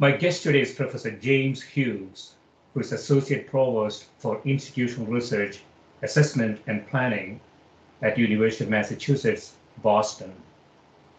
My 0.00 0.12
guest 0.12 0.44
today 0.44 0.60
is 0.60 0.74
Professor 0.74 1.10
James 1.10 1.60
Hughes, 1.60 2.34
who 2.72 2.78
is 2.78 2.92
Associate 2.92 3.44
Provost 3.48 4.04
for 4.18 4.40
Institutional 4.44 5.08
Research, 5.08 5.58
Assessment 6.02 6.60
and 6.68 6.86
Planning 6.86 7.40
at 8.02 8.16
University 8.16 8.62
of 8.62 8.70
Massachusetts, 8.70 9.54
Boston. 9.82 10.32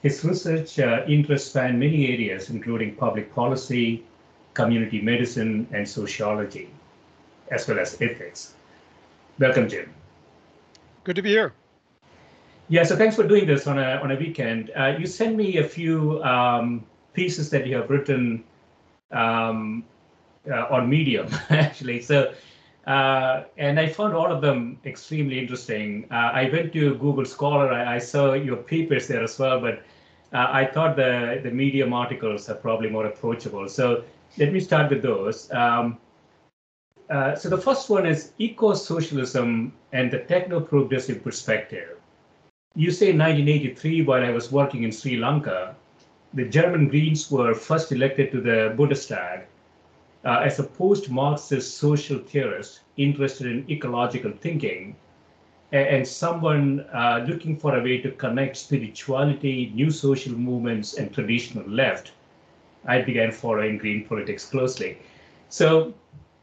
His 0.01 0.23
research 0.23 0.79
uh, 0.79 1.03
interests 1.09 1.49
span 1.49 1.77
many 1.77 2.07
areas, 2.07 2.49
including 2.51 2.95
public 2.95 3.35
policy, 3.35 4.05
community 4.53 5.01
medicine, 5.01 5.67
and 5.73 5.85
sociology, 5.85 6.69
as 7.51 7.67
well 7.67 7.79
as 7.79 8.01
ethics. 8.01 8.53
Welcome, 9.39 9.67
Jim. 9.67 9.93
Good 11.03 11.17
to 11.17 11.21
be 11.21 11.31
here. 11.31 11.51
Yeah, 12.69 12.83
so 12.83 12.95
thanks 12.95 13.17
for 13.17 13.27
doing 13.27 13.45
this 13.45 13.67
on 13.67 13.77
a 13.77 13.99
on 14.01 14.11
a 14.11 14.15
weekend. 14.15 14.71
Uh, 14.73 14.95
you 14.97 15.05
sent 15.05 15.35
me 15.35 15.57
a 15.57 15.65
few 15.65 16.23
um, 16.23 16.85
pieces 17.11 17.49
that 17.49 17.67
you 17.67 17.75
have 17.75 17.89
written 17.89 18.45
um, 19.11 19.83
uh, 20.49 20.65
on 20.69 20.89
Medium, 20.89 21.27
actually. 21.49 22.01
So, 22.01 22.33
uh, 22.87 23.43
and 23.57 23.79
I 23.79 23.87
found 23.87 24.13
all 24.13 24.31
of 24.31 24.41
them 24.41 24.79
extremely 24.85 25.39
interesting. 25.39 26.07
Uh, 26.11 26.31
I 26.33 26.49
went 26.51 26.73
to 26.73 26.95
Google 26.95 27.25
Scholar. 27.25 27.71
I, 27.71 27.95
I, 27.95 27.99
saw 27.99 28.33
your 28.33 28.57
papers 28.57 29.07
there 29.07 29.23
as 29.23 29.37
well, 29.37 29.59
but 29.59 29.83
uh, 30.33 30.47
I 30.49 30.65
thought 30.65 30.95
the 30.95 31.39
the 31.43 31.51
Medium 31.51 31.93
articles 31.93 32.49
are 32.49 32.55
probably 32.55 32.89
more 32.89 33.05
approachable. 33.05 33.67
So 33.67 34.03
let 34.37 34.53
me 34.53 34.59
start 34.59 34.89
with 34.89 35.01
those. 35.01 35.51
Um, 35.51 35.97
uh, 37.09 37.35
so 37.35 37.49
the 37.49 37.57
first 37.57 37.89
one 37.89 38.05
is 38.05 38.33
eco-socialism 38.37 39.73
and 39.93 40.11
the 40.11 40.19
techno-progressive 40.19 41.23
perspective. 41.23 41.97
You 42.75 42.91
say 42.91 43.09
in 43.09 43.17
1983, 43.17 44.03
while 44.03 44.23
I 44.23 44.29
was 44.29 44.51
working 44.51 44.83
in 44.83 44.91
Sri 44.91 45.17
Lanka, 45.17 45.75
the 46.33 46.45
German 46.45 46.87
Greens 46.87 47.31
were 47.31 47.53
first 47.53 47.91
elected 47.91 48.31
to 48.31 48.41
the 48.41 48.75
Bundestag 48.77 49.43
uh, 50.25 50.41
as 50.43 50.59
a 50.59 50.63
post-Marxist 50.63 51.77
social 51.77 52.19
theorist 52.19 52.81
interested 52.97 53.47
in 53.47 53.69
ecological 53.69 54.31
thinking 54.31 54.95
and, 55.71 55.87
and 55.87 56.07
someone 56.07 56.85
uh, 56.93 57.25
looking 57.27 57.57
for 57.57 57.77
a 57.77 57.83
way 57.83 57.99
to 58.01 58.11
connect 58.11 58.57
spirituality, 58.57 59.71
new 59.73 59.89
social 59.89 60.33
movements, 60.33 60.95
and 60.95 61.13
traditional 61.13 61.67
left. 61.67 62.11
I 62.85 63.01
began 63.01 63.31
following 63.31 63.77
green 63.77 64.05
politics 64.05 64.45
closely. 64.45 64.97
So 65.49 65.93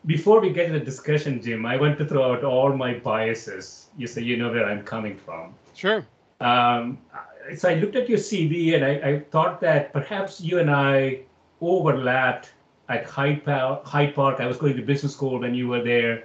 before 0.07 0.41
we 0.41 0.51
get 0.51 0.67
into 0.67 0.79
the 0.79 0.85
discussion, 0.85 1.43
Jim, 1.43 1.67
I 1.67 1.77
want 1.77 1.99
to 1.99 2.05
throw 2.05 2.33
out 2.33 2.45
all 2.45 2.73
my 2.77 2.95
biases. 2.95 3.89
You 3.97 4.07
say 4.07 4.23
you 4.23 4.37
know 4.37 4.51
where 4.51 4.67
I'm 4.67 4.83
coming 4.83 5.17
from. 5.17 5.55
Sure. 5.75 6.05
Um, 6.41 6.99
so 7.55 7.69
I 7.69 7.75
looked 7.75 7.97
at 7.97 8.09
your 8.09 8.19
CV 8.19 8.75
and 8.75 8.84
I, 8.84 9.11
I, 9.11 9.21
thought 9.21 9.61
that 9.61 9.93
perhaps 9.93 10.41
you 10.41 10.59
and 10.59 10.71
I 10.71 11.21
overlapped 11.61 12.53
at 12.89 13.05
Hyde 13.05 13.45
Park. 13.45 13.84
Hyde 13.84 14.15
Park. 14.15 14.41
I 14.41 14.47
was 14.47 14.57
going 14.57 14.77
to 14.77 14.83
business 14.83 15.12
school 15.12 15.39
when 15.39 15.55
you 15.55 15.69
were 15.69 15.83
there. 15.83 16.25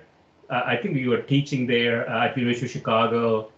Uh, 0.49 0.61
I 0.65 0.75
think 0.75 0.97
you 0.97 1.09
were 1.09 1.21
teaching 1.21 1.65
there 1.67 2.09
uh, 2.09 2.25
at 2.27 2.37
University 2.37 2.65
of 2.65 2.71
Chicago, 2.71 3.51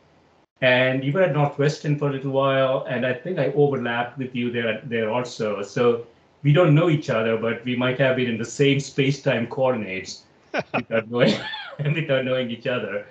and 0.61 1.03
you 1.03 1.11
were 1.11 1.23
at 1.23 1.33
Northwestern 1.33 1.97
for 1.97 2.09
a 2.09 2.11
little 2.11 2.31
while. 2.31 2.85
And 2.87 3.05
I 3.05 3.13
think 3.13 3.39
I 3.39 3.47
overlapped 3.53 4.17
with 4.17 4.35
you 4.35 4.51
there 4.51 4.81
there 4.83 5.09
also. 5.09 5.61
So 5.61 6.05
we 6.43 6.53
don't 6.53 6.75
know 6.75 6.89
each 6.89 7.09
other, 7.09 7.37
but 7.37 7.63
we 7.65 7.75
might 7.75 7.97
have 7.99 8.15
been 8.15 8.29
in 8.29 8.37
the 8.37 8.45
same 8.45 8.79
space-time 8.79 9.47
coordinates 9.47 10.23
without 10.73 11.09
knowing 11.09 11.33
without 11.79 12.25
knowing 12.25 12.51
each 12.51 12.67
other. 12.67 13.05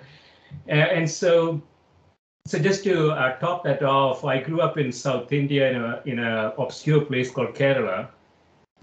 and, 0.67 0.81
and 0.81 1.09
so 1.09 1.61
so 2.45 2.59
just 2.59 2.83
to 2.83 3.11
uh, 3.11 3.37
top 3.37 3.63
that 3.63 3.81
off, 3.83 4.25
I 4.25 4.41
grew 4.41 4.59
up 4.59 4.77
in 4.77 4.91
South 4.91 5.31
India 5.31 5.71
in 5.71 5.81
a 5.81 6.01
in 6.05 6.19
a 6.19 6.53
obscure 6.57 7.01
place 7.01 7.31
called 7.31 7.55
Kerala, 7.55 8.09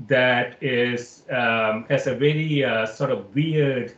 that 0.08 0.56
is 0.62 1.24
um, 1.30 1.84
has 1.90 2.06
a 2.06 2.14
very 2.14 2.64
uh, 2.64 2.86
sort 2.86 3.10
of 3.10 3.34
weird 3.34 3.96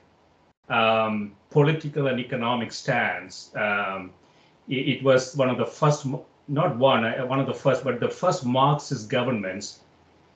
um, 0.68 1.32
political 1.50 2.08
and 2.08 2.18
economic 2.18 2.72
stance. 2.72 3.52
Um, 3.54 4.10
it, 4.68 4.88
it, 4.88 5.02
was 5.04 5.36
one 5.36 5.48
of 5.48 5.58
the 5.58 5.66
first, 5.66 6.06
not 6.48 6.76
one, 6.76 7.04
uh, 7.04 7.24
one 7.26 7.38
of 7.38 7.46
the 7.46 7.54
first, 7.54 7.84
but 7.84 8.00
the 8.00 8.08
first 8.08 8.44
Marxist 8.44 9.08
governments 9.08 9.80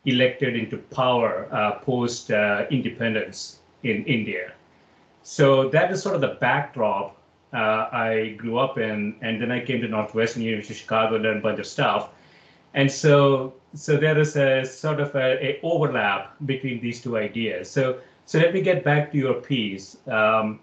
elected 0.04 0.54
into 0.54 0.76
power 0.76 1.48
uh, 1.50 1.78
post 1.80 2.30
uh, 2.30 2.66
independence 2.70 3.58
in 3.82 4.04
India. 4.04 4.52
So 5.22 5.68
that 5.70 5.90
is 5.90 6.02
sort 6.02 6.14
of 6.14 6.20
the 6.20 6.36
backdrop 6.40 7.15
uh, 7.56 7.88
I 7.90 8.34
grew 8.36 8.58
up 8.58 8.76
in, 8.76 9.16
and 9.22 9.40
then 9.40 9.50
I 9.50 9.64
came 9.64 9.80
to 9.80 9.88
Northwestern 9.88 10.42
University 10.42 10.74
of 10.74 10.78
Chicago, 10.78 11.16
learned 11.16 11.38
a 11.38 11.42
bunch 11.42 11.58
of 11.58 11.66
stuff, 11.66 12.10
and 12.74 12.90
so 12.90 13.54
so 13.74 13.96
there 13.96 14.18
is 14.18 14.36
a 14.36 14.64
sort 14.64 15.00
of 15.00 15.14
a, 15.14 15.44
a 15.44 15.60
overlap 15.62 16.36
between 16.44 16.80
these 16.80 17.00
two 17.00 17.16
ideas. 17.16 17.70
So 17.70 18.00
so 18.26 18.38
let 18.38 18.52
me 18.52 18.60
get 18.60 18.84
back 18.84 19.10
to 19.12 19.18
your 19.18 19.34
piece. 19.34 19.96
Um, 20.06 20.60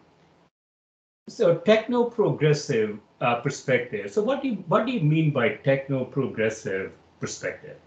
so 1.27 1.57
techno 1.57 2.06
progressive 2.06 3.00
uh, 3.21 3.35
perspective. 3.41 4.12
So 4.12 4.21
what 4.21 4.44
do 4.44 4.50
you 4.50 4.56
what 4.68 4.85
do 4.85 4.91
you 4.91 5.01
mean 5.01 5.31
by 5.31 5.50
techno 5.50 6.06
progressive 6.06 6.91
perspective? 7.19 7.77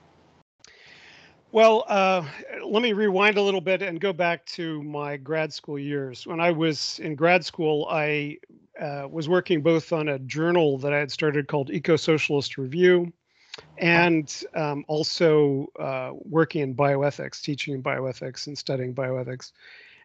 Well, 1.52 1.84
uh, 1.88 2.24
let 2.64 2.82
me 2.82 2.92
rewind 2.92 3.38
a 3.38 3.42
little 3.42 3.60
bit 3.60 3.80
and 3.80 4.00
go 4.00 4.12
back 4.12 4.44
to 4.46 4.82
my 4.82 5.16
grad 5.16 5.52
school 5.52 5.78
years. 5.78 6.26
When 6.26 6.40
I 6.40 6.50
was 6.50 6.98
in 6.98 7.14
grad 7.14 7.44
school, 7.44 7.86
I 7.88 8.38
uh, 8.80 9.08
was 9.10 9.28
working 9.28 9.62
both 9.62 9.92
on 9.92 10.08
a 10.08 10.18
journal 10.18 10.78
that 10.78 10.92
I 10.92 10.98
had 10.98 11.10
started 11.10 11.48
called 11.48 11.70
Eco 11.70 11.96
Socialist 11.96 12.58
Review 12.58 13.12
and 13.78 14.44
um, 14.54 14.84
also 14.88 15.68
uh, 15.78 16.12
working 16.14 16.62
in 16.62 16.74
bioethics, 16.74 17.40
teaching 17.40 17.74
in 17.74 17.82
bioethics 17.82 18.46
and 18.46 18.56
studying 18.56 18.94
bioethics. 18.94 19.52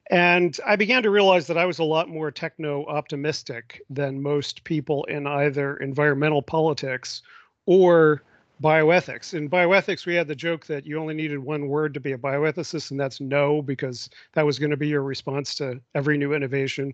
And 0.10 0.58
I 0.66 0.76
began 0.76 1.04
to 1.04 1.10
realize 1.10 1.48
that 1.48 1.58
I 1.58 1.66
was 1.66 1.80
a 1.80 1.84
lot 1.84 2.10
more 2.10 2.32
techno 2.32 2.86
optimistic 2.86 3.82
than 3.90 4.22
most 4.22 4.64
people 4.64 5.04
in 5.06 5.28
either 5.28 5.78
environmental 5.78 6.42
politics 6.42 7.22
or 7.66 8.24
bioethics. 8.62 9.34
In 9.34 9.50
bioethics, 9.50 10.06
we 10.06 10.16
had 10.16 10.28
the 10.28 10.36
joke 10.36 10.66
that 10.68 10.86
you 10.86 11.00
only 11.00 11.14
needed 11.14 11.40
one 11.40 11.68
word 11.68 11.94
to 11.94 12.00
be 12.00 12.12
a 12.12 12.18
bioethicist, 12.18 12.92
and 12.92 13.00
that's 13.00 13.22
no, 13.22 13.62
because 13.62 14.10
that 14.34 14.46
was 14.46 14.60
going 14.60 14.72
to 14.72 14.78
be 14.78 14.88
your 14.88 15.04
response 15.04 15.56
to 15.56 15.80
every 15.96 16.18
new 16.18 16.34
innovation. 16.34 16.94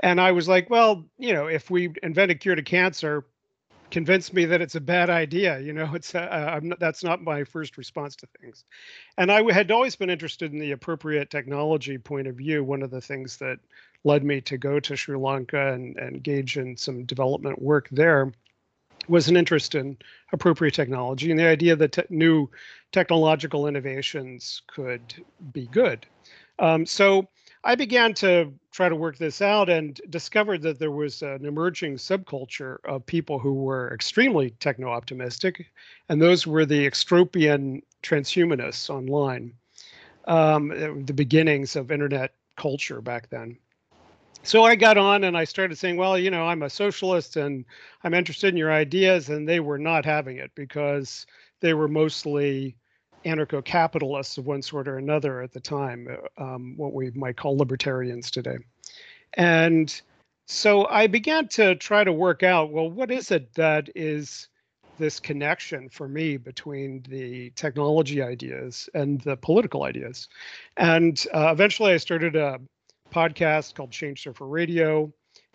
And 0.00 0.20
I 0.20 0.32
was 0.32 0.48
like, 0.48 0.70
well, 0.70 1.04
you 1.18 1.32
know, 1.32 1.46
if 1.46 1.70
we 1.70 1.92
invent 2.02 2.30
a 2.30 2.34
cure 2.34 2.54
to 2.54 2.62
cancer, 2.62 3.24
convince 3.90 4.32
me 4.32 4.44
that 4.44 4.60
it's 4.60 4.74
a 4.74 4.80
bad 4.80 5.08
idea. 5.08 5.60
You 5.60 5.72
know, 5.72 5.94
it's 5.94 6.14
uh, 6.14 6.58
not, 6.62 6.80
that's 6.80 7.04
not 7.04 7.22
my 7.22 7.44
first 7.44 7.78
response 7.78 8.16
to 8.16 8.28
things. 8.40 8.64
And 9.18 9.30
I 9.30 9.52
had 9.52 9.70
always 9.70 9.96
been 9.96 10.10
interested 10.10 10.52
in 10.52 10.58
the 10.58 10.72
appropriate 10.72 11.30
technology 11.30 11.98
point 11.98 12.26
of 12.26 12.36
view. 12.36 12.64
One 12.64 12.82
of 12.82 12.90
the 12.90 13.00
things 13.00 13.36
that 13.38 13.58
led 14.02 14.24
me 14.24 14.40
to 14.42 14.58
go 14.58 14.80
to 14.80 14.96
Sri 14.96 15.16
Lanka 15.16 15.72
and, 15.72 15.96
and 15.96 16.16
engage 16.16 16.56
in 16.56 16.76
some 16.76 17.04
development 17.04 17.62
work 17.62 17.88
there 17.90 18.32
was 19.08 19.28
an 19.28 19.36
interest 19.36 19.74
in 19.74 19.96
appropriate 20.32 20.74
technology 20.74 21.30
and 21.30 21.38
the 21.38 21.46
idea 21.46 21.76
that 21.76 21.92
te- 21.92 22.02
new 22.08 22.48
technological 22.92 23.66
innovations 23.66 24.62
could 24.66 25.14
be 25.52 25.66
good. 25.66 26.06
Um, 26.58 26.86
so 26.86 27.28
I 27.66 27.74
began 27.76 28.12
to 28.14 28.52
try 28.72 28.90
to 28.90 28.96
work 28.96 29.16
this 29.16 29.40
out 29.40 29.70
and 29.70 29.98
discovered 30.10 30.60
that 30.62 30.78
there 30.78 30.90
was 30.90 31.22
an 31.22 31.46
emerging 31.46 31.96
subculture 31.96 32.76
of 32.84 33.06
people 33.06 33.38
who 33.38 33.54
were 33.54 33.92
extremely 33.94 34.50
techno 34.50 34.88
optimistic, 34.88 35.66
and 36.10 36.20
those 36.20 36.46
were 36.46 36.66
the 36.66 36.86
extropian 36.86 37.82
transhumanists 38.02 38.90
online, 38.90 39.54
um, 40.26 41.04
the 41.06 41.14
beginnings 41.14 41.74
of 41.74 41.90
internet 41.90 42.34
culture 42.56 43.00
back 43.00 43.30
then. 43.30 43.56
So 44.42 44.62
I 44.62 44.74
got 44.74 44.98
on 44.98 45.24
and 45.24 45.38
I 45.38 45.44
started 45.44 45.78
saying, 45.78 45.96
well, 45.96 46.18
you 46.18 46.30
know, 46.30 46.46
I'm 46.46 46.64
a 46.64 46.70
socialist 46.70 47.36
and 47.36 47.64
I'm 48.02 48.12
interested 48.12 48.48
in 48.48 48.58
your 48.58 48.70
ideas. 48.70 49.30
And 49.30 49.48
they 49.48 49.58
were 49.58 49.78
not 49.78 50.04
having 50.04 50.36
it 50.36 50.50
because 50.54 51.24
they 51.60 51.72
were 51.72 51.88
mostly 51.88 52.76
anarcho-capitalists 53.24 54.38
of 54.38 54.46
one 54.46 54.62
sort 54.62 54.88
or 54.88 54.98
another 54.98 55.42
at 55.42 55.52
the 55.52 55.60
time, 55.60 56.08
uh, 56.38 56.42
um, 56.42 56.74
what 56.76 56.92
we 56.92 57.10
might 57.12 57.36
call 57.36 57.56
libertarians 57.56 58.30
today. 58.30 58.56
And 59.34 60.00
so 60.46 60.86
I 60.86 61.06
began 61.06 61.48
to 61.48 61.74
try 61.76 62.04
to 62.04 62.12
work 62.12 62.42
out, 62.42 62.70
well, 62.70 62.90
what 62.90 63.10
is 63.10 63.30
it 63.30 63.52
that 63.54 63.88
is 63.94 64.48
this 64.98 65.18
connection 65.18 65.88
for 65.88 66.06
me 66.06 66.36
between 66.36 67.02
the 67.08 67.50
technology 67.56 68.22
ideas 68.22 68.88
and 68.94 69.20
the 69.22 69.36
political 69.36 69.82
ideas? 69.84 70.28
And 70.76 71.24
uh, 71.32 71.48
eventually 71.50 71.92
I 71.92 71.96
started 71.96 72.36
a 72.36 72.60
podcast 73.12 73.74
called 73.74 73.90
Change 73.90 74.22
Surfer 74.22 74.46
Radio 74.46 75.12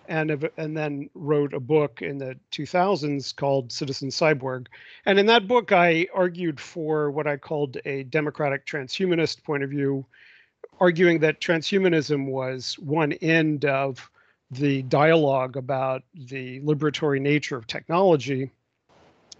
and 0.09 0.49
and 0.57 0.75
then 0.75 1.09
wrote 1.13 1.53
a 1.53 1.59
book 1.59 2.01
in 2.01 2.17
the 2.17 2.35
2000s 2.51 3.33
called 3.35 3.71
Citizen 3.71 4.09
Cyborg. 4.09 4.67
And 5.05 5.19
in 5.19 5.27
that 5.27 5.47
book, 5.47 5.71
I 5.71 6.07
argued 6.13 6.59
for 6.59 7.11
what 7.11 7.27
I 7.27 7.37
called 7.37 7.77
a 7.85 8.03
democratic 8.03 8.65
transhumanist 8.65 9.43
point 9.43 9.63
of 9.63 9.69
view, 9.69 10.05
arguing 10.79 11.19
that 11.19 11.39
transhumanism 11.39 12.25
was 12.25 12.77
one 12.79 13.13
end 13.13 13.65
of 13.65 14.09
the 14.51 14.81
dialogue 14.83 15.55
about 15.55 16.01
the 16.13 16.59
liberatory 16.61 17.21
nature 17.21 17.55
of 17.55 17.67
technology 17.67 18.51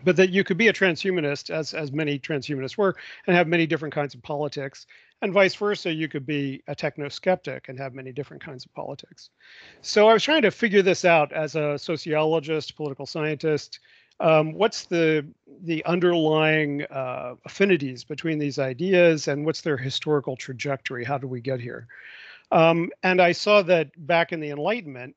but 0.03 0.15
that 0.15 0.29
you 0.29 0.43
could 0.43 0.57
be 0.57 0.67
a 0.67 0.73
transhumanist 0.73 1.49
as 1.49 1.73
as 1.73 1.91
many 1.91 2.17
transhumanists 2.19 2.77
were 2.77 2.95
and 3.27 3.35
have 3.35 3.47
many 3.47 3.65
different 3.65 3.93
kinds 3.93 4.13
of 4.13 4.21
politics 4.21 4.85
and 5.21 5.33
vice 5.33 5.55
versa 5.55 5.91
you 5.91 6.07
could 6.07 6.25
be 6.25 6.61
a 6.67 6.75
techno 6.75 7.09
skeptic 7.09 7.69
and 7.69 7.77
have 7.77 7.93
many 7.93 8.11
different 8.11 8.43
kinds 8.43 8.65
of 8.65 8.73
politics. 8.73 9.29
So 9.81 10.07
i 10.07 10.13
was 10.13 10.23
trying 10.23 10.41
to 10.43 10.51
figure 10.51 10.81
this 10.81 11.05
out 11.05 11.31
as 11.33 11.55
a 11.55 11.77
sociologist 11.77 12.75
political 12.75 13.05
scientist. 13.05 13.79
Um, 14.21 14.53
what's 14.53 14.85
the 14.85 15.25
the 15.63 15.83
underlying 15.85 16.83
uh, 16.85 17.35
affinities 17.45 18.03
between 18.03 18.37
these 18.39 18.59
ideas 18.59 19.27
and 19.27 19.45
what's 19.45 19.61
their 19.61 19.77
historical 19.77 20.35
trajectory? 20.35 21.03
How 21.03 21.17
do 21.17 21.27
we 21.27 21.41
get 21.41 21.59
here? 21.59 21.87
Um, 22.51 22.89
and 23.03 23.21
i 23.21 23.31
saw 23.31 23.61
that 23.61 23.91
back 24.07 24.31
in 24.31 24.39
the 24.39 24.49
enlightenment 24.49 25.15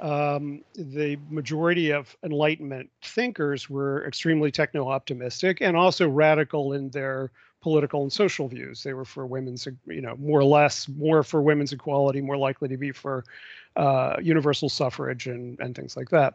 um, 0.00 0.62
the 0.74 1.18
majority 1.28 1.90
of 1.92 2.16
Enlightenment 2.24 2.90
thinkers 3.02 3.68
were 3.68 4.06
extremely 4.06 4.50
techno 4.50 4.88
optimistic 4.88 5.60
and 5.60 5.76
also 5.76 6.08
radical 6.08 6.72
in 6.72 6.90
their 6.90 7.30
political 7.60 8.02
and 8.02 8.12
social 8.12 8.48
views. 8.48 8.82
They 8.82 8.94
were 8.94 9.04
for 9.04 9.26
women's, 9.26 9.66
you 9.86 10.00
know, 10.00 10.16
more 10.16 10.40
or 10.40 10.44
less, 10.44 10.88
more 10.88 11.22
for 11.22 11.42
women's 11.42 11.72
equality, 11.72 12.20
more 12.20 12.36
likely 12.36 12.68
to 12.68 12.76
be 12.76 12.92
for 12.92 13.24
uh, 13.76 14.16
universal 14.20 14.68
suffrage 14.68 15.26
and, 15.26 15.58
and 15.60 15.74
things 15.74 15.96
like 15.96 16.10
that. 16.10 16.34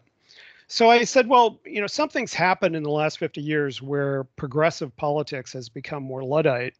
So 0.67 0.89
I 0.89 1.03
said, 1.03 1.27
well, 1.27 1.59
you 1.65 1.79
know, 1.79 1.87
something's 1.87 2.33
happened 2.33 2.75
in 2.75 2.83
the 2.83 2.89
last 2.89 3.19
50 3.19 3.41
years 3.41 3.81
where 3.81 4.23
progressive 4.35 4.95
politics 4.95 5.53
has 5.53 5.69
become 5.69 6.03
more 6.03 6.23
Luddite 6.23 6.75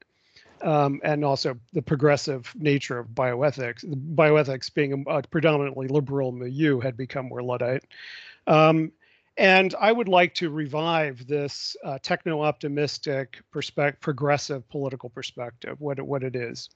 um, 0.62 1.00
and 1.04 1.24
also 1.24 1.58
the 1.74 1.82
progressive 1.82 2.52
nature 2.58 2.98
of 2.98 3.10
bioethics. 3.10 3.86
Bioethics 4.16 4.74
being 4.74 5.06
a, 5.08 5.22
predominantly 5.24 5.88
liberal 5.88 6.32
milieu 6.32 6.80
had 6.80 6.98
become 6.98 7.28
more 7.28 7.44
Luddite. 7.44 7.84
Um, 8.48 8.92
and 9.38 9.76
I 9.80 9.92
would 9.92 10.08
like 10.08 10.34
to 10.36 10.50
revive 10.50 11.28
this 11.28 11.76
uh, 11.84 12.00
techno-optimistic, 12.02 13.42
perspective, 13.52 14.02
progressive 14.02 14.68
political 14.70 15.10
perspective, 15.10 15.76
what 15.80 16.00
it, 16.00 16.06
what 16.06 16.24
it 16.24 16.36
is. 16.36 16.70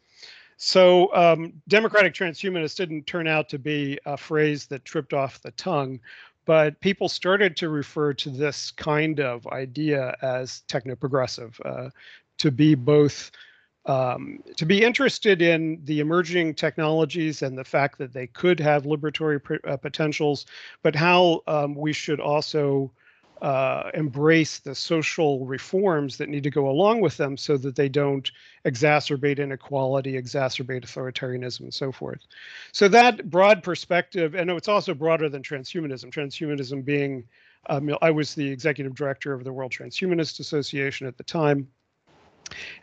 So 0.58 1.14
um, 1.16 1.54
democratic 1.70 2.14
transhumanist 2.14 2.76
didn't 2.76 3.08
turn 3.08 3.28
out 3.28 3.48
to 3.50 3.60
be 3.60 3.98
a 4.06 4.18
phrase 4.18 4.66
that 4.68 4.84
tripped 4.84 5.14
off 5.14 5.42
the 5.42 5.52
tongue, 5.52 6.02
but 6.46 6.80
people 6.82 7.08
started 7.08 7.56
to 7.58 7.70
refer 7.70 8.14
to 8.16 8.30
this 8.30 8.72
kind 8.72 9.22
of 9.22 9.48
idea 9.48 10.18
as 10.22 10.62
techno-progressive, 10.68 11.60
uh, 11.64 11.90
to 12.40 12.52
be 12.52 12.76
both 12.76 13.32
um, 13.86 14.40
to 14.58 14.66
be 14.66 14.84
interested 14.84 15.42
in 15.42 15.80
the 15.86 16.00
emerging 16.00 16.54
technologies 16.56 17.42
and 17.42 17.58
the 17.58 17.64
fact 17.64 17.98
that 17.98 18.14
they 18.14 18.28
could 18.28 18.60
have 18.60 18.84
liberatory 18.84 19.40
uh, 19.68 19.78
potentials, 19.78 20.46
but 20.84 20.96
how 20.96 21.42
um, 21.48 21.76
we 21.76 21.94
should 21.94 22.20
also 22.20 22.92
uh, 23.42 23.90
embrace 23.94 24.60
the 24.60 24.76
social 24.76 25.46
reforms 25.46 26.18
that 26.18 26.30
need 26.30 26.44
to 26.44 26.50
go 26.50 26.70
along 26.70 27.00
with 27.00 27.16
them 27.18 27.38
so 27.38 27.56
that 27.58 27.76
they 27.76 27.88
don't 27.88 28.32
exacerbate 28.66 29.40
inequality, 29.40 30.14
exacerbate 30.22 30.84
authoritarianism, 30.84 31.62
and 31.62 31.74
so 31.74 31.92
forth. 31.92 32.26
So 32.74 32.88
that 32.90 33.30
broad 33.30 33.64
perspective, 33.64 34.36
and 34.36 34.50
it's 34.52 34.68
also 34.68 34.94
broader 34.94 35.30
than 35.30 35.42
transhumanism. 35.42 36.12
Transhumanism 36.12 36.84
being, 36.84 37.24
um, 37.70 37.96
I 38.02 38.12
was 38.12 38.36
the 38.36 38.50
executive 38.50 38.94
director 38.94 39.34
of 39.34 39.46
the 39.46 39.54
World 39.54 39.72
Transhumanist 39.72 40.42
Association 40.42 41.08
at 41.08 41.18
the 41.18 41.24
time. 41.24 41.68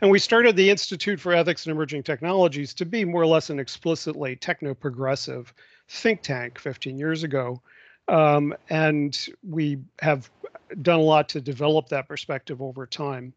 And 0.00 0.10
we 0.10 0.18
started 0.18 0.56
the 0.56 0.70
Institute 0.70 1.20
for 1.20 1.32
Ethics 1.32 1.66
and 1.66 1.72
Emerging 1.72 2.02
Technologies 2.02 2.74
to 2.74 2.84
be 2.84 3.04
more 3.04 3.22
or 3.22 3.26
less 3.26 3.50
an 3.50 3.58
explicitly 3.58 4.36
techno 4.36 4.74
progressive 4.74 5.52
think 5.88 6.22
tank 6.22 6.58
15 6.58 6.98
years 6.98 7.22
ago. 7.22 7.60
Um, 8.08 8.54
and 8.70 9.26
we 9.48 9.78
have 10.00 10.30
done 10.82 11.00
a 11.00 11.02
lot 11.02 11.28
to 11.30 11.40
develop 11.40 11.88
that 11.88 12.08
perspective 12.08 12.62
over 12.62 12.86
time. 12.86 13.32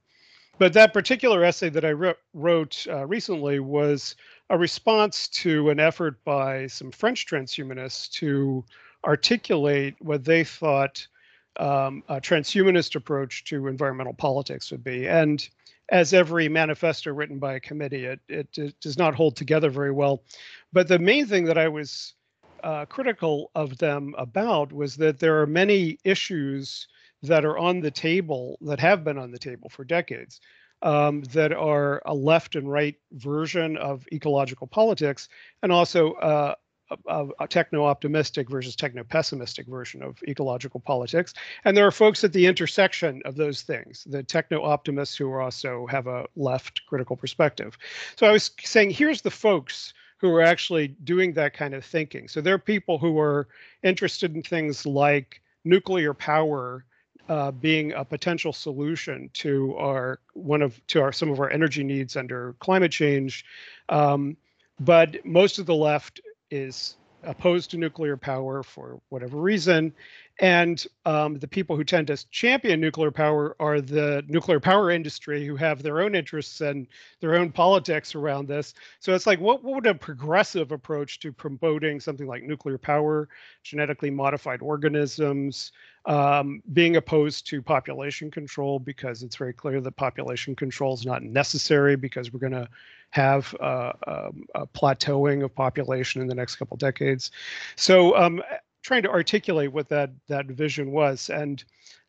But 0.58 0.74
that 0.74 0.94
particular 0.94 1.44
essay 1.44 1.70
that 1.70 1.86
I 1.86 2.14
wrote 2.34 2.86
uh, 2.90 3.08
recently 3.08 3.60
was 3.60 4.16
a 4.50 4.58
response 4.58 5.28
to 5.30 5.70
an 5.70 5.80
effort 5.80 6.22
by 6.26 6.68
some 6.68 6.92
French 6.92 7.26
transhumanists 7.26 8.12
to 8.14 8.66
articulate 9.06 9.96
what 10.00 10.26
they 10.26 10.44
thought 10.44 11.08
um, 11.58 12.04
a 12.10 12.20
transhumanist 12.20 12.96
approach 12.96 13.44
to 13.46 13.68
environmental 13.68 14.14
politics 14.14 14.72
would 14.72 14.84
be. 14.84 15.08
And 15.08 15.48
as 15.92 16.14
every 16.14 16.50
manifesto 16.50 17.12
written 17.12 17.40
by 17.40 17.56
a 17.56 17.60
committee, 17.60 18.06
it, 18.06 18.20
it, 18.28 18.58
it, 18.58 18.80
does 18.80 18.98
not 18.98 19.16
hold 19.16 19.36
together 19.36 19.70
very 19.70 19.92
well. 19.92 20.24
But 20.72 20.88
the 20.88 21.00
main 21.00 21.26
thing 21.26 21.46
that 21.46 21.58
I 21.58 21.68
was 21.68 22.14
uh, 22.64 22.86
critical 22.86 23.52
of 23.56 23.78
them 23.78 24.14
about 24.18 24.72
was 24.72 24.98
that 24.98 25.20
there 25.20 25.42
are 25.42 25.48
many 25.48 25.98
issues 26.04 26.88
that 27.24 27.46
are 27.46 27.58
on 27.58 27.80
the 27.80 27.92
table 27.92 28.58
that 28.62 28.80
have 28.80 29.04
been 29.04 29.18
on 29.18 29.32
the 29.32 29.40
table 29.40 29.70
for 29.70 29.84
decades 29.84 30.40
um, 30.82 31.22
that 31.34 31.52
are 31.52 32.02
a 32.06 32.14
left 32.14 32.56
and 32.56 32.72
right 32.72 32.96
version 33.12 33.78
of 33.78 34.06
ecological 34.14 34.68
politics 34.68 35.28
and 35.64 35.72
also 35.72 36.14
uh, 36.14 36.56
a, 37.08 37.28
a 37.40 37.48
techno-optimistic 37.48 38.50
versus 38.50 38.76
techno-pessimistic 38.76 39.68
version 39.68 40.02
of 40.04 40.22
ecological 40.28 40.80
politics. 40.80 41.34
And 41.66 41.76
there 41.76 41.86
are 41.86 41.92
folks 41.92 42.24
at 42.24 42.34
the 42.34 42.46
intersection 42.46 43.22
of 43.26 43.36
those 43.36 43.62
things, 43.62 44.06
the 44.10 44.24
techno-optimists 44.24 45.16
who 45.18 45.34
also 45.34 45.86
have 45.88 46.08
a 46.08 46.26
left 46.36 46.82
critical 46.88 47.16
perspective. 47.16 47.78
So 48.16 48.28
I 48.28 48.32
was 48.32 48.52
saying, 48.62 48.92
here's 48.92 49.22
the 49.22 49.32
folks 49.32 49.94
who 50.18 50.34
are 50.34 50.42
actually 50.42 50.90
doing 51.04 51.34
that 51.34 51.54
kind 51.54 51.74
of 51.74 51.86
thinking. 51.86 52.28
So 52.28 52.42
there 52.42 52.54
are 52.54 52.60
people 52.60 52.98
who 52.98 53.20
are 53.20 53.48
interested 53.84 54.36
in 54.36 54.44
things 54.44 54.86
like 54.86 55.42
nuclear 55.64 56.14
power 56.14 56.86
uh, 57.30 57.52
being 57.52 57.94
a 57.94 58.04
potential 58.04 58.52
solution 58.52 59.30
to 59.34 59.76
our 59.78 60.20
one 60.34 60.64
of 60.64 60.86
to 60.88 61.00
our 61.02 61.14
some 61.14 61.30
of 61.30 61.40
our 61.40 61.50
energy 61.52 61.84
needs 61.84 62.18
under 62.18 62.56
climate 62.60 62.92
change. 62.92 63.46
Um, 63.88 64.36
but 64.80 65.24
most 65.26 65.60
of 65.60 65.66
the 65.68 65.76
left 65.76 66.22
is 66.52 66.98
opposed 67.24 67.72
to 67.72 67.78
nuclear 67.78 68.18
power 68.18 68.64
for 68.64 69.02
whatever 69.10 69.38
reason 69.38 69.94
And 70.40 70.86
um, 71.06 71.38
the 71.38 71.48
people 71.48 71.76
who 71.76 71.84
tend 71.84 72.08
to 72.08 72.30
champion 72.30 72.80
nuclear 72.80 73.12
power 73.12 73.58
are 73.60 73.82
the 73.82 74.24
nuclear 74.28 74.62
power 74.62 74.90
industry 74.90 75.46
who 75.46 75.58
have 75.58 75.84
their 75.84 76.00
own 76.00 76.16
interests 76.16 76.62
and 76.62 76.88
their 77.20 77.36
own 77.36 77.52
politics 77.52 78.16
around 78.16 78.48
this. 78.48 78.74
So 79.00 79.14
it's 79.14 79.28
like, 79.28 79.42
what, 79.42 79.64
what 79.64 79.76
would 79.76 79.86
a 79.86 79.94
progressive 79.94 80.72
approach 80.72 81.20
to 81.20 81.34
promoting 81.34 82.00
something 82.00 82.26
like 82.26 82.44
nuclear 82.44 82.78
power, 82.78 83.28
genetically 83.64 84.10
modified 84.10 84.62
organisms, 84.62 85.74
um, 86.06 86.64
being 86.72 86.96
opposed 86.96 87.46
to 87.48 87.62
population 87.62 88.32
control 88.32 88.80
because 88.80 89.24
it's 89.24 89.36
very 89.36 89.54
clear 89.54 89.82
that 89.82 89.96
population 89.98 90.56
control 90.56 90.94
is 90.94 91.06
not 91.06 91.22
necessary 91.22 91.98
because 91.98 92.32
we're 92.32 92.40
going 92.40 92.54
to 92.54 92.70
have 93.10 93.54
uh, 93.60 93.92
um, 94.08 94.46
a 94.56 94.66
plateauing 94.66 95.44
of 95.44 95.54
population 95.54 96.22
in 96.22 96.28
the 96.28 96.36
next 96.36 96.56
couple 96.56 96.78
decades. 96.78 97.32
So 97.76 98.16
um, 98.16 98.42
trying 98.82 99.04
to 99.04 99.10
articulate 99.10 99.72
what 99.72 99.90
that 99.90 100.12
that 100.28 100.48
vision 100.48 100.92
was. 100.92 101.30
And 101.30 101.64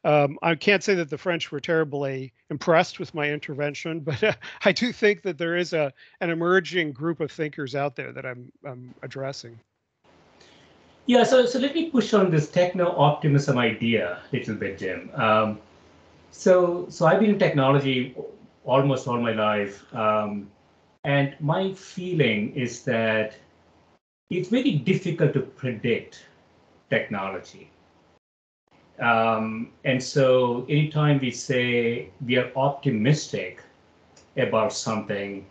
um, 0.05 0.39
I 0.43 0.55
can't 0.55 0.83
say 0.83 0.95
that 0.95 1.11
the 1.11 1.19
French 1.19 1.51
were 1.51 1.61
terribly 1.61 2.33
impressed 2.49 2.99
with 2.99 3.15
my 3.15 3.29
intervention, 3.31 4.01
but 4.11 4.23
uh, 4.23 4.33
I 4.65 4.73
do 4.73 4.93
think 4.93 5.23
that 5.23 5.39
there 5.39 5.57
is 5.57 5.73
a 5.73 5.93
an 6.21 6.31
emerging 6.31 6.93
group 6.93 7.21
of 7.21 7.31
thinkers 7.31 7.75
out 7.75 7.97
there 7.97 8.13
that 8.13 8.25
I'm, 8.25 8.51
I'm 8.65 8.95
addressing. 9.03 9.59
Yeah, 11.07 11.25
so 11.25 11.47
so 11.47 11.59
let 11.59 11.75
me 11.75 11.91
push 11.91 12.15
on 12.15 12.31
this 12.31 12.51
techno 12.51 12.97
optimism 12.97 13.59
idea 13.59 14.21
a 14.33 14.37
little 14.37 14.55
bit, 14.55 14.79
Jim. 14.79 15.11
Um, 15.15 15.59
so 16.31 16.87
so 16.89 17.07
I've 17.07 17.21
been 17.21 17.31
in 17.31 17.39
technology 17.39 18.15
almost 18.65 19.09
all 19.09 19.21
my 19.21 19.33
life, 19.33 19.83
um, 19.95 20.49
and 21.05 21.35
my 21.41 21.73
feeling 21.73 22.55
is 22.55 22.83
that 22.85 23.35
it's 24.31 24.49
very 24.49 24.73
difficult 24.73 25.33
to 25.33 25.41
predict 25.41 26.27
technology. 26.91 27.71
Um, 29.01 29.71
and 29.85 30.03
so 30.03 30.67
anytime 30.69 31.21
we 31.21 31.31
say 31.31 32.11
we 32.27 32.37
are 32.37 32.51
optimistic 32.55 33.63
about 34.37 34.73
something, 34.73 35.47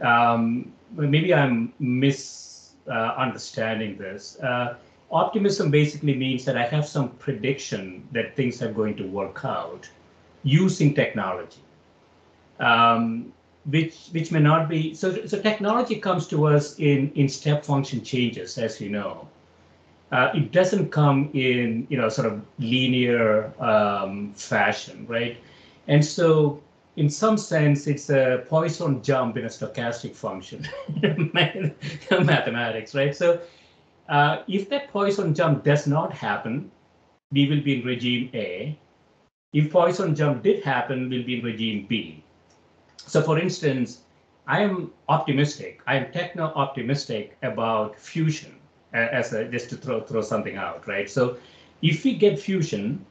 um, 0.00 0.72
maybe 0.92 1.32
I'm 1.32 1.72
misunderstanding 1.78 3.96
uh, 3.96 4.02
this. 4.02 4.38
Uh, 4.40 4.74
optimism 5.10 5.70
basically 5.70 6.14
means 6.14 6.44
that 6.44 6.58
I 6.58 6.66
have 6.66 6.86
some 6.86 7.08
prediction 7.10 8.06
that 8.12 8.36
things 8.36 8.60
are 8.62 8.72
going 8.72 8.96
to 8.96 9.06
work 9.06 9.44
out 9.44 9.88
using 10.42 10.94
technology, 10.94 11.62
um, 12.60 13.32
which 13.64 14.08
which 14.12 14.30
may 14.30 14.40
not 14.40 14.68
be. 14.68 14.94
So 14.94 15.26
so 15.26 15.40
technology 15.40 15.96
comes 15.96 16.26
to 16.28 16.46
us 16.46 16.78
in 16.78 17.10
in 17.14 17.28
step 17.28 17.64
function 17.64 18.04
changes, 18.04 18.58
as 18.58 18.78
you 18.78 18.90
know 18.90 19.26
uh, 20.14 20.30
it 20.32 20.52
doesn't 20.52 20.90
come 20.90 21.28
in 21.34 21.86
you 21.90 21.98
know 21.98 22.08
sort 22.08 22.28
of 22.28 22.40
linear 22.60 23.52
um, 23.60 24.32
fashion, 24.34 25.04
right? 25.08 25.36
And 25.88 26.04
so 26.04 26.62
in 26.96 27.10
some 27.10 27.36
sense, 27.36 27.88
it's 27.88 28.08
a 28.10 28.44
Poisson 28.48 29.02
jump 29.02 29.36
in 29.36 29.44
a 29.44 29.48
stochastic 29.48 30.14
function, 30.14 30.68
mathematics, 32.12 32.94
right? 32.94 33.16
So 33.16 33.40
uh, 34.08 34.42
if 34.46 34.68
that 34.68 34.92
Poisson 34.92 35.34
jump 35.34 35.64
does 35.64 35.88
not 35.88 36.12
happen, 36.12 36.70
we 37.32 37.48
will 37.48 37.60
be 37.60 37.80
in 37.80 37.84
regime 37.84 38.30
A. 38.34 38.78
If 39.52 39.72
Poisson 39.72 40.14
jump 40.14 40.44
did 40.44 40.62
happen, 40.62 41.10
we'll 41.10 41.24
be 41.24 41.40
in 41.40 41.44
regime 41.44 41.86
B. 41.88 42.22
So 42.98 43.20
for 43.20 43.40
instance, 43.40 44.02
I 44.46 44.60
am 44.60 44.92
optimistic, 45.08 45.80
I 45.88 45.96
am 45.96 46.12
techno 46.12 46.52
optimistic 46.54 47.36
about 47.42 47.98
fusion 47.98 48.54
as 48.94 49.32
a, 49.32 49.44
just 49.46 49.68
to 49.70 49.76
throw 49.76 50.00
throw 50.00 50.22
something 50.22 50.56
out, 50.56 50.86
right? 50.86 51.10
So 51.10 51.36
if 51.82 52.04
we 52.04 52.14
get 52.14 52.38
fusion, 52.38 53.04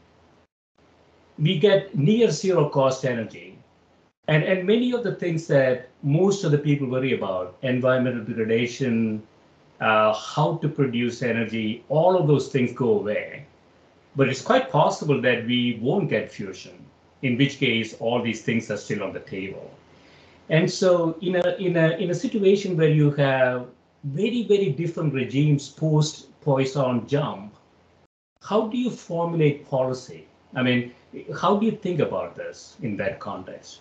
we 1.38 1.60
get 1.60 1.96
near 1.96 2.32
zero 2.32 2.70
cost 2.70 3.06
energy. 3.06 3.60
And, 4.28 4.44
and 4.44 4.66
many 4.66 4.94
of 4.94 5.04
the 5.04 5.16
things 5.16 5.48
that 5.48 5.90
most 6.02 6.46
of 6.46 6.52
the 6.52 6.58
people 6.58 6.88
worry 6.88 7.14
about, 7.14 7.58
environmental 7.62 8.24
degradation, 8.24 9.22
uh, 9.82 10.14
how 10.14 10.58
to 10.58 10.70
produce 10.70 11.22
energy, 11.22 11.84
all 11.90 12.18
of 12.18 12.26
those 12.28 12.48
things 12.48 12.72
go 12.72 13.00
away. 13.00 13.46
But 14.16 14.30
it's 14.30 14.42
quite 14.42 14.70
possible 14.72 15.20
that 15.22 15.46
we 15.46 15.80
won't 15.82 16.10
get 16.10 16.32
fusion, 16.32 16.86
in 17.22 17.38
which 17.38 17.58
case 17.58 17.96
all 18.00 18.22
these 18.22 18.44
things 18.44 18.72
are 18.72 18.78
still 18.78 19.04
on 19.04 19.12
the 19.12 19.20
table. 19.20 19.70
And 20.50 20.72
so 20.72 21.18
in 21.22 21.36
a 21.36 21.56
in 21.58 21.76
a 21.78 21.92
in 21.98 22.12
a 22.12 22.16
situation 22.16 22.78
where 22.78 22.90
you 22.90 23.12
have 23.12 23.68
very, 24.04 24.44
very 24.44 24.70
different 24.70 25.14
regimes 25.14 25.70
post 25.70 26.28
Poisson 26.42 27.08
jump. 27.08 27.56
How 28.42 28.68
do 28.68 28.78
you 28.78 28.90
formulate 28.90 29.68
policy? 29.70 30.28
I 30.56 30.64
mean, 30.64 30.94
how 31.40 31.58
do 31.58 31.66
you 31.66 31.72
think 31.72 32.00
about 32.00 32.36
this 32.36 32.78
in 32.82 32.98
that 32.98 33.20
context? 33.20 33.80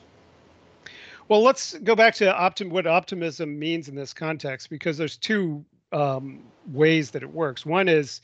Well, 1.28 1.42
let's 1.42 1.74
go 1.78 1.94
back 1.94 2.14
to 2.16 2.26
optim- 2.32 2.70
what 2.70 2.86
optimism 2.86 3.58
means 3.58 3.88
in 3.88 3.94
this 3.94 4.12
context, 4.12 4.70
because 4.70 4.96
there's 4.96 5.16
two 5.16 5.64
um, 5.92 6.42
ways 6.66 7.10
that 7.10 7.22
it 7.22 7.30
works. 7.30 7.66
One 7.66 7.88
is 7.88 8.20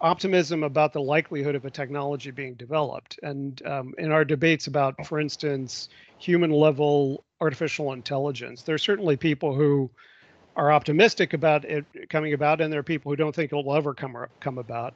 optimism 0.00 0.62
about 0.62 0.92
the 0.92 1.00
likelihood 1.00 1.54
of 1.54 1.64
a 1.64 1.70
technology 1.70 2.30
being 2.30 2.54
developed. 2.54 3.18
And 3.22 3.64
um, 3.66 3.94
in 3.98 4.10
our 4.12 4.24
debates 4.24 4.66
about, 4.66 5.06
for 5.06 5.20
instance, 5.20 5.88
human 6.18 6.50
level 6.50 7.24
artificial 7.40 7.92
intelligence, 7.92 8.62
there 8.62 8.74
are 8.74 8.78
certainly 8.78 9.16
people 9.16 9.54
who 9.54 9.90
are 10.60 10.70
optimistic 10.70 11.32
about 11.32 11.64
it 11.64 11.86
coming 12.10 12.34
about, 12.34 12.60
and 12.60 12.70
there 12.70 12.80
are 12.80 12.84
people 12.84 13.10
who 13.10 13.16
don't 13.16 13.34
think 13.34 13.50
it 13.50 13.56
will 13.56 13.74
ever 13.74 13.94
come 13.94 14.14
come 14.40 14.58
about. 14.58 14.92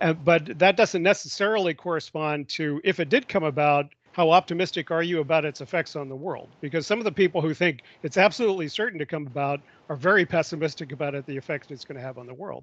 Uh, 0.00 0.14
but 0.14 0.58
that 0.58 0.74
doesn't 0.74 1.02
necessarily 1.02 1.74
correspond 1.74 2.48
to 2.48 2.80
if 2.82 2.98
it 2.98 3.10
did 3.10 3.28
come 3.28 3.44
about. 3.44 3.86
How 4.12 4.30
optimistic 4.30 4.90
are 4.90 5.02
you 5.02 5.20
about 5.20 5.46
its 5.46 5.62
effects 5.62 5.96
on 5.96 6.08
the 6.08 6.16
world? 6.16 6.48
Because 6.60 6.86
some 6.86 6.98
of 6.98 7.04
the 7.04 7.12
people 7.12 7.40
who 7.40 7.54
think 7.54 7.82
it's 8.02 8.18
absolutely 8.18 8.68
certain 8.68 8.98
to 8.98 9.06
come 9.06 9.26
about 9.26 9.60
are 9.88 9.96
very 9.96 10.26
pessimistic 10.26 10.92
about 10.92 11.14
it, 11.14 11.24
the 11.24 11.36
effects 11.36 11.70
it's 11.70 11.84
going 11.84 11.96
to 11.96 12.02
have 12.02 12.18
on 12.18 12.26
the 12.26 12.34
world. 12.34 12.62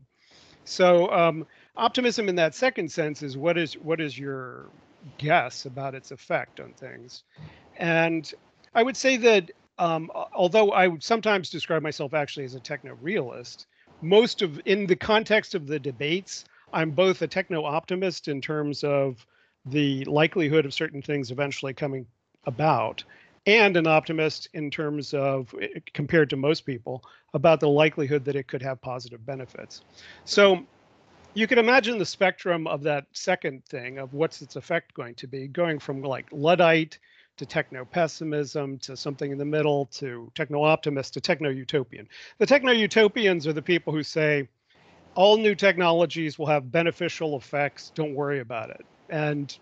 So 0.64 1.12
um, 1.12 1.48
optimism 1.76 2.30
in 2.30 2.36
that 2.36 2.54
second 2.54 2.92
sense 2.92 3.24
is 3.24 3.38
what 3.38 3.58
is 3.58 3.74
what 3.78 4.02
is 4.02 4.18
your 4.18 4.66
guess 5.18 5.66
about 5.66 5.94
its 5.96 6.12
effect 6.12 6.60
on 6.60 6.74
things? 6.74 7.24
And 7.78 8.32
I 8.74 8.84
would 8.84 8.98
say 8.98 9.18
that 9.18 9.52
um, 9.80 10.12
although 10.36 10.72
I 10.72 10.88
would 10.88 11.04
sometimes 11.04 11.50
describe 11.50 11.82
myself 11.82 12.14
actually 12.14 12.46
as 12.46 12.54
a 12.54 12.60
techno 12.60 12.96
realist, 13.02 13.66
most 14.02 14.42
of 14.42 14.62
in 14.66 14.86
the 14.86 14.96
context 14.96 15.56
of 15.56 15.68
the 15.68 15.80
debates, 15.80 16.44
I'm 16.74 16.92
both 16.92 17.22
a 17.22 17.28
techno 17.28 17.64
optimist 17.64 18.28
in 18.28 18.42
terms 18.42 18.84
of 18.84 19.26
the 19.66 20.06
likelihood 20.06 20.66
of 20.66 20.74
certain 20.74 21.02
things 21.02 21.32
eventually 21.32 21.74
coming 21.74 22.06
about, 22.46 23.04
and 23.46 23.78
an 23.78 23.88
optimist 23.88 24.50
in 24.54 24.70
terms 24.70 25.14
of, 25.14 25.54
eh, 25.62 25.80
compared 25.94 26.30
to 26.30 26.38
most 26.38 26.62
people, 26.62 27.04
about 27.34 27.60
the 27.60 27.70
likelihood 27.70 28.26
that 28.26 28.36
it 28.36 28.48
could 28.48 28.62
have 28.62 28.82
positive 28.82 29.26
benefits. 29.26 29.82
So 30.26 30.68
you 31.34 31.48
can 31.48 31.58
imagine 31.58 31.98
the 31.98 32.06
spectrum 32.06 32.68
of 32.68 32.84
that 32.84 33.06
second 33.14 33.64
thing 33.66 33.98
of 33.98 34.14
what's 34.14 34.42
its 34.42 34.56
effect 34.56 34.94
going 34.94 35.16
to 35.16 35.28
be, 35.28 35.48
going 35.48 35.80
from 35.80 36.02
like 36.02 36.28
Luddite 36.32 37.00
to 37.40 37.46
techno 37.46 37.86
pessimism 37.86 38.78
to 38.78 38.96
something 38.96 39.32
in 39.32 39.38
the 39.38 39.46
middle 39.46 39.86
to 39.88 40.32
techno 40.36 40.64
optimist 40.64 41.14
to 41.14 41.22
techno 41.22 41.50
utopian. 41.50 42.08
The 42.38 42.46
techno 42.46 42.72
utopians 42.72 43.48
are 43.48 43.54
the 43.54 43.62
people 43.62 43.94
who 43.94 44.04
say 44.04 44.48
all 45.16 45.38
new 45.38 45.56
technologies 45.56 46.38
will 46.38 46.46
have 46.46 46.72
beneficial 46.72 47.38
effects, 47.38 47.92
don't 47.96 48.14
worry 48.14 48.40
about 48.40 48.70
it. 48.70 48.86
And 49.10 49.58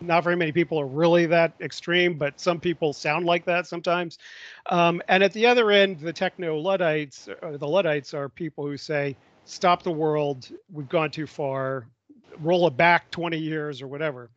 not 0.00 0.24
very 0.24 0.36
many 0.36 0.52
people 0.52 0.80
are 0.80 0.86
really 0.86 1.26
that 1.26 1.54
extreme, 1.60 2.16
but 2.16 2.40
some 2.40 2.60
people 2.60 2.92
sound 2.92 3.26
like 3.26 3.44
that 3.46 3.66
sometimes. 3.66 4.18
Um, 4.66 5.02
and 5.08 5.22
at 5.22 5.32
the 5.32 5.46
other 5.46 5.70
end, 5.70 6.00
the 6.00 6.12
techno 6.12 6.58
Luddites, 6.58 7.28
uh, 7.28 7.56
the 7.56 7.66
Luddites 7.68 8.14
are 8.14 8.28
people 8.28 8.66
who 8.66 8.76
say, 8.76 9.16
stop 9.44 9.82
the 9.82 9.90
world, 9.90 10.48
we've 10.72 10.88
gone 10.88 11.10
too 11.10 11.26
far, 11.26 11.86
roll 12.40 12.66
it 12.66 12.76
back 12.76 13.10
20 13.10 13.38
years 13.38 13.82
or 13.82 13.88
whatever 13.88 14.30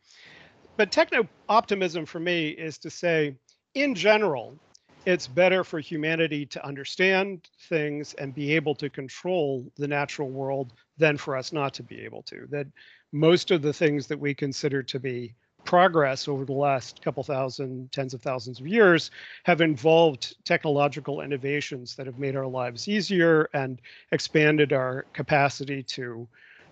but 0.80 0.94
techno 0.94 1.28
optimism 1.50 2.06
for 2.06 2.22
me 2.22 2.48
is 2.48 2.78
to 2.78 2.90
say, 2.90 3.36
in 3.74 3.94
general, 3.94 4.58
it's 5.06 5.28
better 5.28 5.66
for 5.66 5.82
humanity 5.82 6.46
to 6.46 6.66
understand 6.66 7.50
things 7.68 8.14
and 8.14 8.34
be 8.34 8.56
able 8.56 8.74
to 8.74 8.90
control 8.90 9.70
the 9.76 9.90
natural 9.90 10.30
world 10.30 10.72
than 10.98 11.18
for 11.18 11.36
us 11.36 11.52
not 11.52 11.74
to 11.74 11.84
be 11.84 12.00
able 12.00 12.24
to. 12.24 12.48
That 12.50 12.66
most 13.12 13.52
of 13.52 13.62
the 13.62 13.74
things 13.74 14.08
that 14.08 14.18
we 14.18 14.34
consider 14.34 14.82
to 14.84 15.02
be 15.02 15.36
progress 15.66 16.30
over 16.30 16.46
the 16.46 16.54
last 16.54 17.02
couple 17.02 17.24
thousand, 17.24 17.92
tens 17.92 18.14
of 18.14 18.22
thousands 18.22 18.62
of 18.62 18.68
years 18.68 19.12
have 19.44 19.60
involved 19.60 20.38
technological 20.46 21.20
innovations 21.20 21.94
that 21.98 22.06
have 22.06 22.20
made 22.20 22.38
our 22.38 22.48
lives 22.48 22.88
easier 22.88 23.50
and 23.54 23.82
expanded 24.14 24.72
our 24.72 25.06
capacity 25.12 25.84
to 25.84 26.26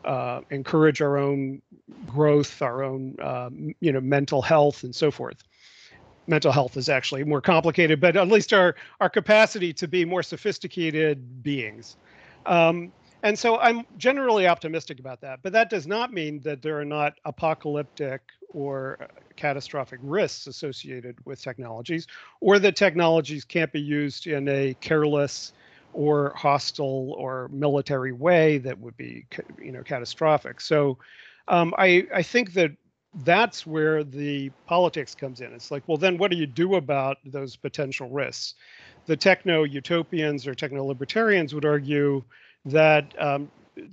uh, 0.07 0.41
encourage 0.49 1.01
our 1.01 1.17
own 1.17 1.61
growth, 2.07 2.61
our 2.61 2.81
own 2.81 3.15
uh, 3.21 3.49
you 3.81 3.91
know 3.91 4.01
mental 4.01 4.41
health, 4.41 4.83
and 4.83 4.95
so 4.95 5.11
forth. 5.11 5.43
Mental 6.27 6.51
health 6.51 6.77
is 6.77 6.89
actually 6.89 7.23
more 7.23 7.41
complicated, 7.41 7.99
but 8.01 8.15
at 8.15 8.27
least 8.27 8.53
our 8.53 8.75
our 9.01 9.09
capacity 9.09 9.73
to 9.73 9.87
be 9.87 10.05
more 10.05 10.23
sophisticated 10.23 11.43
beings. 11.43 11.97
Um, 12.45 12.91
and 13.23 13.37
so 13.37 13.57
I'm 13.59 13.85
generally 13.97 14.47
optimistic 14.47 14.99
about 14.99 15.21
that. 15.21 15.39
But 15.43 15.51
that 15.53 15.69
does 15.69 15.87
not 15.87 16.13
mean 16.13 16.39
that 16.41 16.61
there 16.61 16.79
are 16.79 16.85
not 16.85 17.15
apocalyptic 17.25 18.21
or 18.53 19.07
catastrophic 19.35 19.99
risks 20.01 20.47
associated 20.47 21.17
with 21.25 21.41
technologies, 21.41 22.07
or 22.39 22.59
that 22.59 22.75
technologies 22.75 23.43
can't 23.43 23.71
be 23.73 23.81
used 23.81 24.27
in 24.27 24.47
a 24.47 24.73
careless 24.79 25.51
or 25.93 26.33
hostile 26.35 27.13
or 27.17 27.49
military 27.51 28.11
way 28.11 28.57
that 28.59 28.77
would 28.79 28.95
be, 28.97 29.25
you 29.61 29.71
know, 29.71 29.83
catastrophic. 29.83 30.61
So 30.61 30.97
um, 31.47 31.73
I 31.77 32.07
I 32.13 32.23
think 32.23 32.53
that 32.53 32.71
that's 33.23 33.65
where 33.65 34.03
the 34.03 34.51
politics 34.65 35.15
comes 35.15 35.41
in. 35.41 35.51
It's 35.53 35.71
like, 35.71 35.83
well, 35.87 35.97
then 35.97 36.17
what 36.17 36.29
do 36.29 36.37
you 36.37 36.45
do 36.45 36.75
about 36.75 37.17
those 37.25 37.55
potential 37.55 38.09
risks? 38.09 38.55
The 39.05 39.15
techno 39.15 39.63
utopians 39.63 40.45
or 40.45 40.53
techno 40.53 40.83
libertarians 40.85 41.55
would 41.55 41.65
argue 41.65 42.23
that 42.65 43.13
um, 43.17 43.49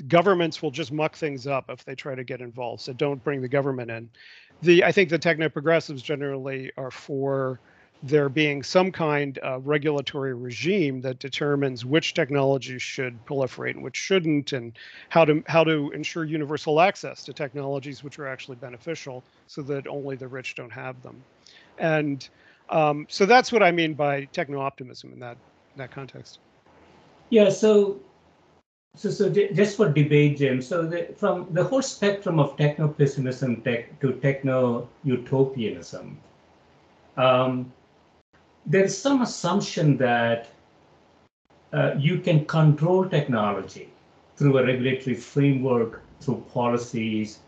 governments 0.09 0.61
will 0.63 0.71
just 0.71 0.93
muck 0.93 1.17
things 1.17 1.47
up 1.47 1.71
if 1.71 1.85
they 1.85 1.95
try 1.95 2.15
to 2.15 2.25
get 2.25 2.41
involved. 2.41 2.83
So 2.83 2.93
don't 2.93 3.23
bring 3.23 3.41
the 3.41 3.49
government 3.49 3.91
in. 3.91 4.11
The 4.63 4.85
I 4.85 4.93
think 4.93 5.11
the 5.11 5.19
techno 5.19 5.49
progressives 5.49 6.03
generally 6.03 6.73
are 6.77 6.91
for 6.91 7.61
there 8.07 8.29
being 8.29 8.63
some 8.63 8.93
kind 8.93 9.39
of 9.39 9.67
regulatory 9.67 10.35
regime 10.35 11.01
that 11.01 11.19
determines 11.19 11.87
which 11.87 12.13
technologies 12.13 12.83
should 12.83 13.25
proliferate 13.25 13.71
and 13.71 13.83
which 13.83 13.97
shouldn't, 13.97 14.53
and 14.53 14.79
how 15.09 15.25
to 15.25 15.43
how 15.47 15.65
to 15.65 15.91
ensure 15.93 16.25
universal 16.25 16.83
access 16.83 17.25
to 17.25 17.33
technologies 17.33 18.05
which 18.05 18.19
are 18.19 18.29
actually 18.29 18.57
beneficial, 18.57 19.25
so 19.47 19.63
that 19.63 19.87
only 19.87 20.17
the 20.17 20.29
rich 20.29 20.55
don't 20.55 20.73
have 20.73 21.03
them. 21.03 21.25
And 21.79 22.29
um, 22.69 23.07
so 23.09 23.25
that's 23.25 23.51
what 23.51 23.63
I 23.63 23.73
mean 23.73 23.95
by 23.95 24.27
techno 24.27 24.61
optimism 24.61 25.11
in 25.15 25.21
that 25.21 25.39
in 25.75 25.79
that 25.79 25.91
context. 25.91 26.41
Yeah. 27.31 27.49
So. 27.51 28.01
So, 28.97 29.11
so 29.11 29.29
just 29.29 29.77
for 29.77 29.89
debate, 29.91 30.39
Jim. 30.39 30.63
So, 30.63 30.87
the, 30.87 31.13
from 31.17 31.49
the 31.51 31.65
whole 31.65 31.83
spectrum 31.83 32.39
of 32.39 32.57
techno 32.57 32.87
pessimism 32.87 33.61
tech, 33.63 33.99
to 33.99 34.13
techno 34.21 34.89
utopianism, 35.03 36.17
um, 37.17 37.73
there 38.67 38.85
is 38.85 38.97
some 38.97 39.23
assumption 39.23 39.97
that 39.99 40.49
uh, 41.73 41.95
you 41.99 42.19
can 42.19 42.45
control 42.47 43.09
technology 43.09 43.89
through 44.37 44.59
a 44.59 44.65
regulatory 44.65 45.15
framework, 45.15 46.03
through 46.21 46.45
policies. 46.53 47.41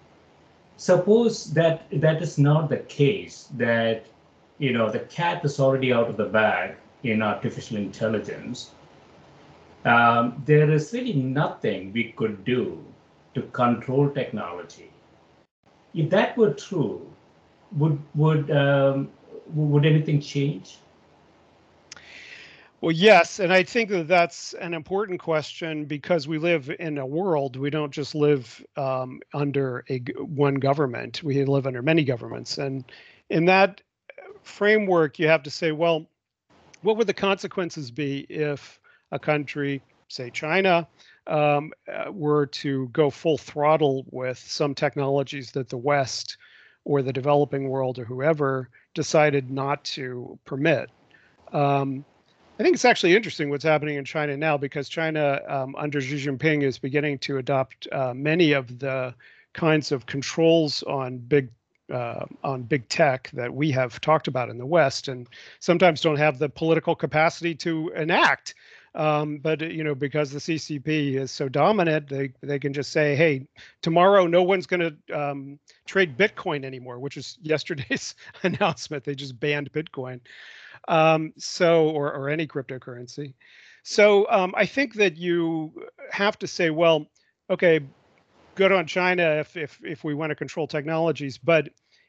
Suppose 0.77 1.53
that 1.55 1.87
that 2.01 2.21
is 2.21 2.39
not 2.39 2.69
the 2.69 2.79
case, 2.79 3.49
that 3.57 4.07
you 4.59 4.73
know 4.73 4.91
the 4.91 5.01
cat 5.01 5.45
is 5.45 5.59
already 5.59 5.93
out 5.93 6.09
of 6.11 6.17
the 6.17 6.27
bag 6.27 6.77
in 7.03 7.23
artificial 7.23 7.77
intelligence. 7.77 8.73
Um, 9.85 10.43
there 10.45 10.71
is 10.71 10.93
really 10.93 11.15
nothing 11.15 11.93
we 11.93 12.13
could 12.13 12.45
do 12.45 12.85
to 13.35 13.43
control 13.43 14.11
technology. 14.11 14.91
If 15.95 16.11
that 16.11 16.37
were 16.37 16.53
true, 16.53 17.07
would 17.73 17.99
would 18.15 18.51
um, 18.51 19.09
would 19.55 19.87
anything 19.87 20.21
change? 20.21 20.79
Well, 22.81 22.93
yes, 22.93 23.41
and 23.41 23.53
I 23.53 23.63
think 23.63 23.89
that 23.91 24.07
that's 24.07 24.53
an 24.55 24.75
important 24.75 25.19
question 25.21 25.87
because 25.87 26.29
we 26.29 26.39
live 26.39 26.71
in 26.79 26.99
a 26.99 27.07
world. 27.07 27.57
We 27.57 27.71
don't 27.71 27.93
just 27.93 28.15
live 28.15 28.65
um, 28.77 29.21
under 29.33 29.85
a 29.89 29.99
one 30.21 30.57
government. 30.57 31.23
We 31.23 31.43
live 31.45 31.67
under 31.67 31.83
many 31.83 32.05
governments, 32.05 32.59
and 32.59 32.85
in 33.31 33.47
that 33.47 33.81
framework, 34.43 35.19
you 35.19 35.27
have 35.27 35.43
to 35.45 35.51
say, 35.51 35.73
well, 35.73 36.07
what 36.83 36.97
would 36.99 37.07
the 37.07 37.15
consequences 37.15 37.91
be 37.91 38.21
if 38.29 38.79
a 39.11 39.19
country, 39.19 39.83
say 40.09 40.31
China, 40.31 40.87
um, 41.27 41.73
uh, 41.93 42.13
were 42.13 42.47
to 42.47 42.89
go 42.89 43.11
full 43.11 43.39
throttle 43.39 44.05
with 44.11 44.39
some 44.39 44.75
technologies 44.75 45.51
that 45.53 45.69
the 45.69 45.79
West 45.79 46.37
or 46.85 47.03
the 47.03 47.13
developing 47.13 47.69
world 47.69 47.99
or 47.99 48.05
whoever 48.05 48.69
decided 48.95 49.51
not 49.51 49.83
to 49.85 50.39
permit? 50.45 50.91
Um, 51.53 52.05
I 52.59 52.63
think 52.63 52.75
it's 52.75 52.87
actually 52.87 53.15
interesting 53.15 53.51
what's 53.51 53.65
happening 53.65 53.97
in 53.97 54.05
China 54.07 54.35
now 54.35 54.57
because 54.57 54.89
China, 54.89 55.43
um, 55.47 55.77
under 55.77 56.01
Xi 56.01 56.17
Jinping, 56.17 56.63
is 56.63 56.79
beginning 56.79 57.19
to 57.19 57.37
adopt 57.37 57.87
uh, 57.93 58.15
many 58.15 58.53
of 58.53 58.79
the 58.79 59.15
kinds 59.53 59.93
of 59.93 60.07
controls 60.07 60.83
on 60.85 61.19
big 61.19 61.51
uh, 61.93 62.25
on 62.43 62.63
big 62.63 62.89
tech 62.89 63.31
that 63.35 63.55
we 63.55 63.71
have 63.71 64.01
talked 64.01 64.27
about 64.27 64.49
in 64.49 64.59
the 64.59 64.67
West, 64.67 65.07
and 65.07 65.29
sometimes 65.61 66.01
don't 66.01 66.17
have 66.17 66.39
the 66.39 66.49
political 66.49 66.97
capacity 66.97 67.55
to 67.55 67.93
enact. 67.95 68.55
Um, 68.97 69.37
but 69.39 69.61
you 69.61 69.85
know, 69.85 69.95
because 69.95 70.31
the 70.31 70.39
CCP 70.39 71.17
is 71.17 71.31
so 71.31 71.49
dominant, 71.51 72.09
they 72.09 72.33
they 72.41 72.59
can 72.59 72.73
just 72.73 72.91
say, 72.93 73.15
"Hey, 73.15 73.47
tomorrow 73.83 74.27
no 74.27 74.43
one's 74.43 74.67
going 74.67 74.81
to 74.81 75.17
um, 75.17 75.59
trade 75.85 76.17
Bitcoin 76.17 76.65
anymore," 76.65 76.99
which 76.99 77.19
is 77.19 77.39
yesterday's 77.43 78.15
announcement. 78.43 79.05
They 79.05 79.15
just 79.15 79.39
banned 79.39 79.71
Bitcoin. 79.73 80.21
Um, 80.89 81.33
so, 81.37 81.91
or, 81.91 82.13
or 82.13 82.29
any 82.29 82.47
cryptocurrency. 82.47 83.35
So 83.83 84.27
um, 84.31 84.55
I 84.57 84.67
think 84.67 84.95
that 84.95 85.17
you 85.17 85.73
have 86.11 86.39
to 86.41 86.47
say, 86.47 86.71
well, 86.71 87.07
okay, 87.51 87.81
good 88.55 88.73
on 88.73 88.87
China 88.87 89.23
if, 89.23 89.57
if, 89.57 89.81
if 89.85 90.05
we 90.05 90.15
want 90.15 90.31
to 90.31 90.37
control 90.37 90.67
technologies, 90.67 91.39
but 91.39 91.69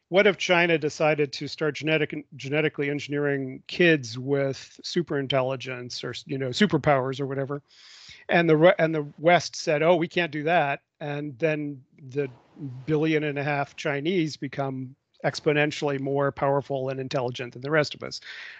what 0.09 0.27
if 0.27 0.37
China 0.37 0.77
decided 0.77 1.33
to 1.33 1.47
start 1.47 1.75
genetic 1.75 2.25
genetically 2.35 2.89
engineering 2.89 3.61
kids 3.67 4.17
with 4.17 4.79
super 4.83 5.19
intelligence 5.19 6.03
or 6.03 6.13
you 6.25 6.37
know 6.37 6.49
superpowers 6.49 7.19
or 7.19 7.25
whatever, 7.25 7.61
and 8.29 8.49
the 8.49 8.75
and 8.79 8.93
the 8.95 9.07
West 9.19 9.55
said, 9.55 9.83
oh, 9.83 9.95
we 9.95 10.07
can't 10.07 10.31
do 10.31 10.43
that, 10.43 10.81
and 10.99 11.37
then 11.39 11.81
the 12.09 12.29
billion 12.85 13.23
and 13.23 13.37
a 13.37 13.43
half 13.43 13.75
Chinese 13.75 14.37
become 14.37 14.95
exponentially 15.25 15.99
more 15.99 16.31
powerful 16.31 16.89
and 16.89 16.99
intelligent 16.99 17.53
than 17.53 17.61
the 17.61 17.71
rest 17.71 17.95
of 17.95 18.03
us. 18.03 18.19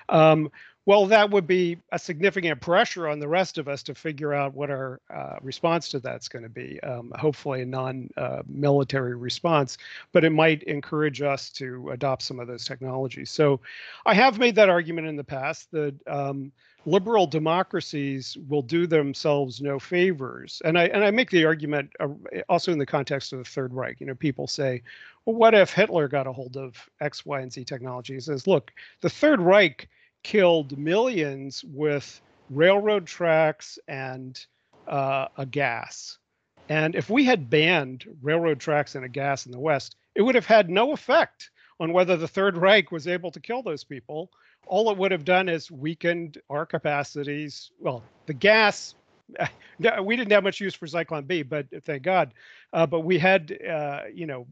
Um, 0.09 0.51
well, 0.87 1.05
that 1.07 1.31
would 1.31 1.45
be 1.45 1.77
a 1.91 1.99
significant 1.99 2.61
pressure 2.61 3.09
on 3.09 3.19
the 3.19 3.27
rest 3.27 3.57
of 3.57 3.67
us 3.67 3.83
to 3.83 3.93
figure 3.93 4.33
out 4.33 4.53
what 4.53 4.69
our 4.69 5.01
uh, 5.13 5.35
response 5.41 5.89
to 5.89 5.99
that's 5.99 6.29
going 6.29 6.43
to 6.43 6.49
be. 6.49 6.79
Um, 6.79 7.11
hopefully, 7.19 7.63
a 7.63 7.65
non 7.65 8.09
uh, 8.15 8.43
military 8.47 9.17
response, 9.17 9.77
but 10.13 10.23
it 10.23 10.29
might 10.29 10.63
encourage 10.63 11.21
us 11.21 11.49
to 11.51 11.89
adopt 11.89 12.21
some 12.21 12.39
of 12.39 12.47
those 12.47 12.63
technologies. 12.63 13.29
So, 13.29 13.59
I 14.05 14.13
have 14.13 14.39
made 14.39 14.55
that 14.55 14.69
argument 14.69 15.09
in 15.09 15.17
the 15.17 15.25
past 15.25 15.69
that 15.71 15.93
um, 16.07 16.53
liberal 16.85 17.27
democracies 17.27 18.37
will 18.47 18.61
do 18.61 18.87
themselves 18.87 19.59
no 19.59 19.79
favors. 19.79 20.61
And 20.63 20.79
I 20.79 20.85
and 20.85 21.03
I 21.03 21.11
make 21.11 21.31
the 21.31 21.43
argument 21.43 21.91
uh, 21.99 22.07
also 22.47 22.71
in 22.71 22.79
the 22.79 22.85
context 22.85 23.33
of 23.33 23.39
the 23.39 23.45
Third 23.45 23.73
Reich. 23.73 23.99
You 23.99 24.07
know, 24.07 24.15
people 24.15 24.47
say, 24.47 24.83
well, 25.25 25.35
what 25.35 25.53
if 25.53 25.73
Hitler 25.73 26.07
got 26.07 26.27
a 26.27 26.31
hold 26.31 26.55
of 26.55 26.89
X, 27.01 27.25
Y, 27.25 27.41
and 27.41 27.51
Z 27.51 27.65
technology? 27.65 28.13
He 28.13 28.21
says, 28.21 28.47
look, 28.47 28.71
the 29.01 29.09
Third 29.09 29.41
Reich 29.41 29.89
killed 30.23 30.77
millions 30.77 31.63
with 31.63 32.21
railroad 32.49 33.05
tracks 33.05 33.79
and 33.87 34.45
uh, 34.87 35.27
a 35.37 35.45
gas. 35.45 36.17
And 36.69 36.95
if 36.95 37.09
we 37.09 37.23
had 37.23 37.49
banned 37.49 38.05
railroad 38.21 38.59
tracks 38.59 38.95
and 38.95 39.05
a 39.05 39.09
gas 39.09 39.45
in 39.45 39.51
the 39.51 39.59
West, 39.59 39.95
it 40.15 40.21
would 40.21 40.35
have 40.35 40.45
had 40.45 40.69
no 40.69 40.91
effect 40.91 41.51
on 41.79 41.93
whether 41.93 42.17
the 42.17 42.27
Third 42.27 42.57
Reich 42.57 42.91
was 42.91 43.07
able 43.07 43.31
to 43.31 43.39
kill 43.39 43.61
those 43.61 43.83
people. 43.83 44.31
All 44.65 44.89
it 44.91 44.97
would 44.97 45.11
have 45.11 45.23
done 45.23 45.47
is 45.47 45.71
weakened 45.71 46.39
our 46.49 46.65
capacities. 46.65 47.71
Well, 47.79 48.03
the 48.25 48.33
gas, 48.33 48.95
we 50.03 50.15
didn't 50.15 50.31
have 50.31 50.43
much 50.43 50.59
use 50.59 50.73
for 50.73 50.87
Zyklon 50.87 51.27
B, 51.27 51.43
but 51.43 51.67
thank 51.85 52.03
God. 52.03 52.33
Uh, 52.73 52.85
but 52.85 53.01
we 53.01 53.17
had, 53.17 53.57
uh, 53.69 54.01
you 54.13 54.25
know, 54.25 54.47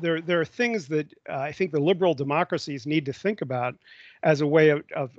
there 0.00 0.20
there 0.20 0.40
are 0.40 0.44
things 0.44 0.88
that 0.88 1.12
uh, 1.28 1.38
I 1.38 1.52
think 1.52 1.72
the 1.72 1.80
liberal 1.80 2.14
democracies 2.14 2.86
need 2.86 3.06
to 3.06 3.12
think 3.12 3.40
about 3.40 3.74
as 4.22 4.40
a 4.40 4.46
way 4.46 4.70
of, 4.70 4.84
of 4.94 5.18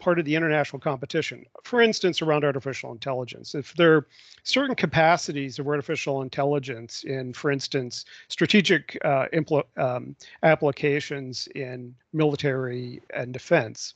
part 0.00 0.18
of 0.18 0.24
the 0.24 0.34
international 0.34 0.80
competition. 0.80 1.44
For 1.62 1.80
instance, 1.80 2.22
around 2.22 2.44
artificial 2.44 2.90
intelligence, 2.90 3.54
if 3.54 3.74
there 3.74 3.96
are 3.96 4.06
certain 4.42 4.74
capacities 4.74 5.58
of 5.58 5.68
artificial 5.68 6.22
intelligence 6.22 7.04
in, 7.04 7.34
for 7.34 7.50
instance, 7.50 8.06
strategic 8.28 8.98
uh, 9.04 9.26
impl- 9.32 9.64
um, 9.76 10.16
applications 10.42 11.48
in 11.54 11.94
military 12.12 13.02
and 13.14 13.32
defense, 13.32 13.94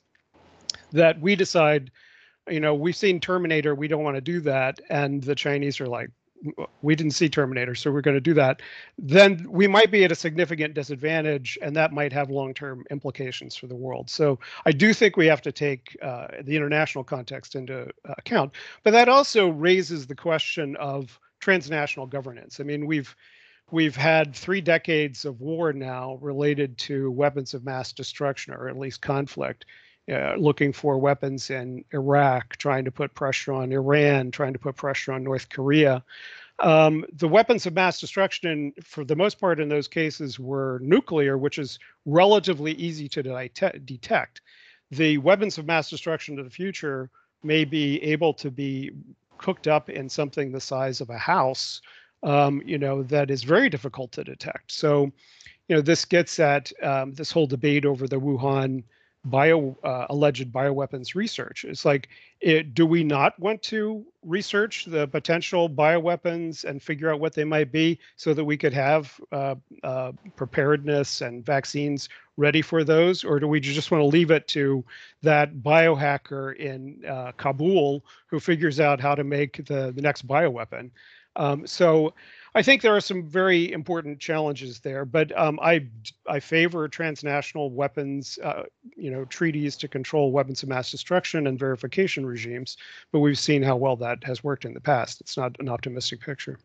that 0.92 1.18
we 1.20 1.34
decide, 1.34 1.90
you 2.48 2.60
know, 2.60 2.74
we've 2.74 2.96
seen 2.96 3.18
Terminator, 3.18 3.74
we 3.74 3.88
don't 3.88 4.04
want 4.04 4.16
to 4.16 4.20
do 4.20 4.40
that, 4.40 4.78
and 4.90 5.22
the 5.22 5.34
Chinese 5.34 5.80
are 5.80 5.88
like, 5.88 6.10
we 6.82 6.94
didn't 6.94 7.12
see 7.12 7.28
Terminator, 7.28 7.74
so 7.74 7.90
we're 7.90 8.00
going 8.00 8.16
to 8.16 8.20
do 8.20 8.34
that, 8.34 8.60
then 8.98 9.46
we 9.48 9.66
might 9.66 9.90
be 9.90 10.04
at 10.04 10.12
a 10.12 10.14
significant 10.14 10.74
disadvantage, 10.74 11.58
and 11.62 11.74
that 11.76 11.92
might 11.92 12.12
have 12.12 12.30
long-term 12.30 12.84
implications 12.90 13.56
for 13.56 13.66
the 13.66 13.74
world. 13.74 14.10
So 14.10 14.38
I 14.66 14.72
do 14.72 14.92
think 14.92 15.16
we 15.16 15.26
have 15.26 15.42
to 15.42 15.52
take 15.52 15.96
uh, 16.02 16.28
the 16.42 16.56
international 16.56 17.04
context 17.04 17.54
into 17.54 17.88
account, 18.04 18.52
but 18.82 18.90
that 18.90 19.08
also 19.08 19.48
raises 19.48 20.06
the 20.06 20.14
question 20.14 20.76
of 20.76 21.18
transnational 21.40 22.06
governance. 22.06 22.60
I 22.60 22.62
mean, 22.64 22.86
we've 22.86 23.14
we've 23.70 23.96
had 23.96 24.34
three 24.34 24.60
decades 24.60 25.24
of 25.24 25.40
war 25.40 25.72
now 25.72 26.18
related 26.20 26.76
to 26.78 27.10
weapons 27.10 27.54
of 27.54 27.64
mass 27.64 27.92
destruction, 27.92 28.54
or 28.54 28.68
at 28.68 28.78
least 28.78 29.00
conflict. 29.00 29.64
Uh, 30.12 30.34
looking 30.36 30.72
for 30.72 30.98
weapons 30.98 31.50
in 31.50 31.84
Iraq, 31.92 32.56
trying 32.56 32.84
to 32.84 32.90
put 32.90 33.14
pressure 33.14 33.52
on 33.52 33.72
Iran, 33.72 34.30
trying 34.30 34.52
to 34.52 34.58
put 34.58 34.76
pressure 34.76 35.12
on 35.12 35.24
North 35.24 35.48
Korea. 35.48 36.04
Um, 36.60 37.04
the 37.12 37.28
weapons 37.28 37.66
of 37.66 37.74
mass 37.74 38.00
destruction, 38.00 38.72
for 38.82 39.04
the 39.04 39.16
most 39.16 39.40
part, 39.40 39.60
in 39.60 39.68
those 39.68 39.88
cases, 39.88 40.38
were 40.38 40.78
nuclear, 40.82 41.36
which 41.36 41.58
is 41.58 41.78
relatively 42.04 42.72
easy 42.72 43.08
to 43.08 43.22
detect. 43.84 44.40
The 44.90 45.18
weapons 45.18 45.58
of 45.58 45.66
mass 45.66 45.90
destruction 45.90 46.38
of 46.38 46.44
the 46.44 46.50
future 46.50 47.10
may 47.42 47.64
be 47.64 48.02
able 48.02 48.34
to 48.34 48.50
be 48.50 48.92
cooked 49.38 49.66
up 49.66 49.90
in 49.90 50.08
something 50.08 50.52
the 50.52 50.60
size 50.60 51.00
of 51.00 51.10
a 51.10 51.18
house, 51.18 51.80
um, 52.22 52.62
you 52.64 52.78
know, 52.78 53.02
that 53.02 53.30
is 53.30 53.42
very 53.42 53.68
difficult 53.68 54.12
to 54.12 54.24
detect. 54.24 54.70
So, 54.70 55.12
you 55.68 55.76
know, 55.76 55.82
this 55.82 56.04
gets 56.04 56.38
at 56.38 56.72
um, 56.82 57.12
this 57.14 57.32
whole 57.32 57.46
debate 57.46 57.84
over 57.84 58.06
the 58.06 58.20
Wuhan 58.20 58.84
bio 59.24 59.76
uh, 59.82 60.06
alleged 60.10 60.52
bioweapons 60.52 61.14
research. 61.14 61.64
It's 61.64 61.84
like, 61.84 62.08
it, 62.40 62.74
do 62.74 62.84
we 62.84 63.02
not 63.02 63.38
want 63.38 63.62
to 63.62 64.04
research 64.22 64.84
the 64.84 65.06
potential 65.08 65.68
bioweapons 65.68 66.64
and 66.64 66.82
figure 66.82 67.10
out 67.10 67.20
what 67.20 67.34
they 67.34 67.44
might 67.44 67.72
be 67.72 67.98
so 68.16 68.34
that 68.34 68.44
we 68.44 68.56
could 68.56 68.74
have 68.74 69.18
uh, 69.32 69.54
uh, 69.82 70.12
preparedness 70.36 71.22
and 71.22 71.44
vaccines 71.44 72.08
ready 72.36 72.62
for 72.62 72.84
those, 72.84 73.24
or 73.24 73.38
do 73.38 73.46
we 73.46 73.60
just 73.60 73.90
want 73.90 74.02
to 74.02 74.06
leave 74.06 74.30
it 74.30 74.46
to 74.48 74.84
that 75.22 75.54
biohacker 75.56 76.56
in 76.56 77.02
uh, 77.08 77.32
Kabul 77.36 78.04
who 78.26 78.40
figures 78.40 78.80
out 78.80 79.00
how 79.00 79.14
to 79.14 79.24
make 79.24 79.64
the 79.66 79.92
the 79.94 80.02
next 80.02 80.26
bioweapon? 80.26 80.90
Um, 81.36 81.66
so 81.66 82.12
I 82.56 82.62
think 82.62 82.82
there 82.82 82.94
are 82.94 83.00
some 83.00 83.26
very 83.26 83.72
important 83.72 84.20
challenges 84.20 84.78
there, 84.78 85.04
but 85.04 85.36
um, 85.36 85.58
I 85.60 85.88
I 86.28 86.38
favor 86.38 86.86
transnational 86.86 87.70
weapons, 87.70 88.38
uh, 88.44 88.62
you 88.96 89.10
know, 89.10 89.24
treaties 89.24 89.76
to 89.78 89.88
control 89.88 90.30
weapons 90.30 90.62
of 90.62 90.68
mass 90.68 90.90
destruction 90.90 91.48
and 91.48 91.58
verification 91.58 92.24
regimes. 92.24 92.76
But 93.10 93.20
we've 93.20 93.38
seen 93.38 93.62
how 93.62 93.74
well 93.76 93.96
that 93.96 94.22
has 94.22 94.44
worked 94.44 94.64
in 94.64 94.72
the 94.72 94.80
past. 94.80 95.20
It's 95.20 95.36
not 95.36 95.56
an 95.58 95.68
optimistic 95.68 96.20
picture. 96.20 96.58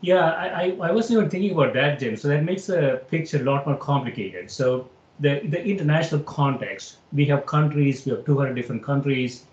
Yeah, 0.00 0.24
I, 0.24 0.76
I 0.82 0.90
wasn't 0.90 1.18
even 1.18 1.30
thinking 1.30 1.52
about 1.52 1.74
that, 1.74 2.00
Jim. 2.00 2.16
So 2.16 2.26
that 2.26 2.42
makes 2.42 2.66
the 2.66 3.02
picture 3.08 3.40
a 3.40 3.44
lot 3.44 3.68
more 3.68 3.76
complicated. 3.76 4.50
So 4.50 4.88
the 5.20 5.42
the 5.44 5.64
international 5.64 6.22
context, 6.22 6.96
we 7.12 7.24
have 7.26 7.46
countries, 7.46 8.04
we 8.04 8.10
have 8.10 8.24
200 8.24 8.54
different 8.54 8.82
countries. 8.82 9.44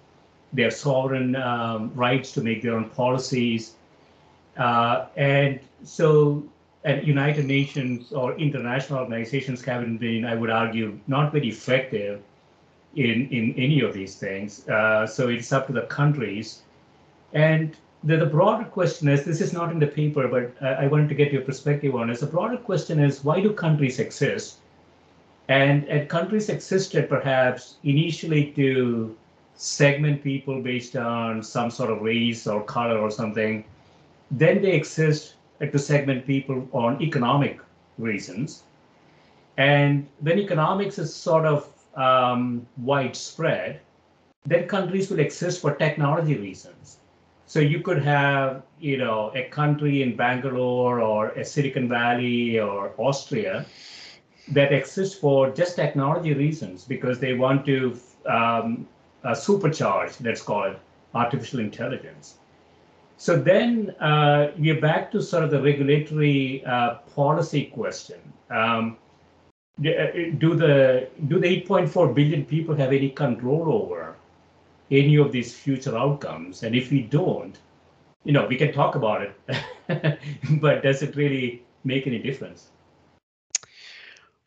They 0.53 0.63
have 0.63 0.73
sovereign 0.73 1.35
um, 1.35 1.91
rights 1.93 2.31
to 2.31 2.41
make 2.41 2.63
their 2.63 2.73
own 2.73 2.89
policies 2.89 3.75
uh, 4.59 5.07
and 5.15 5.59
so, 5.83 6.43
and 6.83 7.07
United 7.07 7.45
Nations 7.45 8.11
or 8.11 8.35
international 8.37 8.99
organizations 8.99 9.63
haven't 9.63 9.97
been, 9.97 10.25
I 10.25 10.35
would 10.35 10.49
argue, 10.49 10.99
not 11.07 11.31
very 11.31 11.47
effective 11.47 12.21
in, 12.95 13.29
in 13.29 13.53
any 13.57 13.79
of 13.79 13.93
these 13.93 14.15
things. 14.15 14.67
Uh, 14.67 15.07
so 15.07 15.29
it's 15.29 15.53
up 15.53 15.67
to 15.67 15.73
the 15.73 15.83
countries. 15.83 16.63
And 17.33 17.75
the, 18.03 18.17
the 18.17 18.25
broader 18.25 18.65
question 18.65 19.07
is 19.07 19.23
this 19.23 19.39
is 19.39 19.53
not 19.53 19.71
in 19.71 19.79
the 19.79 19.87
paper, 19.87 20.27
but 20.27 20.51
I, 20.61 20.85
I 20.85 20.87
wanted 20.87 21.07
to 21.09 21.15
get 21.15 21.31
your 21.31 21.41
perspective 21.41 21.95
on 21.95 22.09
it. 22.09 22.19
The 22.19 22.25
broader 22.25 22.57
question 22.57 22.99
is 22.99 23.23
why 23.23 23.39
do 23.39 23.53
countries 23.53 23.99
exist? 23.99 24.57
And, 25.47 25.85
and 25.85 26.09
countries 26.09 26.49
existed 26.49 27.07
perhaps 27.07 27.75
initially 27.83 28.51
to 28.57 29.15
segment 29.55 30.21
people 30.21 30.61
based 30.61 30.97
on 30.97 31.43
some 31.43 31.71
sort 31.71 31.91
of 31.91 32.01
race 32.01 32.45
or 32.45 32.61
color 32.63 32.97
or 32.99 33.09
something 33.09 33.63
then 34.31 34.61
they 34.61 34.71
exist 34.71 35.35
to 35.59 35.79
segment 35.79 36.25
people 36.25 36.67
on 36.71 37.01
economic 37.01 37.59
reasons. 37.97 38.63
And 39.57 40.07
when 40.21 40.39
economics 40.39 40.97
is 40.99 41.13
sort 41.13 41.45
of 41.45 41.67
um, 41.95 42.65
widespread, 42.77 43.81
then 44.45 44.67
countries 44.67 45.09
will 45.09 45.19
exist 45.19 45.61
for 45.61 45.75
technology 45.75 46.37
reasons. 46.37 46.97
So 47.45 47.59
you 47.59 47.81
could 47.81 48.01
have, 48.03 48.63
you 48.79 48.97
know, 48.97 49.31
a 49.35 49.43
country 49.49 50.03
in 50.03 50.15
Bangalore 50.15 51.01
or 51.01 51.29
a 51.29 51.43
Silicon 51.43 51.89
Valley 51.89 52.59
or 52.59 52.93
Austria 52.97 53.65
that 54.51 54.71
exists 54.71 55.17
for 55.17 55.49
just 55.49 55.75
technology 55.75 56.33
reasons 56.33 56.85
because 56.85 57.19
they 57.19 57.33
want 57.33 57.65
to 57.65 57.99
um, 58.27 58.87
uh, 59.23 59.31
supercharge, 59.31 60.23
let's 60.23 60.41
call 60.41 60.65
it, 60.65 60.79
artificial 61.13 61.59
intelligence. 61.59 62.35
So 63.19 63.35
then 63.37 63.89
uh, 63.99 64.51
we're 64.57 64.79
back 64.79 65.11
to 65.11 65.21
sort 65.21 65.43
of 65.43 65.51
the 65.51 65.61
regulatory 65.61 66.63
uh, 66.65 66.99
policy 67.13 67.65
question. 67.65 68.21
Um, 68.49 68.97
uh, 69.79 70.07
do 70.37 70.55
the 70.55 71.09
do 71.27 71.37
the 71.37 71.61
8.4 71.63 72.15
billion 72.15 72.45
people 72.45 72.73
have 72.75 72.93
any 72.93 73.09
control 73.09 73.73
over 73.73 74.15
any 74.89 75.17
of 75.17 75.33
these 75.33 75.53
future 75.53 75.97
outcomes? 75.97 76.63
And 76.63 76.73
if 76.73 76.91
we 76.91 77.01
don't, 77.01 77.57
you 78.23 78.31
know, 78.31 78.47
we 78.47 78.55
can 78.55 78.71
talk 78.71 78.95
about 78.95 79.21
it, 79.21 80.19
but 80.61 80.81
does 80.81 81.03
it 81.03 81.17
really 81.17 81.61
make 81.83 82.07
any 82.07 82.19
difference? 82.19 82.69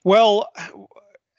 Well, 0.03 0.49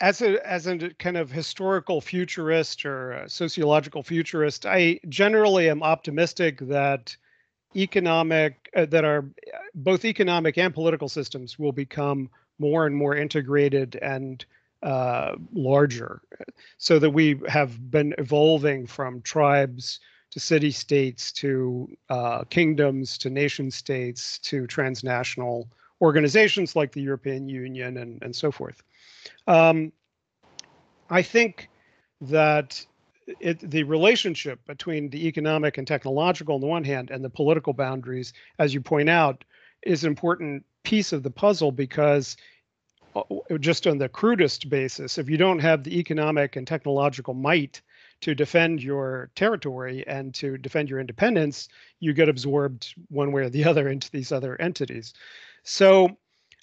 as 0.02 0.22
a 0.22 0.48
as 0.48 0.68
a 0.68 0.78
kind 1.00 1.18
of 1.18 1.32
historical 1.32 2.00
futurist 2.00 2.86
or 2.86 3.24
sociological 3.26 4.04
futurist, 4.04 4.68
I 4.68 5.00
generally 5.10 5.68
am 5.68 5.82
optimistic 5.82 6.60
that 6.60 7.18
economic 7.76 8.70
uh, 8.76 8.86
that 8.86 9.06
are 9.06 9.26
both 9.76 10.06
economic 10.06 10.58
and 10.58 10.74
political 10.74 11.10
systems 11.10 11.58
will 11.58 11.72
become 11.72 12.30
more 12.60 12.86
and 12.86 12.96
more 12.96 13.16
integrated 13.16 13.96
and 14.02 14.46
uh, 14.84 15.34
larger 15.54 16.22
so 16.78 17.00
that 17.00 17.10
we 17.10 17.40
have 17.48 17.90
been 17.90 18.14
evolving 18.18 18.86
from 18.86 19.22
tribes 19.22 20.00
to 20.32 20.40
city 20.40 20.72
states 20.72 21.32
to 21.32 21.88
uh, 22.10 22.44
kingdoms 22.46 23.18
to 23.18 23.30
nation 23.30 23.72
states 23.72 24.40
to 24.40 24.68
transnational 24.68 25.70
organizations 26.02 26.76
like 26.76 26.92
the 26.92 27.02
European 27.02 27.48
Union 27.48 27.98
and, 27.98 28.22
and 28.22 28.36
so 28.36 28.52
forth. 28.52 28.84
Um, 29.48 29.94
I 31.10 31.22
think 31.22 31.70
that 32.22 32.86
it, 33.40 33.60
the 33.72 33.84
relationship 33.84 34.66
between 34.66 35.10
the 35.10 35.28
economic 35.28 35.78
and 35.78 35.88
technological 35.88 36.56
on 36.56 36.62
the 36.62 36.68
one 36.68 36.84
hand 36.84 37.12
and 37.12 37.24
the 37.24 37.30
political 37.30 37.74
boundaries, 37.74 38.34
as 38.60 38.74
you 38.74 38.82
point 38.82 39.10
out, 39.10 39.44
is 39.84 40.04
an 40.04 40.10
important 40.10 40.66
piece 40.84 41.14
of 41.14 41.24
the 41.24 41.32
puzzle 41.32 41.72
because 41.72 42.38
uh, 43.16 43.22
just 43.60 43.88
on 43.88 43.98
the 43.98 44.10
crudest 44.10 44.70
basis, 44.70 45.18
if 45.18 45.30
you 45.30 45.38
don't 45.38 45.60
have 45.60 45.84
the 45.84 46.00
economic 46.00 46.56
and 46.56 46.66
technological 46.66 47.34
might 47.34 47.82
to 48.22 48.34
defend 48.34 48.82
your 48.82 49.30
territory 49.36 50.04
and 50.08 50.34
to 50.34 50.58
defend 50.58 50.90
your 50.90 51.00
independence, 51.00 51.68
you 52.00 52.14
get 52.14 52.30
absorbed 52.30 52.94
one 53.10 53.32
way 53.32 53.44
or 53.44 53.50
the 53.50 53.66
other 53.70 53.90
into 53.90 54.10
these 54.12 54.32
other 54.32 54.60
entities. 54.62 55.14
So 55.64 56.18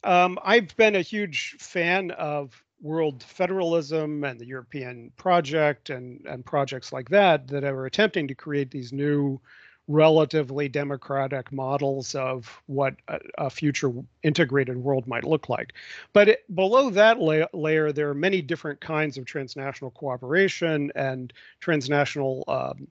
um, 0.05 0.39
I've 0.43 0.75
been 0.77 0.97
a 0.97 1.03
huge 1.03 1.57
fan 1.59 2.11
of 2.13 2.63
world 2.81 3.23
federalism 3.23 4.25
and 4.25 4.41
the 4.41 4.47
European 4.47 5.13
project 5.17 5.91
and, 5.91 6.25
and 6.27 6.45
projects 6.45 6.93
like 6.93 7.09
that 7.11 7.47
that 7.49 7.65
are 7.65 7.87
attempting 7.87 8.29
to 8.29 8.35
create 8.35 8.71
these 8.71 8.93
new 8.93 9.41
relatively 9.89 10.69
democratic 10.69 11.51
models 11.51 12.15
of 12.15 12.63
what 12.67 12.95
a, 13.09 13.19
a 13.39 13.51
future 13.51 13.93
integrated 14.23 14.77
world 14.77 15.07
might 15.07 15.25
look 15.25 15.49
like. 15.49 15.73
But 16.13 16.29
it, 16.29 16.55
below 16.55 16.91
that 16.91 17.19
la- 17.19 17.49
layer, 17.53 17.91
there 17.91 18.09
are 18.09 18.15
many 18.15 18.41
different 18.41 18.81
kinds 18.81 19.19
of 19.19 19.25
transnational 19.25 19.91
cooperation 19.91 20.93
and 20.95 21.33
transnational 21.59 22.45
um, 22.47 22.87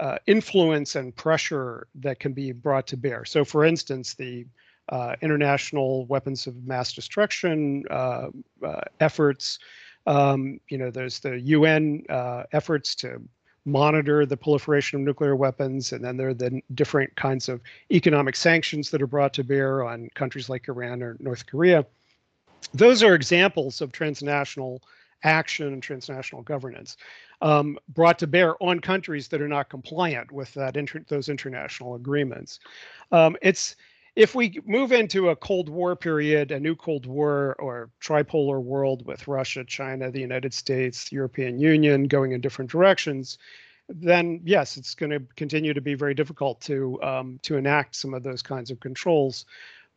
uh, 0.00 0.18
influence 0.26 0.96
and 0.96 1.14
pressure 1.14 1.86
that 1.96 2.18
can 2.18 2.32
be 2.32 2.52
brought 2.52 2.86
to 2.86 2.96
bear. 2.96 3.24
So, 3.24 3.44
for 3.44 3.64
instance, 3.64 4.14
the 4.14 4.46
international 5.22 6.06
weapons 6.06 6.46
of 6.46 6.66
mass 6.66 6.92
destruction 6.92 7.84
uh, 7.90 8.28
uh, 8.64 8.80
efforts. 9.00 9.58
Um, 10.06 10.60
you 10.68 10.78
know, 10.78 10.90
there's 10.90 11.20
the 11.20 11.38
UN 11.40 12.04
uh, 12.08 12.44
efforts 12.52 12.94
to 12.96 13.20
monitor 13.64 14.24
the 14.24 14.36
proliferation 14.36 15.00
of 15.00 15.04
nuclear 15.04 15.36
weapons, 15.36 15.92
and 15.92 16.02
then 16.02 16.16
there 16.16 16.28
are 16.28 16.34
the 16.34 16.62
different 16.74 17.14
kinds 17.16 17.48
of 17.48 17.60
economic 17.90 18.34
sanctions 18.34 18.90
that 18.90 19.02
are 19.02 19.06
brought 19.06 19.34
to 19.34 19.44
bear 19.44 19.84
on 19.84 20.08
countries 20.14 20.48
like 20.48 20.68
Iran 20.68 21.02
or 21.02 21.16
North 21.20 21.46
Korea. 21.46 21.84
Those 22.72 23.02
are 23.02 23.14
examples 23.14 23.80
of 23.80 23.92
transnational 23.92 24.82
action 25.24 25.72
and 25.72 25.82
transnational 25.82 26.42
governance 26.42 26.96
um, 27.42 27.78
brought 27.88 28.18
to 28.20 28.26
bear 28.26 28.60
on 28.62 28.80
countries 28.80 29.28
that 29.28 29.40
are 29.40 29.48
not 29.48 29.68
compliant 29.68 30.30
with 30.32 30.52
that 30.54 30.76
inter- 30.76 31.04
those 31.08 31.28
international 31.28 31.94
agreements. 31.94 32.60
Um, 33.12 33.36
it's 33.42 33.76
if 34.18 34.34
we 34.34 34.60
move 34.66 34.90
into 34.90 35.28
a 35.28 35.36
Cold 35.36 35.68
War 35.68 35.94
period, 35.94 36.50
a 36.50 36.58
new 36.58 36.74
Cold 36.74 37.06
War 37.06 37.54
or 37.60 37.88
tripolar 38.02 38.60
world 38.60 39.06
with 39.06 39.28
Russia, 39.28 39.64
China, 39.64 40.10
the 40.10 40.20
United 40.20 40.52
States, 40.52 41.12
European 41.12 41.60
Union 41.60 42.08
going 42.08 42.32
in 42.32 42.40
different 42.40 42.68
directions, 42.68 43.38
then 43.88 44.40
yes, 44.44 44.76
it's 44.76 44.96
going 44.96 45.10
to 45.10 45.20
continue 45.36 45.72
to 45.72 45.80
be 45.80 45.94
very 45.94 46.14
difficult 46.14 46.60
to 46.62 47.00
um, 47.00 47.38
to 47.42 47.56
enact 47.56 47.94
some 47.94 48.12
of 48.12 48.24
those 48.24 48.42
kinds 48.42 48.72
of 48.72 48.80
controls. 48.80 49.46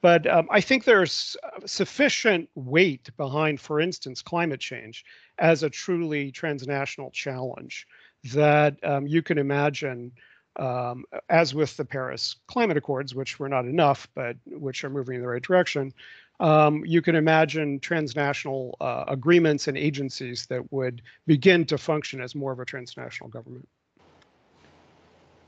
But 0.02 0.28
um, 0.28 0.48
I 0.52 0.62
think 0.62 0.84
there's 0.84 1.36
sufficient 1.66 2.48
weight 2.54 3.10
behind, 3.18 3.60
for 3.60 3.80
instance, 3.80 4.22
climate 4.22 4.60
change 4.60 5.04
as 5.40 5.64
a 5.64 5.70
truly 5.70 6.32
transnational 6.32 7.10
challenge 7.10 7.88
that 8.36 8.78
um, 8.84 9.08
you 9.08 9.24
can 9.24 9.40
imagine, 9.40 10.12
um, 10.58 11.06
as 11.30 11.54
with 11.54 11.76
the 11.78 11.86
Paris 11.86 12.36
Climate 12.48 12.78
Accords, 12.78 13.16
which 13.16 13.40
were 13.40 13.50
not 13.50 13.66
enough, 13.66 14.08
but 14.16 14.36
which 14.46 14.84
are 14.84 14.90
moving 14.90 15.16
in 15.16 15.22
the 15.22 15.28
right 15.28 15.42
direction, 15.42 15.94
um, 16.40 16.84
you 16.86 17.02
can 17.02 17.16
imagine 17.16 17.80
transnational 17.80 18.76
uh, 18.82 19.06
agreements 19.08 19.68
and 19.68 19.78
agencies 19.78 20.48
that 20.48 20.72
would 20.72 21.02
begin 21.28 21.66
to 21.66 21.78
function 21.78 22.22
as 22.22 22.34
more 22.34 22.52
of 22.52 22.60
a 22.60 22.66
transnational 22.66 23.30
government. 23.30 23.68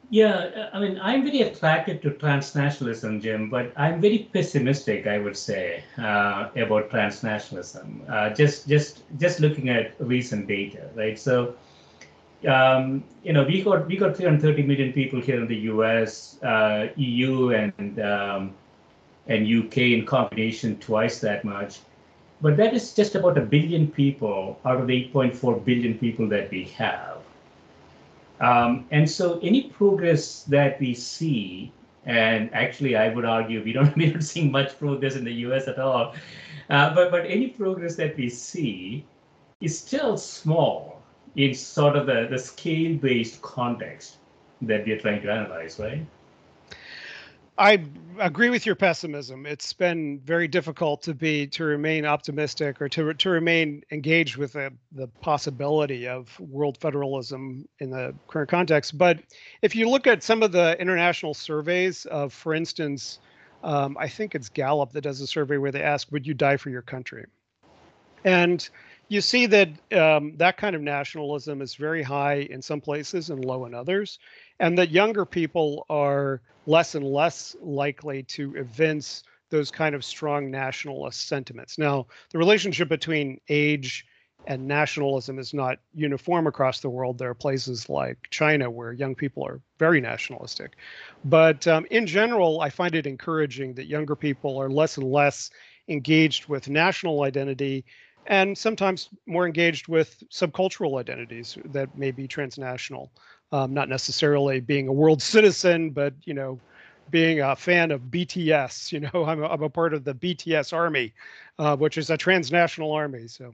Yeah, 0.10 0.70
I 0.72 0.80
mean, 0.80 1.00
I'm 1.02 1.24
very 1.24 1.42
attracted 1.42 2.04
to 2.04 2.12
transnationalism, 2.12 3.20
Jim, 3.20 3.50
but 3.50 3.74
I'm 3.76 4.00
very 4.00 4.30
pessimistic, 4.32 5.08
I 5.08 5.18
would 5.18 5.36
say, 5.36 5.84
uh, 5.98 6.50
about 6.56 6.92
transnationalism. 6.92 8.08
Uh, 8.08 8.30
just, 8.30 8.68
just, 8.68 9.02
just 9.18 9.40
looking 9.40 9.70
at 9.70 9.96
recent 9.98 10.48
data, 10.48 10.92
right? 10.94 11.18
So, 11.18 11.56
um, 12.46 13.04
you 13.24 13.34
know, 13.34 13.44
we 13.44 13.62
got 13.62 13.88
we 13.88 13.98
got 13.98 14.16
330 14.16 14.64
million 14.64 14.94
people 14.94 15.22
here 15.22 15.42
in 15.42 15.48
the 15.48 15.56
U.S., 15.74 16.42
uh, 16.44 16.88
EU, 16.96 17.52
and 17.52 18.00
um, 18.00 18.54
and 19.28 19.48
UK 19.48 19.78
in 19.78 20.06
combination 20.06 20.78
twice 20.80 21.20
that 21.20 21.46
much. 21.46 21.80
But 22.42 22.58
that 22.58 22.74
is 22.74 22.94
just 22.94 23.16
about 23.16 23.38
a 23.38 23.42
billion 23.42 23.88
people 23.88 24.60
out 24.66 24.82
of 24.82 24.88
the 24.88 25.10
8.4 25.14 25.64
billion 25.64 25.98
people 25.98 26.28
that 26.28 26.52
we 26.52 26.66
have. 26.76 27.20
Um, 28.42 28.86
and 28.92 29.10
so 29.10 29.40
any 29.40 29.70
progress 29.70 30.44
that 30.44 30.78
we 30.82 30.94
see, 30.94 31.72
and 32.06 32.54
actually 32.54 32.98
I 32.98 33.14
would 33.14 33.24
argue 33.24 33.64
we 33.64 33.72
don't 33.72 33.96
we 33.98 34.12
don't 34.12 34.22
see 34.22 34.50
much 34.50 34.78
progress 34.78 35.16
in 35.16 35.24
the 35.24 35.34
US 35.48 35.68
at 35.68 35.80
all, 35.80 36.14
uh, 36.70 36.94
but 36.94 37.12
but 37.12 37.26
any 37.26 37.48
progress 37.48 37.96
that 37.96 38.18
we 38.18 38.28
see 38.30 39.06
is 39.62 39.78
still 39.78 40.18
small 40.18 40.93
in 41.36 41.54
sort 41.54 41.96
of 41.96 42.06
the, 42.06 42.28
the 42.30 42.38
scale-based 42.38 43.42
context 43.42 44.18
that 44.62 44.86
we 44.86 44.92
are 44.92 45.00
trying 45.00 45.22
to 45.22 45.32
analyze, 45.32 45.80
right? 45.80 46.06
I 47.58 47.84
agree 48.20 48.50
with 48.50 48.66
your 48.66 48.76
pessimism. 48.76 49.46
It's 49.46 49.74
been 49.74 50.20
very 50.22 50.48
difficult 50.48 51.04
to 51.04 51.14
be 51.14 51.46
to 51.48 51.64
remain 51.64 52.04
optimistic 52.04 52.82
or 52.82 52.90
to 52.90 53.14
to 53.14 53.30
remain 53.30 53.84
engaged 53.92 54.38
with 54.38 54.54
the, 54.54 54.74
the 54.92 55.08
possibility 55.22 56.08
of 56.08 56.40
world 56.40 56.80
federalism 56.80 57.68
in 57.78 57.92
the 57.92 58.16
current 58.28 58.50
context. 58.50 58.98
But 58.98 59.20
if 59.62 59.76
you 59.76 59.88
look 59.88 60.08
at 60.08 60.24
some 60.24 60.42
of 60.42 60.52
the 60.52 60.76
international 60.82 61.36
surveys 61.36 62.06
of, 62.08 62.34
for 62.34 62.56
instance, 62.56 63.20
um, 63.64 63.98
I 64.00 64.08
think 64.08 64.34
it's 64.34 64.50
Gallup 64.50 64.92
that 64.94 65.02
does 65.02 65.22
a 65.22 65.28
survey 65.28 65.58
where 65.58 65.72
they 65.72 65.84
ask, 65.84 66.12
"Would 66.12 66.26
you 66.26 66.34
die 66.34 66.58
for 66.58 66.72
your 66.72 66.82
country?" 66.82 67.28
And 68.24 68.68
you 69.14 69.22
see 69.22 69.46
that 69.46 69.70
um, 69.94 70.36
that 70.38 70.58
kind 70.58 70.76
of 70.76 70.82
nationalism 70.82 71.62
is 71.62 71.76
very 71.76 72.02
high 72.02 72.48
in 72.50 72.62
some 72.64 72.82
places 72.82 73.30
and 73.30 73.46
low 73.46 73.66
in 73.66 73.76
others, 73.76 74.18
and 74.60 74.78
that 74.80 74.90
younger 74.90 75.24
people 75.24 75.86
are 75.88 76.42
less 76.66 76.96
and 76.96 77.06
less 77.06 77.56
likely 77.62 78.24
to 78.24 78.56
evince 78.56 79.24
those 79.52 79.70
kind 79.70 79.94
of 79.94 80.04
strong 80.04 80.50
nationalist 80.50 81.28
sentiments. 81.28 81.78
Now, 81.78 82.08
the 82.32 82.40
relationship 82.40 82.90
between 82.90 83.40
age 83.50 84.04
and 84.48 84.68
nationalism 84.68 85.38
is 85.38 85.54
not 85.54 85.78
uniform 85.94 86.48
across 86.48 86.80
the 86.80 86.90
world. 86.90 87.20
There 87.20 87.30
are 87.30 87.36
places 87.36 87.88
like 87.90 88.18
China 88.32 88.70
where 88.72 88.94
young 88.94 89.14
people 89.14 89.46
are 89.46 89.62
very 89.78 90.02
nationalistic. 90.02 90.76
But 91.24 91.68
um, 91.68 91.86
in 91.92 92.08
general, 92.08 92.62
I 92.62 92.70
find 92.70 92.96
it 92.96 93.06
encouraging 93.06 93.76
that 93.76 93.86
younger 93.86 94.16
people 94.16 94.58
are 94.58 94.72
less 94.72 94.98
and 94.98 95.10
less 95.10 95.52
engaged 95.88 96.48
with 96.48 96.68
national 96.68 97.24
identity 97.24 97.86
and 98.28 98.58
sometimes 98.58 99.10
more 99.26 99.46
engaged 99.46 99.88
with 99.88 100.24
subcultural 100.30 101.00
identities 101.00 101.58
that 101.66 101.98
may 101.98 102.12
be 102.12 102.28
transnational 102.28 103.12
um, 103.54 103.72
not 103.72 103.88
necessarily 103.88 104.60
being 104.60 104.88
a 104.88 104.92
world 104.92 105.22
citizen, 105.36 105.92
but 105.92 106.14
you 106.26 106.34
know, 106.34 106.60
being 107.10 107.40
a 107.40 107.56
fan 107.56 107.92
of 107.92 108.02
BTS. 108.02 108.92
You 108.92 109.02
know, 109.02 109.26
I'm 109.28 109.42
a, 109.42 109.48
I'm 109.48 109.64
a 109.64 109.70
part 109.70 109.94
of 109.94 110.04
the 110.04 110.16
BTS 110.16 110.74
army, 110.74 111.14
uh, 111.60 111.78
which 111.78 111.98
is 111.98 112.10
a 112.10 112.18
transnational 112.18 112.92
army. 112.92 113.28
So. 113.28 113.54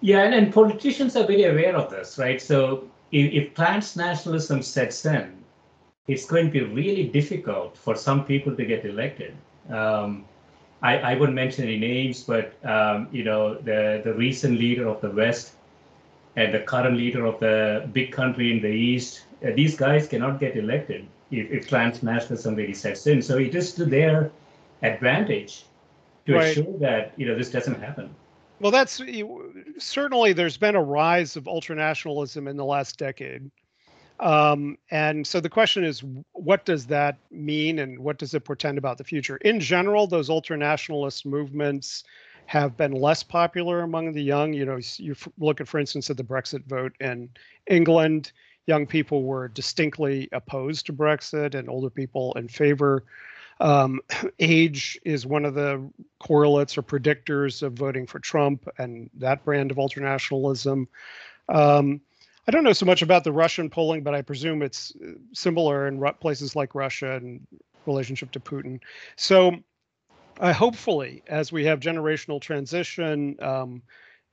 Yeah, 0.00 0.22
and, 0.22 0.34
and 0.34 0.54
politicians 0.54 1.14
are 1.16 1.26
very 1.26 1.44
aware 1.44 1.76
of 1.76 1.90
this, 1.90 2.16
right? 2.16 2.40
So 2.40 2.88
if, 3.12 3.32
if 3.32 3.54
transnationalism 3.54 4.64
sets 4.64 5.04
in, 5.04 5.36
it's 6.08 6.24
going 6.24 6.46
to 6.46 6.50
be 6.50 6.62
really 6.62 7.08
difficult 7.08 7.76
for 7.76 7.94
some 7.94 8.24
people 8.24 8.56
to 8.56 8.64
get 8.64 8.86
elected. 8.86 9.36
Um, 9.68 10.24
I, 10.82 10.98
I 10.98 11.14
wouldn't 11.14 11.36
mention 11.36 11.64
any 11.64 11.78
names, 11.78 12.22
but 12.22 12.54
um, 12.64 13.08
you 13.12 13.24
know 13.24 13.54
the 13.54 14.00
the 14.04 14.14
recent 14.14 14.58
leader 14.58 14.88
of 14.88 15.00
the 15.00 15.10
West 15.10 15.52
and 16.36 16.54
the 16.54 16.60
current 16.60 16.96
leader 16.96 17.26
of 17.26 17.40
the 17.40 17.88
big 17.92 18.12
country 18.12 18.52
in 18.52 18.62
the 18.62 18.68
East, 18.68 19.24
uh, 19.44 19.50
these 19.54 19.76
guys 19.76 20.06
cannot 20.06 20.38
get 20.40 20.56
elected 20.56 21.06
if, 21.30 21.50
if 21.50 21.68
transnationalism 21.68 22.56
really 22.56 22.74
sets 22.74 23.06
in. 23.06 23.20
So 23.20 23.38
it 23.38 23.54
is 23.54 23.74
to 23.74 23.84
their 23.84 24.30
advantage 24.82 25.64
to 26.26 26.34
right. 26.34 26.56
assure 26.56 26.78
that 26.78 27.12
you 27.16 27.26
know 27.26 27.36
this 27.36 27.50
doesn't 27.50 27.80
happen. 27.80 28.14
Well, 28.60 28.72
that's 28.72 29.00
certainly 29.78 30.32
there's 30.34 30.58
been 30.58 30.76
a 30.76 30.82
rise 30.82 31.36
of 31.36 31.44
ultranationalism 31.44 32.48
in 32.48 32.56
the 32.56 32.64
last 32.64 32.98
decade. 32.98 33.50
Um, 34.20 34.76
and 34.90 35.26
so 35.26 35.40
the 35.40 35.48
question 35.48 35.82
is, 35.82 36.04
what 36.32 36.66
does 36.66 36.86
that 36.86 37.16
mean 37.30 37.78
and 37.78 37.98
what 37.98 38.18
does 38.18 38.34
it 38.34 38.44
portend 38.44 38.76
about 38.76 38.98
the 38.98 39.04
future? 39.04 39.38
In 39.38 39.58
general, 39.60 40.06
those 40.06 40.28
ultranationalist 40.28 41.24
movements 41.24 42.04
have 42.44 42.76
been 42.76 42.92
less 42.92 43.22
popular 43.22 43.80
among 43.80 44.12
the 44.12 44.22
young. 44.22 44.52
You 44.52 44.66
know, 44.66 44.78
you 44.98 45.14
look 45.38 45.60
at, 45.60 45.68
for 45.68 45.78
instance, 45.80 46.10
at 46.10 46.18
the 46.18 46.24
Brexit 46.24 46.66
vote 46.66 46.92
in 47.00 47.30
England, 47.66 48.32
young 48.66 48.86
people 48.86 49.22
were 49.22 49.48
distinctly 49.48 50.28
opposed 50.32 50.86
to 50.86 50.92
Brexit 50.92 51.54
and 51.54 51.70
older 51.70 51.90
people 51.90 52.34
in 52.34 52.46
favor. 52.46 53.04
Um, 53.58 54.00
age 54.38 54.98
is 55.04 55.26
one 55.26 55.46
of 55.46 55.54
the 55.54 55.88
correlates 56.18 56.76
or 56.76 56.82
predictors 56.82 57.62
of 57.62 57.72
voting 57.72 58.06
for 58.06 58.18
Trump 58.18 58.68
and 58.76 59.08
that 59.14 59.44
brand 59.44 59.70
of 59.70 59.78
ultranationalism. 59.78 60.88
Um, 61.48 62.00
I 62.46 62.50
don't 62.50 62.64
know 62.64 62.72
so 62.72 62.86
much 62.86 63.02
about 63.02 63.24
the 63.24 63.32
Russian 63.32 63.70
polling, 63.70 64.02
but 64.02 64.14
I 64.14 64.22
presume 64.22 64.62
it's 64.62 64.92
uh, 64.96 65.12
similar 65.32 65.86
in 65.86 66.02
places 66.20 66.56
like 66.56 66.74
Russia 66.74 67.16
and 67.16 67.46
relationship 67.86 68.30
to 68.32 68.40
Putin. 68.40 68.80
So 69.16 69.56
uh, 70.40 70.52
hopefully, 70.52 71.22
as 71.26 71.52
we 71.52 71.64
have 71.66 71.80
generational 71.80 72.40
transition 72.40 73.36
um, 73.40 73.82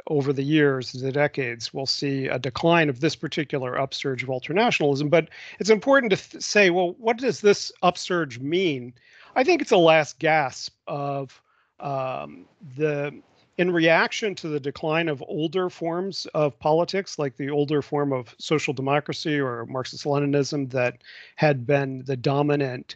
over 0.08 0.32
the 0.32 0.43
years, 0.43 0.93
the 0.93 1.12
decades, 1.12 1.74
we'll 1.74 1.86
see 1.86 2.28
a 2.28 2.39
decline 2.39 2.89
of 2.89 3.00
this 3.00 3.15
particular 3.15 3.78
upsurge 3.78 4.24
of 4.24 4.30
ultranationalism. 4.30 5.10
But 5.10 5.30
it's 5.60 5.70
important 5.70 6.12
to 6.12 6.17
th- 6.17 6.43
say, 6.43 6.70
well, 6.70 6.96
what 6.98 7.17
does 7.17 7.41
this 7.41 7.72
upsurge 7.82 8.39
mean? 8.39 8.93
I 9.36 9.43
think 9.43 9.62
it's 9.62 9.72
a 9.72 9.78
last 9.78 10.17
gasp 10.17 10.74
of 10.88 11.41
um, 11.80 12.46
the 12.78 13.22
in 13.58 13.72
reaction 13.72 14.36
to 14.36 14.48
the 14.48 14.60
decline 14.60 15.10
of 15.10 15.24
older 15.28 15.70
forms 15.70 16.28
of 16.34 16.58
politics, 16.60 17.17
like 17.17 17.36
the 17.38 17.50
older 17.50 17.82
form 17.82 18.13
of 18.13 18.36
social 18.38 18.74
democracy 18.74 19.39
or 19.39 19.65
Marxist 19.65 20.06
Leninism 20.06 20.70
that 20.72 20.98
had 21.36 21.65
been 21.65 22.04
the 22.06 22.17
dominant 22.17 22.96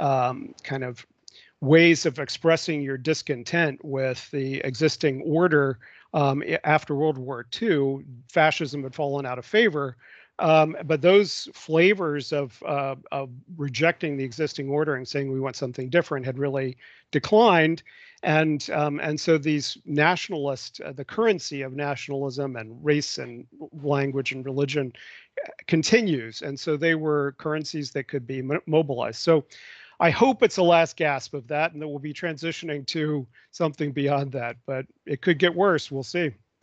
um, 0.00 0.54
kind 0.64 0.82
of 0.82 1.06
ways 1.60 2.06
of 2.06 2.18
expressing 2.18 2.82
your 2.82 2.96
discontent 2.96 3.84
with 3.84 4.30
the 4.30 4.58
existing 4.60 5.22
order 5.22 5.78
um, 6.12 6.42
after 6.64 6.94
World 6.94 7.18
War 7.18 7.46
II, 7.60 8.04
fascism 8.28 8.82
had 8.82 8.94
fallen 8.94 9.26
out 9.26 9.38
of 9.38 9.44
favor. 9.44 9.96
Um, 10.40 10.74
but 10.84 11.02
those 11.02 11.48
flavors 11.52 12.32
of, 12.32 12.60
uh, 12.66 12.96
of 13.12 13.28
rejecting 13.56 14.16
the 14.16 14.24
existing 14.24 14.70
order 14.70 14.96
and 14.96 15.06
saying 15.06 15.30
we 15.30 15.38
want 15.38 15.54
something 15.54 15.90
different 15.90 16.24
had 16.24 16.38
really 16.38 16.78
declined. 17.10 17.82
And 18.22 18.68
um, 18.70 19.00
and 19.00 19.18
so 19.18 19.38
these 19.38 19.78
nationalist, 19.86 20.80
uh, 20.82 20.92
the 20.92 21.04
currency 21.04 21.62
of 21.62 21.72
nationalism 21.72 22.56
and 22.56 22.84
race 22.84 23.16
and 23.16 23.46
language 23.82 24.32
and 24.32 24.44
religion 24.44 24.92
uh, 25.42 25.50
continues. 25.66 26.42
And 26.42 26.58
so 26.58 26.76
they 26.76 26.94
were 26.94 27.34
currencies 27.38 27.92
that 27.92 28.08
could 28.08 28.26
be 28.26 28.42
mobilized. 28.66 29.20
So 29.20 29.46
I 30.00 30.08
hope 30.08 30.42
it's 30.42 30.56
the 30.56 30.64
last 30.64 30.96
gasp 30.96 31.34
of 31.34 31.46
that, 31.48 31.72
and 31.72 31.82
that 31.82 31.88
we'll 31.88 31.98
be 31.98 32.14
transitioning 32.14 32.86
to 32.86 33.26
something 33.50 33.92
beyond 33.92 34.32
that. 34.32 34.56
But 34.66 34.86
it 35.04 35.20
could 35.20 35.38
get 35.38 35.54
worse. 35.54 35.90
We'll 35.90 36.02
see. 36.02 36.32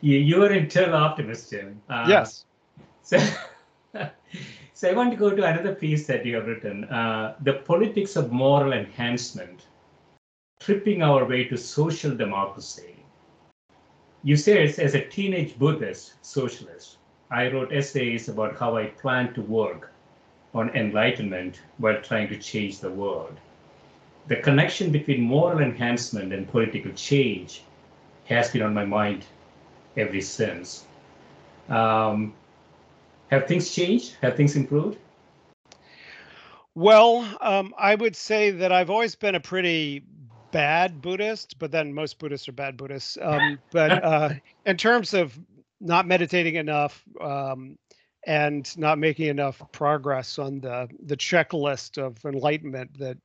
you, 0.00 0.18
you're 0.18 0.52
an 0.52 0.64
eternal 0.64 0.96
optimist, 0.96 1.50
Jim. 1.50 1.80
Uh, 1.88 2.04
yes. 2.06 2.44
So, 3.02 3.18
so 4.74 4.90
I 4.90 4.92
want 4.92 5.10
to 5.12 5.16
go 5.16 5.30
to 5.30 5.42
another 5.42 5.74
piece 5.74 6.06
that 6.06 6.26
you 6.26 6.36
have 6.36 6.46
written: 6.46 6.84
uh, 6.84 7.36
the 7.40 7.54
politics 7.54 8.16
of 8.16 8.30
moral 8.30 8.74
enhancement, 8.74 9.66
tripping 10.64 11.02
our 11.02 11.26
way 11.26 11.44
to 11.44 11.58
social 11.58 12.16
democracy. 12.16 12.96
You 14.22 14.34
say, 14.34 14.62
as 14.62 14.94
a 14.94 15.04
teenage 15.04 15.58
Buddhist 15.58 16.14
socialist, 16.22 16.96
I 17.30 17.50
wrote 17.50 17.70
essays 17.70 18.30
about 18.30 18.56
how 18.58 18.78
I 18.78 18.86
plan 18.86 19.34
to 19.34 19.42
work 19.42 19.92
on 20.54 20.70
enlightenment 20.70 21.60
while 21.76 22.00
trying 22.00 22.28
to 22.28 22.38
change 22.38 22.80
the 22.80 22.90
world. 22.90 23.36
The 24.28 24.36
connection 24.36 24.90
between 24.90 25.20
moral 25.20 25.58
enhancement 25.58 26.32
and 26.32 26.48
political 26.48 26.92
change 26.92 27.62
has 28.24 28.50
been 28.50 28.62
on 28.62 28.72
my 28.72 28.86
mind 28.86 29.26
ever 29.98 30.20
since. 30.22 30.86
Um, 31.68 32.32
have 33.30 33.46
things 33.46 33.74
changed? 33.74 34.16
Have 34.22 34.34
things 34.34 34.56
improved? 34.56 34.96
Well, 36.74 37.28
um, 37.42 37.74
I 37.76 37.94
would 37.94 38.16
say 38.16 38.50
that 38.50 38.72
I've 38.72 38.88
always 38.88 39.14
been 39.14 39.34
a 39.34 39.40
pretty 39.40 40.02
bad 40.54 41.02
Buddhist, 41.02 41.58
but 41.58 41.72
then 41.72 41.92
most 41.92 42.20
Buddhists 42.20 42.48
are 42.48 42.52
bad 42.52 42.76
Buddhists. 42.76 43.18
Um, 43.24 43.58
but 43.72 44.04
uh, 44.04 44.30
in 44.64 44.76
terms 44.76 45.14
of 45.14 45.38
not 45.80 46.06
meditating 46.06 46.54
enough 46.54 47.02
um, 47.20 47.76
and 48.26 48.78
not 48.78 48.98
making 48.98 49.26
enough 49.26 49.60
progress 49.72 50.38
on 50.38 50.60
the 50.60 50.88
the 51.04 51.16
checklist 51.16 51.98
of 51.98 52.24
enlightenment 52.24 52.98
that 52.98 53.18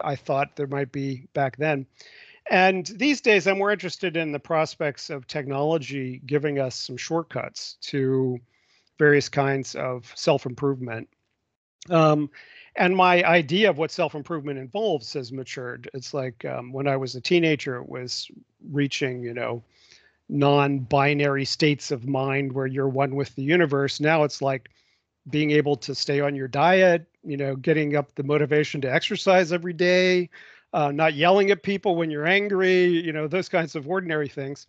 I 0.00 0.16
thought 0.16 0.56
there 0.56 0.66
might 0.66 0.90
be 0.90 1.28
back 1.34 1.56
then. 1.56 1.86
And 2.50 2.86
these 2.86 3.20
days, 3.20 3.46
I'm 3.46 3.58
more 3.58 3.70
interested 3.70 4.16
in 4.16 4.32
the 4.32 4.40
prospects 4.40 5.10
of 5.10 5.26
technology 5.26 6.20
giving 6.24 6.58
us 6.58 6.74
some 6.74 6.96
shortcuts 6.96 7.76
to 7.82 8.40
various 8.98 9.28
kinds 9.28 9.74
of 9.74 10.10
self 10.16 10.46
improvement. 10.46 11.08
Um, 11.90 12.30
and 12.76 12.96
my 12.96 13.22
idea 13.24 13.68
of 13.70 13.78
what 13.78 13.90
self 13.90 14.14
improvement 14.14 14.58
involves 14.58 15.12
has 15.14 15.32
matured. 15.32 15.90
It's 15.94 16.14
like 16.14 16.44
um, 16.44 16.72
when 16.72 16.86
I 16.86 16.96
was 16.96 17.14
a 17.14 17.20
teenager, 17.20 17.76
it 17.76 17.88
was 17.88 18.30
reaching, 18.70 19.22
you 19.22 19.34
know, 19.34 19.62
non 20.28 20.80
binary 20.80 21.44
states 21.44 21.90
of 21.90 22.06
mind 22.06 22.52
where 22.52 22.66
you're 22.66 22.88
one 22.88 23.16
with 23.16 23.34
the 23.34 23.42
universe. 23.42 24.00
Now 24.00 24.24
it's 24.24 24.40
like 24.40 24.70
being 25.28 25.50
able 25.50 25.76
to 25.76 25.94
stay 25.94 26.20
on 26.20 26.34
your 26.34 26.48
diet, 26.48 27.06
you 27.24 27.36
know, 27.36 27.56
getting 27.56 27.96
up 27.96 28.14
the 28.14 28.22
motivation 28.22 28.80
to 28.80 28.92
exercise 28.92 29.52
every 29.52 29.72
day, 29.72 30.30
uh, 30.72 30.90
not 30.90 31.14
yelling 31.14 31.50
at 31.50 31.62
people 31.62 31.96
when 31.96 32.10
you're 32.10 32.26
angry, 32.26 32.84
you 32.84 33.12
know, 33.12 33.26
those 33.26 33.48
kinds 33.48 33.74
of 33.74 33.88
ordinary 33.88 34.28
things. 34.28 34.66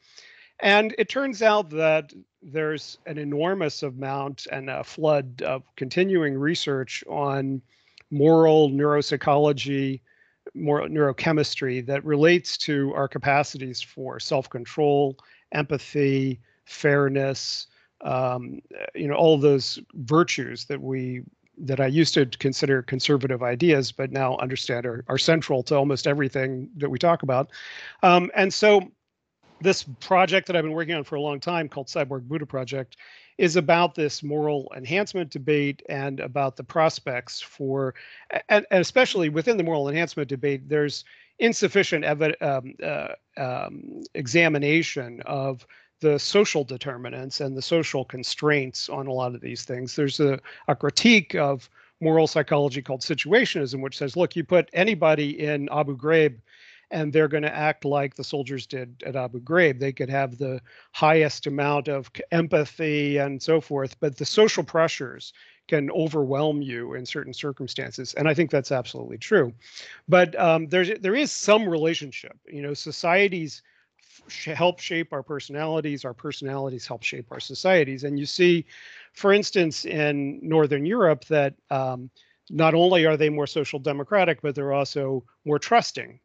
And 0.60 0.94
it 0.98 1.10
turns 1.10 1.42
out 1.42 1.70
that 1.72 2.14
there's 2.44 2.98
an 3.06 3.18
enormous 3.18 3.84
amount 3.84 4.48
and 4.52 4.70
a 4.70 4.84
flood 4.84 5.42
of 5.44 5.64
continuing 5.76 6.38
research 6.38 7.04
on 7.08 7.62
moral 8.12 8.70
neuropsychology, 8.70 10.02
moral 10.54 10.88
neurochemistry 10.90 11.86
that 11.86 12.04
relates 12.06 12.58
to 12.58 12.94
our 12.94 13.08
capacities 13.08 13.82
for 13.82 14.20
self-control, 14.20 15.18
empathy, 15.54 16.40
fairness, 16.66 17.68
um, 18.02 18.62
you 18.96 19.08
know, 19.08 19.16
all 19.16 19.38
those 19.38 19.80
virtues 19.94 20.66
that 20.66 20.82
we 20.82 21.22
that 21.58 21.80
I 21.80 21.86
used 21.86 22.14
to 22.16 22.26
consider 22.26 22.82
conservative 22.82 23.44
ideas, 23.44 23.92
but 23.92 24.12
now 24.12 24.38
understand 24.38 24.86
are, 24.86 25.04
are 25.08 25.18
central 25.18 25.62
to 25.64 25.76
almost 25.76 26.08
everything 26.08 26.70
that 26.78 26.90
we 26.90 26.98
talk 26.98 27.22
about. 27.22 27.52
Um, 28.02 28.32
and 28.34 28.52
so 28.52 28.92
this 29.62 29.84
project 30.00 30.48
that 30.48 30.56
I've 30.56 30.64
been 30.64 30.74
working 30.74 30.96
on 30.96 31.04
for 31.04 31.16
a 31.16 31.22
long 31.22 31.40
time 31.40 31.70
called 31.70 31.88
Cyborg 31.88 32.28
Buddha 32.28 32.46
Project 32.46 32.98
is 33.38 33.56
about 33.56 33.96
this 33.96 34.22
moral 34.22 34.72
enhancement 34.76 35.30
debate 35.30 35.82
and 35.90 36.20
about 36.20 36.56
the 36.56 36.64
prospects 36.64 37.42
for, 37.42 37.94
and, 38.50 38.66
and 38.70 38.82
especially 38.82 39.30
within 39.30 39.58
the 39.58 39.64
moral 39.64 39.88
enhancement 39.90 40.30
debate, 40.30 40.68
there's 40.68 41.06
insufficient 41.40 42.06
evi- 42.06 42.42
um, 42.42 42.74
uh, 42.84 43.14
um, 43.38 44.04
examination 44.14 45.22
of 45.26 45.66
the 46.02 46.18
social 46.20 46.64
determinants 46.64 47.42
and 47.42 47.56
the 47.56 47.62
social 47.62 48.04
constraints 48.04 48.90
on 48.90 49.08
a 49.08 49.14
lot 49.14 49.36
of 49.36 49.42
these 49.42 49.64
things. 49.64 49.96
There's 49.96 50.20
a, 50.20 50.40
a 50.68 50.76
critique 50.76 51.36
of 51.36 51.70
moral 52.00 52.28
psychology 52.28 52.82
called 52.82 53.02
situationism, 53.02 53.82
which 53.82 53.98
says, 53.98 54.18
look, 54.18 54.36
you 54.36 54.44
put 54.44 54.70
anybody 54.74 55.40
in 55.40 55.70
Abu 55.72 55.96
Ghraib 55.96 56.38
and 56.92 57.12
they're 57.12 57.28
going 57.28 57.44
to 57.44 57.56
act 57.56 57.86
like 57.86 58.16
the 58.16 58.24
soldiers 58.24 58.68
did 58.68 59.02
at 59.06 59.16
Abu 59.16 59.42
Ghraib. 59.42 59.80
They 59.80 59.94
could 59.94 60.10
have 60.10 60.38
the 60.38 60.62
highest 60.92 61.48
amount 61.48 61.88
of 61.88 62.12
empathy 62.32 63.18
and 63.18 63.42
so 63.42 63.62
forth, 63.62 64.00
but 64.00 64.18
the 64.18 64.26
social 64.26 64.64
pressures 64.64 65.34
can 65.68 65.90
overwhelm 65.92 66.62
you 66.62 66.96
in 66.96 67.06
certain 67.06 67.34
circumstances, 67.34 68.14
and 68.16 68.28
I 68.28 68.34
think 68.34 68.52
that's 68.52 68.72
absolutely 68.72 69.18
true. 69.18 69.54
But 70.08 70.38
um, 70.40 70.68
there's 70.68 70.92
there 71.00 71.16
is 71.16 71.32
some 71.32 71.68
relationship. 71.68 72.38
You 72.46 72.62
know, 72.62 72.74
societies 72.74 73.62
help 74.54 74.80
shape 74.80 75.14
our 75.14 75.24
personalities 75.24 76.06
our 76.06 76.14
personalities 76.14 76.86
help 76.86 77.04
shape 77.04 77.28
our 77.32 77.40
societies 77.40 78.04
and 78.04 78.20
you 78.20 78.26
see 78.26 78.66
for 79.14 79.34
instance 79.34 79.86
in 79.86 80.40
northern 80.42 80.86
europe 80.86 81.26
that 81.26 81.56
um, 81.70 82.10
not 82.50 82.74
only 82.74 83.06
are 83.06 83.18
they 83.18 83.30
more 83.30 83.48
social 83.48 83.80
democratic 83.80 84.42
but 84.42 84.54
they're 84.54 84.74
also 84.74 85.24
more 85.46 85.60
trusting 85.60 86.20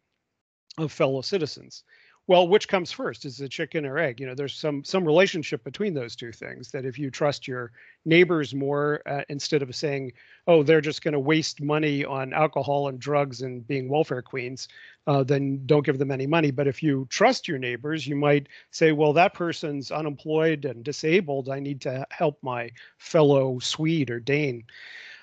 of 0.79 0.93
fellow 0.93 1.23
citizens. 1.23 1.85
Well 2.29 2.49
which 2.49 2.67
comes 2.67 2.91
first 2.91 3.25
is 3.25 3.39
the 3.39 3.49
chicken 3.49 3.87
or 3.87 3.99
egg? 3.99 4.19
You 4.21 4.27
know 4.27 4.35
there's 4.35 4.55
some 4.55 4.83
some 4.83 5.05
relationship 5.05 5.63
between 5.63 5.95
those 5.95 6.17
two 6.17 6.33
things 6.33 6.73
that 6.73 6.85
if 6.85 6.99
you 6.99 7.09
trust 7.09 7.47
your 7.47 7.71
neighbors 8.05 8.53
more 8.53 9.01
uh, 9.07 9.23
instead 9.29 9.63
of 9.63 9.75
saying 9.75 10.13
oh 10.49 10.65
they're 10.65 10.81
just 10.81 11.03
going 11.03 11.13
to 11.13 11.21
waste 11.21 11.63
money 11.63 12.05
on 12.05 12.33
alcohol 12.33 12.89
and 12.89 12.99
drugs 12.99 13.43
and 13.43 13.67
being 13.69 13.89
welfare 13.89 14.23
queens 14.23 14.67
uh, 15.07 15.23
then 15.23 15.63
don't 15.67 15.87
give 15.87 15.99
them 15.99 16.11
any 16.11 16.27
money. 16.27 16.51
But 16.51 16.67
if 16.67 16.83
you 16.83 17.07
trust 17.11 17.47
your 17.47 17.59
neighbors 17.59 18.07
you 18.07 18.17
might 18.17 18.49
say 18.73 18.91
well 18.91 19.13
that 19.13 19.33
person's 19.33 19.93
unemployed 19.93 20.65
and 20.65 20.85
disabled. 20.85 21.49
I 21.49 21.61
need 21.61 21.81
to 21.83 22.07
help 22.11 22.39
my 22.43 22.71
fellow 22.99 23.61
swede 23.61 24.11
or 24.11 24.19
dane. 24.21 24.65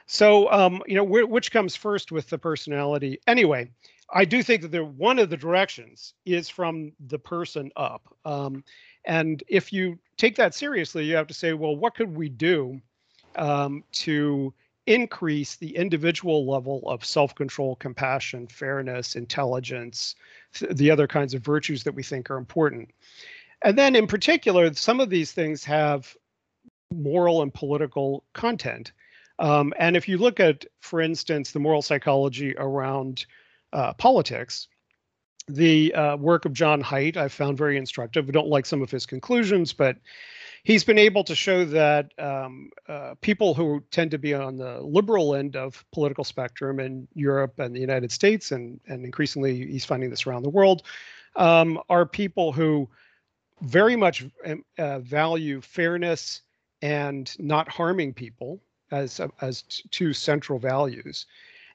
So 0.06 0.50
um, 0.52 0.82
you 0.88 0.96
know 0.96 1.06
wh- 1.06 1.30
which 1.30 1.52
comes 1.52 1.76
first 1.76 2.12
with 2.14 2.30
the 2.30 2.38
personality? 2.38 3.20
Anyway 3.28 3.70
I 4.12 4.26
do 4.26 4.44
think 4.44 4.70
that 4.70 4.86
one 4.86 5.20
of 5.20 5.30
the 5.30 5.38
directions 5.38 6.14
is 6.26 6.50
from 6.50 6.92
the 7.08 7.20
person 7.20 7.72
up. 7.76 8.16
Um, 8.26 8.64
and 9.06 9.44
if 9.48 9.74
you 9.74 10.00
take 10.18 10.36
that 10.38 10.54
seriously, 10.56 11.06
you 11.06 11.16
have 11.16 11.28
to 11.28 11.34
say, 11.34 11.54
well, 11.54 11.76
what 11.76 11.96
could 11.96 12.16
we 12.16 12.30
do 12.30 12.82
um, 13.36 13.84
to 13.92 14.54
increase 14.86 15.56
the 15.56 15.76
individual 15.76 16.46
level 16.46 16.82
of 16.88 17.06
self 17.06 17.34
control, 17.36 17.76
compassion, 17.78 18.48
fairness, 18.48 19.16
intelligence, 19.16 20.16
the 20.72 20.92
other 20.92 21.08
kinds 21.08 21.34
of 21.34 21.42
virtues 21.42 21.84
that 21.84 21.96
we 21.96 22.04
think 22.04 22.30
are 22.30 22.38
important? 22.38 22.90
And 23.62 23.78
then, 23.78 23.96
in 23.96 24.08
particular, 24.08 24.74
some 24.74 25.00
of 25.00 25.10
these 25.10 25.32
things 25.32 25.64
have 25.64 26.16
moral 26.94 27.42
and 27.42 27.54
political 27.54 28.24
content. 28.34 28.92
Um, 29.40 29.74
and 29.80 29.98
if 29.98 30.08
you 30.08 30.18
look 30.18 30.40
at, 30.40 30.66
for 30.82 31.02
instance, 31.02 31.52
the 31.52 31.60
moral 31.60 31.82
psychology 31.82 32.54
around 32.58 33.26
uh, 33.74 33.94
politics. 33.94 34.68
The 35.50 35.94
uh, 35.94 36.16
work 36.16 36.46
of 36.46 36.54
John 36.54 36.82
Haidt 36.82 37.18
I 37.18 37.28
found 37.28 37.58
very 37.58 37.78
instructive. 37.78 38.30
I 38.30 38.32
don't 38.32 38.48
like 38.48 38.66
some 38.66 38.82
of 38.82 38.90
his 38.90 39.06
conclusions, 39.06 39.74
but 39.74 39.98
he's 40.64 40.86
been 40.86 40.98
able 40.98 41.26
to 41.26 41.36
show 41.36 41.66
that 41.66 42.12
um, 42.18 42.70
uh, 42.88 43.16
people 43.20 43.54
who 43.54 43.84
tend 43.92 44.12
to 44.12 44.18
be 44.18 44.34
on 44.34 44.56
the 44.56 44.80
liberal 44.80 45.36
end 45.36 45.58
of 45.58 45.84
political 45.92 46.24
spectrum 46.24 46.80
in 46.80 47.08
Europe 47.14 47.60
and 47.60 47.76
the 47.76 47.82
United 47.82 48.12
States, 48.12 48.52
and 48.52 48.80
and 48.88 49.04
increasingly 49.04 49.68
he's 49.68 49.86
finding 49.86 50.10
this 50.10 50.26
around 50.26 50.44
the 50.44 50.50
world, 50.50 50.84
um, 51.36 51.80
are 51.90 52.06
people 52.06 52.54
who 52.54 52.88
very 53.62 53.98
much 53.98 54.26
um, 54.46 54.64
uh, 54.78 55.00
value 55.00 55.60
fairness 55.60 56.42
and 56.82 57.36
not 57.40 57.68
harming 57.68 58.14
people 58.14 58.62
as 58.92 59.20
as 59.42 59.64
two 59.92 60.14
central 60.14 60.60
values 60.60 61.26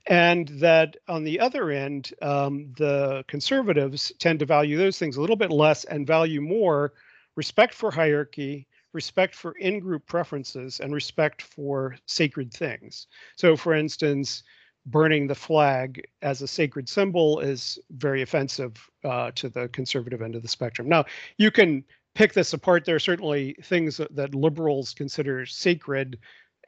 and 0.09 0.49
that 0.49 0.97
on 1.07 1.23
the 1.23 1.38
other 1.38 1.71
end, 1.71 2.12
um, 2.23 2.73
the 2.79 3.25
conservatives 3.29 4.11
tend 4.18 4.38
to 4.38 4.47
value 4.47 4.79
those 4.79 4.99
things 4.99 5.16
a 5.16 5.21
little 5.21 5.37
bit 5.37 5.51
less 5.51 5.85
and 5.85 6.07
value 6.07 6.40
more 6.40 6.94
respect 7.37 7.75
for 7.75 7.90
hierarchy, 7.90 8.66
respect 8.94 9.35
for 9.35 9.53
in 9.59 9.79
group 9.79 10.07
preferences, 10.07 10.81
and 10.81 10.94
respect 10.94 11.42
for 11.42 11.97
sacred 12.07 12.53
things. 12.53 13.07
So, 13.37 13.55
for 13.55 13.75
instance, 13.75 14.42
burning 14.87 15.27
the 15.27 15.35
flag 15.35 16.03
as 16.23 16.40
a 16.40 16.49
sacred 16.49 16.88
symbol 16.88 17.40
is 17.40 17.79
very 17.90 18.23
offensive 18.23 18.73
uh, 19.05 19.31
to 19.35 19.51
the 19.51 19.68
conservative 19.68 20.23
end 20.23 20.35
of 20.35 20.42
the 20.42 20.49
spectrum. 20.49 20.88
Now, 20.88 21.05
you 21.37 21.51
can 21.51 21.85
pick 22.14 22.33
this 22.33 22.55
apart. 22.55 22.87
There 22.87 22.97
are 22.97 23.01
certainly 23.01 23.55
things 23.62 23.99
that, 23.99 24.16
that 24.16 24.35
liberals 24.35 24.94
consider 24.94 25.44
sacred 25.44 26.18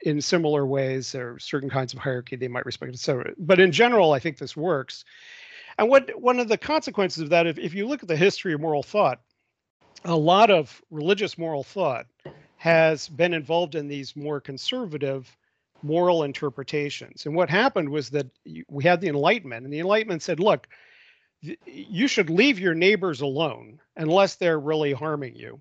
in 0.03 0.21
similar 0.21 0.65
ways. 0.65 1.15
or 1.15 1.37
certain 1.39 1.69
kinds 1.69 1.93
of 1.93 1.99
hierarchy 1.99 2.35
they 2.35 2.47
might 2.47 2.65
respect, 2.65 2.93
etc. 2.93 3.33
But 3.37 3.59
in 3.59 3.71
general, 3.71 4.13
I 4.13 4.19
think 4.19 4.37
this 4.37 4.55
works. 4.57 5.05
And 5.77 5.89
what 5.89 6.11
one 6.19 6.39
of 6.39 6.47
the 6.47 6.57
consequences 6.57 7.23
of 7.23 7.29
that, 7.29 7.47
if, 7.47 7.57
if 7.57 7.73
you 7.73 7.87
look 7.87 8.03
at 8.03 8.09
the 8.09 8.17
history 8.17 8.53
of 8.53 8.61
moral 8.61 8.83
thought, 8.83 9.21
a 10.03 10.15
lot 10.15 10.49
of 10.49 10.81
religious 10.89 11.37
moral 11.37 11.63
thought 11.63 12.07
has 12.57 13.07
been 13.07 13.33
involved 13.33 13.75
in 13.75 13.87
these 13.87 14.15
more 14.15 14.39
conservative 14.39 15.35
moral 15.83 16.23
interpretations. 16.23 17.25
And 17.25 17.35
what 17.35 17.49
happened 17.49 17.89
was 17.89 18.09
that 18.11 18.27
we 18.69 18.83
had 18.83 19.01
the 19.01 19.07
Enlightenment, 19.07 19.65
and 19.65 19.73
the 19.73 19.79
Enlightenment 19.79 20.21
said, 20.21 20.39
look, 20.39 20.67
you 21.65 22.07
should 22.07 22.29
leave 22.29 22.59
your 22.59 22.75
neighbors 22.75 23.21
alone 23.21 23.79
unless 23.95 24.35
they're 24.35 24.59
really 24.59 24.93
harming 24.93 25.35
you. 25.35 25.59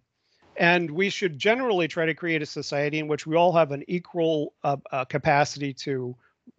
And 0.61 0.91
we 0.91 1.09
should 1.09 1.39
generally 1.39 1.89
try 1.89 2.05
to 2.05 2.15
create 2.15 2.43
a 2.43 2.47
society 2.47 2.99
in 2.99 3.09
which 3.09 3.27
we 3.27 3.35
all 3.35 3.51
have 3.53 3.73
an 3.73 3.83
equal 3.89 4.53
uh, 4.63 4.77
uh, 4.93 5.07
capacity 5.07 5.73
to 5.73 6.15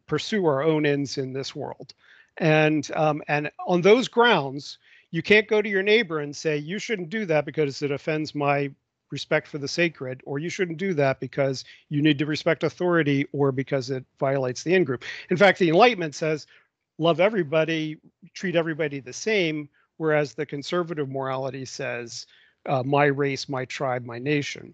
pursue 0.07 0.43
our 0.47 0.63
own 0.63 0.87
ends 0.87 1.19
in 1.19 1.33
this 1.33 1.55
world. 1.55 1.93
And 2.37 2.89
um, 2.95 3.21
and 3.27 3.51
on 3.67 3.81
those 3.81 4.07
grounds, 4.07 4.79
you 5.11 5.21
can't 5.21 5.47
go 5.47 5.61
to 5.61 5.69
your 5.69 5.83
neighbor 5.83 6.19
and 6.19 6.35
say 6.35 6.57
you 6.57 6.79
shouldn't 6.79 7.11
do 7.11 7.25
that 7.27 7.45
because 7.45 7.83
it 7.83 7.91
offends 7.91 8.33
my 8.33 8.71
respect 9.11 9.47
for 9.47 9.59
the 9.59 9.67
sacred, 9.67 10.21
or 10.25 10.39
you 10.39 10.49
shouldn't 10.49 10.79
do 10.79 10.95
that 10.95 11.19
because 11.19 11.63
you 11.89 12.01
need 12.01 12.17
to 12.17 12.25
respect 12.25 12.63
authority 12.63 13.27
or 13.33 13.51
because 13.51 13.91
it 13.91 14.03
violates 14.19 14.63
the 14.63 14.73
in 14.73 14.83
group. 14.83 15.03
In 15.29 15.37
fact, 15.37 15.59
the 15.59 15.69
Enlightenment 15.69 16.15
says 16.15 16.47
love 16.97 17.19
everybody, 17.19 17.97
treat 18.33 18.55
everybody 18.55 18.99
the 18.99 19.13
same, 19.13 19.69
whereas 19.97 20.33
the 20.33 20.45
conservative 20.45 21.07
morality 21.07 21.65
says 21.65 22.25
uh, 22.65 22.83
my 22.83 23.05
race, 23.05 23.49
my 23.49 23.65
tribe, 23.65 24.05
my 24.05 24.19
nation. 24.19 24.73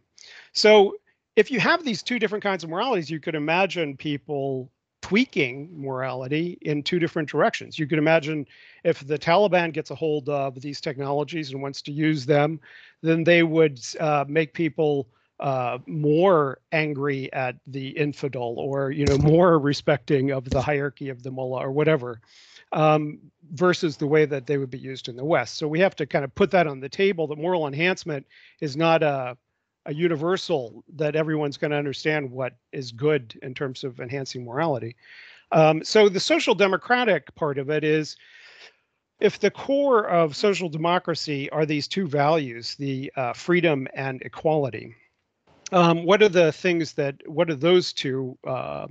So 0.53 0.95
if 1.35 1.51
you 1.51 1.59
have 1.59 1.83
these 1.83 2.03
two 2.03 2.19
different 2.19 2.43
kinds 2.43 2.63
of 2.63 2.69
moralities, 2.69 3.09
you 3.09 3.19
could 3.19 3.35
imagine 3.35 3.95
people 3.95 4.71
tweaking 5.01 5.69
morality 5.71 6.57
in 6.61 6.83
two 6.83 6.99
different 6.99 7.29
directions. 7.29 7.77
You 7.77 7.87
could 7.87 7.99
imagine 7.99 8.45
if 8.83 9.05
the 9.05 9.17
Taliban 9.17 9.71
gets 9.71 9.91
a 9.91 9.95
hold 9.95 10.27
of 10.27 10.59
these 10.59 10.81
technologies 10.81 11.51
and 11.51 11.61
wants 11.61 11.81
to 11.83 11.91
use 11.91 12.25
them, 12.25 12.59
then 13.01 13.23
they 13.23 13.43
would 13.43 13.79
uh, 13.99 14.25
make 14.27 14.53
people 14.53 15.07
uh, 15.39 15.77
more 15.85 16.59
angry 16.71 17.31
at 17.31 17.55
the 17.67 17.89
infidel 17.89 18.55
or 18.57 18.89
you 18.89 19.05
know 19.05 19.17
more 19.19 19.59
respecting 19.59 20.31
of 20.31 20.49
the 20.49 20.61
hierarchy 20.61 21.09
of 21.09 21.21
the 21.21 21.29
mullah 21.29 21.59
or 21.59 21.71
whatever 21.71 22.19
um, 22.71 23.19
versus 23.51 23.97
the 23.97 24.07
way 24.07 24.25
that 24.25 24.45
they 24.45 24.57
would 24.57 24.69
be 24.69 24.77
used 24.77 25.07
in 25.07 25.15
the 25.15 25.23
west 25.23 25.57
so 25.57 25.67
we 25.67 25.79
have 25.79 25.95
to 25.95 26.05
kind 26.05 26.25
of 26.25 26.33
put 26.35 26.51
that 26.51 26.67
on 26.67 26.79
the 26.79 26.89
table 26.89 27.27
that 27.27 27.37
moral 27.37 27.67
enhancement 27.67 28.25
is 28.61 28.75
not 28.75 29.01
a 29.03 29.37
a 29.87 29.93
universal 29.93 30.83
that 30.95 31.15
everyone's 31.15 31.57
going 31.57 31.71
to 31.71 31.77
understand 31.77 32.29
what 32.29 32.53
is 32.73 32.91
good 32.91 33.39
in 33.41 33.53
terms 33.53 33.83
of 33.83 33.99
enhancing 33.99 34.43
morality. 34.43 34.95
Um, 35.53 35.83
so 35.83 36.09
the 36.09 36.19
social 36.19 36.53
democratic 36.53 37.33
part 37.35 37.57
of 37.57 37.69
it 37.69 37.83
is 37.85 38.17
if 39.19 39.39
the 39.39 39.49
core 39.49 40.05
of 40.07 40.35
social 40.35 40.69
democracy 40.69 41.49
are 41.51 41.65
these 41.65 41.87
two 41.87 42.05
values, 42.05 42.75
the 42.75 43.11
uh, 43.15 43.33
freedom 43.33 43.87
and 43.93 44.21
equality, 44.21 44.93
um, 45.71 46.05
what 46.05 46.21
are 46.21 46.29
the 46.29 46.51
things 46.51 46.93
that, 46.93 47.15
what 47.25 47.49
are 47.49 47.55
those 47.55 47.93
two 47.93 48.37
uh, 48.45 48.87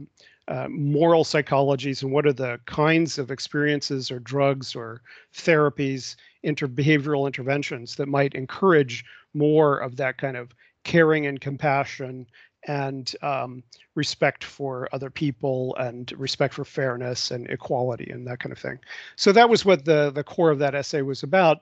uh, 0.49 0.69
moral 0.69 1.25
psychologies 1.25 2.03
and 2.03 2.13
what 2.13 2.27
are 2.27 2.33
the 2.33 2.61
kinds 2.67 3.19
of 3.19 3.31
experiences 3.31 4.11
or 4.11 4.21
drugs 4.21 4.75
or 4.75 5.03
therapies, 5.35 6.17
inter 6.43 6.69
behavioral 6.69 7.27
interventions 7.27 7.97
that 7.97 8.07
might 8.09 8.35
encourage 8.35 9.05
more 9.35 9.79
of 9.79 9.97
that 9.97 10.19
kind 10.19 10.37
of 10.37 10.55
caring 10.85 11.27
and 11.27 11.41
compassion 11.41 12.27
and 12.69 13.15
um, 13.23 13.63
respect 13.95 14.45
for 14.45 14.89
other 14.93 15.11
people 15.11 15.75
and 15.77 16.13
respect 16.17 16.55
for 16.55 16.65
fairness 16.65 17.31
and 17.31 17.49
equality 17.49 18.11
and 18.11 18.27
that 18.27 18.41
kind 18.41 18.53
of 18.53 18.59
thing. 18.59 18.79
So 19.17 19.33
that 19.33 19.49
was 19.49 19.65
what 19.65 19.85
the 19.85 20.11
the 20.11 20.25
core 20.25 20.51
of 20.51 20.59
that 20.59 20.75
essay 20.75 21.03
was 21.03 21.23
about. 21.23 21.61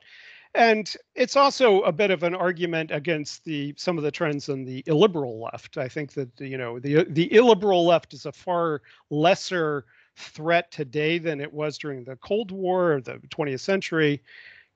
And 0.55 0.95
it's 1.17 1.35
also 1.37 1.81
a 1.83 1.91
bit 1.93 2.13
of 2.13 2.23
an 2.23 2.35
argument 2.35 2.93
against 2.93 3.45
the 3.45 3.75
some 3.77 3.99
of 3.99 4.05
the 4.05 4.11
trends 4.13 4.49
on 4.49 4.65
the 4.65 4.85
illiberal 4.87 5.41
left. 5.41 5.79
I 5.79 5.89
think 5.89 6.13
that 6.13 6.29
you 6.39 6.57
know 6.57 6.79
the 6.79 7.05
the 7.09 7.33
illiberal 7.35 7.85
left 7.85 8.15
is 8.15 8.25
a 8.27 8.33
far 8.33 8.83
lesser 9.11 9.85
threat 10.17 10.71
today 10.71 11.19
than 11.19 11.41
it 11.41 11.53
was 11.53 11.77
during 11.77 12.05
the 12.05 12.17
Cold 12.17 12.53
War 12.53 12.93
or 12.95 13.01
the 13.01 13.19
20th 13.31 13.61
century, 13.61 14.23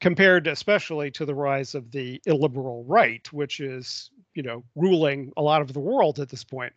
compared 0.01 0.49
especially 0.49 1.13
to 1.13 1.25
the 1.25 1.35
rise 1.35 1.77
of 1.77 1.93
the 1.93 2.21
illiberal 2.27 2.85
right, 2.85 3.33
which 3.33 3.61
is 3.61 4.11
you 4.35 4.43
know 4.43 4.65
ruling 4.75 5.33
a 5.37 5.43
lot 5.43 5.63
of 5.63 5.73
the 5.73 5.81
world 5.81 6.19
at 6.19 6.29
this 6.29 6.43
point. 6.45 6.73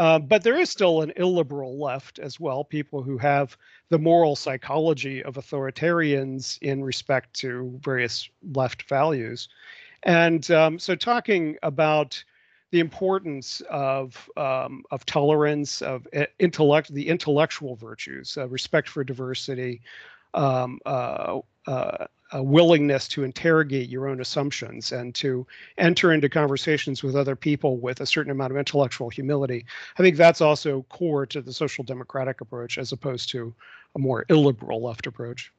Uh, 0.00 0.18
but 0.18 0.42
there 0.42 0.58
is 0.58 0.70
still 0.70 1.02
an 1.02 1.12
illiberal 1.16 1.78
left 1.78 2.18
as 2.18 2.40
well, 2.40 2.64
people 2.64 3.02
who 3.02 3.18
have 3.18 3.54
the 3.90 3.98
moral 3.98 4.34
psychology 4.34 5.22
of 5.22 5.34
authoritarians 5.34 6.58
in 6.62 6.82
respect 6.82 7.34
to 7.34 7.78
various 7.84 8.30
left 8.54 8.84
values. 8.84 9.50
And 10.04 10.50
um, 10.50 10.78
so, 10.78 10.94
talking 10.94 11.58
about 11.62 12.24
the 12.70 12.80
importance 12.80 13.60
of 13.68 14.30
um, 14.38 14.84
of 14.90 15.04
tolerance, 15.04 15.82
of 15.82 16.08
uh, 16.16 16.24
intellect, 16.38 16.94
the 16.94 17.06
intellectual 17.06 17.76
virtues, 17.76 18.38
uh, 18.38 18.48
respect 18.48 18.88
for 18.88 19.04
diversity, 19.04 19.82
um, 20.32 20.80
uh, 20.86 21.40
uh, 21.66 22.06
a 22.32 22.42
willingness 22.42 23.08
to 23.08 23.24
interrogate 23.24 23.88
your 23.88 24.08
own 24.08 24.20
assumptions 24.20 24.92
and 24.92 25.14
to 25.16 25.46
enter 25.78 26.12
into 26.12 26.28
conversations 26.28 27.02
with 27.02 27.16
other 27.16 27.34
people 27.36 27.76
with 27.78 28.00
a 28.00 28.06
certain 28.06 28.30
amount 28.30 28.52
of 28.52 28.58
intellectual 28.58 29.08
humility. 29.08 29.64
I 29.98 30.02
think 30.02 30.16
that's 30.16 30.40
also 30.40 30.82
core 30.88 31.26
to 31.26 31.40
the 31.40 31.52
social 31.52 31.84
democratic 31.84 32.40
approach 32.40 32.78
as 32.78 32.92
opposed 32.92 33.30
to 33.30 33.54
a 33.96 33.98
more 33.98 34.24
illiberal 34.28 34.82
left 34.82 35.06
approach. 35.06 35.52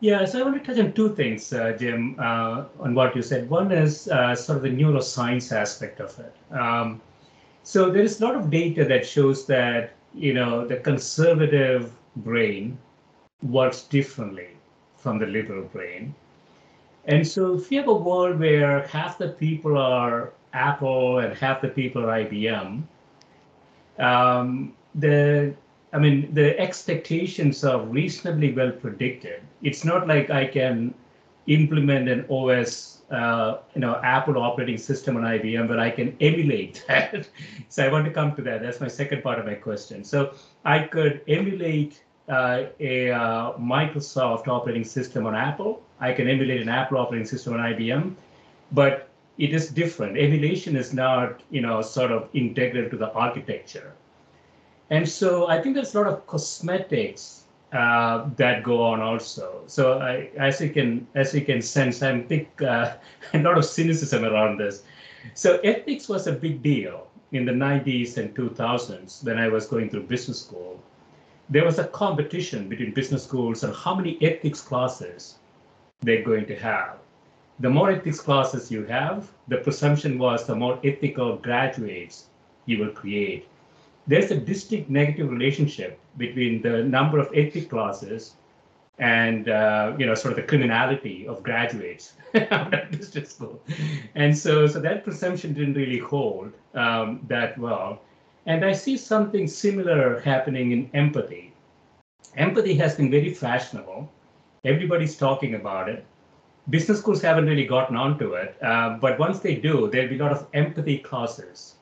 Yeah, 0.00 0.24
so 0.24 0.40
I 0.40 0.42
want 0.44 0.64
to 0.64 0.64
touch 0.64 0.82
on 0.82 0.92
two 0.94 1.14
things, 1.14 1.52
uh, 1.52 1.76
Jim, 1.78 2.16
uh, 2.18 2.64
on 2.78 2.94
what 2.94 3.14
you 3.14 3.20
said. 3.20 3.50
One 3.50 3.70
is 3.70 4.08
uh, 4.08 4.34
sort 4.34 4.56
of 4.56 4.62
the 4.62 4.70
neuroscience 4.70 5.52
aspect 5.52 6.00
of 6.00 6.18
it. 6.18 6.34
Um, 6.56 7.02
so 7.62 7.90
there 7.90 8.02
is 8.02 8.20
a 8.20 8.24
lot 8.24 8.34
of 8.34 8.50
data 8.50 8.84
that 8.86 9.06
shows 9.06 9.46
that 9.46 9.92
you 10.14 10.32
know 10.32 10.66
the 10.66 10.76
conservative 10.76 11.92
brain 12.16 12.78
works 13.42 13.82
differently 13.82 14.48
from 15.00 15.18
the 15.18 15.26
liberal 15.26 15.64
brain. 15.64 16.14
And 17.06 17.26
so 17.26 17.54
if 17.54 17.72
you 17.72 17.78
have 17.78 17.88
a 17.88 17.94
world 17.94 18.38
where 18.38 18.86
half 18.86 19.18
the 19.18 19.30
people 19.30 19.76
are 19.76 20.32
Apple 20.52 21.18
and 21.18 21.34
half 21.34 21.60
the 21.60 21.68
people 21.68 22.04
are 22.04 22.24
IBM, 22.24 22.82
um, 23.98 24.74
the 24.94 25.54
I 25.92 25.98
mean 25.98 26.32
the 26.34 26.58
expectations 26.58 27.64
are 27.64 27.80
reasonably 27.80 28.52
well 28.52 28.70
predicted. 28.70 29.42
It's 29.62 29.84
not 29.84 30.06
like 30.06 30.30
I 30.30 30.46
can 30.46 30.94
implement 31.46 32.08
an 32.08 32.26
OS, 32.30 33.02
uh, 33.10 33.58
you 33.74 33.80
know, 33.80 34.00
Apple 34.04 34.38
operating 34.38 34.78
system 34.78 35.16
on 35.16 35.22
IBM, 35.22 35.66
but 35.66 35.80
I 35.80 35.90
can 35.90 36.16
emulate 36.20 36.84
that. 36.88 37.28
so 37.68 37.84
I 37.84 37.90
want 37.90 38.04
to 38.04 38.12
come 38.12 38.36
to 38.36 38.42
that. 38.42 38.62
That's 38.62 38.80
my 38.80 38.88
second 38.88 39.22
part 39.22 39.38
of 39.38 39.46
my 39.46 39.54
question. 39.54 40.04
So 40.04 40.34
I 40.64 40.80
could 40.80 41.22
emulate 41.26 42.02
uh, 42.28 42.64
a 42.78 43.10
uh, 43.10 43.52
Microsoft 43.58 44.48
operating 44.48 44.84
system 44.84 45.26
on 45.26 45.34
Apple. 45.34 45.82
I 46.00 46.12
can 46.12 46.28
emulate 46.28 46.60
an 46.60 46.68
Apple 46.68 46.98
operating 46.98 47.26
system 47.26 47.54
on 47.54 47.60
IBM, 47.60 48.14
but 48.72 49.08
it 49.38 49.54
is 49.54 49.70
different. 49.70 50.18
Emulation 50.18 50.76
is 50.76 50.92
not, 50.92 51.42
you 51.50 51.60
know, 51.60 51.80
sort 51.82 52.12
of 52.12 52.28
integral 52.34 52.88
to 52.90 52.96
the 52.96 53.12
architecture. 53.12 53.92
And 54.90 55.08
so 55.08 55.48
I 55.48 55.62
think 55.62 55.74
there's 55.74 55.94
a 55.94 55.98
lot 55.98 56.08
of 56.08 56.26
cosmetics 56.26 57.44
uh, 57.72 58.28
that 58.36 58.62
go 58.62 58.82
on 58.82 59.00
also. 59.00 59.62
So 59.66 59.98
I, 59.98 60.30
as 60.36 60.60
you 60.60 60.70
can 60.70 61.06
as 61.14 61.32
you 61.32 61.42
can 61.44 61.62
sense, 61.62 62.02
I'm 62.02 62.26
big 62.26 62.48
uh, 62.62 62.94
a 63.34 63.38
lot 63.38 63.56
of 63.56 63.64
cynicism 63.64 64.24
around 64.24 64.58
this. 64.58 64.82
So 65.34 65.58
ethics 65.58 66.08
was 66.08 66.26
a 66.26 66.32
big 66.32 66.62
deal 66.62 67.06
in 67.32 67.44
the 67.44 67.52
90s 67.52 68.16
and 68.16 68.34
2000s 68.34 69.24
when 69.24 69.38
I 69.38 69.48
was 69.48 69.66
going 69.66 69.88
through 69.88 70.04
business 70.04 70.40
school 70.40 70.82
there 71.50 71.64
was 71.64 71.78
a 71.78 71.88
competition 71.88 72.68
between 72.68 72.94
business 72.94 73.24
schools 73.24 73.64
on 73.64 73.74
how 73.74 73.94
many 73.94 74.16
ethics 74.22 74.60
classes 74.60 75.38
they're 76.00 76.22
going 76.22 76.46
to 76.46 76.56
have. 76.56 76.98
The 77.58 77.68
more 77.68 77.90
ethics 77.90 78.20
classes 78.20 78.70
you 78.70 78.84
have, 78.84 79.28
the 79.48 79.58
presumption 79.58 80.18
was 80.18 80.46
the 80.46 80.54
more 80.54 80.78
ethical 80.84 81.36
graduates 81.36 82.26
you 82.66 82.78
will 82.78 82.92
create. 82.92 83.48
There's 84.06 84.30
a 84.30 84.36
distinct 84.36 84.88
negative 84.88 85.30
relationship 85.30 85.98
between 86.16 86.62
the 86.62 86.84
number 86.84 87.18
of 87.18 87.28
ethics 87.34 87.66
classes 87.66 88.34
and 88.98 89.48
uh, 89.48 89.94
you 89.98 90.06
know 90.06 90.14
sort 90.14 90.32
of 90.32 90.36
the 90.36 90.42
criminality 90.42 91.26
of 91.26 91.42
graduates 91.42 92.14
of 92.34 92.70
business 92.90 93.34
school. 93.34 93.60
And 94.14 94.36
so, 94.36 94.66
so 94.66 94.78
that 94.80 95.04
presumption 95.04 95.52
didn't 95.52 95.74
really 95.74 95.98
hold 95.98 96.52
um, 96.74 97.20
that 97.28 97.58
well. 97.58 98.02
And 98.46 98.64
I 98.64 98.72
see 98.72 98.96
something 98.96 99.46
similar 99.46 100.20
happening 100.20 100.72
in 100.72 100.90
empathy. 100.94 101.52
Empathy 102.36 102.74
has 102.74 102.94
been 102.94 103.10
very 103.10 103.34
fashionable. 103.34 104.10
Everybody's 104.64 105.16
talking 105.16 105.54
about 105.54 105.88
it. 105.88 106.04
Business 106.68 106.98
schools 106.98 107.22
haven't 107.22 107.46
really 107.46 107.66
gotten 107.66 107.96
onto 107.96 108.34
it, 108.34 108.56
uh, 108.62 108.98
but 108.98 109.18
once 109.18 109.40
they 109.40 109.56
do, 109.56 109.88
there'll 109.90 110.08
be 110.08 110.18
a 110.18 110.22
lot 110.22 110.32
of 110.32 110.46
empathy 110.54 110.98
classes. 110.98 111.76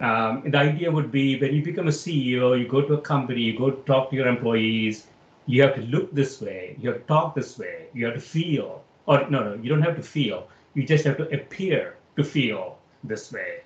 Um, 0.00 0.42
the 0.46 0.58
idea 0.58 0.90
would 0.90 1.12
be 1.12 1.38
when 1.38 1.54
you 1.54 1.62
become 1.62 1.88
a 1.88 1.90
CEO, 1.90 2.58
you 2.58 2.66
go 2.66 2.82
to 2.82 2.94
a 2.94 3.00
company, 3.00 3.42
you 3.42 3.58
go 3.58 3.70
talk 3.70 4.10
to 4.10 4.16
your 4.16 4.26
employees, 4.26 5.06
you 5.46 5.62
have 5.62 5.74
to 5.74 5.82
look 5.82 6.12
this 6.12 6.40
way, 6.40 6.76
you 6.80 6.90
have 6.90 7.00
to 7.00 7.06
talk 7.06 7.34
this 7.34 7.58
way, 7.58 7.86
you 7.92 8.06
have 8.06 8.14
to 8.14 8.20
feel, 8.20 8.82
or 9.06 9.28
no, 9.28 9.42
no, 9.42 9.54
you 9.62 9.68
don't 9.68 9.82
have 9.82 9.96
to 9.96 10.02
feel, 10.02 10.48
you 10.74 10.84
just 10.84 11.04
have 11.04 11.16
to 11.18 11.28
appear 11.34 11.96
to 12.16 12.24
feel 12.24 12.78
this 13.02 13.32
way. 13.32 13.63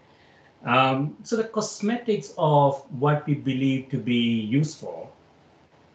Um, 0.65 1.17
so 1.23 1.37
the 1.37 1.45
cosmetics 1.45 2.35
of 2.37 2.83
what 2.99 3.27
we 3.27 3.35
believe 3.35 3.89
to 3.91 3.99
be 3.99 4.41
useful 4.41 5.13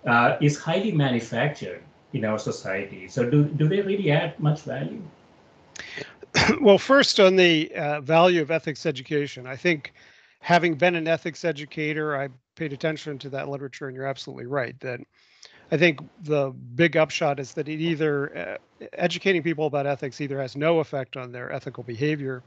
uh, 0.05 0.37
is 0.41 0.57
highly 0.57 0.91
manufactured 0.91 1.83
in 2.13 2.25
our 2.25 2.39
society. 2.39 3.07
So 3.07 3.29
do, 3.29 3.45
do 3.45 3.67
they 3.67 3.81
really 3.81 4.11
add 4.11 4.39
much 4.39 4.61
value? 4.61 5.01
Well, 6.61 6.79
first 6.79 7.19
on 7.19 7.35
the 7.35 7.71
uh, 7.75 8.01
value 8.01 8.41
of 8.41 8.49
ethics 8.49 8.85
education, 8.85 9.45
I 9.45 9.55
think 9.55 9.93
having 10.39 10.75
been 10.75 10.95
an 10.95 11.07
ethics 11.07 11.45
educator, 11.45 12.17
I 12.17 12.29
paid 12.55 12.73
attention 12.73 13.19
to 13.19 13.29
that 13.29 13.49
literature, 13.49 13.87
and 13.87 13.95
you're 13.95 14.07
absolutely 14.07 14.47
right 14.47 14.77
that 14.79 14.99
I 15.71 15.77
think 15.77 16.01
the 16.23 16.51
big 16.75 16.97
upshot 16.97 17.39
is 17.39 17.53
that 17.53 17.69
it 17.69 17.79
either 17.79 18.59
uh, 18.81 18.85
educating 18.93 19.41
people 19.41 19.67
about 19.67 19.87
ethics 19.87 20.21
either 20.21 20.39
has 20.41 20.55
no 20.55 20.79
effect 20.79 21.17
on 21.17 21.31
their 21.31 21.51
ethical 21.51 21.83
behavior 21.83 22.43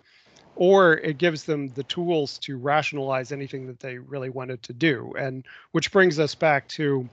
or 0.56 0.94
it 0.94 1.18
gives 1.18 1.44
them 1.44 1.68
the 1.68 1.84
tools 1.84 2.38
to 2.38 2.56
rationalize 2.56 3.30
anything 3.30 3.66
that 3.66 3.78
they 3.78 3.98
really 3.98 4.30
wanted 4.30 4.62
to 4.64 4.72
do. 4.72 5.14
And 5.18 5.44
which 5.72 5.92
brings 5.92 6.18
us 6.18 6.34
back 6.34 6.66
to 6.68 7.08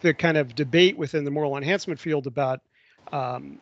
the 0.00 0.14
kind 0.14 0.36
of 0.36 0.54
debate 0.54 0.96
within 0.96 1.24
the 1.24 1.30
moral 1.30 1.56
enhancement 1.56 1.98
field 1.98 2.26
about 2.26 2.60
um, 3.12 3.58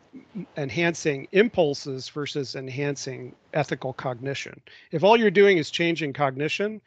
enhancing 0.57 1.27
impulses 1.31 2.09
versus 2.09 2.55
enhancing 2.55 3.35
ethical 3.53 3.93
cognition. 3.93 4.59
If 4.91 5.03
all 5.03 5.17
you're 5.17 5.31
doing 5.31 5.57
is 5.57 5.69
changing 5.69 6.13
cognition 6.13 6.81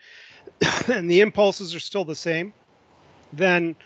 and 0.89 1.11
the 1.11 1.21
impulses 1.21 1.75
are 1.75 1.81
still 1.81 2.05
the 2.05 2.17
same, 2.17 2.53
then 3.33 3.77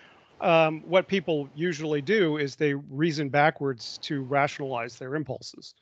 um, 0.40 0.82
what 0.86 1.06
people 1.06 1.48
usually 1.54 2.02
do 2.02 2.36
is 2.36 2.56
they 2.56 2.74
reason 2.74 3.28
backwards 3.28 3.98
to 4.02 4.22
rationalize 4.22 4.96
their 4.96 5.14
impulses. 5.14 5.74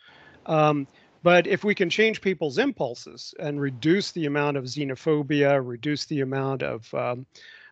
Um, 0.46 0.86
but 1.22 1.46
if 1.46 1.64
we 1.64 1.74
can 1.74 1.90
change 1.90 2.20
people's 2.20 2.58
impulses 2.58 3.34
and 3.38 3.60
reduce 3.60 4.12
the 4.12 4.26
amount 4.26 4.56
of 4.56 4.64
xenophobia, 4.64 5.60
reduce 5.64 6.04
the 6.06 6.20
amount 6.20 6.62
of 6.62 6.92
um, 6.94 7.26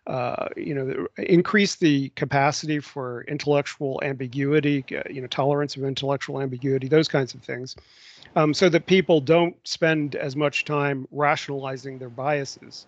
uh, 0.09 0.47
you 0.57 0.73
know, 0.73 1.07
increase 1.17 1.75
the 1.75 2.09
capacity 2.15 2.79
for 2.79 3.23
intellectual 3.27 3.99
ambiguity, 4.03 4.83
uh, 4.97 5.03
you 5.07 5.21
know, 5.21 5.27
tolerance 5.27 5.75
of 5.75 5.83
intellectual 5.83 6.41
ambiguity, 6.41 6.87
those 6.87 7.07
kinds 7.07 7.35
of 7.35 7.43
things, 7.43 7.75
um, 8.35 8.51
so 8.51 8.69
that 8.69 8.87
people 8.87 9.21
don't 9.21 9.55
spend 9.67 10.15
as 10.15 10.35
much 10.35 10.65
time 10.65 11.07
rationalizing 11.11 11.99
their 11.99 12.09
biases. 12.09 12.87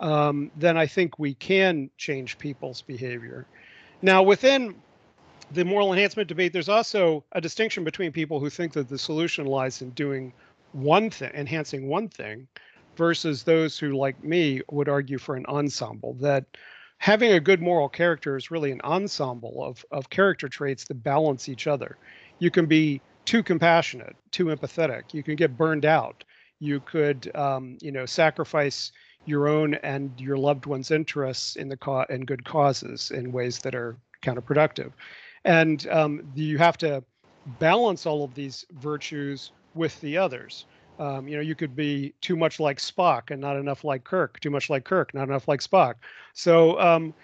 Um, 0.00 0.50
then 0.56 0.78
I 0.78 0.86
think 0.86 1.18
we 1.18 1.34
can 1.34 1.90
change 1.98 2.38
people's 2.38 2.80
behavior. 2.80 3.46
Now, 4.00 4.22
within 4.22 4.74
the 5.52 5.64
moral 5.64 5.92
enhancement 5.92 6.28
debate, 6.28 6.52
there's 6.52 6.68
also 6.68 7.24
a 7.32 7.40
distinction 7.40 7.84
between 7.84 8.12
people 8.12 8.40
who 8.40 8.50
think 8.50 8.72
that 8.72 8.88
the 8.88 8.98
solution 8.98 9.46
lies 9.46 9.82
in 9.82 9.90
doing 9.90 10.32
one 10.72 11.10
thing, 11.10 11.30
enhancing 11.34 11.88
one 11.88 12.08
thing, 12.08 12.46
versus 12.96 13.42
those 13.42 13.78
who, 13.78 13.92
like 13.92 14.22
me, 14.24 14.62
would 14.70 14.88
argue 14.88 15.18
for 15.18 15.36
an 15.36 15.46
ensemble 15.46 16.14
that 16.14 16.44
having 16.98 17.32
a 17.32 17.40
good 17.40 17.60
moral 17.60 17.88
character 17.88 18.36
is 18.36 18.50
really 18.50 18.70
an 18.70 18.80
ensemble 18.82 19.62
of, 19.62 19.84
of 19.90 20.08
character 20.10 20.48
traits 20.48 20.84
that 20.84 21.02
balance 21.02 21.48
each 21.48 21.66
other. 21.66 21.96
You 22.38 22.50
can 22.50 22.66
be 22.66 23.00
too 23.24 23.42
compassionate, 23.42 24.16
too 24.30 24.46
empathetic. 24.46 25.12
You 25.12 25.22
can 25.22 25.36
get 25.36 25.56
burned 25.56 25.84
out. 25.84 26.24
You 26.60 26.80
could, 26.80 27.34
um, 27.34 27.76
you 27.80 27.92
know, 27.92 28.06
sacrifice 28.06 28.92
your 29.24 29.48
own 29.48 29.74
and 29.74 30.12
your 30.20 30.36
loved 30.36 30.66
one's 30.66 30.90
interests 30.90 31.56
in 31.56 31.68
the 31.68 31.76
co- 31.76 32.06
in 32.08 32.24
good 32.24 32.44
causes 32.44 33.10
in 33.10 33.32
ways 33.32 33.58
that 33.60 33.74
are 33.74 33.96
counterproductive. 34.22 34.92
And 35.44 35.86
um, 35.88 36.22
you 36.34 36.58
have 36.58 36.78
to 36.78 37.02
balance 37.58 38.06
all 38.06 38.24
of 38.24 38.34
these 38.34 38.64
virtues 38.80 39.52
with 39.74 40.00
the 40.00 40.16
others. 40.16 40.66
Um, 40.98 41.26
you 41.26 41.36
know, 41.36 41.42
you 41.42 41.54
could 41.54 41.74
be 41.74 42.14
too 42.20 42.36
much 42.36 42.60
like 42.60 42.78
Spock 42.78 43.30
and 43.30 43.40
not 43.40 43.56
enough 43.56 43.82
like 43.82 44.04
Kirk. 44.04 44.38
Too 44.40 44.50
much 44.50 44.70
like 44.70 44.84
Kirk, 44.84 45.14
not 45.14 45.28
enough 45.28 45.48
like 45.48 45.60
Spock. 45.60 45.94
So 46.32 46.78
um, 46.80 47.14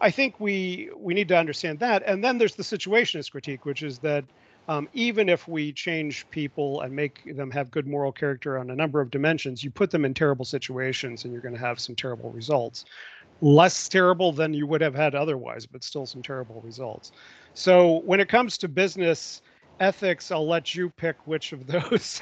I 0.00 0.10
think 0.10 0.40
we 0.40 0.90
we 0.96 1.14
need 1.14 1.28
to 1.28 1.36
understand 1.36 1.78
that. 1.80 2.02
And 2.06 2.24
then 2.24 2.38
there's 2.38 2.54
the 2.54 2.62
situationist 2.62 3.30
critique, 3.30 3.64
which 3.64 3.82
is 3.82 3.98
that 4.00 4.24
um, 4.68 4.86
even 4.92 5.28
if 5.30 5.48
we 5.48 5.72
change 5.72 6.28
people 6.30 6.82
and 6.82 6.94
make 6.94 7.34
them 7.36 7.50
have 7.50 7.70
good 7.70 7.86
moral 7.86 8.12
character 8.12 8.58
on 8.58 8.70
a 8.70 8.76
number 8.76 9.00
of 9.00 9.10
dimensions, 9.10 9.64
you 9.64 9.70
put 9.70 9.90
them 9.90 10.04
in 10.04 10.12
terrible 10.12 10.44
situations 10.44 11.24
and 11.24 11.32
you're 11.32 11.42
going 11.42 11.54
to 11.54 11.60
have 11.60 11.80
some 11.80 11.94
terrible 11.94 12.30
results. 12.30 12.84
Less 13.40 13.88
terrible 13.88 14.32
than 14.32 14.52
you 14.52 14.66
would 14.66 14.80
have 14.80 14.94
had 14.94 15.14
otherwise, 15.14 15.64
but 15.66 15.84
still 15.84 16.06
some 16.06 16.22
terrible 16.22 16.60
results. 16.60 17.12
So 17.54 18.00
when 18.00 18.20
it 18.20 18.28
comes 18.28 18.58
to 18.58 18.68
business 18.68 19.42
ethics, 19.80 20.32
I'll 20.32 20.46
let 20.48 20.74
you 20.74 20.90
pick 20.90 21.26
which 21.26 21.52
of 21.52 21.66
those. 21.68 22.20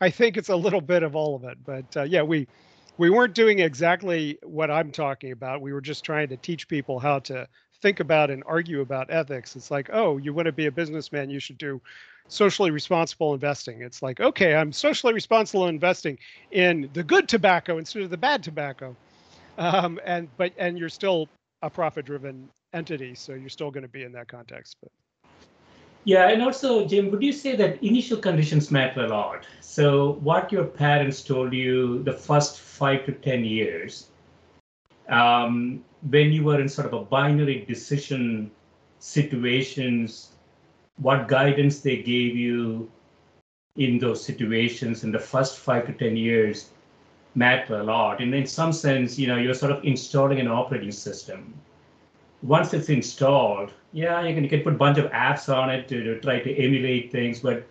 I 0.00 0.10
think 0.10 0.36
it's 0.36 0.48
a 0.48 0.56
little 0.56 0.80
bit 0.80 1.02
of 1.04 1.14
all 1.14 1.36
of 1.36 1.44
it, 1.44 1.58
but 1.64 1.96
uh, 1.96 2.02
yeah, 2.02 2.22
we 2.22 2.48
we 2.96 3.10
weren't 3.10 3.34
doing 3.34 3.60
exactly 3.60 4.38
what 4.42 4.70
I'm 4.70 4.90
talking 4.92 5.32
about. 5.32 5.60
We 5.60 5.72
were 5.72 5.80
just 5.80 6.04
trying 6.04 6.28
to 6.28 6.36
teach 6.36 6.68
people 6.68 6.98
how 6.98 7.20
to 7.20 7.48
think 7.82 8.00
about 8.00 8.30
and 8.30 8.42
argue 8.46 8.80
about 8.80 9.10
ethics. 9.10 9.56
It's 9.56 9.70
like, 9.70 9.90
oh, 9.92 10.16
you 10.18 10.32
want 10.32 10.46
to 10.46 10.52
be 10.52 10.66
a 10.66 10.72
businessman, 10.72 11.30
you 11.30 11.40
should 11.40 11.58
do 11.58 11.80
socially 12.28 12.70
responsible 12.70 13.34
investing. 13.34 13.82
It's 13.82 14.02
like, 14.02 14.20
okay, 14.20 14.54
I'm 14.54 14.72
socially 14.72 15.12
responsible 15.12 15.66
investing 15.68 16.18
in 16.50 16.88
the 16.92 17.04
good 17.04 17.28
tobacco 17.28 17.78
instead 17.78 18.02
of 18.02 18.10
the 18.10 18.16
bad 18.16 18.42
tobacco. 18.42 18.96
Um, 19.58 20.00
and 20.04 20.28
but 20.36 20.52
and 20.58 20.78
you're 20.78 20.88
still 20.88 21.28
a 21.62 21.70
profit-driven 21.70 22.48
entity, 22.72 23.14
so 23.14 23.34
you're 23.34 23.48
still 23.48 23.70
going 23.70 23.82
to 23.82 23.88
be 23.88 24.02
in 24.02 24.12
that 24.12 24.28
context. 24.28 24.76
But 24.82 24.90
yeah, 26.04 26.28
and 26.28 26.42
also, 26.42 26.86
Jim, 26.86 27.10
would 27.10 27.22
you 27.22 27.32
say 27.32 27.56
that 27.56 27.82
initial 27.82 28.18
conditions 28.18 28.70
matter 28.70 29.06
a 29.06 29.08
lot? 29.08 29.46
So, 29.60 30.12
what 30.20 30.52
your 30.52 30.64
parents 30.64 31.22
told 31.22 31.54
you 31.54 32.02
the 32.02 32.12
first 32.12 32.60
five 32.60 33.06
to 33.06 33.12
10 33.12 33.44
years, 33.44 34.08
um, 35.08 35.82
when 36.10 36.30
you 36.32 36.44
were 36.44 36.60
in 36.60 36.68
sort 36.68 36.86
of 36.86 36.92
a 36.92 37.04
binary 37.04 37.64
decision 37.64 38.50
situations, 38.98 40.32
what 40.96 41.26
guidance 41.26 41.80
they 41.80 41.96
gave 41.96 42.36
you 42.36 42.90
in 43.76 43.98
those 43.98 44.22
situations 44.22 45.04
in 45.04 45.10
the 45.10 45.18
first 45.18 45.58
five 45.58 45.86
to 45.86 45.92
10 45.92 46.16
years 46.16 46.70
matter 47.34 47.76
a 47.80 47.82
lot. 47.82 48.20
And 48.20 48.34
in 48.34 48.46
some 48.46 48.72
sense, 48.72 49.18
you 49.18 49.26
know, 49.26 49.36
you're 49.36 49.54
sort 49.54 49.72
of 49.72 49.84
installing 49.84 50.40
an 50.40 50.48
operating 50.48 50.92
system 50.92 51.54
once 52.44 52.74
it's 52.74 52.90
installed, 52.90 53.72
yeah, 53.92 54.22
you 54.22 54.34
can, 54.34 54.44
you 54.44 54.50
can 54.50 54.60
put 54.60 54.74
a 54.74 54.76
bunch 54.76 54.98
of 54.98 55.10
apps 55.10 55.52
on 55.52 55.70
it 55.70 55.88
to, 55.88 56.04
to 56.04 56.20
try 56.20 56.38
to 56.40 56.54
emulate 56.56 57.10
things. 57.10 57.40
But 57.40 57.66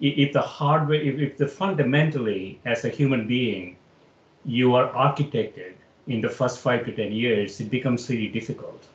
if 0.00 0.32
the 0.32 0.40
hardware, 0.40 1.00
if, 1.00 1.18
if 1.20 1.36
the 1.36 1.46
fundamentally, 1.46 2.58
as 2.64 2.84
a 2.84 2.88
human 2.88 3.28
being, 3.28 3.76
you 4.44 4.74
are 4.74 4.90
architected 4.92 5.74
in 6.06 6.20
the 6.20 6.30
first 6.30 6.60
five 6.60 6.86
to 6.86 6.92
10 6.92 7.12
years, 7.12 7.60
it 7.60 7.70
becomes 7.70 8.08
really 8.08 8.28
difficult. 8.28 8.86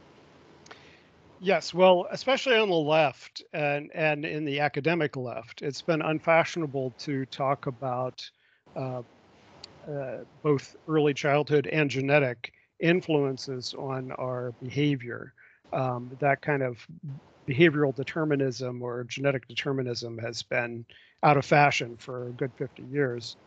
Yes, 1.39 1.73
well, 1.73 2.07
especially 2.11 2.57
on 2.57 2.69
the 2.69 2.75
left 2.75 3.43
and, 3.53 3.91
and 3.93 4.25
in 4.25 4.45
the 4.45 4.59
academic 4.59 5.15
left, 5.15 5.61
it's 5.61 5.81
been 5.81 6.01
unfashionable 6.01 6.93
to 6.99 7.25
talk 7.27 7.67
about 7.67 8.29
uh, 8.75 9.01
both 10.43 10.75
early 10.87 11.13
childhood 11.13 11.67
and 11.67 11.89
genetic 11.89 12.53
influences 12.79 13.73
on 13.77 14.11
our 14.13 14.53
behavior. 14.61 15.33
Um, 15.73 16.11
that 16.19 16.41
kind 16.41 16.63
of 16.63 16.85
behavioral 17.47 17.95
determinism 17.95 18.81
or 18.81 19.03
genetic 19.05 19.47
determinism 19.47 20.17
has 20.17 20.43
been 20.43 20.85
out 21.23 21.37
of 21.37 21.45
fashion 21.45 21.95
for 21.97 22.27
a 22.27 22.31
good 22.31 22.51
50 22.57 22.83
years. 22.91 23.37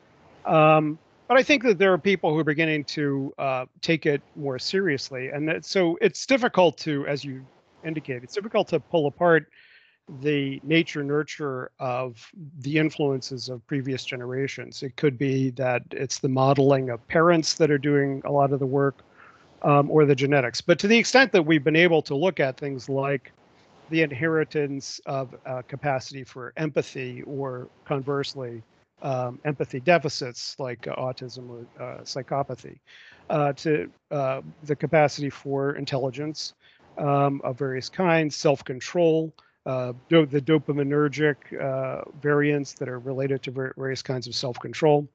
Um, 0.45 0.99
but 1.27 1.39
I 1.39 1.43
think 1.43 1.63
that 1.65 1.79
there 1.79 1.93
are 1.93 1.99
people 1.99 2.33
who 2.33 2.39
are 2.39 2.45
beginning 2.45 2.85
to 2.85 3.33
uh, 3.39 3.65
take 3.81 4.07
it 4.07 4.23
more 4.37 4.59
seriously. 4.59 5.29
And 5.29 5.65
so 5.65 5.99
it's 6.01 6.27
difficult 6.27 6.77
to, 6.79 7.07
as 7.07 7.25
you 7.25 7.45
indicate, 7.85 8.23
it's 8.23 8.35
difficult 8.35 8.69
to 8.69 8.81
pull 8.81 9.07
apart 9.07 9.47
the 10.21 10.61
nature 10.63 11.03
nurture 11.03 11.71
of 11.79 12.31
the 12.61 12.79
influences 12.79 13.49
of 13.49 13.67
previous 13.67 14.05
generations. 14.05 14.83
It 14.83 14.97
could 14.97 15.19
be 15.19 15.51
that 15.51 15.83
it's 15.91 16.19
the 16.19 16.29
modeling 16.29 16.91
of 16.91 17.07
parents 17.09 17.55
that 17.55 17.71
are 17.71 17.79
doing 17.79 18.23
a 18.25 18.33
lot 18.33 18.53
of 18.53 18.61
the 18.61 18.67
work, 18.67 19.03
um, 19.63 19.91
or 19.91 20.05
the 20.05 20.15
genetics. 20.15 20.61
But 20.61 20.79
to 20.81 20.89
the 20.89 20.97
extent 20.97 21.33
that 21.33 21.43
we've 21.43 21.65
been 21.65 21.77
able 21.77 22.03
to 22.03 22.15
look 22.15 22.39
at 22.39 22.59
things 22.59 22.89
like 22.89 23.33
the 23.91 24.03
inheritance 24.03 25.01
of 25.07 25.35
uh, 25.47 25.63
capacity 25.69 26.25
for 26.25 26.53
empathy, 26.57 27.23
or 27.23 27.69
conversely, 27.85 28.63
um, 29.03 29.39
empathy 29.45 29.81
deficits 29.81 30.57
like 30.59 30.83
autism 30.83 31.49
or 31.49 31.83
uh, 31.83 32.01
psychopathy, 32.03 32.79
uh, 33.31 33.53
to 33.55 33.91
uh, 34.11 34.41
the 34.63 34.77
capacity 34.77 35.31
for 35.31 35.77
intelligence 35.77 36.55
um, 36.99 37.41
of 37.45 37.59
various 37.59 37.89
kinds, 37.89 38.37
self 38.37 38.65
control, 38.65 39.35
uh, 39.67 39.93
do- 40.09 40.27
the 40.27 40.41
dopaminergic 40.41 41.37
variants 42.21 42.75
that 42.75 42.89
are 42.89 42.99
related 42.99 43.43
to 43.43 43.51
various 43.77 44.03
kinds 44.03 44.27
of 44.27 44.35
self 44.35 44.59
control. 44.61 45.09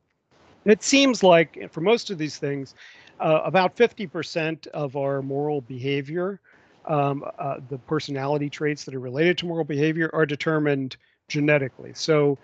It 0.66 0.84
seems 0.84 1.24
like 1.24 1.72
for 1.72 1.82
most 1.82 2.10
of 2.10 2.18
these 2.18 2.38
things, 2.38 2.76
uh, 3.20 3.42
about 3.44 3.76
50% 3.76 4.68
of 4.68 4.96
our 4.96 5.22
moral 5.22 5.62
behavior, 5.62 6.40
um, 6.86 7.24
uh, 7.38 7.60
the 7.70 7.78
personality 7.80 8.50
traits 8.50 8.84
that 8.86 8.96
are 8.96 9.00
related 9.00 9.38
to 9.40 9.46
moral 9.46 9.66
behavior, 9.66 10.10
are 10.14 10.26
determined 10.26 10.98
genetically. 11.28 11.92
So 11.94 12.38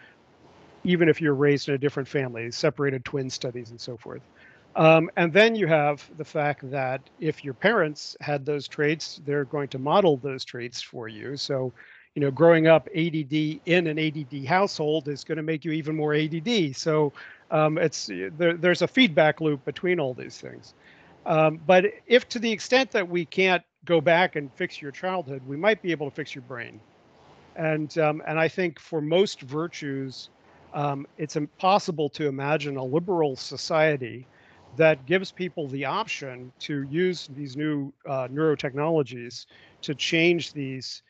even 0.83 1.09
if 1.09 1.19
you're 1.19 1.33
raised 1.33 1.67
in 1.67 1.75
a 1.75 1.77
different 1.77 2.07
family, 2.07 2.51
separated 2.51 3.03
twin 3.03 3.29
studies 3.29 3.71
and 3.71 3.81
so 3.81 3.97
forth. 3.97 4.21
Um, 4.75 5.09
and 5.15 5.31
then 5.31 5.55
you 5.55 5.67
have 5.67 6.07
the 6.17 6.25
fact 6.25 6.69
that 6.69 7.01
if 7.19 7.43
your 7.43 7.53
parents 7.53 8.15
had 8.19 8.45
those 8.45 8.67
traits, 8.67 9.21
they're 9.25 9.45
going 9.45 9.69
to 9.69 9.79
model 9.79 10.17
those 10.17 10.43
traits 10.43 10.81
for 10.81 11.07
you. 11.07 11.37
So, 11.37 11.73
you 12.15 12.21
know, 12.21 12.31
growing 12.31 12.67
up 12.67 12.87
ADD 12.95 13.33
in 13.65 13.87
an 13.87 13.99
ADD 13.99 14.45
household 14.45 15.09
is 15.09 15.23
going 15.23 15.35
to 15.35 15.43
make 15.43 15.65
you 15.65 15.71
even 15.73 15.95
more 15.95 16.15
ADD. 16.15 16.75
So 16.75 17.11
um, 17.51 17.77
it's 17.77 18.09
there, 18.37 18.53
there's 18.53 18.81
a 18.81 18.87
feedback 18.87 19.41
loop 19.41 19.63
between 19.65 19.99
all 19.99 20.13
these 20.13 20.39
things. 20.39 20.73
Um, 21.25 21.59
but 21.67 21.85
if 22.07 22.27
to 22.29 22.39
the 22.39 22.51
extent 22.51 22.91
that 22.91 23.07
we 23.07 23.25
can't 23.25 23.63
go 23.83 23.99
back 23.99 24.37
and 24.37 24.51
fix 24.53 24.81
your 24.81 24.91
childhood, 24.91 25.41
we 25.45 25.57
might 25.57 25.81
be 25.81 25.91
able 25.91 26.09
to 26.09 26.15
fix 26.15 26.33
your 26.33 26.43
brain. 26.43 26.79
And 27.57 27.97
um, 27.97 28.21
and 28.25 28.39
I 28.39 28.47
think 28.47 28.79
for 28.79 29.01
most 29.01 29.41
virtues, 29.41 30.29
um, 30.73 31.05
it's 31.17 31.35
impossible 31.35 32.09
to 32.09 32.27
imagine 32.27 32.77
a 32.77 32.83
liberal 32.83 33.35
society 33.35 34.25
that 34.77 35.05
gives 35.05 35.31
people 35.31 35.67
the 35.67 35.85
option 35.85 36.51
to 36.59 36.83
use 36.83 37.29
these 37.35 37.55
new 37.55 37.93
uh, 38.05 38.27
neurotechnologies 38.27 39.45
to 39.81 39.95
change 39.95 40.53
these 40.53 41.01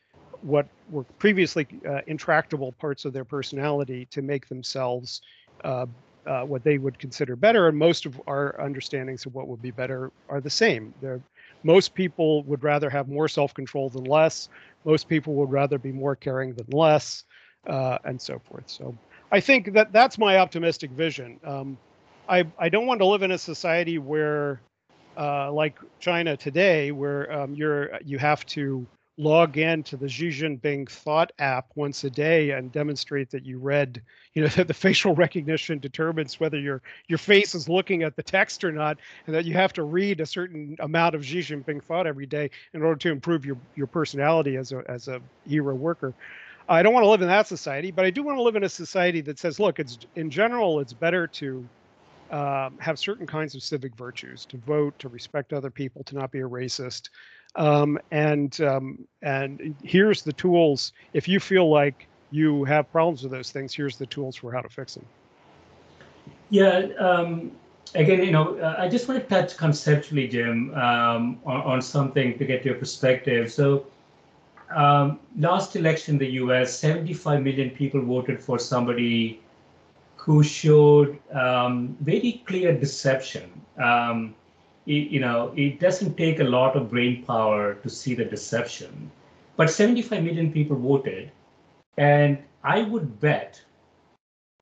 what 0.42 0.66
were 0.90 1.04
previously 1.18 1.66
uh, 1.88 2.00
intractable 2.06 2.72
parts 2.72 3.04
of 3.04 3.12
their 3.12 3.24
personality 3.24 4.06
to 4.10 4.22
make 4.22 4.48
themselves 4.48 5.22
uh, 5.64 5.86
uh, 6.26 6.42
what 6.42 6.64
they 6.64 6.78
would 6.78 6.98
consider 6.98 7.36
better. 7.36 7.68
And 7.68 7.78
most 7.78 8.06
of 8.06 8.20
our 8.26 8.60
understandings 8.60 9.26
of 9.26 9.34
what 9.34 9.48
would 9.48 9.62
be 9.62 9.70
better 9.70 10.10
are 10.28 10.40
the 10.40 10.50
same. 10.50 10.92
They're, 11.00 11.20
most 11.62 11.94
people 11.94 12.42
would 12.44 12.62
rather 12.62 12.90
have 12.90 13.08
more 13.08 13.28
self-control 13.28 13.90
than 13.90 14.04
less. 14.04 14.48
Most 14.84 15.08
people 15.08 15.34
would 15.34 15.50
rather 15.50 15.78
be 15.78 15.92
more 15.92 16.16
caring 16.16 16.54
than 16.54 16.66
less, 16.70 17.24
uh, 17.66 17.98
and 18.04 18.20
so 18.20 18.38
forth. 18.38 18.64
So 18.66 18.94
I 19.32 19.40
think 19.40 19.72
that 19.72 19.92
that's 19.92 20.18
my 20.18 20.38
optimistic 20.38 20.90
vision. 20.90 21.40
Um, 21.44 21.78
I 22.28 22.44
I 22.58 22.68
don't 22.68 22.86
want 22.86 23.00
to 23.00 23.06
live 23.06 23.22
in 23.22 23.32
a 23.32 23.38
society 23.38 23.98
where, 23.98 24.60
uh, 25.16 25.50
like 25.52 25.78
China 26.00 26.36
today, 26.36 26.92
where 26.92 27.32
um, 27.32 27.54
you're 27.54 27.98
you 28.04 28.18
have 28.18 28.44
to 28.46 28.86
log 29.18 29.56
in 29.56 29.82
to 29.84 29.96
the 29.96 30.08
Xi 30.08 30.30
Thought 30.88 31.32
app 31.38 31.66
once 31.74 32.04
a 32.04 32.10
day 32.10 32.50
and 32.50 32.70
demonstrate 32.70 33.30
that 33.30 33.44
you 33.44 33.58
read, 33.58 34.02
you 34.34 34.42
know, 34.42 34.48
that 34.48 34.68
the 34.68 34.74
facial 34.74 35.14
recognition 35.14 35.78
determines 35.78 36.38
whether 36.38 36.58
your 36.58 36.82
your 37.08 37.18
face 37.18 37.54
is 37.54 37.68
looking 37.68 38.02
at 38.02 38.16
the 38.16 38.22
text 38.22 38.64
or 38.64 38.72
not, 38.72 38.98
and 39.26 39.34
that 39.34 39.44
you 39.44 39.54
have 39.54 39.72
to 39.74 39.84
read 39.84 40.20
a 40.20 40.26
certain 40.26 40.76
amount 40.80 41.14
of 41.14 41.24
Xi 41.24 41.42
thought 41.42 42.06
every 42.06 42.26
day 42.26 42.50
in 42.74 42.82
order 42.82 42.98
to 42.98 43.10
improve 43.10 43.44
your 43.44 43.56
your 43.74 43.86
personality 43.86 44.56
as 44.56 44.72
a 44.72 44.82
as 44.88 45.08
a 45.08 45.20
hero 45.46 45.74
worker. 45.74 46.14
I 46.68 46.82
don't 46.82 46.92
want 46.92 47.04
to 47.04 47.10
live 47.10 47.22
in 47.22 47.28
that 47.28 47.46
society, 47.46 47.92
but 47.92 48.04
I 48.04 48.10
do 48.10 48.22
want 48.24 48.38
to 48.38 48.42
live 48.42 48.56
in 48.56 48.64
a 48.64 48.68
society 48.68 49.20
that 49.22 49.38
says, 49.38 49.60
look, 49.60 49.78
it's 49.78 49.98
in 50.16 50.30
general, 50.30 50.80
it's 50.80 50.92
better 50.92 51.28
to 51.28 51.64
um, 52.30 52.76
have 52.78 52.98
certain 52.98 53.26
kinds 53.26 53.54
of 53.54 53.62
civic 53.62 53.94
virtues, 53.94 54.44
to 54.46 54.56
vote, 54.56 54.98
to 54.98 55.08
respect 55.08 55.52
other 55.52 55.70
people, 55.70 56.02
to 56.04 56.16
not 56.16 56.32
be 56.32 56.40
a 56.40 56.48
racist, 56.48 57.10
um, 57.56 57.98
and 58.10 58.60
um, 58.60 59.06
and 59.22 59.74
here's 59.82 60.22
the 60.22 60.32
tools. 60.32 60.92
If 61.12 61.26
you 61.28 61.40
feel 61.40 61.70
like 61.70 62.06
you 62.30 62.64
have 62.64 62.90
problems 62.92 63.22
with 63.22 63.32
those 63.32 63.50
things, 63.50 63.74
here's 63.74 63.96
the 63.96 64.06
tools 64.06 64.36
for 64.36 64.52
how 64.52 64.60
to 64.60 64.68
fix 64.68 64.94
them. 64.94 65.06
Yeah. 66.50 66.88
Um, 66.98 67.52
again, 67.94 68.22
you 68.22 68.30
know, 68.30 68.56
uh, 68.58 68.76
I 68.78 68.88
just 68.88 69.08
want 69.08 69.22
to 69.22 69.28
touch 69.28 69.56
conceptually, 69.56 70.28
Jim, 70.28 70.74
um, 70.74 71.40
on, 71.44 71.60
on, 71.62 71.82
something 71.82 72.38
to 72.38 72.44
get 72.44 72.64
your 72.64 72.74
perspective. 72.74 73.52
So, 73.52 73.86
um, 74.74 75.20
last 75.38 75.76
election 75.76 76.14
in 76.14 76.18
the 76.18 76.30
U.S., 76.42 76.76
75 76.78 77.42
million 77.42 77.70
people 77.70 78.00
voted 78.02 78.42
for 78.42 78.58
somebody 78.58 79.40
who 80.16 80.42
showed 80.42 81.18
um, 81.32 81.96
very 82.00 82.42
clear 82.46 82.76
deception. 82.76 83.48
Um, 83.78 84.34
you 84.86 85.20
know, 85.20 85.52
it 85.56 85.80
doesn't 85.80 86.16
take 86.16 86.40
a 86.40 86.44
lot 86.44 86.76
of 86.76 86.90
brain 86.90 87.24
power 87.24 87.74
to 87.74 87.90
see 87.90 88.14
the 88.14 88.24
deception. 88.24 89.10
But 89.56 89.70
75 89.70 90.22
million 90.22 90.52
people 90.52 90.76
voted, 90.76 91.32
and 91.98 92.38
I 92.62 92.82
would 92.82 93.20
bet 93.20 93.60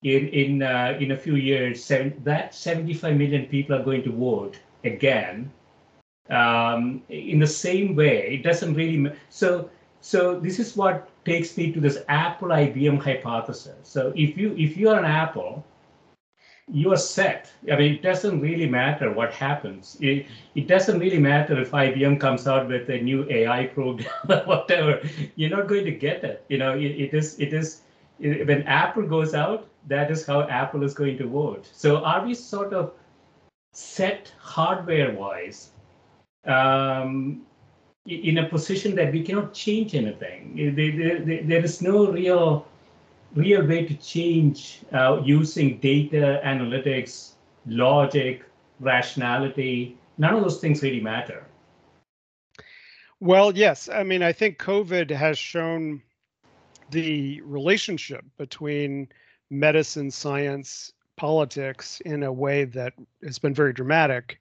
in 0.02 0.28
in 0.28 0.62
uh, 0.62 0.96
in 1.00 1.12
a 1.12 1.16
few 1.16 1.36
years 1.36 1.84
seven, 1.84 2.20
that 2.24 2.54
75 2.54 3.16
million 3.16 3.46
people 3.46 3.76
are 3.76 3.82
going 3.82 4.02
to 4.04 4.12
vote 4.12 4.58
again 4.84 5.50
um, 6.30 7.02
in 7.08 7.38
the 7.38 7.46
same 7.46 7.94
way. 7.94 8.34
It 8.34 8.42
doesn't 8.42 8.74
really 8.74 9.12
so 9.28 9.70
so 10.00 10.38
this 10.38 10.58
is 10.58 10.76
what 10.76 11.08
takes 11.24 11.56
me 11.56 11.72
to 11.72 11.80
this 11.80 11.98
Apple 12.08 12.48
IBM 12.48 13.02
hypothesis. 13.02 13.76
So 13.82 14.12
if 14.14 14.36
you 14.36 14.54
if 14.56 14.76
you 14.76 14.90
are 14.90 14.98
an 14.98 15.04
Apple 15.04 15.64
you 16.72 16.92
are 16.92 16.96
set. 16.96 17.52
I 17.70 17.76
mean, 17.76 17.94
it 17.94 18.02
doesn't 18.02 18.40
really 18.40 18.66
matter 18.66 19.12
what 19.12 19.32
happens. 19.32 19.96
It, 20.00 20.26
it 20.54 20.66
doesn't 20.66 20.98
really 20.98 21.18
matter 21.18 21.60
if 21.60 21.70
IBM 21.72 22.18
comes 22.18 22.46
out 22.46 22.68
with 22.68 22.88
a 22.88 22.98
new 22.98 23.26
AI 23.28 23.66
program 23.66 24.08
or 24.30 24.40
whatever. 24.44 25.02
You're 25.36 25.54
not 25.56 25.68
going 25.68 25.84
to 25.84 25.92
get 25.92 26.24
it. 26.24 26.44
You 26.48 26.58
know, 26.58 26.74
it, 26.74 26.84
it 26.84 27.14
is 27.14 27.38
it 27.38 27.52
is 27.52 27.82
it, 28.18 28.46
when 28.46 28.62
Apple 28.62 29.06
goes 29.06 29.34
out, 29.34 29.68
that 29.88 30.10
is 30.10 30.24
how 30.26 30.42
Apple 30.48 30.82
is 30.82 30.94
going 30.94 31.18
to 31.18 31.26
vote. 31.26 31.68
So 31.72 32.02
are 32.02 32.24
we 32.24 32.34
sort 32.34 32.72
of 32.72 32.94
set 33.72 34.32
hardware-wise 34.38 35.70
um, 36.46 37.42
in 38.06 38.38
a 38.38 38.48
position 38.48 38.94
that 38.94 39.12
we 39.12 39.22
cannot 39.22 39.52
change 39.52 39.94
anything? 39.94 40.74
There, 40.74 41.20
there, 41.20 41.42
there 41.42 41.64
is 41.64 41.82
no 41.82 42.10
real 42.10 42.66
real 43.34 43.66
way 43.66 43.84
to 43.84 43.94
change 43.96 44.80
uh, 44.92 45.20
using 45.24 45.78
data, 45.78 46.40
analytics, 46.44 47.32
logic, 47.66 48.42
rationality. 48.80 49.96
None 50.18 50.34
of 50.34 50.42
those 50.42 50.60
things 50.60 50.82
really 50.82 51.00
matter. 51.00 51.44
Well, 53.20 53.56
yes. 53.56 53.88
I 53.88 54.02
mean, 54.02 54.22
I 54.22 54.32
think 54.32 54.58
COVID 54.58 55.10
has 55.10 55.38
shown 55.38 56.02
the 56.90 57.40
relationship 57.42 58.24
between 58.36 59.08
medicine, 59.50 60.10
science, 60.10 60.92
politics 61.16 62.00
in 62.04 62.24
a 62.24 62.32
way 62.32 62.64
that 62.64 62.92
has 63.22 63.38
been 63.38 63.54
very 63.54 63.72
dramatic. 63.72 64.38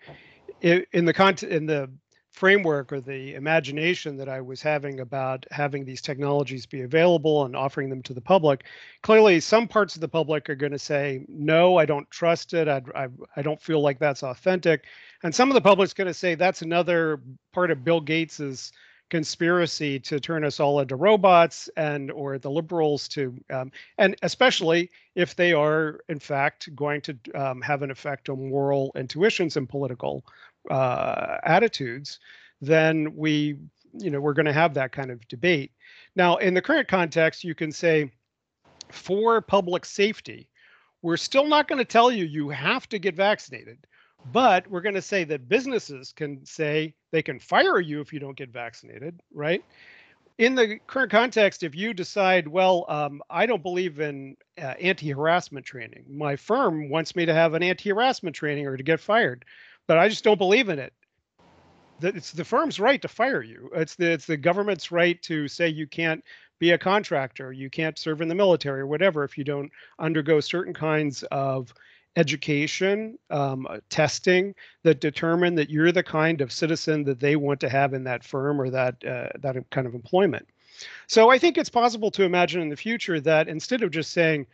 In 0.62 1.06
the 1.06 1.14
content, 1.14 1.52
in 1.52 1.66
the 1.66 1.90
framework 2.34 2.92
or 2.92 3.00
the 3.00 3.36
imagination 3.36 4.18
that 4.18 4.28
I 4.28 4.42
was 4.42 4.62
having 4.62 5.00
about 5.00 5.46
having 5.52 5.86
these 5.86 6.02
technologies 6.02 6.66
be 6.66 6.82
available 6.82 7.46
and 7.46 7.56
offering 7.56 7.90
them 7.90 8.02
to 8.04 8.14
the 8.14 8.22
public, 8.22 8.66
clearly 9.04 9.40
some 9.40 9.68
parts 9.68 9.96
of 9.96 10.02
the 10.02 10.08
public 10.08 10.50
are 10.50 10.56
going 10.56 10.72
to 10.72 10.80
say, 10.80 11.26
no, 11.30 11.78
I 11.78 11.86
don't 11.86 12.10
trust 12.10 12.54
it. 12.54 12.68
I, 12.68 12.82
I, 12.96 13.08
I 13.36 13.42
don't 13.44 13.62
feel 13.62 13.82
like 13.82 14.00
that's 14.00 14.24
authentic. 14.24 14.86
And 15.24 15.34
some 15.34 15.50
of 15.50 15.54
the 15.54 15.62
public's 15.62 15.94
going 15.94 16.08
to 16.08 16.14
say 16.14 16.34
that's 16.34 16.64
another 16.64 17.22
part 17.54 17.70
of 17.70 17.84
Bill 17.84 18.02
Gates's 18.02 18.72
conspiracy 19.10 20.00
to 20.00 20.20
turn 20.20 20.44
us 20.44 20.60
all 20.60 20.80
into 20.80 20.96
robots 20.96 21.70
and 21.78 22.10
or 22.10 22.40
the 22.40 22.50
liberals 22.50 23.08
to 23.08 23.36
um, 23.52 23.72
and 24.00 24.16
especially 24.24 24.90
if 25.14 25.36
they 25.36 25.54
are 25.54 26.00
in 26.10 26.18
fact 26.18 26.76
going 26.76 27.00
to 27.00 27.16
um, 27.36 27.62
have 27.62 27.84
an 27.84 27.92
effect 27.92 28.28
on 28.28 28.50
moral 28.50 28.92
intuitions 28.96 29.56
and 29.56 29.70
political 29.70 30.26
uh, 30.70 31.38
attitudes, 31.44 32.20
then 32.62 33.16
we, 33.16 33.58
you 33.94 34.10
know, 34.10 34.20
we're 34.20 34.34
going 34.34 34.46
to 34.46 34.54
have 34.54 34.74
that 34.76 34.92
kind 34.92 35.12
of 35.12 35.28
debate. 35.28 35.72
Now, 36.16 36.38
in 36.38 36.54
the 36.54 36.62
current 36.62 36.88
context, 36.88 37.44
you 37.44 37.56
can 37.56 37.72
say 37.72 38.12
for 38.90 39.42
public 39.42 39.86
safety, 39.86 40.50
we're 41.02 41.18
still 41.18 41.48
not 41.48 41.68
going 41.68 41.80
to 41.80 41.86
tell 41.86 42.12
you 42.12 42.26
you 42.26 42.50
have 42.50 42.88
to 42.90 43.00
get 43.00 43.16
vaccinated, 43.16 43.86
but 44.32 44.66
we're 44.70 44.82
going 44.82 44.96
to 44.96 45.02
say 45.02 45.24
that 45.26 45.50
businesses 45.50 46.14
can 46.14 46.46
say 46.46 46.94
they 47.12 47.22
can 47.22 47.40
fire 47.40 47.80
you 47.80 48.00
if 48.00 48.14
you 48.14 48.20
don't 48.20 48.38
get 48.38 48.50
vaccinated, 48.50 49.20
right? 49.34 49.64
in 50.38 50.56
the 50.56 50.80
current 50.88 51.12
context, 51.12 51.64
if 51.64 51.76
you 51.76 51.94
decide, 51.94 52.48
well, 52.48 52.86
um, 52.90 53.22
I 53.30 53.46
don't 53.46 53.62
believe 53.62 54.00
in 54.00 54.36
uh, 54.58 54.74
anti 54.82 55.12
harassment 55.12 55.66
training, 55.66 56.06
my 56.10 56.36
firm 56.36 56.90
wants 56.90 57.16
me 57.16 57.26
to 57.26 57.34
have 57.34 57.54
an 57.54 57.64
anti 57.64 57.90
harassment 57.90 58.36
training 58.36 58.66
or 58.66 58.76
to 58.76 58.84
get 58.84 59.00
fired 59.00 59.46
but 59.88 59.98
I 59.98 60.10
just 60.10 60.24
don't 60.24 60.38
believe 60.38 60.70
in 60.70 60.80
it. 60.80 60.94
It's 62.02 62.32
the 62.32 62.44
firm's 62.44 62.80
right 62.80 63.02
to 63.02 63.08
fire 63.08 63.42
you. 63.42 63.70
It's 63.74 63.96
the 63.96 64.12
it's 64.12 64.26
the 64.26 64.38
government's 64.38 64.92
right 64.92 65.22
to 65.24 65.48
say 65.48 65.70
you 65.70 65.88
can't 65.88 66.24
be 66.60 66.72
a 66.72 66.78
contractor, 66.78 67.52
you 67.52 67.70
can't 67.70 67.98
serve 67.98 68.22
in 68.22 68.28
the 68.28 68.36
military 68.36 68.82
or 68.82 68.88
whatever 68.88 69.24
if 69.24 69.38
you 69.38 69.44
don't 69.44 69.72
undergo 70.00 70.40
certain 70.40 70.74
kinds 70.74 71.24
of 71.24 71.74
education, 72.16 73.18
um, 73.30 73.66
uh, 73.70 73.80
testing 73.90 74.54
that 74.84 75.02
determine 75.02 75.56
that 75.56 75.70
you're 75.70 75.92
the 75.92 76.04
kind 76.04 76.42
of 76.42 76.52
citizen 76.52 77.04
that 77.04 77.20
they 77.20 77.36
want 77.36 77.60
to 77.60 77.70
have 77.70 77.94
in 77.94 78.04
that 78.04 78.24
firm 78.24 78.62
or 78.62 78.70
that 78.70 78.96
uh, 79.06 79.30
that 79.40 79.56
kind 79.72 79.88
of 79.88 79.96
employment. 79.96 80.48
So 81.08 81.30
I 81.30 81.38
think 81.38 81.58
it's 81.58 81.70
possible 81.70 82.12
to 82.12 82.24
imagine 82.24 82.62
in 82.62 82.70
the 82.70 82.76
future 82.76 83.20
that 83.22 83.48
instead 83.48 83.84
of 83.84 83.92
just 83.92 84.12
saying 84.12 84.48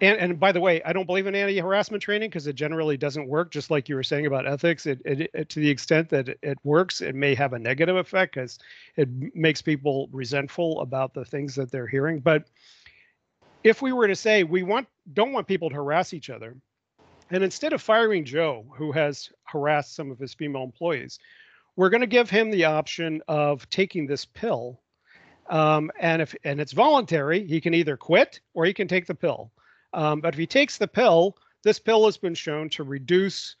and, 0.00 0.18
and 0.18 0.40
by 0.40 0.52
the 0.52 0.60
way, 0.60 0.82
I 0.82 0.92
don't 0.92 1.06
believe 1.06 1.26
in 1.26 1.34
anti-harassment 1.34 2.02
training 2.02 2.28
because 2.28 2.46
it 2.46 2.54
generally 2.54 2.96
doesn't 2.96 3.28
work. 3.28 3.50
Just 3.50 3.70
like 3.70 3.88
you 3.88 3.94
were 3.94 4.02
saying 4.02 4.26
about 4.26 4.46
ethics, 4.46 4.86
it, 4.86 5.00
it, 5.04 5.30
it 5.32 5.48
to 5.48 5.60
the 5.60 5.70
extent 5.70 6.08
that 6.10 6.28
it, 6.42 6.58
works, 6.64 7.00
it 7.00 7.14
may 7.14 7.34
have 7.34 7.54
a 7.54 7.58
negative 7.58 7.96
effect 7.96 8.34
because 8.34 8.58
it 8.96 9.08
makes 9.34 9.62
people 9.62 10.08
resentful 10.12 10.80
about 10.80 11.14
the 11.14 11.24
things 11.24 11.54
that 11.54 11.70
they're 11.70 11.86
hearing. 11.86 12.20
But 12.20 12.44
if 13.64 13.80
we 13.80 13.92
were 13.92 14.06
to 14.06 14.16
say 14.16 14.44
we 14.44 14.62
want 14.62 14.86
don't 15.12 15.32
want 15.32 15.46
people 15.46 15.70
to 15.70 15.76
harass 15.76 16.12
each 16.12 16.30
other, 16.30 16.56
and 17.30 17.42
instead 17.42 17.72
of 17.72 17.82
firing 17.82 18.24
Joe, 18.24 18.64
who 18.76 18.92
has 18.92 19.30
harassed 19.44 19.96
some 19.96 20.10
of 20.10 20.18
his 20.18 20.34
female 20.34 20.62
employees, 20.62 21.18
we're 21.74 21.90
going 21.90 22.02
to 22.02 22.06
give 22.06 22.30
him 22.30 22.50
the 22.50 22.66
option 22.66 23.22
of 23.28 23.68
taking 23.70 24.06
this 24.06 24.24
pill. 24.24 24.80
Um, 25.48 25.90
and 25.98 26.22
if 26.22 26.34
and 26.44 26.60
it's 26.60 26.72
voluntary, 26.72 27.46
he 27.46 27.60
can 27.60 27.72
either 27.74 27.96
quit 27.96 28.40
or 28.54 28.64
he 28.64 28.74
can 28.74 28.88
take 28.88 29.06
the 29.06 29.14
pill. 29.14 29.52
Um, 29.96 30.20
but 30.20 30.34
if 30.34 30.38
he 30.38 30.46
takes 30.46 30.76
the 30.76 30.86
pill, 30.86 31.36
this 31.64 31.78
pill 31.80 32.04
has 32.04 32.18
been 32.18 32.34
shown 32.34 32.68
to 32.70 32.84
reduce 32.84 33.56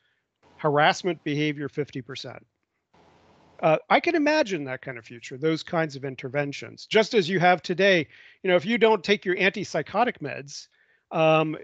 harassment 0.58 1.24
behavior 1.24 1.68
50%. 1.68 2.38
Uh, 3.62 3.78
I 3.88 4.00
can 4.00 4.14
imagine 4.14 4.64
that 4.64 4.82
kind 4.82 4.98
of 4.98 5.06
future, 5.06 5.38
those 5.38 5.62
kinds 5.62 5.96
of 5.96 6.04
interventions. 6.04 6.84
Just 6.84 7.14
as 7.14 7.26
you 7.26 7.40
have 7.40 7.62
today, 7.62 8.06
you 8.42 8.50
know, 8.50 8.56
if 8.56 8.66
you 8.66 8.76
don't 8.76 9.02
take 9.02 9.24
your 9.24 9.34
antipsychotic 9.36 10.18
meds, 10.18 10.68
um, 11.10 11.56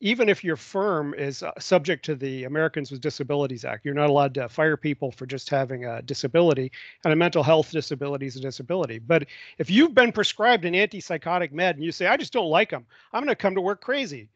even 0.00 0.28
if 0.28 0.42
your 0.42 0.56
firm 0.56 1.12
is 1.14 1.42
uh, 1.42 1.52
subject 1.58 2.04
to 2.06 2.14
the 2.14 2.44
Americans 2.44 2.90
with 2.90 3.00
Disabilities 3.00 3.64
Act, 3.64 3.84
you're 3.84 3.94
not 3.94 4.08
allowed 4.08 4.34
to 4.34 4.48
fire 4.48 4.76
people 4.76 5.12
for 5.12 5.26
just 5.26 5.50
having 5.50 5.84
a 5.84 6.00
disability, 6.02 6.72
and 7.04 7.12
a 7.12 7.16
mental 7.16 7.42
health 7.42 7.70
disability 7.70 8.26
is 8.26 8.36
a 8.36 8.40
disability. 8.40 8.98
But 8.98 9.26
if 9.58 9.70
you've 9.70 9.94
been 9.94 10.12
prescribed 10.12 10.64
an 10.64 10.74
antipsychotic 10.74 11.52
med 11.52 11.76
and 11.76 11.84
you 11.84 11.92
say, 11.92 12.06
I 12.06 12.16
just 12.16 12.32
don't 12.32 12.48
like 12.48 12.70
them, 12.70 12.86
I'm 13.12 13.22
going 13.22 13.28
to 13.28 13.36
come 13.36 13.54
to 13.54 13.60
work 13.60 13.80
crazy 13.80 14.28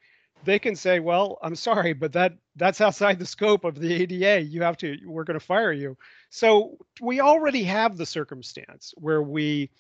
they 0.45 0.59
can 0.59 0.77
say, 0.77 1.01
"Well, 1.01 1.39
I'm 1.43 1.57
sorry, 1.57 1.93
but 1.93 2.13
that 2.13 2.35
that's 2.57 2.81
outside 2.81 3.19
the 3.19 3.27
scope 3.27 3.65
of 3.65 3.79
the 3.79 3.93
ADA. 4.03 4.43
You 4.43 4.63
have 4.63 4.77
to. 4.79 4.97
We're 5.05 5.25
going 5.25 5.39
to 5.39 5.45
fire 5.45 5.73
you." 5.73 5.97
So 6.31 6.77
we 7.01 7.21
already 7.21 7.65
have 7.65 7.97
the 7.97 8.07
circumstance 8.07 8.95
where 8.97 9.23
we 9.23 9.71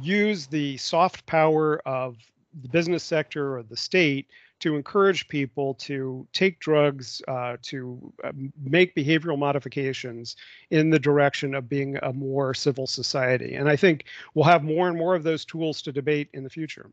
use 0.00 0.46
the 0.46 0.76
soft 0.76 1.26
power 1.26 1.80
of 1.86 2.16
the 2.62 2.68
business 2.68 3.02
sector 3.02 3.56
or 3.56 3.62
the 3.62 3.76
state 3.76 4.28
to 4.60 4.76
encourage 4.76 5.28
people 5.28 5.74
to 5.74 6.26
take 6.32 6.60
drugs, 6.60 7.20
uh, 7.28 7.56
to 7.62 8.12
uh, 8.22 8.32
make 8.62 8.94
behavioral 8.94 9.38
modifications 9.38 10.36
in 10.70 10.90
the 10.90 10.98
direction 10.98 11.54
of 11.54 11.68
being 11.68 11.98
a 12.02 12.12
more 12.12 12.54
civil 12.54 12.86
society. 12.86 13.54
And 13.54 13.68
I 13.68 13.76
think 13.76 14.04
we'll 14.34 14.44
have 14.44 14.62
more 14.62 14.88
and 14.88 14.96
more 14.96 15.14
of 15.14 15.22
those 15.22 15.44
tools 15.44 15.82
to 15.82 15.92
debate 15.92 16.28
in 16.32 16.44
the 16.44 16.50
future. 16.50 16.90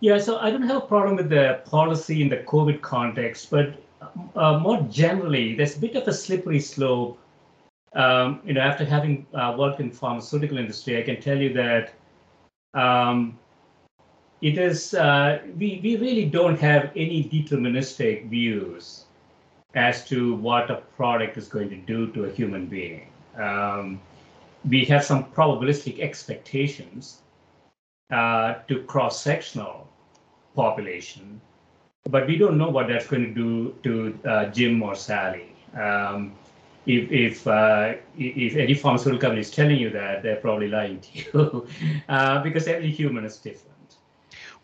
Yeah, 0.00 0.18
so 0.18 0.38
I 0.38 0.50
don't 0.50 0.62
have 0.62 0.76
a 0.76 0.86
problem 0.86 1.16
with 1.16 1.30
the 1.30 1.60
policy 1.64 2.22
in 2.22 2.28
the 2.28 2.38
COVID 2.38 2.82
context, 2.82 3.50
but 3.50 3.82
uh, 4.34 4.58
more 4.58 4.82
generally, 4.90 5.54
there's 5.54 5.76
a 5.76 5.80
bit 5.80 5.96
of 5.96 6.06
a 6.06 6.12
slippery 6.12 6.60
slope. 6.60 7.18
Um, 7.94 8.40
you 8.44 8.52
know, 8.52 8.60
after 8.60 8.84
having 8.84 9.26
uh, 9.32 9.54
worked 9.58 9.80
in 9.80 9.90
pharmaceutical 9.90 10.58
industry, 10.58 10.98
I 10.98 11.02
can 11.02 11.20
tell 11.20 11.38
you 11.38 11.54
that 11.54 11.94
um, 12.74 13.38
it 14.42 14.58
is 14.58 14.94
uh, 14.94 15.40
we 15.56 15.80
we 15.82 15.96
really 15.96 16.26
don't 16.26 16.60
have 16.60 16.90
any 16.94 17.24
deterministic 17.24 18.28
views 18.28 19.04
as 19.74 20.04
to 20.08 20.34
what 20.36 20.70
a 20.70 20.76
product 20.96 21.36
is 21.36 21.48
going 21.48 21.68
to 21.68 21.76
do 21.76 22.10
to 22.12 22.24
a 22.24 22.30
human 22.30 22.66
being. 22.66 23.08
Um, 23.36 24.00
we 24.68 24.84
have 24.86 25.04
some 25.04 25.24
probabilistic 25.24 26.00
expectations 26.00 27.22
uh, 28.10 28.54
to 28.68 28.82
cross-sectional 28.84 29.86
population, 30.54 31.40
but 32.08 32.26
we 32.26 32.36
don't 32.36 32.56
know 32.56 32.70
what 32.70 32.88
that's 32.88 33.06
going 33.06 33.22
to 33.22 33.34
do 33.34 33.74
to 33.82 34.28
uh, 34.28 34.46
Jim 34.46 34.82
or 34.82 34.94
Sally. 34.94 35.54
Um, 35.74 36.32
if 36.86 37.10
if 37.10 37.46
uh, 37.46 37.94
if 38.16 38.56
any 38.56 38.74
pharmaceutical 38.74 39.20
company 39.20 39.40
is 39.40 39.50
telling 39.50 39.78
you 39.78 39.90
that, 39.90 40.22
they're 40.22 40.36
probably 40.36 40.68
lying 40.68 41.00
to 41.00 41.18
you, 41.18 41.66
uh, 42.08 42.42
because 42.42 42.66
every 42.68 42.90
human 42.90 43.24
is 43.24 43.38
different. 43.38 43.75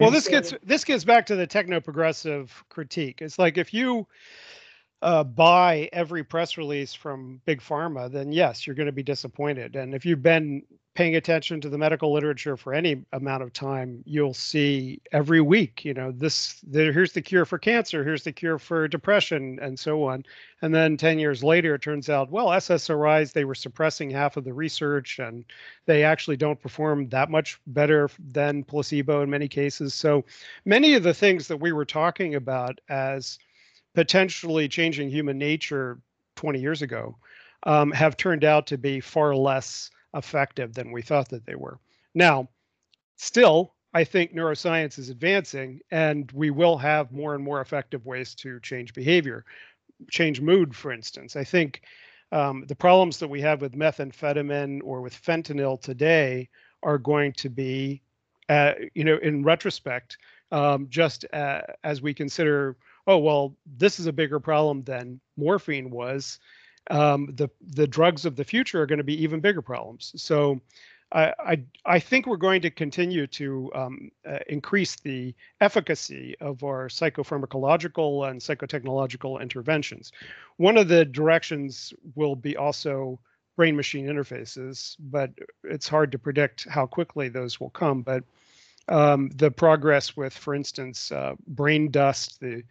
Well, 0.03 0.11
this 0.11 0.28
gets 0.28 0.55
this 0.62 0.84
gets 0.84 1.05
back 1.05 1.26
to 1.26 1.36
the 1.36 1.46
techno 1.46 1.80
progressive 1.80 2.64
critique. 2.68 3.22
It's 3.22 3.38
like 3.38 3.57
if 3.59 3.72
you 3.72 4.07
uh, 5.00 5.24
buy 5.24 5.88
every 5.92 6.24
press 6.24 6.57
release 6.57 6.94
from 6.94 7.40
big 7.44 7.61
pharma, 7.61 8.11
then 8.11 8.32
yes, 8.32 8.66
you're 8.66 8.76
going 8.76 8.86
to 8.86 8.92
be 8.92 9.03
disappointed. 9.03 9.76
And 9.76 9.94
if 9.94 10.05
you've 10.05 10.22
been 10.22 10.62
paying 10.95 11.16
attention 11.16 11.59
to 11.59 11.70
the 11.70 11.78
medical 11.78 12.12
literature 12.12 12.55
for 12.55 12.74
any 12.74 13.03
amount 13.14 13.43
of 13.43 13.51
time, 13.53 14.03
you'll 14.05 14.34
see 14.34 15.01
every 15.11 15.40
week, 15.40 15.86
you 15.86 15.95
know, 15.95 16.12
this 16.12 16.61
the, 16.68 16.93
here's 16.93 17.12
the 17.12 17.22
cure 17.22 17.47
for 17.47 17.59
cancer, 17.59 18.05
here's 18.05 18.24
the 18.24 18.32
cure 18.32 18.59
for 18.59 18.86
depression, 18.86 19.59
and 19.62 19.78
so 19.78 20.05
on. 20.05 20.22
And 20.61 20.74
then 20.74 20.99
10 20.99 21.18
years 21.18 21.43
later, 21.43 21.74
it 21.74 21.82
turns 21.82 22.11
out, 22.11 22.30
well, 22.30 22.49
SSRIs, 22.49 23.32
they 23.32 23.47
were 23.47 23.55
suppressing 23.55 24.11
half 24.11 24.36
of 24.36 24.45
the 24.45 24.53
research 24.53 25.18
and 25.18 25.47
they 25.86 26.05
actually 26.05 26.36
don't 26.36 26.61
perform 26.61 27.09
that 27.09 27.30
much 27.30 27.59
better 27.68 28.11
than 28.30 28.62
placebo 28.62 29.22
in 29.22 29.30
many 29.30 29.49
cases. 29.49 29.95
So 29.95 30.26
many 30.66 30.95
of 30.95 31.03
the 31.03 31.14
things 31.14 31.49
that 31.49 31.57
we 31.57 31.72
were 31.72 31.86
talking 31.86 32.34
about 32.34 32.80
as 32.90 33.38
potentially 33.95 34.68
changing 34.68 35.09
human 35.09 35.38
nature 35.38 35.99
20 36.36 36.61
years 36.61 36.82
ago 36.82 37.16
um, 37.62 37.93
have 37.93 38.16
turned 38.16 38.45
out 38.45 38.66
to 38.66 38.76
be 38.76 39.01
far 39.01 39.34
less 39.34 39.90
effective 40.14 40.74
than 40.74 40.92
we 40.92 41.02
thought 41.02 41.28
that 41.30 41.46
they 41.46 41.54
were. 41.54 41.78
Now, 42.14 42.48
still, 43.16 43.74
I 43.94 44.04
think 44.04 44.34
neuroscience 44.34 44.98
is 44.98 45.10
advancing 45.10 45.80
and 45.90 46.30
we 46.32 46.50
will 46.50 46.78
have 46.78 47.12
more 47.12 47.34
and 47.34 47.44
more 47.44 47.60
effective 47.60 48.06
ways 48.06 48.34
to 48.36 48.60
change 48.60 48.94
behavior, 48.94 49.44
change 50.10 50.40
mood, 50.40 50.74
for 50.74 50.92
instance. 50.92 51.36
I 51.36 51.44
think 51.44 51.82
um, 52.32 52.64
the 52.66 52.74
problems 52.74 53.18
that 53.18 53.28
we 53.28 53.40
have 53.42 53.60
with 53.60 53.76
methamphetamine 53.76 54.80
or 54.82 55.02
with 55.02 55.14
fentanyl 55.14 55.80
today 55.80 56.48
are 56.82 56.98
going 56.98 57.32
to 57.34 57.50
be, 57.50 58.00
uh, 58.48 58.72
you 58.94 59.04
know, 59.04 59.18
in 59.22 59.44
retrospect, 59.44 60.16
um, 60.50 60.86
just 60.88 61.26
uh, 61.32 61.60
as 61.84 62.00
we 62.00 62.14
consider, 62.14 62.76
oh, 63.06 63.18
well, 63.18 63.54
this 63.76 64.00
is 64.00 64.06
a 64.06 64.12
bigger 64.12 64.40
problem 64.40 64.82
than 64.84 65.20
morphine 65.36 65.90
was 65.90 66.38
um, 66.90 67.30
the 67.34 67.48
the 67.60 67.86
drugs 67.86 68.24
of 68.24 68.36
the 68.36 68.44
future 68.44 68.82
are 68.82 68.86
going 68.86 68.98
to 68.98 69.04
be 69.04 69.22
even 69.22 69.40
bigger 69.40 69.62
problems. 69.62 70.12
So 70.16 70.60
I, 71.12 71.34
I, 71.38 71.62
I 71.84 71.98
think 71.98 72.26
we're 72.26 72.36
going 72.36 72.62
to 72.62 72.70
continue 72.70 73.26
to 73.28 73.70
um, 73.74 74.10
uh, 74.26 74.38
increase 74.48 74.96
the 74.96 75.34
efficacy 75.60 76.36
of 76.40 76.64
our 76.64 76.88
psychopharmacological 76.88 78.30
and 78.30 78.40
psychotechnological 78.40 79.40
interventions. 79.40 80.12
One 80.56 80.78
of 80.78 80.88
the 80.88 81.04
directions 81.04 81.92
will 82.14 82.34
be 82.34 82.56
also 82.56 83.18
brain 83.56 83.76
machine 83.76 84.06
interfaces, 84.06 84.96
but 84.98 85.30
it's 85.64 85.88
hard 85.88 86.12
to 86.12 86.18
predict 86.18 86.66
how 86.68 86.86
quickly 86.86 87.28
those 87.28 87.60
will 87.60 87.70
come. 87.70 88.02
But 88.02 88.24
um, 88.88 89.30
the 89.36 89.50
progress 89.50 90.16
with, 90.16 90.32
for 90.32 90.54
instance, 90.54 91.12
uh, 91.12 91.34
brain 91.46 91.90
dust, 91.90 92.40
the 92.40 92.62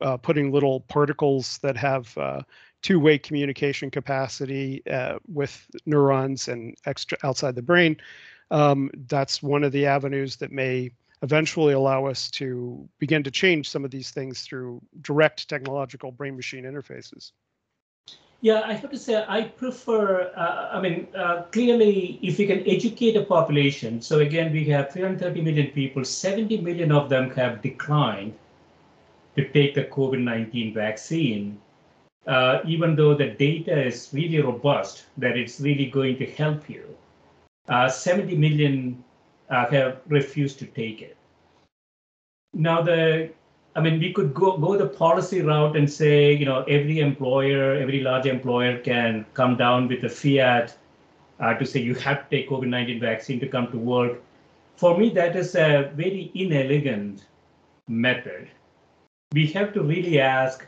uh, 0.00 0.16
putting 0.16 0.50
little 0.50 0.80
particles 0.80 1.58
that 1.58 1.76
have 1.76 2.16
uh, 2.18 2.42
two-way 2.84 3.18
communication 3.18 3.90
capacity 3.90 4.82
uh, 4.90 5.18
with 5.26 5.66
neurons 5.86 6.48
and 6.48 6.76
extra 6.84 7.16
outside 7.24 7.54
the 7.54 7.62
brain. 7.62 7.96
Um, 8.50 8.90
that's 9.08 9.42
one 9.42 9.64
of 9.64 9.72
the 9.72 9.86
avenues 9.86 10.36
that 10.36 10.52
may 10.52 10.90
eventually 11.22 11.72
allow 11.72 12.04
us 12.04 12.30
to 12.32 12.86
begin 12.98 13.22
to 13.22 13.30
change 13.30 13.70
some 13.70 13.86
of 13.86 13.90
these 13.90 14.10
things 14.10 14.42
through 14.42 14.82
direct 15.00 15.48
technological 15.48 16.12
brain-machine 16.12 16.64
interfaces. 16.64 17.32
Yeah, 18.42 18.60
I 18.66 18.74
have 18.74 18.90
to 18.90 18.98
say 18.98 19.24
I 19.26 19.44
prefer. 19.44 20.30
Uh, 20.36 20.68
I 20.76 20.78
mean, 20.82 21.08
uh, 21.16 21.44
clearly, 21.50 22.18
if 22.22 22.36
we 22.36 22.46
can 22.46 22.62
educate 22.68 23.16
a 23.16 23.24
population. 23.24 24.02
So 24.02 24.18
again, 24.18 24.52
we 24.52 24.66
have 24.66 24.92
330 24.92 25.40
million 25.40 25.68
people. 25.68 26.04
70 26.04 26.60
million 26.60 26.92
of 26.92 27.08
them 27.08 27.30
have 27.30 27.62
declined 27.62 28.34
to 29.36 29.48
take 29.48 29.74
the 29.74 29.84
COVID-19 29.84 30.74
vaccine 30.74 31.58
uh, 32.26 32.60
even 32.64 32.96
though 32.96 33.14
the 33.14 33.28
data 33.30 33.86
is 33.86 34.10
really 34.12 34.40
robust, 34.40 35.06
that 35.18 35.36
it's 35.36 35.60
really 35.60 35.86
going 35.86 36.16
to 36.18 36.26
help 36.26 36.68
you, 36.68 36.84
uh, 37.68 37.88
70 37.88 38.36
million 38.36 39.04
uh, 39.50 39.66
have 39.70 40.00
refused 40.08 40.58
to 40.58 40.66
take 40.66 41.02
it. 41.02 41.16
Now, 42.52 42.82
the 42.82 43.30
I 43.76 43.80
mean, 43.80 43.98
we 43.98 44.12
could 44.12 44.32
go 44.34 44.56
go 44.56 44.76
the 44.76 44.86
policy 44.86 45.42
route 45.42 45.76
and 45.76 45.90
say, 45.90 46.32
you 46.32 46.44
know, 46.44 46.62
every 46.62 47.00
employer, 47.00 47.74
every 47.74 48.00
large 48.00 48.26
employer 48.26 48.78
can 48.78 49.26
come 49.34 49.56
down 49.56 49.88
with 49.88 50.04
a 50.04 50.08
fiat 50.08 50.76
uh, 51.40 51.54
to 51.54 51.66
say 51.66 51.80
you 51.80 51.94
have 51.96 52.28
to 52.28 52.36
take 52.36 52.48
COVID-19 52.48 53.00
vaccine 53.00 53.40
to 53.40 53.48
come 53.48 53.70
to 53.72 53.78
work. 53.78 54.22
For 54.76 54.96
me, 54.96 55.10
that 55.10 55.34
is 55.34 55.56
a 55.56 55.90
very 55.94 56.30
inelegant 56.34 57.24
method. 57.88 58.48
We 59.32 59.48
have 59.48 59.72
to 59.74 59.82
really 59.82 60.20
ask 60.20 60.64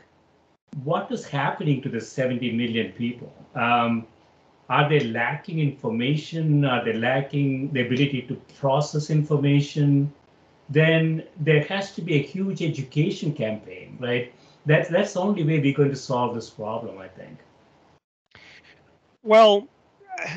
what 0.83 1.11
is 1.11 1.25
happening 1.25 1.81
to 1.81 1.89
the 1.89 2.01
70 2.01 2.51
million 2.51 2.91
people? 2.93 3.33
Um, 3.55 4.07
are 4.69 4.89
they 4.89 4.99
lacking 4.99 5.59
information? 5.59 6.65
Are 6.65 6.83
they 6.83 6.93
lacking 6.93 7.71
the 7.71 7.85
ability 7.85 8.23
to 8.23 8.35
process 8.59 9.09
information? 9.09 10.11
Then 10.69 11.23
there 11.39 11.63
has 11.63 11.93
to 11.95 12.01
be 12.01 12.15
a 12.15 12.21
huge 12.21 12.61
education 12.61 13.33
campaign, 13.33 13.97
right? 13.99 14.33
That's 14.65 14.89
that's 14.89 15.13
the 15.13 15.21
only 15.21 15.43
way 15.43 15.59
we're 15.59 15.73
going 15.73 15.89
to 15.89 15.95
solve 15.95 16.35
this 16.35 16.49
problem, 16.49 16.97
I 16.97 17.07
think. 17.07 17.39
Well, 19.23 19.69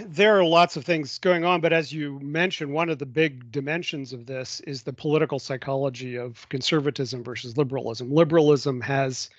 there 0.07 0.39
are 0.39 0.45
lots 0.45 0.76
of 0.76 0.85
things 0.85 1.18
going 1.18 1.45
on, 1.45 1.61
but 1.61 1.72
as 1.72 1.93
you 1.93 2.20
mentioned, 2.20 2.72
one 2.72 2.89
of 2.91 2.99
the 2.99 3.07
big 3.07 3.51
dimensions 3.51 4.12
of 4.12 4.26
this 4.26 4.61
is 4.61 4.83
the 4.83 4.93
political 4.93 5.41
psychology 5.41 6.16
of 6.16 6.49
conservatism 6.49 7.24
versus 7.24 7.57
liberalism. 7.57 8.12
Liberalism 8.12 8.81
has 8.81 9.31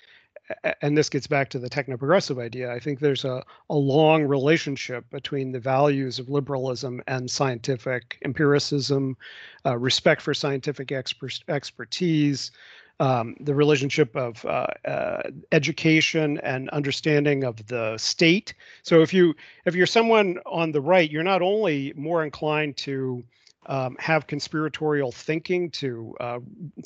and 0.80 0.96
this 0.96 1.08
gets 1.08 1.26
back 1.26 1.48
to 1.50 1.58
the 1.58 1.68
techno 1.68 1.96
progressive 1.96 2.38
idea. 2.38 2.72
I 2.72 2.78
think 2.78 3.00
there's 3.00 3.24
a, 3.24 3.42
a 3.70 3.74
long 3.74 4.24
relationship 4.24 5.08
between 5.10 5.52
the 5.52 5.60
values 5.60 6.18
of 6.18 6.28
liberalism 6.28 7.02
and 7.06 7.30
scientific 7.30 8.18
empiricism, 8.24 9.16
uh, 9.64 9.78
respect 9.78 10.20
for 10.22 10.34
scientific 10.34 10.92
expertise, 11.48 12.50
um, 13.00 13.34
the 13.40 13.54
relationship 13.54 14.14
of 14.16 14.44
uh, 14.44 14.66
uh, 14.84 15.22
education 15.50 16.38
and 16.42 16.68
understanding 16.70 17.44
of 17.44 17.66
the 17.66 17.96
state. 17.98 18.54
So 18.82 19.02
if 19.02 19.12
you 19.12 19.34
if 19.64 19.74
you're 19.74 19.86
someone 19.86 20.38
on 20.46 20.72
the 20.72 20.80
right, 20.80 21.10
you're 21.10 21.22
not 21.22 21.42
only 21.42 21.92
more 21.96 22.24
inclined 22.24 22.76
to 22.78 23.24
um, 23.66 23.96
have 23.98 24.26
conspiratorial 24.26 25.12
thinking, 25.12 25.70
to 25.70 26.14
uh, 26.20 26.38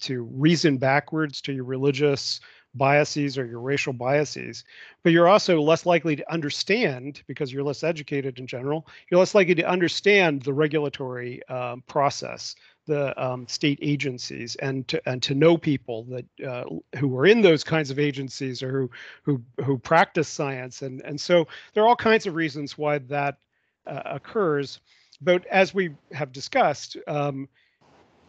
to 0.02 0.22
reason 0.22 0.78
backwards 0.78 1.40
to 1.42 1.52
your 1.52 1.64
religious 1.64 2.40
biases 2.76 3.38
or 3.38 3.46
your 3.46 3.60
racial 3.60 3.92
biases, 3.92 4.64
but 5.02 5.12
you're 5.12 5.28
also 5.28 5.60
less 5.60 5.86
likely 5.86 6.16
to 6.16 6.32
understand 6.32 7.22
because 7.26 7.52
you're 7.52 7.62
less 7.62 7.82
educated 7.82 8.38
in 8.38 8.46
general. 8.46 8.86
You're 9.10 9.20
less 9.20 9.34
likely 9.34 9.54
to 9.56 9.68
understand 9.68 10.42
the 10.42 10.52
regulatory 10.52 11.46
um, 11.48 11.82
process 11.86 12.54
the 12.86 13.20
um, 13.22 13.46
state 13.48 13.78
agencies 13.82 14.54
and 14.56 14.86
to 14.88 15.02
and 15.08 15.22
to 15.22 15.34
know 15.34 15.56
people 15.56 16.04
that 16.04 16.46
uh, 16.48 16.64
who 16.98 17.16
are 17.18 17.26
in 17.26 17.42
those 17.42 17.64
kinds 17.64 17.90
of 17.90 17.98
agencies 17.98 18.62
or 18.62 18.70
who 18.70 18.90
who 19.22 19.42
who 19.64 19.78
practice 19.78 20.28
science 20.28 20.82
and 20.82 21.02
and 21.02 21.20
so 21.20 21.46
there 21.74 21.82
are 21.82 21.88
all 21.88 21.96
kinds 21.96 22.26
of 22.26 22.34
reasons 22.34 22.78
why 22.78 22.98
that 22.98 23.38
uh, 23.86 24.02
occurs 24.06 24.80
but 25.20 25.44
as 25.46 25.74
we 25.74 25.90
have 26.12 26.32
discussed 26.32 26.96
um, 27.08 27.48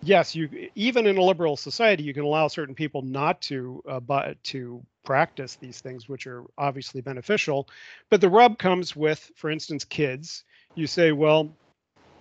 yes 0.02 0.36
you 0.36 0.70
even 0.76 1.08
in 1.08 1.18
a 1.18 1.22
liberal 1.22 1.58
society 1.58 2.04
you 2.04 2.14
can 2.14 2.24
allow 2.24 2.48
certain 2.48 2.76
people 2.76 3.02
not 3.02 3.42
to 3.42 3.82
uh, 3.90 4.00
but 4.00 4.42
to 4.44 4.82
practice 5.04 5.56
these 5.56 5.80
things 5.80 6.10
which 6.10 6.28
are 6.28 6.44
obviously 6.58 7.00
beneficial. 7.00 7.70
But 8.10 8.20
the 8.20 8.30
rub 8.30 8.60
comes 8.60 8.94
with 8.94 9.32
for 9.36 9.50
instance 9.50 9.86
kids. 9.86 10.44
You 10.76 10.86
say 10.86 11.14
well 11.14 11.50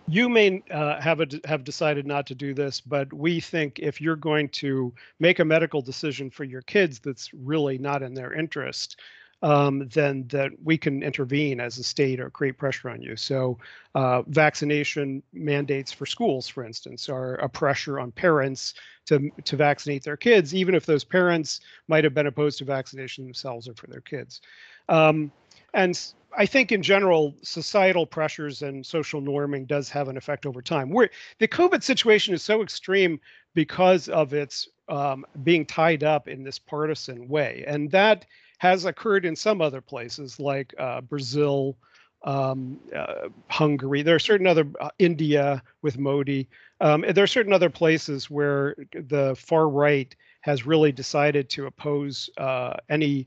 you 0.09 0.29
may 0.29 0.63
uh, 0.71 1.01
have 1.01 1.21
a, 1.21 1.27
have 1.45 1.65
decided 1.65 2.07
not 2.07 2.29
to 2.29 2.35
do 2.35 2.55
this, 2.55 2.81
but 2.81 3.13
we 3.13 3.41
think 3.41 3.81
if 3.81 4.01
you're 4.01 4.15
going 4.15 4.49
to 4.51 4.95
make 5.19 5.41
a 5.41 5.45
medical 5.45 5.83
decision 5.83 6.31
for 6.31 6.45
your 6.45 6.63
kids 6.63 7.01
that's 7.01 7.35
really 7.35 7.77
not 7.77 8.05
in 8.05 8.15
their 8.15 8.33
interest, 8.33 9.01
um, 9.43 9.89
then 9.89 10.27
that 10.29 10.53
we 10.63 10.79
can 10.79 11.03
intervene 11.03 11.61
as 11.61 11.79
a 11.79 11.83
state 11.83 12.21
or 12.21 12.31
create 12.31 12.57
pressure 12.57 12.89
on 12.89 13.03
you. 13.03 13.17
So, 13.17 13.59
uh, 13.95 14.23
vaccination 14.23 15.23
mandates 15.33 15.93
for 15.93 16.07
schools, 16.07 16.49
for 16.49 16.65
instance, 16.65 17.09
are 17.09 17.35
a 17.37 17.49
pressure 17.49 18.01
on 18.01 18.13
parents 18.13 18.75
to 19.07 19.31
to 19.45 19.57
vaccinate 19.57 20.03
their 20.03 20.17
kids, 20.17 20.55
even 20.55 20.75
if 20.75 20.87
those 20.87 21.05
parents 21.05 21.61
might 21.89 22.05
have 22.05 22.15
been 22.15 22.27
opposed 22.27 22.59
to 22.59 22.65
vaccination 22.65 23.25
themselves 23.25 23.69
or 23.69 23.75
for 23.75 23.87
their 23.89 24.01
kids. 24.01 24.41
Um, 24.89 25.31
and 25.75 26.13
I 26.37 26.47
think 26.47 26.73
in 26.73 26.83
general, 26.83 27.35
societal 27.43 28.07
pressures 28.07 28.63
and 28.63 28.85
social 28.85 29.21
norming 29.21 29.67
does 29.67 29.89
have 29.91 30.09
an 30.09 30.17
effect 30.17 30.47
over 30.47 30.63
time. 30.63 30.91
Where 30.91 31.11
the 31.39 31.49
COVID 31.49 31.83
situation 31.83 32.35
is 32.35 32.43
so 32.43 32.63
extreme 32.63 33.21
because 33.55 34.09
of 34.09 34.33
its 34.33 34.69
um, 34.89 35.25
being 35.43 35.67
tied 35.67 36.05
up 36.05 36.29
in 36.29 36.43
this 36.43 36.59
partisan 36.59 37.29
way, 37.29 37.65
and 37.67 37.91
that 37.91 38.27
has 38.59 38.85
occurred 38.85 39.25
in 39.25 39.37
some 39.37 39.61
other 39.61 39.81
places 39.81 40.41
like 40.41 40.75
uh, 40.79 41.01
Brazil, 41.03 41.77
um, 42.25 42.79
uh, 42.95 43.29
Hungary. 43.49 44.03
There 44.03 44.15
are 44.15 44.21
certain 44.21 44.47
other 44.47 44.67
uh, 44.81 44.91
India 44.99 45.63
with 45.83 45.99
Modi. 45.99 46.49
Um, 46.81 47.05
there 47.09 47.25
are 47.25 47.29
certain 47.29 47.53
other 47.53 47.71
places 47.71 48.31
where 48.31 48.75
the 48.93 49.37
far 49.39 49.69
right 49.69 50.15
has 50.41 50.67
really 50.67 50.93
decided 50.93 51.49
to 51.51 51.67
oppose 51.67 52.31
uh, 52.39 52.75
any 52.89 53.27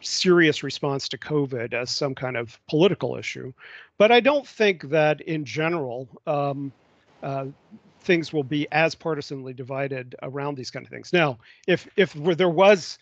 serious 0.00 0.62
response 0.62 1.08
to 1.08 1.18
COVID 1.18 1.74
as 1.74 1.90
some 1.90 2.14
kind 2.14 2.36
of 2.36 2.58
political 2.68 3.16
issue. 3.16 3.52
But 3.98 4.10
I 4.10 4.20
don't 4.20 4.46
think 4.46 4.88
that 4.90 5.20
in 5.22 5.44
general, 5.44 6.08
um, 6.26 6.72
uh, 7.22 7.46
things 8.00 8.32
will 8.32 8.44
be 8.44 8.66
as 8.72 8.94
partisanly 8.94 9.52
divided 9.52 10.16
around 10.22 10.56
these 10.56 10.70
kind 10.70 10.84
of 10.84 10.90
things. 10.90 11.12
Now, 11.12 11.38
if 11.66 11.86
if 11.96 12.14
there 12.14 12.48
was 12.48 12.98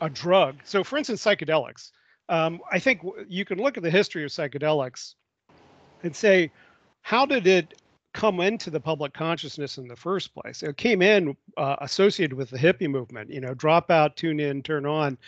a 0.00 0.10
drug, 0.10 0.56
so 0.64 0.82
for 0.84 0.96
instance, 0.96 1.24
psychedelics, 1.24 1.90
um, 2.28 2.60
I 2.70 2.78
think 2.78 3.02
you 3.28 3.44
can 3.44 3.58
look 3.58 3.76
at 3.76 3.82
the 3.82 3.90
history 3.90 4.24
of 4.24 4.30
psychedelics 4.30 5.14
and 6.02 6.14
say, 6.14 6.50
how 7.02 7.26
did 7.26 7.46
it 7.46 7.74
come 8.14 8.40
into 8.40 8.70
the 8.70 8.80
public 8.80 9.12
consciousness 9.12 9.76
in 9.76 9.88
the 9.88 9.96
first 9.96 10.32
place. 10.34 10.62
It 10.62 10.76
came 10.76 11.02
in 11.02 11.36
uh, 11.56 11.76
associated 11.80 12.36
with 12.36 12.48
the 12.48 12.56
hippie 12.56 12.88
movement, 12.88 13.28
you 13.28 13.40
know, 13.40 13.54
drop 13.54 13.90
out, 13.90 14.16
tune 14.16 14.40
in, 14.40 14.62
turn 14.62 14.86
on, 14.86 15.18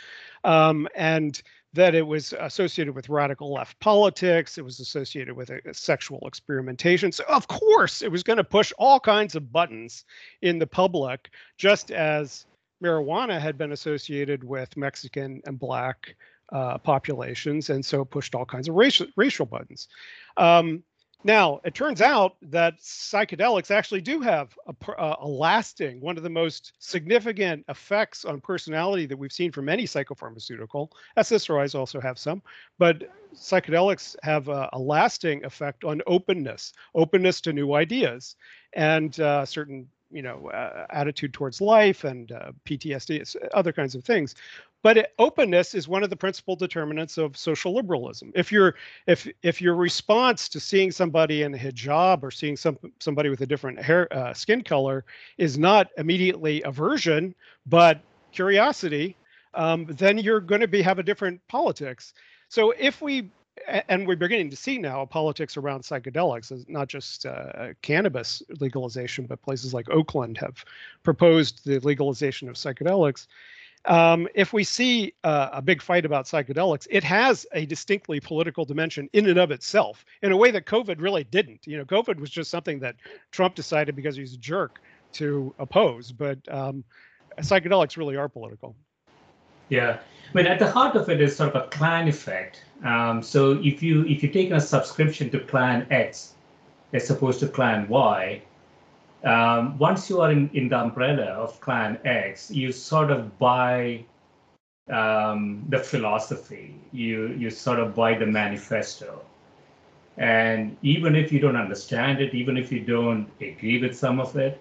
um, 0.44 0.88
and 0.94 1.42
that 1.72 1.94
it 1.94 2.06
was 2.06 2.32
associated 2.38 2.94
with 2.94 3.08
radical 3.08 3.52
left 3.52 3.78
politics. 3.80 4.56
It 4.56 4.64
was 4.64 4.78
associated 4.80 5.34
with 5.36 5.50
a, 5.50 5.60
a 5.68 5.74
sexual 5.74 6.20
experimentation. 6.26 7.10
So, 7.12 7.24
of 7.28 7.48
course, 7.48 8.02
it 8.02 8.10
was 8.10 8.22
going 8.22 8.38
to 8.38 8.44
push 8.44 8.72
all 8.78 9.00
kinds 9.00 9.34
of 9.34 9.52
buttons 9.52 10.04
in 10.40 10.58
the 10.58 10.66
public, 10.66 11.28
just 11.58 11.90
as 11.90 12.46
marijuana 12.82 13.40
had 13.40 13.58
been 13.58 13.72
associated 13.72 14.44
with 14.44 14.76
Mexican 14.76 15.40
and 15.46 15.58
Black 15.58 16.16
uh, 16.52 16.78
populations, 16.78 17.70
and 17.70 17.84
so 17.84 18.04
pushed 18.04 18.34
all 18.34 18.44
kinds 18.44 18.68
of 18.68 18.74
racial 18.74 19.06
racial 19.16 19.46
buttons. 19.46 19.88
Um, 20.36 20.82
now, 21.24 21.60
it 21.64 21.74
turns 21.74 22.00
out 22.00 22.36
that 22.42 22.78
psychedelics 22.78 23.72
actually 23.72 24.00
do 24.00 24.20
have 24.20 24.56
a, 24.68 24.90
uh, 24.92 25.16
a, 25.20 25.26
lasting, 25.26 26.00
one 26.00 26.16
of 26.16 26.22
the 26.22 26.30
most 26.30 26.74
significant 26.78 27.64
effects 27.68 28.24
on 28.24 28.40
personality 28.40 29.06
that 29.06 29.16
we've 29.16 29.32
seen 29.32 29.50
from 29.50 29.68
any 29.68 29.84
psychopharmaceutical. 29.84 30.90
SSRIs 31.16 31.74
also 31.74 32.00
have 32.00 32.18
some, 32.18 32.42
but 32.78 33.10
psychedelics 33.34 34.14
have 34.22 34.48
a, 34.48 34.68
a 34.72 34.78
lasting 34.78 35.44
effect 35.44 35.84
on 35.84 36.00
openness, 36.06 36.72
openness 36.94 37.40
to 37.40 37.52
new 37.52 37.74
ideas, 37.74 38.36
and 38.74 39.18
uh, 39.18 39.44
certain 39.44 39.88
you 40.10 40.22
know 40.22 40.48
uh, 40.50 40.86
attitude 40.90 41.32
towards 41.32 41.60
life 41.60 42.04
and 42.04 42.32
uh, 42.32 42.52
PTSD, 42.64 43.36
other 43.54 43.72
kinds 43.72 43.94
of 43.94 44.04
things. 44.04 44.34
But 44.82 44.98
it, 44.98 45.14
openness 45.18 45.74
is 45.74 45.88
one 45.88 46.04
of 46.04 46.10
the 46.10 46.16
principal 46.16 46.54
determinants 46.54 47.18
of 47.18 47.36
social 47.36 47.74
liberalism. 47.74 48.32
If 48.34 48.52
you're 48.52 48.74
if 49.06 49.26
if 49.42 49.60
your 49.60 49.74
response 49.74 50.48
to 50.50 50.60
seeing 50.60 50.90
somebody 50.90 51.42
in 51.42 51.54
a 51.54 51.58
hijab 51.58 52.22
or 52.22 52.30
seeing 52.30 52.56
some 52.56 52.78
somebody 53.00 53.28
with 53.28 53.40
a 53.40 53.46
different 53.46 53.82
hair 53.82 54.12
uh, 54.12 54.32
skin 54.32 54.62
color 54.62 55.04
is 55.38 55.58
not 55.58 55.88
immediately 55.96 56.62
aversion 56.62 57.34
but 57.66 58.00
curiosity 58.32 59.16
um, 59.56 59.86
then 59.88 60.18
you're 60.18 60.40
going 60.40 60.60
to 60.60 60.68
be 60.68 60.82
have 60.82 60.98
a 60.98 61.02
different 61.02 61.40
politics. 61.48 62.12
So 62.48 62.72
if 62.78 63.02
we 63.02 63.30
and 63.66 64.06
we're 64.06 64.16
beginning 64.16 64.50
to 64.50 64.56
see 64.56 64.78
now 64.78 65.04
politics 65.04 65.56
around 65.56 65.82
psychedelics, 65.82 66.68
not 66.68 66.88
just 66.88 67.26
uh, 67.26 67.74
cannabis 67.82 68.42
legalization, 68.60 69.26
but 69.26 69.42
places 69.42 69.74
like 69.74 69.88
Oakland 69.90 70.38
have 70.38 70.64
proposed 71.02 71.64
the 71.64 71.78
legalization 71.80 72.48
of 72.48 72.56
psychedelics 72.56 73.26
um, 73.86 74.26
if 74.34 74.52
we 74.52 74.64
see 74.64 75.14
uh, 75.24 75.50
a 75.52 75.62
big 75.62 75.80
fight 75.80 76.04
about 76.04 76.26
psychedelics, 76.26 76.86
it 76.90 77.04
has 77.04 77.46
a 77.52 77.66
distinctly 77.66 78.20
political 78.20 78.64
dimension 78.64 79.08
in 79.12 79.28
and 79.28 79.38
of 79.38 79.50
itself, 79.50 80.04
in 80.22 80.32
a 80.32 80.36
way 80.36 80.50
that 80.50 80.66
COVID 80.66 81.00
really 81.00 81.24
didn't. 81.24 81.66
You 81.66 81.78
know, 81.78 81.84
COVID 81.84 82.18
was 82.18 82.30
just 82.30 82.50
something 82.50 82.80
that 82.80 82.96
Trump 83.30 83.54
decided 83.54 83.94
because 83.94 84.16
he's 84.16 84.34
a 84.34 84.38
jerk 84.38 84.80
to 85.12 85.54
oppose, 85.58 86.12
but 86.12 86.38
um, 86.52 86.84
psychedelics 87.38 87.96
really 87.96 88.16
are 88.16 88.28
political. 88.28 88.74
Yeah, 89.68 89.98
I 90.32 90.36
mean, 90.36 90.46
at 90.46 90.58
the 90.58 90.70
heart 90.70 90.96
of 90.96 91.08
it 91.08 91.20
is 91.20 91.36
sort 91.36 91.54
of 91.54 91.62
a 91.62 91.68
clan 91.68 92.08
effect. 92.08 92.62
Um, 92.84 93.22
so 93.22 93.52
if 93.62 93.82
you 93.82 94.04
if 94.06 94.22
you 94.22 94.28
take 94.28 94.50
a 94.50 94.60
subscription 94.60 95.30
to 95.30 95.40
Clan 95.40 95.86
X 95.90 96.34
as 96.92 97.10
opposed 97.10 97.40
to 97.40 97.48
Clan 97.48 97.88
Y, 97.88 98.42
um, 99.24 99.78
once 99.78 100.10
you 100.10 100.20
are 100.20 100.30
in, 100.30 100.50
in 100.52 100.68
the 100.68 100.78
umbrella 100.78 101.24
of 101.24 101.60
Clan 101.60 101.98
X, 102.04 102.50
you 102.50 102.70
sort 102.70 103.10
of 103.10 103.38
buy 103.38 104.04
um, 104.90 105.64
the 105.68 105.78
philosophy. 105.78 106.74
You 106.92 107.28
you 107.28 107.50
sort 107.50 107.80
of 107.80 107.94
buy 107.94 108.14
the 108.18 108.26
manifesto, 108.26 109.22
and 110.18 110.76
even 110.82 111.16
if 111.16 111.32
you 111.32 111.40
don't 111.40 111.56
understand 111.56 112.20
it, 112.20 112.34
even 112.34 112.56
if 112.56 112.70
you 112.70 112.80
don't 112.80 113.28
agree 113.40 113.80
with 113.80 113.96
some 113.96 114.20
of 114.20 114.36
it, 114.36 114.60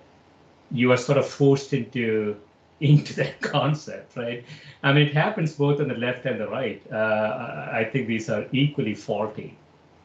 you 0.72 0.92
are 0.92 0.98
sort 0.98 1.18
of 1.18 1.28
forced 1.28 1.74
into 1.74 2.38
into 2.82 3.14
that 3.16 3.40
concept, 3.42 4.18
right? 4.18 4.44
I 4.84 4.92
mean, 4.92 5.08
it 5.08 5.14
happens 5.14 5.54
both 5.54 5.80
on 5.80 5.88
the 5.88 5.96
left 5.96 6.26
and 6.26 6.40
the 6.40 6.48
right. 6.48 6.82
Uh, 6.92 7.70
I 7.72 7.88
think 7.92 8.08
these 8.08 8.30
are 8.30 8.46
equally 8.52 8.94
faulty 8.94 9.58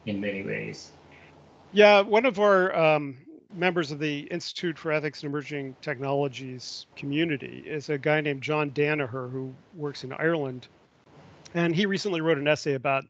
in 0.05 0.21
many 0.21 0.43
ways. 0.43 0.91
Yeah, 1.73 2.01
one 2.01 2.25
of 2.25 2.39
our 2.39 2.75
um, 2.75 3.17
members 3.53 3.91
of 3.91 3.99
the 3.99 4.21
Institute 4.21 4.77
for 4.77 4.91
Ethics 4.91 5.23
and 5.23 5.29
Emerging 5.29 5.75
Technologies 5.81 6.85
community 6.95 7.63
is 7.65 7.89
a 7.89 7.97
guy 7.97 8.21
named 8.21 8.41
John 8.41 8.71
Danaher 8.71 9.29
who 9.31 9.53
works 9.75 10.03
in 10.03 10.13
Ireland, 10.13 10.67
and 11.53 11.75
he 11.75 11.85
recently 11.85 12.21
wrote 12.21 12.37
an 12.37 12.47
essay 12.47 12.73
about 12.73 13.05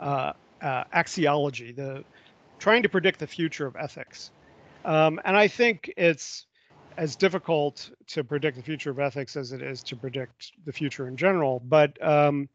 uh, 0.00 0.32
uh, 0.62 0.84
axiology, 0.94 1.74
the 1.74 2.04
trying 2.58 2.82
to 2.82 2.88
predict 2.88 3.18
the 3.18 3.26
future 3.26 3.66
of 3.66 3.76
ethics. 3.76 4.30
Um, 4.84 5.20
and 5.24 5.36
I 5.36 5.48
think 5.48 5.92
it's 5.96 6.46
as 6.96 7.16
difficult 7.16 7.90
to 8.08 8.24
predict 8.24 8.56
the 8.56 8.62
future 8.62 8.90
of 8.90 8.98
ethics 8.98 9.36
as 9.36 9.52
it 9.52 9.62
is 9.62 9.82
to 9.84 9.96
predict 9.96 10.52
the 10.64 10.72
future 10.72 11.08
in 11.08 11.16
general. 11.16 11.60
But 11.68 12.02
um, 12.06 12.48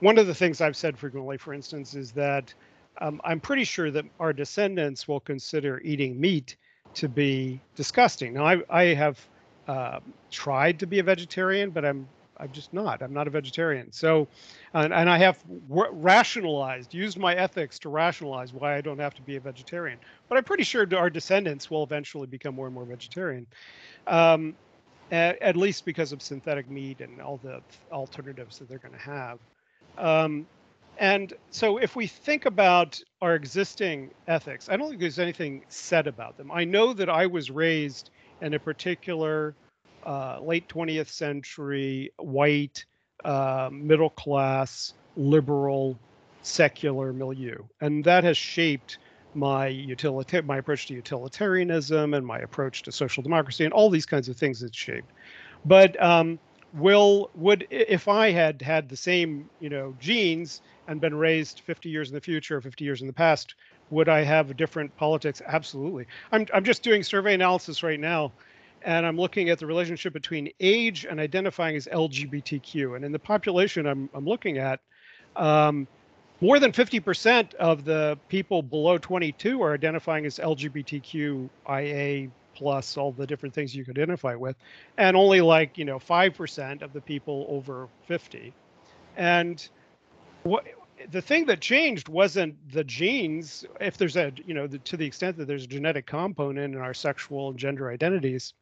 one 0.00 0.18
of 0.18 0.26
the 0.26 0.34
things 0.34 0.60
I've 0.60 0.76
said 0.76 0.98
frequently, 0.98 1.38
for 1.38 1.54
instance, 1.54 1.94
is 1.94 2.12
that 2.12 2.52
um, 3.00 3.20
I'm 3.24 3.40
pretty 3.40 3.64
sure 3.64 3.90
that 3.90 4.04
our 4.20 4.32
descendants 4.32 5.08
will 5.08 5.20
consider 5.20 5.80
eating 5.80 6.20
meat 6.20 6.56
to 6.94 7.08
be 7.08 7.60
disgusting. 7.74 8.34
Now, 8.34 8.46
I, 8.46 8.62
I 8.70 8.84
have 8.94 9.28
uh, 9.66 10.00
tried 10.30 10.78
to 10.80 10.86
be 10.86 10.98
a 10.98 11.02
vegetarian, 11.02 11.70
but 11.70 11.84
I'm 11.84 12.08
I'm 12.38 12.50
just 12.52 12.72
not. 12.72 13.02
I'm 13.02 13.12
not 13.12 13.26
a 13.26 13.30
vegetarian. 13.30 13.92
So, 13.92 14.26
and, 14.72 14.92
and 14.92 15.08
I 15.08 15.18
have 15.18 15.38
rationalized, 15.48 16.92
used 16.92 17.18
my 17.18 17.34
ethics 17.34 17.78
to 17.80 17.88
rationalize 17.88 18.52
why 18.52 18.76
I 18.76 18.80
don't 18.80 18.98
have 18.98 19.14
to 19.14 19.22
be 19.22 19.36
a 19.36 19.40
vegetarian. 19.40 19.98
But 20.28 20.38
I'm 20.38 20.44
pretty 20.44 20.64
sure 20.64 20.86
our 20.96 21.10
descendants 21.10 21.70
will 21.70 21.84
eventually 21.84 22.26
become 22.26 22.54
more 22.54 22.66
and 22.66 22.74
more 22.74 22.84
vegetarian, 22.84 23.46
um, 24.06 24.54
at, 25.12 25.40
at, 25.40 25.56
least 25.56 25.84
because 25.84 26.12
of 26.12 26.22
synthetic 26.22 26.68
meat 26.68 27.00
and 27.00 27.20
all 27.20 27.38
the 27.42 27.60
alternatives 27.92 28.58
that 28.58 28.68
they're 28.68 28.78
going 28.78 28.94
to 28.94 29.00
have. 29.00 29.38
Um, 29.96 30.46
and 30.98 31.32
so, 31.50 31.78
if 31.78 31.96
we 31.96 32.06
think 32.06 32.46
about 32.46 33.00
our 33.20 33.34
existing 33.34 34.10
ethics, 34.28 34.68
I 34.68 34.76
don't 34.76 34.88
think 34.88 35.00
there's 35.00 35.18
anything 35.18 35.64
said 35.68 36.06
about 36.06 36.36
them. 36.36 36.52
I 36.52 36.64
know 36.64 36.92
that 36.92 37.08
I 37.08 37.26
was 37.26 37.50
raised 37.50 38.10
in 38.40 38.54
a 38.54 38.58
particular 38.58 39.54
uh, 40.04 40.38
late 40.40 40.68
20th 40.68 41.08
century 41.08 42.12
white 42.18 42.84
uh, 43.24 43.68
middle 43.72 44.10
class 44.10 44.94
liberal 45.16 45.98
secular 46.42 47.12
milieu. 47.12 47.56
And 47.80 48.04
that 48.04 48.24
has 48.24 48.36
shaped 48.36 48.98
my 49.34 49.66
utility 49.66 50.40
my 50.42 50.58
approach 50.58 50.86
to 50.86 50.94
utilitarianism 50.94 52.14
and 52.14 52.24
my 52.24 52.38
approach 52.38 52.82
to 52.82 52.92
social 52.92 53.22
democracy 53.22 53.64
and 53.64 53.72
all 53.72 53.90
these 53.90 54.06
kinds 54.06 54.28
of 54.28 54.36
things 54.36 54.62
it's 54.62 54.76
shaped. 54.76 55.10
But 55.64 56.00
um, 56.00 56.38
will 56.74 57.30
would 57.34 57.66
if 57.70 58.08
i 58.08 58.30
had 58.30 58.60
had 58.60 58.88
the 58.88 58.96
same 58.96 59.48
you 59.60 59.70
know 59.70 59.94
genes 60.00 60.60
and 60.88 61.00
been 61.00 61.14
raised 61.14 61.60
50 61.60 61.88
years 61.88 62.08
in 62.08 62.14
the 62.14 62.20
future 62.20 62.56
or 62.56 62.60
50 62.60 62.84
years 62.84 63.00
in 63.00 63.06
the 63.06 63.12
past 63.12 63.54
would 63.90 64.08
i 64.08 64.22
have 64.22 64.50
a 64.50 64.54
different 64.54 64.94
politics? 64.96 65.40
Absolutely. 65.46 66.06
I'm, 66.32 66.46
I'm 66.52 66.64
just 66.64 66.82
doing 66.82 67.02
survey 67.02 67.34
analysis 67.34 67.82
right 67.82 68.00
now 68.00 68.32
and 68.84 69.06
I'm 69.06 69.16
looking 69.16 69.48
at 69.48 69.58
the 69.58 69.66
relationship 69.66 70.12
between 70.12 70.50
age 70.60 71.06
and 71.08 71.18
identifying 71.18 71.74
as 71.74 71.86
LGBTQ. 71.86 72.96
And 72.96 73.04
in 73.04 73.12
the 73.12 73.18
population 73.18 73.86
I'm, 73.86 74.10
I'm 74.14 74.26
looking 74.26 74.58
at, 74.58 74.80
um, 75.36 75.88
more 76.40 76.58
than 76.58 76.72
50% 76.72 77.54
of 77.54 77.84
the 77.84 78.18
people 78.28 78.62
below 78.62 78.98
22 78.98 79.62
are 79.62 79.72
identifying 79.72 80.26
as 80.26 80.38
LGBTQIA 80.38 82.30
plus 82.54 82.96
all 82.96 83.12
the 83.12 83.26
different 83.26 83.54
things 83.54 83.74
you 83.74 83.84
could 83.84 83.98
identify 83.98 84.34
with, 84.34 84.56
and 84.98 85.16
only 85.16 85.40
like 85.40 85.78
you 85.78 85.84
know 85.84 85.98
5% 85.98 86.82
of 86.82 86.92
the 86.92 87.00
people 87.00 87.46
over 87.48 87.88
50. 88.06 88.52
And 89.16 89.66
what 90.42 90.66
the 91.10 91.22
thing 91.22 91.46
that 91.46 91.60
changed 91.60 92.08
wasn't 92.08 92.56
the 92.72 92.84
genes, 92.84 93.64
if 93.80 93.96
there's 93.96 94.16
a 94.16 94.32
you 94.44 94.54
know 94.54 94.66
the, 94.66 94.78
to 94.78 94.96
the 94.96 95.06
extent 95.06 95.36
that 95.38 95.46
there's 95.46 95.64
a 95.64 95.68
genetic 95.68 96.06
component 96.06 96.74
in 96.74 96.80
our 96.80 96.94
sexual 96.94 97.48
and 97.48 97.58
gender 97.58 97.90
identities 97.90 98.54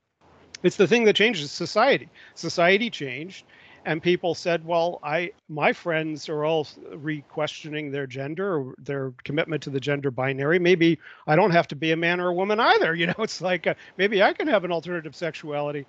it's 0.62 0.76
the 0.76 0.86
thing 0.86 1.04
that 1.04 1.16
changes 1.16 1.50
society. 1.50 2.08
Society 2.34 2.90
changed, 2.90 3.44
and 3.84 4.02
people 4.02 4.34
said, 4.34 4.64
"Well, 4.64 5.00
I 5.02 5.32
my 5.48 5.72
friends 5.72 6.28
are 6.28 6.44
all 6.44 6.66
re-questioning 6.92 7.90
their 7.90 8.06
gender, 8.06 8.58
or 8.58 8.74
their 8.78 9.12
commitment 9.24 9.62
to 9.64 9.70
the 9.70 9.80
gender 9.80 10.10
binary. 10.10 10.58
Maybe 10.58 10.98
I 11.26 11.36
don't 11.36 11.50
have 11.50 11.68
to 11.68 11.76
be 11.76 11.92
a 11.92 11.96
man 11.96 12.20
or 12.20 12.28
a 12.28 12.34
woman 12.34 12.60
either. 12.60 12.94
You 13.02 13.08
know, 13.08 13.14
it's 13.18 13.40
like 13.40 13.66
uh, 13.66 13.74
maybe 13.96 14.22
I 14.22 14.32
can 14.32 14.46
have 14.48 14.64
an 14.64 14.72
alternative 14.72 15.16
sexuality." 15.16 15.86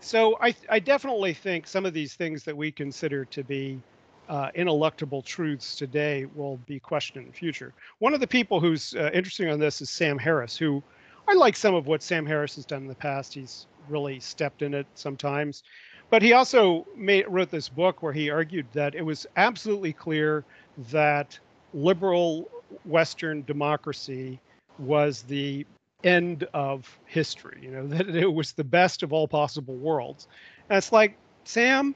So 0.00 0.36
I 0.40 0.54
I 0.68 0.78
definitely 0.78 1.32
think 1.32 1.66
some 1.66 1.86
of 1.86 1.94
these 1.94 2.14
things 2.14 2.44
that 2.44 2.56
we 2.56 2.72
consider 2.72 3.24
to 3.26 3.44
be 3.44 3.80
uh, 4.28 4.50
ineluctable 4.56 5.24
truths 5.24 5.76
today 5.76 6.26
will 6.34 6.56
be 6.66 6.78
questioned 6.78 7.24
in 7.24 7.30
the 7.30 7.36
future. 7.36 7.72
One 7.98 8.14
of 8.14 8.20
the 8.20 8.26
people 8.26 8.60
who's 8.60 8.94
uh, 8.94 9.10
interesting 9.12 9.48
on 9.50 9.58
this 9.58 9.80
is 9.80 9.90
Sam 9.90 10.18
Harris, 10.18 10.56
who 10.56 10.82
I 11.28 11.34
like 11.34 11.56
some 11.56 11.74
of 11.74 11.86
what 11.86 12.02
Sam 12.02 12.26
Harris 12.26 12.56
has 12.56 12.64
done 12.64 12.82
in 12.82 12.88
the 12.88 12.94
past. 12.94 13.34
He's 13.34 13.66
really 13.88 14.20
stepped 14.20 14.62
in 14.62 14.74
it 14.74 14.86
sometimes. 14.94 15.62
But 16.10 16.22
he 16.22 16.34
also 16.34 16.86
made, 16.96 17.26
wrote 17.28 17.50
this 17.50 17.68
book 17.68 18.02
where 18.02 18.12
he 18.12 18.30
argued 18.30 18.66
that 18.72 18.94
it 18.94 19.02
was 19.02 19.26
absolutely 19.36 19.92
clear 19.92 20.44
that 20.90 21.38
liberal 21.72 22.50
Western 22.84 23.42
democracy 23.44 24.38
was 24.78 25.22
the 25.22 25.66
end 26.04 26.46
of 26.52 26.98
history, 27.06 27.60
you 27.62 27.70
know, 27.70 27.86
that 27.96 28.14
it 28.14 28.32
was 28.32 28.52
the 28.52 28.64
best 28.64 29.02
of 29.02 29.12
all 29.12 29.28
possible 29.28 29.74
worlds. 29.76 30.26
And 30.68 30.76
it's 30.76 30.92
like, 30.92 31.16
Sam, 31.44 31.94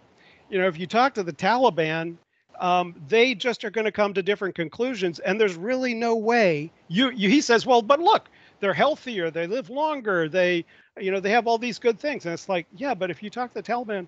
you 0.49 0.59
know, 0.59 0.67
if 0.67 0.79
you 0.79 0.87
talk 0.87 1.15
to 1.15 1.23
the 1.23 1.33
Taliban, 1.33 2.17
um, 2.61 2.95
they 3.09 3.35
just 3.35 3.65
are 3.65 3.71
going 3.71 3.85
to 3.85 3.93
come 3.93 4.15
to 4.15 4.23
different 4.23 4.55
conclusions, 4.55 5.19
and 5.19 5.41
there's 5.41 5.57
really 5.57 5.93
no 5.93 6.17
way. 6.17 6.71
You, 6.89 7.11
you, 7.11 7.29
he 7.29 7.41
says, 7.41 7.67
well, 7.67 7.83
but 7.83 8.01
look, 8.01 8.29
they're 8.61 8.73
healthier, 8.73 9.31
they 9.31 9.47
live 9.47 9.69
longer, 9.69 10.29
they 10.29 10.65
you 10.99 11.11
know, 11.11 11.21
they 11.21 11.31
have 11.31 11.47
all 11.47 11.59
these 11.59 11.79
good 11.79 11.99
things. 11.99 12.25
And 12.25 12.35
it's 12.35 12.49
like, 12.49 12.67
yeah, 12.77 12.95
but 12.95 13.11
if 13.11 13.23
you 13.23 13.31
talk 13.31 13.53
to 13.53 13.55
the 13.55 13.63
Taliban, 13.63 14.07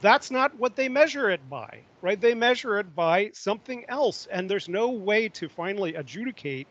that's 0.00 0.30
not 0.30 0.54
what 0.58 0.76
they 0.76 0.88
measure 0.88 1.30
it 1.30 1.48
by, 1.48 1.80
right? 2.02 2.20
They 2.20 2.34
measure 2.34 2.78
it 2.78 2.94
by 2.94 3.30
something 3.32 3.84
else. 3.88 4.26
And 4.30 4.50
there's 4.50 4.68
no 4.68 4.90
way 4.90 5.28
to 5.30 5.48
finally 5.48 5.94
adjudicate 5.94 6.66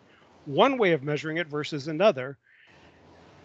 one 0.45 0.77
way 0.77 0.91
of 0.91 1.03
measuring 1.03 1.37
it 1.37 1.47
versus 1.47 1.87
another. 1.87 2.37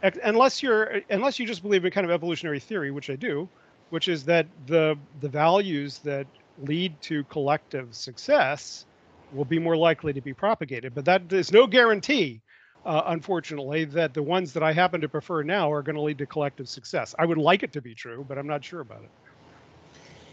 Unless 0.02 0.62
you're 0.62 1.02
unless 1.10 1.38
you 1.38 1.46
just 1.46 1.62
believe 1.62 1.84
in 1.84 1.90
kind 1.90 2.06
of 2.06 2.10
evolutionary 2.10 2.60
theory, 2.60 2.90
which 2.90 3.10
I 3.10 3.16
do, 3.16 3.48
which 3.90 4.08
is 4.08 4.24
that 4.24 4.46
the 4.66 4.96
the 5.20 5.28
values 5.28 5.98
that 5.98 6.26
lead 6.62 7.00
to 7.02 7.22
collective 7.24 7.94
success 7.94 8.86
will 9.32 9.44
be 9.44 9.58
more 9.58 9.76
likely 9.76 10.12
to 10.14 10.20
be 10.20 10.32
propagated. 10.32 10.94
But 10.94 11.04
that 11.04 11.30
is 11.32 11.52
no 11.52 11.66
guarantee 11.66 12.40
uh, 12.84 13.02
unfortunately, 13.06 13.84
that 13.84 14.14
the 14.14 14.22
ones 14.22 14.52
that 14.54 14.62
I 14.62 14.72
happen 14.72 15.00
to 15.00 15.08
prefer 15.08 15.42
now 15.42 15.70
are 15.70 15.82
going 15.82 15.96
to 15.96 16.02
lead 16.02 16.18
to 16.18 16.26
collective 16.26 16.68
success. 16.68 17.14
I 17.18 17.26
would 17.26 17.38
like 17.38 17.62
it 17.62 17.72
to 17.74 17.80
be 17.80 17.94
true, 17.94 18.24
but 18.28 18.38
I'm 18.38 18.46
not 18.46 18.64
sure 18.64 18.80
about 18.80 19.02
it. 19.02 19.10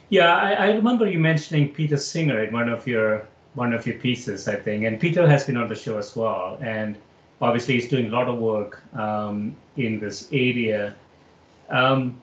Yeah, 0.10 0.34
I, 0.36 0.52
I 0.54 0.68
remember 0.72 1.10
you 1.10 1.20
mentioning 1.20 1.74
Peter 1.74 1.98
Singer 1.98 2.44
in 2.44 2.54
one 2.54 2.70
of 2.70 2.88
your 2.88 3.28
one 3.56 3.74
of 3.74 3.88
your 3.88 3.98
pieces, 3.98 4.48
I 4.48 4.56
think, 4.56 4.86
and 4.86 5.00
Peter 5.00 5.28
has 5.28 5.46
been 5.46 5.58
on 5.58 5.68
the 5.68 5.76
show 5.76 5.98
as 5.98 6.16
well, 6.16 6.58
and 6.62 6.96
obviously 7.42 7.74
he's 7.74 7.90
doing 7.90 8.08
a 8.08 8.10
lot 8.10 8.28
of 8.28 8.38
work 8.38 8.84
um, 8.94 9.56
in 9.76 10.00
this 10.00 10.30
area. 10.32 10.96
Um, 11.70 12.22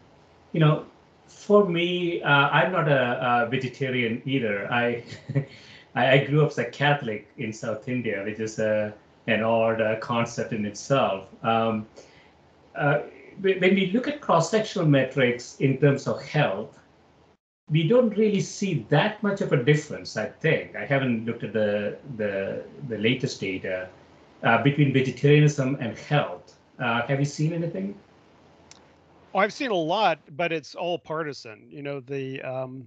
you 0.52 0.60
know, 0.60 0.86
for 1.26 1.68
me, 1.68 2.22
uh, 2.22 2.48
I'm 2.48 2.72
not 2.72 2.88
a, 2.88 3.44
a, 3.44 3.50
vegetarian 3.50 4.22
either. 4.24 4.72
I 4.72 5.04
I 5.94 6.18
grew 6.18 6.44
up 6.44 6.50
as 6.50 6.58
a 6.58 6.64
Catholic 6.64 7.28
in 7.36 7.52
South 7.52 7.88
India, 7.88 8.22
which 8.24 8.40
is 8.40 8.58
a 8.58 8.94
an 9.26 9.42
odd 9.42 9.80
uh, 9.80 9.96
concept 10.00 10.52
in 10.52 10.64
itself. 10.66 11.28
Um, 11.44 11.86
uh, 12.74 13.00
when 13.40 13.74
we 13.74 13.90
look 13.92 14.06
at 14.06 14.20
cross-sectional 14.20 14.86
metrics 14.86 15.56
in 15.56 15.78
terms 15.78 16.06
of 16.06 16.22
health, 16.22 16.78
we 17.70 17.88
don't 17.88 18.16
really 18.16 18.40
see 18.40 18.86
that 18.90 19.22
much 19.22 19.40
of 19.40 19.52
a 19.52 19.62
difference. 19.62 20.16
I 20.16 20.26
think 20.26 20.76
I 20.76 20.84
haven't 20.84 21.24
looked 21.24 21.44
at 21.44 21.52
the 21.52 21.96
the, 22.16 22.62
the 22.88 22.98
latest 22.98 23.40
data 23.40 23.88
uh, 24.42 24.62
between 24.62 24.92
vegetarianism 24.92 25.76
and 25.80 25.96
health. 25.96 26.56
Uh, 26.78 27.06
have 27.06 27.18
you 27.18 27.24
seen 27.24 27.52
anything? 27.52 27.94
I've 29.34 29.52
seen 29.52 29.70
a 29.70 29.74
lot, 29.74 30.20
but 30.36 30.52
it's 30.52 30.74
all 30.74 30.98
partisan. 30.98 31.66
You 31.68 31.82
know, 31.82 32.00
the 32.00 32.40
um, 32.42 32.86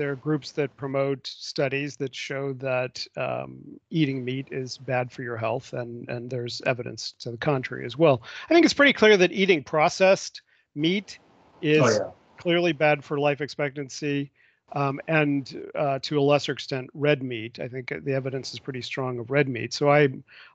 there 0.00 0.12
are 0.12 0.16
groups 0.16 0.52
that 0.52 0.74
promote 0.78 1.26
studies 1.26 1.96
that 1.96 2.14
show 2.14 2.54
that 2.54 3.06
um, 3.18 3.78
eating 3.90 4.24
meat 4.24 4.48
is 4.50 4.78
bad 4.78 5.12
for 5.12 5.22
your 5.22 5.36
health, 5.36 5.74
and 5.74 6.08
and 6.08 6.30
there's 6.30 6.62
evidence 6.64 7.12
to 7.18 7.30
the 7.30 7.36
contrary 7.36 7.84
as 7.84 7.98
well. 7.98 8.22
I 8.48 8.54
think 8.54 8.64
it's 8.64 8.72
pretty 8.72 8.94
clear 8.94 9.18
that 9.18 9.30
eating 9.30 9.62
processed 9.62 10.40
meat 10.74 11.18
is 11.60 11.82
oh, 11.82 11.90
yeah. 11.90 12.10
clearly 12.38 12.72
bad 12.72 13.04
for 13.04 13.20
life 13.20 13.42
expectancy, 13.42 14.30
um, 14.72 15.00
and 15.06 15.68
uh, 15.74 15.98
to 15.98 16.18
a 16.18 16.22
lesser 16.22 16.52
extent, 16.52 16.88
red 16.94 17.22
meat. 17.22 17.60
I 17.60 17.68
think 17.68 17.92
the 18.02 18.14
evidence 18.14 18.54
is 18.54 18.58
pretty 18.58 18.80
strong 18.80 19.18
of 19.18 19.30
red 19.30 19.48
meat. 19.48 19.74
So 19.74 19.90
I 19.90 20.08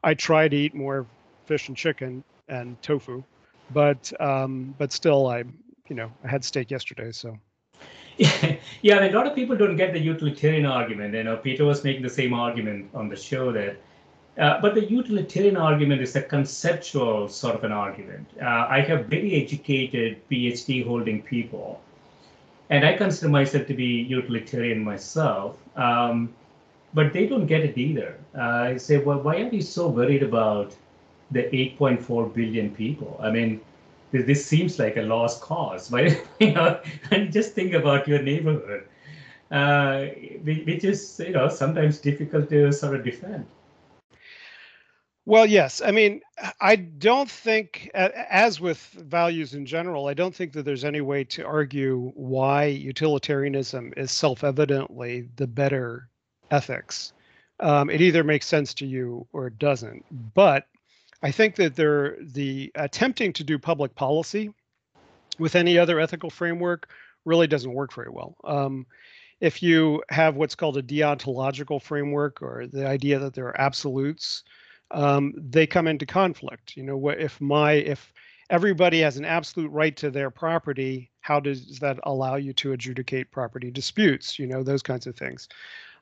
I 0.04 0.16
try 0.16 0.48
to 0.48 0.56
eat 0.56 0.74
more 0.74 1.06
fish 1.46 1.68
and 1.68 1.78
chicken 1.78 2.24
and 2.50 2.82
tofu, 2.82 3.24
but 3.70 4.12
um, 4.20 4.74
but 4.80 4.92
still 4.92 5.28
I 5.28 5.44
you 5.88 5.96
know 5.96 6.12
I 6.24 6.30
had 6.30 6.44
steak 6.44 6.72
yesterday, 6.72 7.12
so. 7.12 7.38
yeah, 8.82 9.06
a 9.06 9.12
lot 9.12 9.28
of 9.28 9.36
people 9.36 9.58
don't 9.58 9.76
get 9.76 9.92
the 9.92 10.00
utilitarian 10.00 10.66
argument. 10.66 11.14
You 11.14 11.24
know, 11.24 11.38
Peter 11.38 11.66
was 11.66 11.84
making 11.84 12.04
the 12.04 12.10
same 12.10 12.34
argument 12.34 12.90
on 12.94 13.10
the 13.10 13.16
show 13.16 13.52
that, 13.52 13.78
uh, 14.38 14.62
but 14.62 14.74
the 14.74 14.86
utilitarian 14.86 15.58
argument 15.58 16.02
is 16.02 16.16
a 16.16 16.22
conceptual 16.22 17.28
sort 17.28 17.56
of 17.56 17.64
an 17.64 17.72
argument. 17.72 18.28
Uh, 18.42 18.68
I 18.70 18.82
have 18.82 19.08
very 19.08 19.44
educated 19.44 20.22
PhD 20.30 20.86
holding 20.86 21.22
people, 21.22 21.82
and 22.70 22.86
I 22.86 22.94
consider 22.94 23.30
myself 23.30 23.68
to 23.68 23.74
be 23.74 23.86
utilitarian 23.86 24.84
myself. 24.84 25.58
Um, 25.76 26.34
but 26.94 27.12
they 27.12 27.28
don't 27.28 27.46
get 27.46 27.62
it 27.62 27.78
either. 27.78 28.18
Uh, 28.38 28.72
I 28.72 28.78
say, 28.78 28.98
well, 28.98 29.20
why 29.20 29.42
are 29.42 29.50
we 29.50 29.62
so 29.62 29.90
worried 29.90 30.24
about 30.24 30.74
the 31.32 31.44
8.4 31.44 32.34
billion 32.34 32.74
people? 32.74 33.20
I 33.22 33.30
mean, 33.32 33.60
this 34.24 34.46
seems 34.46 34.80
like 34.80 34.98
a 34.98 35.02
lost 35.02 35.42
cause. 35.42 35.92
Why, 35.92 36.22
you 36.40 36.54
know, 36.54 36.80
and 37.12 37.32
just 37.32 37.54
think 37.54 37.74
about 37.74 38.08
your 38.08 38.22
neighborhood, 38.22 38.88
uh, 39.52 40.06
which 40.44 40.84
is, 40.84 41.22
you 41.26 41.34
know, 41.34 41.50
sometimes 41.50 42.00
difficult 42.00 42.50
to 42.50 42.72
sort 42.72 42.96
of 42.96 43.04
defend. 43.04 43.46
Well, 45.28 45.48
yes. 45.48 45.82
I 45.82 45.90
mean, 45.90 46.22
I 46.62 46.76
don't 46.76 47.30
think, 47.30 47.90
as 47.96 48.62
with 48.62 48.78
values 48.78 49.56
in 49.56 49.66
general, 49.66 50.08
I 50.08 50.14
don't 50.14 50.36
think 50.36 50.54
that 50.54 50.66
there's 50.66 50.86
any 50.86 51.02
way 51.02 51.24
to 51.24 51.44
argue 51.44 52.12
why 52.14 52.66
utilitarianism 52.66 53.94
is 53.98 54.12
self 54.12 54.44
evidently 54.44 55.28
the 55.36 55.48
better 55.48 56.10
ethics. 56.52 57.14
Um, 57.60 57.90
it 57.90 58.02
either 58.02 58.24
makes 58.24 58.46
sense 58.46 58.74
to 58.76 58.86
you 58.86 59.26
or 59.34 59.48
it 59.48 59.58
doesn't. 59.58 60.06
But 60.36 60.68
I 61.26 61.32
think 61.32 61.56
that 61.56 61.76
there, 61.76 62.18
the 62.22 62.72
attempting 62.76 63.34
to 63.34 63.44
do 63.44 63.58
public 63.58 63.96
policy 63.96 64.54
with 65.40 65.56
any 65.56 65.76
other 65.76 66.00
ethical 66.00 66.30
framework 66.30 66.92
really 67.26 67.48
doesn't 67.48 67.74
work 67.74 67.92
very 67.94 68.12
well. 68.12 68.36
Um, 68.44 68.86
if 69.42 69.64
you 69.64 70.04
have 70.10 70.36
what's 70.36 70.54
called 70.54 70.78
a 70.78 70.84
deontological 70.84 71.82
framework 71.82 72.44
or 72.44 72.68
the 72.68 72.88
idea 72.88 73.18
that 73.18 73.34
there 73.34 73.48
are 73.48 73.60
absolutes, 73.60 74.44
um, 74.92 75.34
they 75.36 75.66
come 75.66 75.88
into 75.88 76.06
conflict. 76.06 76.78
You 76.78 76.84
know, 76.84 77.10
if 77.10 77.42
my 77.42 77.72
if 77.72 78.14
everybody 78.52 79.00
has 79.00 79.18
an 79.18 79.26
absolute 79.26 79.72
right 79.72 79.98
to 79.98 80.12
their 80.12 80.30
property, 80.30 81.10
how 81.22 81.40
does 81.40 81.80
that 81.80 81.98
allow 82.04 82.36
you 82.36 82.54
to 82.54 82.74
adjudicate 82.74 83.32
property 83.32 83.72
disputes? 83.72 84.38
You 84.38 84.46
know, 84.46 84.62
those 84.62 84.84
kinds 84.84 85.08
of 85.08 85.16
things, 85.16 85.50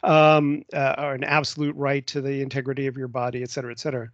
um, 0.03 0.63
uh, 0.74 0.95
or 0.97 1.13
an 1.13 1.24
absolute 1.24 1.76
right 1.78 2.05
to 2.07 2.19
the 2.19 2.41
integrity 2.41 2.88
of 2.88 2.97
your 2.97 3.07
body, 3.07 3.41
et 3.41 3.49
cetera, 3.49 3.71
et 3.71 3.80
cetera. 3.80 4.09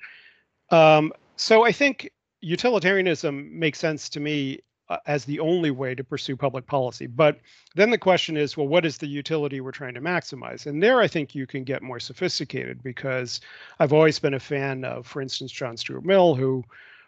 Um, 0.72 1.14
so 1.36 1.66
I 1.66 1.72
think 1.72 2.12
utilitarianism 2.42 3.58
makes 3.58 3.80
sense 3.80 4.10
to 4.10 4.20
me 4.20 4.60
uh, 4.90 4.98
as 5.06 5.26
the 5.26 5.40
only 5.40 5.72
way 5.72 5.94
to 5.94 6.04
pursue 6.04 6.36
public 6.36 6.66
policy. 6.66 7.06
But 7.06 7.40
then 7.76 7.92
the 7.92 7.98
question 7.98 8.38
is, 8.38 8.58
well, 8.58 8.68
what 8.68 8.86
is 8.86 8.98
the 8.98 9.08
utility 9.08 9.62
we're 9.62 9.72
trying 9.72 9.94
to 9.94 10.02
maximize? 10.02 10.66
And 10.66 10.82
there, 10.82 11.00
I 11.00 11.08
think 11.08 11.36
you 11.36 11.46
can 11.46 11.64
get 11.64 11.84
more 11.84 12.00
sophisticated 12.00 12.82
because 12.82 13.40
I've 13.80 13.94
always 13.94 14.20
been 14.20 14.34
a 14.34 14.40
fan 14.40 14.84
of, 14.84 15.06
for 15.06 15.22
instance, 15.22 15.52
John 15.52 15.78
Stuart 15.78 16.06
Mill, 16.06 16.36
who 16.36 16.64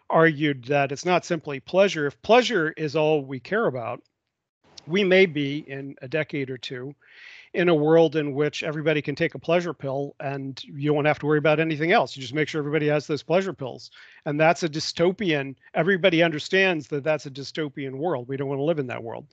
argued 0.08 0.64
that 0.66 0.92
it's 0.92 1.04
not 1.04 1.24
simply 1.24 1.58
pleasure. 1.58 2.06
If 2.06 2.20
pleasure 2.22 2.72
is 2.76 2.94
all 2.94 3.24
we 3.24 3.40
care 3.40 3.66
about, 3.66 4.02
we 4.86 5.02
may 5.04 5.26
be 5.26 5.58
in 5.58 5.96
a 6.02 6.08
decade 6.08 6.50
or 6.50 6.58
two 6.58 6.94
in 7.54 7.68
a 7.68 7.74
world 7.74 8.16
in 8.16 8.34
which 8.34 8.62
everybody 8.62 9.02
can 9.02 9.14
take 9.14 9.34
a 9.34 9.38
pleasure 9.38 9.74
pill 9.74 10.14
and 10.20 10.62
you 10.64 10.92
don't 10.92 11.04
have 11.04 11.18
to 11.18 11.26
worry 11.26 11.38
about 11.38 11.60
anything 11.60 11.92
else. 11.92 12.16
You 12.16 12.22
just 12.22 12.34
make 12.34 12.48
sure 12.48 12.58
everybody 12.58 12.88
has 12.88 13.06
those 13.06 13.22
pleasure 13.22 13.52
pills. 13.52 13.90
And 14.24 14.40
that's 14.40 14.62
a 14.62 14.68
dystopian, 14.68 15.54
everybody 15.74 16.22
understands 16.22 16.88
that 16.88 17.04
that's 17.04 17.26
a 17.26 17.30
dystopian 17.30 17.96
world. 17.96 18.28
We 18.28 18.36
don't 18.36 18.48
want 18.48 18.58
to 18.58 18.64
live 18.64 18.78
in 18.78 18.86
that 18.86 19.02
world. 19.02 19.26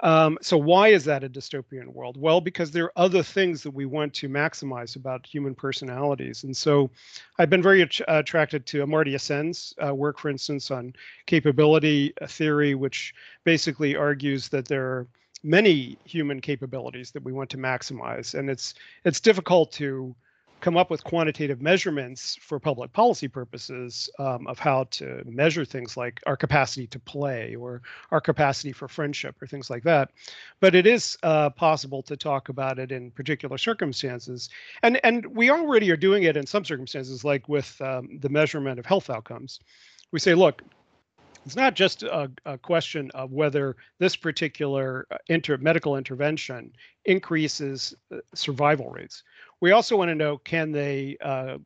Um, 0.00 0.36
so 0.42 0.56
why 0.56 0.88
is 0.88 1.04
that 1.04 1.22
a 1.22 1.28
dystopian 1.28 1.86
world? 1.86 2.16
Well, 2.16 2.40
because 2.40 2.72
there 2.72 2.86
are 2.86 2.92
other 2.96 3.22
things 3.22 3.62
that 3.62 3.70
we 3.70 3.86
want 3.86 4.12
to 4.14 4.28
maximize 4.28 4.96
about 4.96 5.24
human 5.24 5.54
personalities. 5.54 6.42
And 6.42 6.56
so 6.56 6.90
I've 7.38 7.50
been 7.50 7.62
very 7.62 7.88
attracted 8.08 8.66
to 8.66 8.84
Amartya 8.84 9.20
Sen's 9.20 9.74
uh, 9.84 9.94
work, 9.94 10.18
for 10.18 10.28
instance, 10.28 10.72
on 10.72 10.94
capability 11.26 12.12
theory, 12.26 12.74
which 12.74 13.14
basically 13.44 13.94
argues 13.94 14.48
that 14.48 14.66
there 14.66 14.84
are 14.84 15.06
many 15.42 15.98
human 16.04 16.40
capabilities 16.40 17.10
that 17.10 17.22
we 17.24 17.32
want 17.32 17.50
to 17.50 17.56
maximize 17.56 18.34
and 18.38 18.48
it's 18.48 18.74
it's 19.04 19.20
difficult 19.20 19.72
to 19.72 20.14
come 20.62 20.76
up 20.76 20.90
with 20.90 21.02
quantitative 21.02 21.60
measurements 21.60 22.38
for 22.40 22.58
public 22.60 22.92
policy 22.92 23.26
purposes 23.26 24.08
um, 24.20 24.46
of 24.46 24.60
how 24.60 24.84
to 24.84 25.20
measure 25.26 25.64
things 25.64 25.96
like 25.96 26.20
our 26.24 26.36
capacity 26.36 26.86
to 26.86 27.00
play 27.00 27.56
or 27.56 27.82
our 28.12 28.20
capacity 28.20 28.70
for 28.70 28.86
friendship 28.86 29.34
or 29.42 29.46
things 29.46 29.68
like 29.68 29.82
that. 29.82 30.10
But 30.60 30.76
it 30.76 30.86
is 30.86 31.18
uh, 31.24 31.50
possible 31.50 32.00
to 32.04 32.16
talk 32.16 32.48
about 32.48 32.78
it 32.78 32.92
in 32.92 33.10
particular 33.10 33.58
circumstances. 33.58 34.48
And, 34.84 35.04
and 35.04 35.26
we 35.26 35.50
already 35.50 35.90
are 35.90 35.96
doing 35.96 36.22
it 36.22 36.36
in 36.36 36.46
some 36.46 36.64
circumstances, 36.64 37.24
like 37.24 37.48
with 37.48 37.78
um, 37.82 38.20
the 38.20 38.28
measurement 38.28 38.78
of 38.78 38.86
health 38.86 39.10
outcomes. 39.10 39.58
We 40.12 40.20
say, 40.20 40.34
look, 40.34 40.62
it's 41.44 41.56
not 41.56 41.74
just 41.74 42.02
a, 42.02 42.30
a 42.46 42.56
question 42.56 43.10
of 43.14 43.32
whether 43.32 43.76
this 43.98 44.16
particular 44.16 45.06
uh, 45.10 45.18
inter, 45.28 45.56
medical 45.58 45.96
intervention 45.96 46.72
increases 47.04 47.94
uh, 48.12 48.18
survival 48.34 48.90
rates. 48.90 49.24
We 49.60 49.72
also 49.72 49.96
want 49.96 50.10
to 50.10 50.14
know 50.14 50.38
can 50.38 50.72
they 50.72 51.16
uh, 51.20 51.58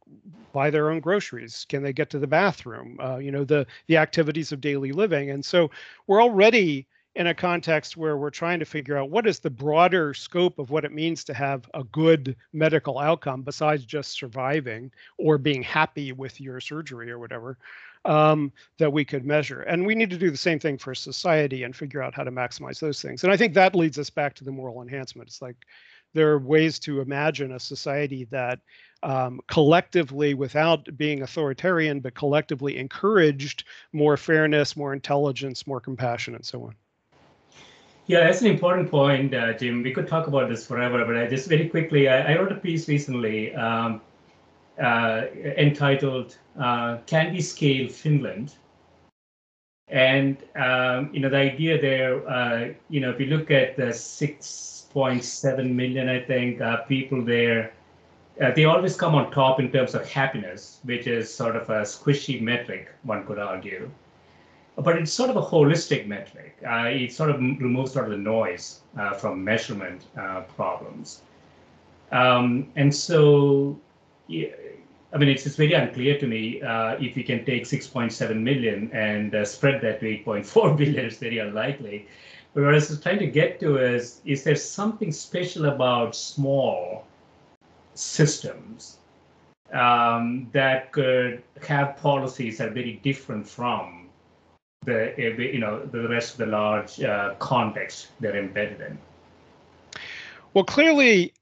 buy 0.53 0.71
their 0.71 0.91
own 0.91 1.01
groceries? 1.01 1.67
Can 1.69 1.83
they 1.83 1.93
get 1.93 2.11
to 2.11 2.19
the 2.19 2.27
bathroom? 2.27 2.99
Uh, 3.03 3.17
you 3.17 3.31
know, 3.31 3.45
the 3.45 3.67
the 3.87 3.97
activities 3.97 4.53
of 4.53 4.61
daily 4.61 4.93
living. 4.93 5.31
And 5.31 5.45
so 5.45 5.71
we're 6.07 6.23
already 6.23 6.87
in 7.17 7.29
a 7.29 7.35
context 7.35 7.97
where 7.97 8.19
we're 8.19 8.29
trying 8.29 8.59
to 8.59 8.67
figure 8.67 8.97
out 8.99 9.09
what 9.11 9.27
is 9.27 9.39
the 9.39 9.49
broader 9.49 10.13
scope 10.13 10.59
of 10.59 10.71
what 10.71 10.85
it 10.85 10.93
means 10.93 11.25
to 11.25 11.33
have 11.33 11.69
a 11.73 11.83
good 11.85 12.37
medical 12.53 12.99
outcome 12.99 13.41
besides 13.41 13.87
just 13.87 14.13
surviving 14.13 14.93
or 15.17 15.39
being 15.39 15.63
happy 15.63 16.13
with 16.13 16.39
your 16.41 16.61
surgery 16.61 17.11
or 17.11 17.19
whatever 17.19 17.57
um, 18.07 18.53
that 18.79 18.93
we 18.93 19.05
could 19.05 19.27
measure. 19.27 19.63
And 19.63 19.87
we 19.87 19.95
need 19.95 20.11
to 20.11 20.17
do 20.17 20.31
the 20.31 20.37
same 20.37 20.59
thing 20.59 20.79
for 20.79 20.95
society 20.95 21.65
and 21.65 21.75
figure 21.75 22.03
out 22.03 22.15
how 22.15 22.25
to 22.25 22.31
maximize 22.31 22.81
those 22.81 23.03
things. 23.03 23.25
And 23.25 23.33
I 23.33 23.37
think 23.37 23.55
that 23.55 23.75
leads 23.75 23.99
us 23.99 24.11
back 24.11 24.35
to 24.35 24.45
the 24.45 24.53
moral 24.53 24.81
enhancement. 24.83 25.29
It's 25.29 25.43
like 25.43 25.57
there 26.15 26.31
are 26.31 26.39
ways 26.39 26.79
to 26.81 27.01
imagine 27.01 27.53
a 27.53 27.61
society 27.61 28.25
that 28.31 28.61
um, 29.03 29.41
collectively, 29.49 30.35
without 30.35 30.89
being 30.97 31.23
authoritarian, 31.23 32.01
but 32.01 32.15
collectively 32.15 32.79
encouraged 32.79 33.65
more 33.93 34.17
fairness, 34.17 34.77
more 34.77 34.93
intelligence, 34.93 35.67
more 35.67 35.81
compassion, 35.81 36.35
and 36.35 36.45
so 36.45 36.63
on. 36.63 36.75
Yeah, 38.07 38.21
that's 38.21 38.41
an 38.41 38.47
important 38.47 38.91
point, 38.91 39.35
uh, 39.35 39.53
Jim. 39.55 39.83
We 39.83 39.93
could 39.93 40.07
talk 40.07 40.29
about 40.29 40.49
this 40.49 40.65
forever, 40.67 41.05
but 41.05 41.17
I 41.17 41.27
just 41.27 41.49
very 41.49 41.69
quickly, 41.69 42.09
I, 42.09 42.33
I 42.33 42.39
wrote 42.39 42.53
a 42.53 42.57
piece 42.57 42.89
recently 42.89 43.55
um, 43.55 44.01
entitled 44.79 46.37
uh, 46.59 46.99
"Can 47.07 47.33
We 47.33 47.41
Scale 47.41 47.89
Finland?" 47.89 48.55
And 49.89 50.37
um, 50.57 51.11
you 51.13 51.21
know, 51.21 51.29
the 51.29 51.37
idea 51.37 51.81
there, 51.81 52.29
uh, 52.29 52.69
you 52.89 53.01
know, 53.01 53.11
if 53.11 53.21
you 53.21 53.27
look 53.27 53.51
at 53.51 53.77
the 53.77 53.91
6.7 53.93 55.73
million, 55.73 56.09
I 56.09 56.21
think, 56.21 56.61
uh, 56.61 56.79
people 56.79 57.23
there, 57.23 57.73
uh, 58.41 58.51
they 58.51 58.65
always 58.65 58.97
come 58.97 59.15
on 59.15 59.31
top 59.31 59.61
in 59.61 59.71
terms 59.71 59.95
of 59.95 60.09
happiness, 60.11 60.81
which 60.83 61.07
is 61.07 61.33
sort 61.33 61.55
of 61.55 61.71
a 61.71 61.83
squishy 61.83 62.41
metric, 62.41 62.89
one 63.05 63.25
could 63.27 63.39
argue. 63.39 63.91
But 64.77 64.99
it's 64.99 65.13
sort 65.13 65.31
of 65.31 65.37
a 65.37 65.43
holistic 65.43 66.07
metric. 66.07 66.57
Uh, 66.67 66.89
it 66.89 67.13
sort 67.13 67.31
of 67.31 67.41
removes 67.41 67.93
sort 67.93 68.07
of 68.07 68.11
the 68.11 68.19
noise 68.19 68.81
from 69.19 69.43
measurement 69.43 70.05
problems. 70.57 71.23
Um, 72.13 72.71
and 72.77 72.95
so 72.95 73.79
I 75.17 75.19
mean, 75.19 75.31
it's, 75.31 75.47
it's 75.47 75.57
very 75.57 75.73
unclear 75.73 76.19
to 76.19 76.27
me 76.27 76.61
uh, 76.61 76.99
if 77.01 77.17
we 77.17 77.23
can 77.23 77.43
take 77.47 77.65
6.7 77.65 78.39
million 78.39 78.91
and 78.93 79.35
uh, 79.35 79.47
spread 79.47 79.81
that 79.81 80.01
to 80.01 80.07
8.4 80.07 80.77
billion. 80.77 81.07
It's 81.07 81.17
very 81.17 81.39
unlikely. 81.39 82.07
But 82.53 82.65
what 82.65 82.75
I 82.75 82.77
was 82.77 83.01
trying 83.01 83.21
to 83.21 83.27
get 83.27 83.59
to 83.61 83.79
is, 83.79 84.21
is 84.27 84.45
there 84.45 84.57
something 84.57 85.11
special 85.11 85.65
about 85.67 86.15
small 86.15 87.07
systems 87.95 88.99
um, 89.73 90.51
that 90.53 90.93
could 90.93 91.43
have 91.67 91.97
policies 91.97 92.59
that 92.59 92.69
are 92.69 92.75
very 92.75 93.01
different 93.03 93.49
from 93.49 94.11
the, 94.85 95.15
you 95.17 95.61
know, 95.61 95.83
the 95.87 96.07
rest 96.11 96.33
of 96.33 96.39
the 96.41 96.47
large 96.47 97.01
uh, 97.01 97.33
context 97.39 98.09
they're 98.21 98.37
embedded 98.37 98.83
in? 98.83 98.99
Well, 100.53 100.65
clearly, 100.65 101.33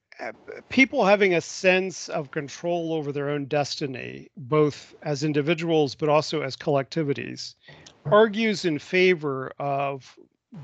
people 0.68 1.04
having 1.04 1.34
a 1.34 1.40
sense 1.40 2.08
of 2.08 2.30
control 2.30 2.92
over 2.92 3.12
their 3.12 3.30
own 3.30 3.46
destiny, 3.46 4.30
both 4.36 4.94
as 5.02 5.24
individuals 5.24 5.94
but 5.94 6.08
also 6.08 6.42
as 6.42 6.56
collectivities, 6.56 7.54
argues 8.06 8.64
in 8.64 8.78
favor 8.78 9.52
of 9.58 10.18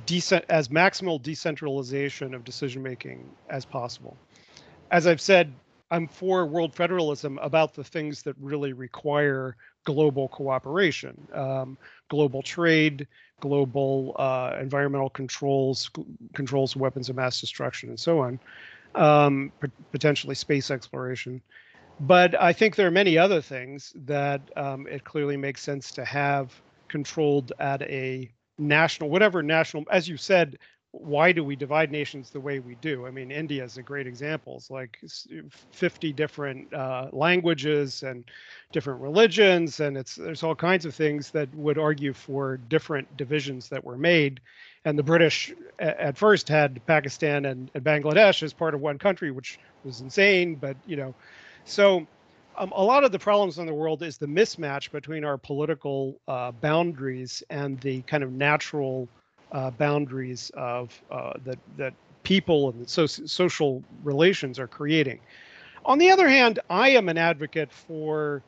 decent 0.07 0.45
as 0.49 0.69
maximal 0.69 1.21
decentralization 1.21 2.35
of 2.35 2.45
decision 2.45 2.83
making 2.83 3.29
as 3.49 3.65
possible. 3.65 4.17
As 4.91 5.07
I've 5.07 5.21
said, 5.21 5.53
I'm 5.91 6.07
for 6.07 6.47
world 6.47 6.75
federalism 6.75 7.39
about 7.39 7.75
the 7.75 7.83
things 7.83 8.23
that 8.23 8.37
really 8.41 8.73
require 8.73 9.57
global 9.85 10.29
cooperation, 10.29 11.27
um, 11.35 11.77
global 12.09 12.43
trade, 12.43 13.09
global 13.41 14.15
uh, 14.17 14.57
environmental 14.61 15.11
controls, 15.11 15.91
controls 16.35 16.77
of 16.77 16.81
weapons 16.81 17.09
of 17.09 17.17
mass 17.17 17.41
destruction, 17.41 17.89
and 17.89 17.99
so 17.99 18.21
on 18.21 18.39
um, 18.95 19.53
potentially 19.93 20.35
space 20.35 20.71
exploration. 20.71 21.41
But 22.01 22.41
I 22.41 22.53
think 22.53 22.77
there 22.77 22.87
are 22.87 22.93
many 22.93 23.19
other 23.19 23.43
things 23.43 23.93
that 24.07 24.41
um, 24.57 24.87
it 24.87 25.05
clearly 25.05 25.37
makes 25.37 25.63
sense 25.63 25.91
to 25.93 26.05
have 26.05 26.55
controlled 26.89 27.53
at 27.59 27.83
a 27.83 28.31
national, 28.59 29.11
whatever 29.11 29.43
national, 29.43 29.85
as 29.91 30.09
you 30.09 30.17
said, 30.17 30.59
why 30.93 31.31
do 31.31 31.45
we 31.45 31.55
divide 31.55 31.93
nations 31.93 32.31
the 32.31 32.41
way 32.41 32.59
we 32.59 32.75
do? 32.77 33.07
I 33.07 33.11
mean, 33.11 33.31
India 33.31 33.63
is 33.63 33.77
a 33.77 33.83
great 33.83 34.09
example. 34.09 34.57
It's 34.57 34.71
like 34.71 34.99
50 35.71 36.13
different 36.13 36.73
uh, 36.75 37.09
languages 37.13 38.03
and 38.03 38.25
different 38.73 39.01
religions, 39.01 39.79
and 39.79 39.97
it's 39.97 40.17
there's 40.17 40.43
all 40.43 40.57
kinds 40.57 40.85
of 40.85 40.95
things 40.95 41.31
that 41.31 41.55
would 41.55 41.79
argue 41.79 42.13
for 42.13 42.57
different 42.57 43.17
divisions 43.17 43.69
that 43.69 43.85
were 43.85 43.97
made 43.97 44.41
and 44.85 44.99
the 44.99 45.03
British 45.03 45.53
at 45.79 46.17
first 46.17 46.49
had 46.49 46.85
Pakistan 46.87 47.45
and, 47.45 47.71
and, 47.75 47.85
Bangladesh 47.85 48.43
as 48.43 48.53
part 48.53 48.75
of 48.75 48.81
one 48.81 48.99
country, 48.99 49.31
which 49.31 49.59
was 49.85 50.01
insane. 50.01 50.55
But 50.55 50.77
you 50.87 50.97
know, 50.97 51.15
so 51.65 52.07
um, 52.57 52.73
a 52.75 52.83
lot 52.83 53.05
of 53.05 53.13
the 53.13 53.19
problems 53.19 53.59
in 53.59 53.67
the 53.67 53.75
world 53.75 54.03
is 54.03 54.19
the 54.19 54.27
mismatch 54.27 54.91
between 54.91 55.25
our 55.25 55.39
political 55.39 56.17
uh, 56.29 56.53
boundaries 56.53 57.43
and 57.51 57.81
the 57.81 58.03
kind 58.03 58.23
of 58.23 58.33
natural 58.33 59.09
uh, 59.53 59.71
boundaries 59.71 60.51
of 60.55 60.99
uh, 61.11 61.33
that 61.45 61.59
that 61.77 61.95
people 62.23 62.71
and 62.71 62.89
so- 62.89 63.07
social 63.07 63.83
relations 64.05 64.59
are 64.59 64.67
creating. 64.67 65.21
On 65.85 65.99
the 65.99 66.11
other 66.11 66.29
hand, 66.29 66.59
I 66.69 66.91
am 66.91 67.09
an 67.09 67.17
advocate 67.17 67.73
for 67.73 68.43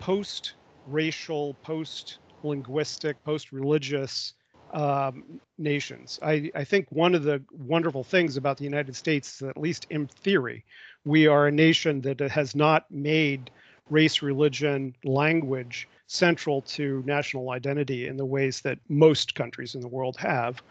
post-racial, 0.00 1.54
post-linguistic, 1.62 3.22
post-religious 3.24 4.34
um, 4.74 5.40
nations. 5.56 6.18
I, 6.22 6.50
I 6.54 6.64
think 6.64 6.86
one 6.90 7.14
of 7.14 7.22
the 7.22 7.42
wonderful 7.52 8.04
things 8.04 8.36
about 8.36 8.58
the 8.58 8.64
United 8.64 8.96
States 8.96 9.40
at 9.40 9.56
least 9.56 9.86
in 9.88 10.08
theory, 10.08 10.64
we 11.04 11.26
are 11.26 11.46
a 11.46 11.52
nation 11.52 12.00
that 12.02 12.20
has 12.20 12.54
not 12.54 12.90
made 12.90 13.50
race, 13.88 14.22
religion, 14.22 14.94
language 15.04 15.88
central 16.06 16.60
to 16.62 17.02
national 17.06 17.50
identity 17.50 18.08
in 18.08 18.16
the 18.16 18.24
ways 18.24 18.60
that 18.60 18.78
most 18.88 19.34
countries 19.34 19.74
in 19.74 19.80
the 19.80 19.88
world 19.88 20.16
have. 20.16 20.62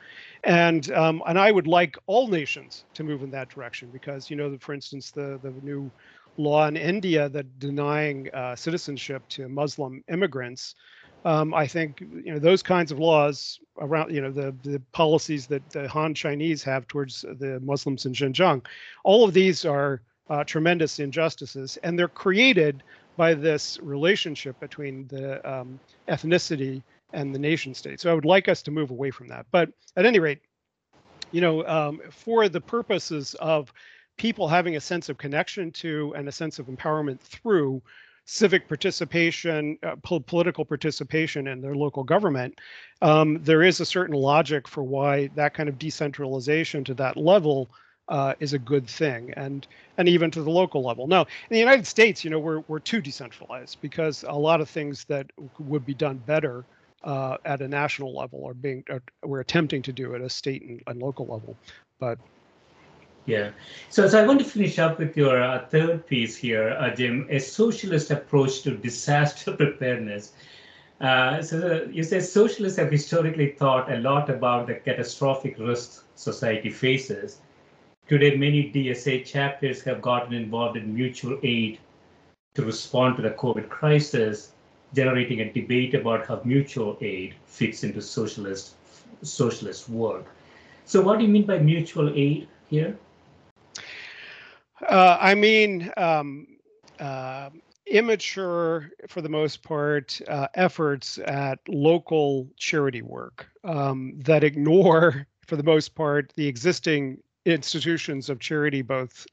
And 0.43 0.91
um, 0.91 1.23
and 1.27 1.39
I 1.39 1.51
would 1.51 1.67
like 1.67 1.95
all 2.05 2.27
nations 2.27 2.85
to 2.93 3.03
move 3.03 3.23
in 3.23 3.31
that 3.31 3.49
direction 3.49 3.89
because 3.91 4.29
you 4.29 4.35
know, 4.35 4.57
for 4.59 4.73
instance, 4.73 5.11
the 5.11 5.39
the 5.41 5.51
new 5.61 5.91
law 6.37 6.67
in 6.67 6.75
India 6.75 7.29
that 7.29 7.59
denying 7.59 8.29
uh, 8.33 8.55
citizenship 8.55 9.23
to 9.29 9.47
Muslim 9.47 10.03
immigrants. 10.11 10.75
Um, 11.25 11.53
I 11.53 11.67
think 11.67 12.01
you 12.01 12.33
know 12.33 12.39
those 12.39 12.61
kinds 12.61 12.91
of 12.91 12.99
laws 12.99 13.59
around 13.77 14.13
you 14.13 14.21
know 14.21 14.31
the 14.31 14.53
the 14.63 14.81
policies 14.91 15.47
that 15.47 15.67
the 15.69 15.87
Han 15.87 16.13
Chinese 16.13 16.63
have 16.63 16.87
towards 16.87 17.21
the 17.21 17.59
Muslims 17.61 18.05
in 18.05 18.13
Xinjiang, 18.13 18.65
all 19.03 19.23
of 19.23 19.33
these 19.33 19.65
are 19.65 20.01
uh, 20.29 20.43
tremendous 20.43 20.99
injustices, 20.99 21.77
and 21.83 21.97
they're 21.97 22.07
created 22.07 22.83
by 23.15 23.33
this 23.33 23.79
relationship 23.81 24.59
between 24.59 25.07
the 25.07 25.47
um, 25.49 25.79
ethnicity 26.07 26.81
and 27.13 27.33
the 27.33 27.39
nation 27.39 27.73
state. 27.73 27.99
So 27.99 28.11
I 28.11 28.13
would 28.13 28.25
like 28.25 28.49
us 28.49 28.61
to 28.63 28.71
move 28.71 28.91
away 28.91 29.11
from 29.11 29.27
that. 29.27 29.45
But 29.51 29.69
at 29.95 30.05
any 30.05 30.19
rate, 30.19 30.39
you 31.31 31.41
know, 31.41 31.65
um, 31.67 32.01
for 32.09 32.49
the 32.49 32.61
purposes 32.61 33.35
of 33.35 33.71
people 34.17 34.47
having 34.47 34.75
a 34.75 34.81
sense 34.81 35.09
of 35.09 35.17
connection 35.17 35.71
to 35.71 36.13
and 36.15 36.27
a 36.27 36.31
sense 36.31 36.59
of 36.59 36.67
empowerment 36.67 37.19
through 37.19 37.81
civic 38.25 38.67
participation, 38.67 39.77
uh, 39.83 39.95
po- 40.03 40.19
political 40.19 40.63
participation 40.65 41.47
in 41.47 41.61
their 41.61 41.75
local 41.75 42.03
government, 42.03 42.59
um, 43.01 43.39
there 43.43 43.63
is 43.63 43.79
a 43.79 43.85
certain 43.85 44.15
logic 44.15 44.67
for 44.67 44.83
why 44.83 45.27
that 45.35 45.53
kind 45.53 45.67
of 45.67 45.77
decentralization 45.77 46.83
to 46.83 46.93
that 46.93 47.17
level 47.17 47.69
uh, 48.09 48.33
is 48.39 48.53
a 48.53 48.59
good 48.59 48.87
thing, 48.87 49.33
and 49.37 49.67
and 49.97 50.09
even 50.09 50.29
to 50.29 50.41
the 50.41 50.49
local 50.49 50.83
level. 50.83 51.07
Now, 51.07 51.21
in 51.21 51.51
the 51.51 51.59
United 51.59 51.87
States, 51.87 52.23
you 52.23 52.29
know, 52.29 52.39
we're 52.39 52.59
we're 52.67 52.79
too 52.79 53.01
decentralized 53.01 53.79
because 53.81 54.23
a 54.27 54.33
lot 54.33 54.61
of 54.61 54.69
things 54.69 55.05
that 55.05 55.27
would 55.59 55.85
be 55.85 55.93
done 55.93 56.17
better 56.17 56.65
uh, 57.03 57.37
at 57.45 57.61
a 57.61 57.67
national 57.67 58.15
level 58.15 58.45
are 58.45 58.53
being 58.53 58.83
are, 58.89 59.01
we're 59.23 59.39
attempting 59.39 59.81
to 59.83 59.93
do 59.93 60.15
at 60.15 60.21
a 60.21 60.29
state 60.29 60.63
and, 60.63 60.81
and 60.87 61.01
local 61.01 61.27
level, 61.27 61.57
but 61.99 62.19
yeah. 63.25 63.51
So, 63.89 64.07
so 64.07 64.21
I 64.21 64.27
want 64.27 64.39
to 64.39 64.45
finish 64.45 64.79
up 64.79 64.99
with 64.99 65.15
your 65.15 65.41
uh, 65.41 65.65
third 65.67 66.05
piece 66.07 66.35
here, 66.35 66.69
uh, 66.79 66.93
Jim, 66.93 67.27
a 67.29 67.39
socialist 67.39 68.11
approach 68.11 68.61
to 68.63 68.75
disaster 68.75 69.51
preparedness. 69.55 70.33
Uh, 70.99 71.41
so 71.41 71.87
you 71.91 72.03
say 72.03 72.19
socialists 72.19 72.77
have 72.77 72.91
historically 72.91 73.51
thought 73.51 73.91
a 73.91 73.97
lot 73.97 74.29
about 74.29 74.67
the 74.67 74.75
catastrophic 74.75 75.57
risks 75.59 76.03
society 76.15 76.69
faces. 76.69 77.39
Today, 78.07 78.35
many 78.35 78.71
DSA 78.71 79.25
chapters 79.25 79.81
have 79.83 80.01
gotten 80.01 80.33
involved 80.33 80.77
in 80.77 80.93
mutual 80.93 81.39
aid 81.43 81.79
to 82.53 82.63
respond 82.63 83.15
to 83.15 83.21
the 83.21 83.31
COVID 83.31 83.69
crisis, 83.69 84.51
generating 84.93 85.41
a 85.41 85.51
debate 85.51 85.93
about 85.93 86.27
how 86.27 86.41
mutual 86.43 86.97
aid 87.01 87.35
fits 87.45 87.83
into 87.83 88.01
socialist 88.01 88.75
socialist 89.21 89.87
work. 89.89 90.25
So, 90.85 91.01
what 91.01 91.17
do 91.17 91.25
you 91.25 91.31
mean 91.31 91.45
by 91.45 91.59
mutual 91.59 92.11
aid 92.13 92.47
here? 92.69 92.97
Uh, 94.87 95.17
I 95.19 95.35
mean, 95.35 95.91
um, 95.97 96.47
uh, 96.99 97.49
immature, 97.85 98.89
for 99.07 99.21
the 99.21 99.29
most 99.29 99.63
part, 99.63 100.19
uh, 100.27 100.47
efforts 100.55 101.19
at 101.19 101.59
local 101.67 102.47
charity 102.57 103.01
work 103.01 103.47
um, 103.63 104.13
that 104.19 104.43
ignore, 104.43 105.27
for 105.47 105.55
the 105.55 105.63
most 105.63 105.95
part, 105.95 106.33
the 106.35 106.47
existing 106.47 107.17
institutions 107.45 108.29
of 108.29 108.39
charity, 108.39 108.81
both 108.81 109.25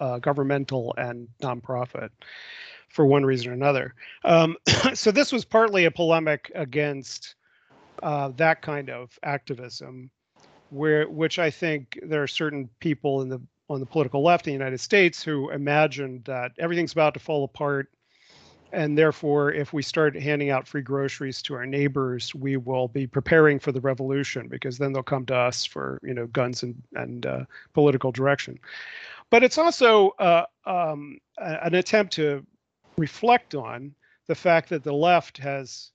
uh, 0.00 0.18
governmental 0.18 0.94
and 0.98 1.28
nonprofit, 1.42 2.10
for 2.88 3.06
one 3.06 3.24
reason 3.24 3.50
or 3.50 3.54
another. 3.54 3.94
Um, 4.24 4.56
so 4.94 5.10
this 5.10 5.32
was 5.32 5.44
partly 5.44 5.84
a 5.84 5.90
polemic 5.90 6.50
against 6.54 7.36
uh, 8.02 8.30
that 8.36 8.62
kind 8.62 8.90
of 8.90 9.16
activism, 9.22 10.10
where 10.70 11.08
which 11.08 11.38
I 11.38 11.50
think 11.50 11.98
there 12.02 12.22
are 12.22 12.28
certain 12.28 12.68
people 12.80 13.22
in 13.22 13.28
the 13.28 13.40
on 13.70 13.80
the 13.80 13.86
political 13.86 14.22
left 14.22 14.46
in 14.46 14.50
the 14.50 14.58
United 14.58 14.80
States 14.80 15.22
who 15.22 15.50
imagined 15.50 16.24
that 16.24 16.52
everything's 16.58 16.92
about 16.92 17.14
to 17.14 17.20
fall 17.20 17.44
apart 17.44 17.88
and 18.72 18.98
therefore 18.98 19.52
if 19.52 19.72
we 19.72 19.82
start 19.82 20.20
handing 20.20 20.50
out 20.50 20.66
free 20.66 20.82
groceries 20.82 21.40
to 21.42 21.54
our 21.54 21.66
neighbors 21.66 22.34
we 22.34 22.56
will 22.56 22.88
be 22.88 23.06
preparing 23.06 23.58
for 23.58 23.72
the 23.72 23.80
revolution 23.80 24.48
because 24.48 24.76
then 24.76 24.92
they'll 24.92 25.02
come 25.02 25.24
to 25.24 25.34
us 25.34 25.64
for 25.64 26.00
you 26.02 26.14
know 26.14 26.26
guns 26.26 26.62
and 26.62 26.82
and 26.94 27.26
uh, 27.26 27.44
political 27.72 28.12
direction. 28.12 28.58
But 29.30 29.44
it's 29.44 29.58
also 29.58 30.10
uh, 30.18 30.44
um, 30.66 31.18
an 31.38 31.74
attempt 31.74 32.12
to 32.14 32.44
reflect 32.96 33.54
on 33.54 33.94
the 34.26 34.34
fact 34.34 34.68
that 34.70 34.82
the 34.82 34.92
left 34.92 35.38
has 35.38 35.92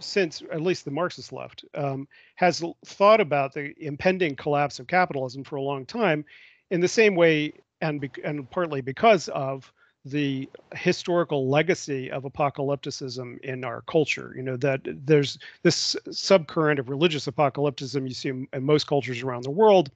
since 0.00 0.42
at 0.52 0.60
least 0.60 0.84
the 0.84 0.90
marxist 0.90 1.32
left 1.32 1.64
um, 1.74 2.06
has 2.36 2.62
thought 2.84 3.20
about 3.20 3.52
the 3.52 3.72
impending 3.78 4.36
collapse 4.36 4.78
of 4.78 4.86
capitalism 4.86 5.44
for 5.44 5.56
a 5.56 5.62
long 5.62 5.84
time 5.86 6.24
in 6.70 6.80
the 6.80 6.88
same 6.88 7.14
way 7.14 7.52
and 7.80 8.00
be- 8.00 8.10
and 8.24 8.48
partly 8.50 8.80
because 8.80 9.28
of 9.28 9.72
the 10.04 10.48
historical 10.74 11.48
legacy 11.48 12.10
of 12.10 12.22
apocalypticism 12.24 13.38
in 13.40 13.64
our 13.64 13.82
culture. 13.82 14.32
You 14.36 14.42
know 14.42 14.56
that 14.58 14.80
there's 14.84 15.38
this 15.62 15.96
subcurrent 16.08 16.78
of 16.78 16.88
religious 16.88 17.26
apocalypticism 17.26 18.06
you 18.08 18.14
see 18.14 18.28
in, 18.28 18.48
most 18.60 18.86
cultures 18.86 19.22
around 19.22 19.44
the 19.44 19.50
world 19.50 19.90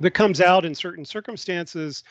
that 0.00 0.12
comes 0.12 0.40
out 0.40 0.64
in 0.64 0.74
certain 0.74 1.04
circumstances, 1.04 2.04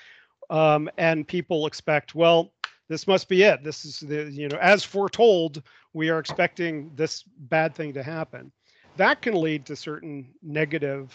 um, 0.49 0.89
and 0.97 1.27
people 1.27 1.67
expect, 1.67 2.15
well, 2.15 2.51
this 2.87 3.07
must 3.07 3.29
be 3.29 3.43
it. 3.43 3.63
This 3.63 3.85
is 3.85 3.99
the 3.99 4.29
you 4.31 4.47
know 4.49 4.57
as 4.57 4.83
foretold. 4.83 5.63
We 5.93 6.09
are 6.09 6.19
expecting 6.19 6.91
this 6.95 7.23
bad 7.37 7.75
thing 7.75 7.93
to 7.93 8.03
happen. 8.03 8.51
That 8.97 9.21
can 9.21 9.35
lead 9.35 9.65
to 9.67 9.75
certain 9.75 10.27
negative, 10.41 11.13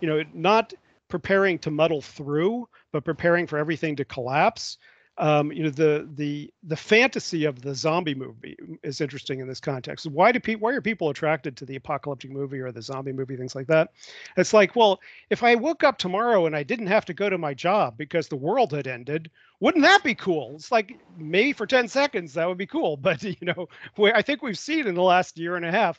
you 0.00 0.08
know, 0.08 0.22
not 0.34 0.72
preparing 1.08 1.58
to 1.60 1.70
muddle 1.70 2.02
through, 2.02 2.68
but 2.92 3.04
preparing 3.04 3.46
for 3.46 3.58
everything 3.58 3.96
to 3.96 4.04
collapse 4.04 4.78
um, 5.18 5.50
you 5.50 5.62
know 5.62 5.70
the 5.70 6.08
the 6.14 6.52
the 6.64 6.76
fantasy 6.76 7.46
of 7.46 7.62
the 7.62 7.74
zombie 7.74 8.14
movie 8.14 8.56
is 8.82 9.00
interesting 9.00 9.40
in 9.40 9.48
this 9.48 9.60
context. 9.60 10.06
Why 10.06 10.30
do 10.30 10.38
people 10.40 10.64
why 10.64 10.74
are 10.74 10.82
people 10.82 11.08
attracted 11.08 11.56
to 11.56 11.64
the 11.64 11.76
apocalyptic 11.76 12.30
movie 12.30 12.60
or 12.60 12.70
the 12.70 12.82
zombie 12.82 13.12
movie 13.12 13.36
things 13.36 13.54
like 13.54 13.66
that? 13.68 13.92
It's 14.36 14.52
like, 14.52 14.76
well, 14.76 15.00
if 15.30 15.42
I 15.42 15.54
woke 15.54 15.84
up 15.84 15.96
tomorrow 15.96 16.44
and 16.44 16.54
I 16.54 16.62
didn't 16.62 16.88
have 16.88 17.06
to 17.06 17.14
go 17.14 17.30
to 17.30 17.38
my 17.38 17.54
job 17.54 17.96
because 17.96 18.28
the 18.28 18.36
world 18.36 18.72
had 18.72 18.86
ended, 18.86 19.30
wouldn't 19.60 19.84
that 19.84 20.04
be 20.04 20.14
cool? 20.14 20.56
It's 20.56 20.70
like 20.70 20.98
maybe 21.16 21.54
for 21.54 21.66
10 21.66 21.88
seconds 21.88 22.34
that 22.34 22.46
would 22.46 22.58
be 22.58 22.66
cool, 22.66 22.96
but 22.98 23.22
you 23.22 23.36
know, 23.40 23.68
I 23.98 24.20
think 24.20 24.42
we've 24.42 24.58
seen 24.58 24.86
in 24.86 24.94
the 24.94 25.02
last 25.02 25.38
year 25.38 25.56
and 25.56 25.64
a 25.64 25.72
half, 25.72 25.98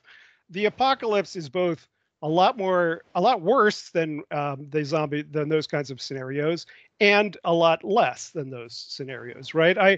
the 0.52 0.66
apocalypse 0.66 1.36
is 1.36 1.50
both 1.50 1.88
a 2.22 2.28
lot 2.28 2.58
more 2.58 3.02
a 3.16 3.22
lot 3.22 3.42
worse 3.42 3.90
than 3.90 4.22
um, 4.32 4.68
the 4.70 4.84
zombie 4.84 5.22
than 5.22 5.50
those 5.50 5.68
kinds 5.68 5.92
of 5.92 6.02
scenarios 6.02 6.66
and 7.00 7.38
a 7.44 7.54
lot 7.54 7.84
less 7.84 8.30
than 8.30 8.50
those 8.50 8.86
scenarios 8.90 9.54
right 9.54 9.78
i 9.78 9.98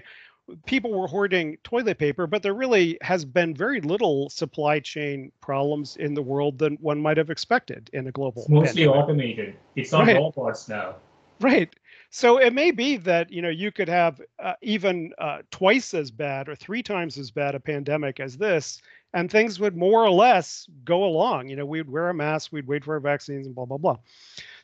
people 0.66 0.92
were 0.92 1.06
hoarding 1.06 1.56
toilet 1.62 1.98
paper 1.98 2.26
but 2.26 2.42
there 2.42 2.54
really 2.54 2.98
has 3.02 3.24
been 3.24 3.54
very 3.54 3.80
little 3.80 4.28
supply 4.28 4.80
chain 4.80 5.30
problems 5.40 5.96
in 5.96 6.12
the 6.12 6.22
world 6.22 6.58
than 6.58 6.76
one 6.80 7.00
might 7.00 7.16
have 7.16 7.30
expected 7.30 7.88
in 7.92 8.06
a 8.06 8.12
global 8.12 8.42
it's 8.42 8.50
mostly 8.50 8.84
pandemic. 8.84 9.02
automated 9.02 9.56
it's 9.76 9.92
on 9.92 10.06
right. 10.06 10.16
robots 10.16 10.68
now 10.68 10.96
right 11.40 11.74
so 12.10 12.38
it 12.38 12.52
may 12.52 12.70
be 12.70 12.96
that 12.96 13.30
you 13.30 13.40
know 13.40 13.48
you 13.48 13.70
could 13.70 13.88
have 13.88 14.20
uh, 14.40 14.54
even 14.60 15.12
uh, 15.18 15.38
twice 15.50 15.94
as 15.94 16.10
bad 16.10 16.48
or 16.48 16.56
three 16.56 16.82
times 16.82 17.16
as 17.16 17.30
bad 17.30 17.54
a 17.54 17.60
pandemic 17.60 18.18
as 18.20 18.36
this 18.36 18.82
and 19.12 19.30
things 19.30 19.58
would 19.60 19.76
more 19.76 20.04
or 20.04 20.10
less 20.10 20.68
go 20.84 21.04
along. 21.04 21.48
You 21.48 21.56
know, 21.56 21.66
we'd 21.66 21.88
wear 21.88 22.08
a 22.10 22.14
mask, 22.14 22.52
we'd 22.52 22.66
wait 22.66 22.84
for 22.84 22.94
our 22.94 23.00
vaccines, 23.00 23.46
and 23.46 23.54
blah 23.54 23.64
blah 23.64 23.78
blah. 23.78 23.96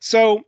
So 0.01 0.43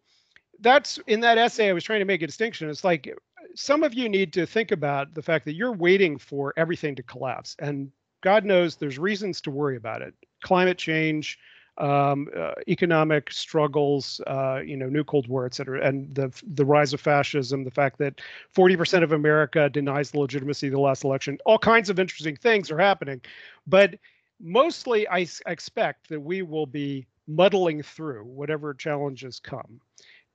that's 0.60 0.98
in 1.06 1.20
that 1.20 1.38
essay. 1.38 1.68
I 1.68 1.72
was 1.72 1.84
trying 1.84 2.00
to 2.00 2.04
make 2.04 2.22
a 2.22 2.26
distinction. 2.26 2.68
It's 2.68 2.84
like 2.84 3.14
some 3.54 3.82
of 3.82 3.94
you 3.94 4.08
need 4.08 4.32
to 4.34 4.46
think 4.46 4.70
about 4.70 5.14
the 5.14 5.22
fact 5.22 5.44
that 5.44 5.54
you're 5.54 5.72
waiting 5.72 6.18
for 6.18 6.52
everything 6.56 6.94
to 6.96 7.02
collapse, 7.02 7.56
and 7.58 7.90
God 8.20 8.44
knows 8.44 8.76
there's 8.76 8.98
reasons 8.98 9.40
to 9.42 9.50
worry 9.50 9.76
about 9.76 10.02
it. 10.02 10.14
Climate 10.42 10.78
change, 10.78 11.38
um, 11.78 12.28
uh, 12.36 12.52
economic 12.66 13.32
struggles, 13.32 14.20
uh, 14.26 14.60
you 14.64 14.76
know, 14.76 14.88
new 14.88 15.04
Cold 15.04 15.28
War, 15.28 15.46
et 15.46 15.54
cetera, 15.54 15.86
and 15.86 16.14
the 16.14 16.30
the 16.54 16.64
rise 16.64 16.92
of 16.92 17.00
fascism, 17.00 17.64
the 17.64 17.70
fact 17.70 17.98
that 17.98 18.20
40% 18.54 19.02
of 19.02 19.12
America 19.12 19.68
denies 19.68 20.10
the 20.10 20.18
legitimacy 20.18 20.66
of 20.66 20.72
the 20.72 20.80
last 20.80 21.04
election, 21.04 21.38
all 21.46 21.58
kinds 21.58 21.88
of 21.88 21.98
interesting 21.98 22.36
things 22.36 22.70
are 22.70 22.78
happening, 22.78 23.20
but 23.66 23.94
mostly 24.40 25.08
I, 25.08 25.26
I 25.46 25.52
expect 25.52 26.08
that 26.08 26.20
we 26.20 26.42
will 26.42 26.66
be 26.66 27.06
muddling 27.26 27.82
through 27.82 28.24
whatever 28.24 28.74
challenges 28.74 29.38
come. 29.40 29.80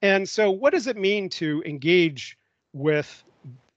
And 0.02 0.28
so, 0.28 0.52
what 0.52 0.74
does 0.74 0.88
it 0.88 0.98
mean 0.98 1.30
to 1.30 1.64
engage 1.65 2.38
with 2.74 3.24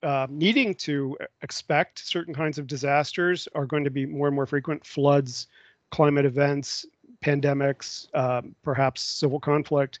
uh, 0.03 0.27
needing 0.29 0.75
to 0.75 1.17
expect 1.41 2.05
certain 2.05 2.33
kinds 2.33 2.57
of 2.57 2.67
disasters 2.67 3.47
are 3.55 3.65
going 3.65 3.83
to 3.83 3.89
be 3.89 4.05
more 4.05 4.27
and 4.27 4.35
more 4.35 4.45
frequent 4.45 4.85
floods, 4.85 5.47
climate 5.89 6.25
events, 6.25 6.85
pandemics, 7.23 8.13
um, 8.15 8.55
perhaps 8.63 9.01
civil 9.01 9.39
conflict, 9.39 9.99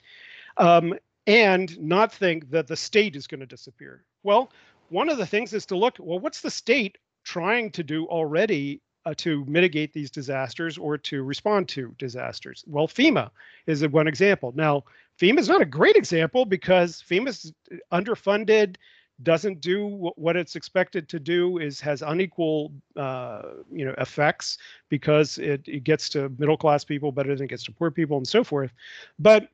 um, 0.57 0.93
and 1.25 1.79
not 1.79 2.13
think 2.13 2.49
that 2.51 2.67
the 2.67 2.75
state 2.75 3.15
is 3.15 3.27
going 3.27 3.39
to 3.39 3.45
disappear. 3.45 4.03
Well, 4.23 4.51
one 4.89 5.09
of 5.09 5.17
the 5.17 5.25
things 5.25 5.53
is 5.53 5.65
to 5.67 5.77
look 5.77 5.97
well, 5.99 6.19
what's 6.19 6.41
the 6.41 6.51
state 6.51 6.97
trying 7.23 7.71
to 7.71 7.83
do 7.83 8.05
already 8.05 8.81
uh, 9.05 9.13
to 9.17 9.45
mitigate 9.45 9.93
these 9.93 10.11
disasters 10.11 10.77
or 10.77 10.97
to 10.97 11.23
respond 11.23 11.67
to 11.69 11.93
disasters? 11.97 12.63
Well, 12.67 12.87
FEMA 12.87 13.29
is 13.65 13.85
one 13.87 14.07
example. 14.07 14.53
Now, 14.55 14.83
FEMA 15.19 15.39
is 15.39 15.49
not 15.49 15.61
a 15.61 15.65
great 15.65 15.95
example 15.95 16.45
because 16.45 17.03
FEMA 17.09 17.29
is 17.29 17.53
underfunded 17.91 18.75
doesn't 19.23 19.61
do 19.61 20.11
what 20.15 20.35
it's 20.35 20.55
expected 20.55 21.09
to 21.09 21.19
do 21.19 21.57
is 21.57 21.81
has 21.81 22.01
unequal 22.01 22.71
uh, 22.95 23.41
you 23.71 23.85
know 23.85 23.95
effects 23.97 24.57
because 24.89 25.37
it, 25.39 25.61
it 25.67 25.83
gets 25.83 26.09
to 26.09 26.29
middle 26.37 26.57
class 26.57 26.83
people 26.83 27.11
better 27.11 27.35
than 27.35 27.45
it 27.45 27.49
gets 27.49 27.63
to 27.63 27.71
poor 27.71 27.89
people 27.89 28.17
and 28.17 28.27
so 28.27 28.43
forth. 28.43 28.71
But 29.17 29.49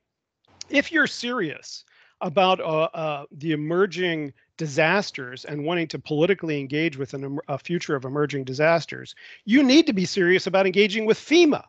if 0.69 0.91
you're 0.91 1.07
serious 1.07 1.85
about 2.21 2.59
uh, 2.59 2.89
uh, 2.93 3.25
the 3.31 3.51
emerging 3.51 4.33
disasters 4.57 5.45
and 5.45 5.65
wanting 5.65 5.87
to 5.87 5.99
politically 5.99 6.59
engage 6.59 6.97
with 6.97 7.13
an, 7.13 7.39
a 7.47 7.57
future 7.57 7.95
of 7.95 8.05
emerging 8.05 8.43
disasters 8.43 9.15
you 9.45 9.63
need 9.63 9.87
to 9.87 9.93
be 9.93 10.05
serious 10.05 10.45
about 10.45 10.65
engaging 10.65 11.05
with 11.05 11.17
fema 11.17 11.63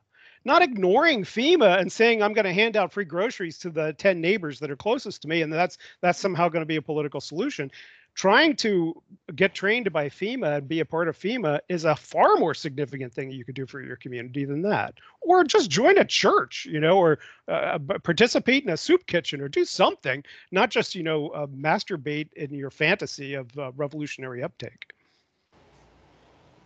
not 0.44 0.62
ignoring 0.62 1.24
FEMA 1.24 1.80
and 1.80 1.90
saying 1.90 2.22
I'm 2.22 2.32
going 2.32 2.44
to 2.44 2.52
hand 2.52 2.76
out 2.76 2.92
free 2.92 3.04
groceries 3.04 3.58
to 3.58 3.70
the 3.70 3.92
10 3.94 4.20
neighbors 4.20 4.60
that 4.60 4.70
are 4.70 4.76
closest 4.76 5.22
to 5.22 5.28
me 5.28 5.42
and 5.42 5.52
that's 5.52 5.78
that's 6.00 6.18
somehow 6.18 6.48
going 6.48 6.62
to 6.62 6.66
be 6.66 6.76
a 6.76 6.82
political 6.82 7.20
solution. 7.20 7.70
Trying 8.14 8.54
to 8.56 9.02
get 9.34 9.54
trained 9.54 9.92
by 9.92 10.08
FEMA 10.08 10.58
and 10.58 10.68
be 10.68 10.78
a 10.78 10.84
part 10.84 11.08
of 11.08 11.18
FEMA 11.18 11.58
is 11.68 11.84
a 11.84 11.96
far 11.96 12.36
more 12.36 12.54
significant 12.54 13.12
thing 13.12 13.32
you 13.32 13.44
could 13.44 13.56
do 13.56 13.66
for 13.66 13.82
your 13.82 13.96
community 13.96 14.44
than 14.44 14.62
that. 14.62 14.94
Or 15.20 15.42
just 15.42 15.68
join 15.68 15.98
a 15.98 16.04
church, 16.04 16.64
you 16.70 16.78
know, 16.78 16.96
or 16.96 17.18
uh, 17.48 17.80
participate 18.04 18.62
in 18.62 18.70
a 18.70 18.76
soup 18.76 19.04
kitchen 19.06 19.40
or 19.40 19.48
do 19.48 19.64
something, 19.64 20.22
not 20.52 20.70
just, 20.70 20.94
you 20.94 21.02
know, 21.02 21.30
uh, 21.30 21.48
masturbate 21.48 22.32
in 22.34 22.54
your 22.54 22.70
fantasy 22.70 23.34
of 23.34 23.50
uh, 23.58 23.72
revolutionary 23.72 24.44
uptake. 24.44 24.93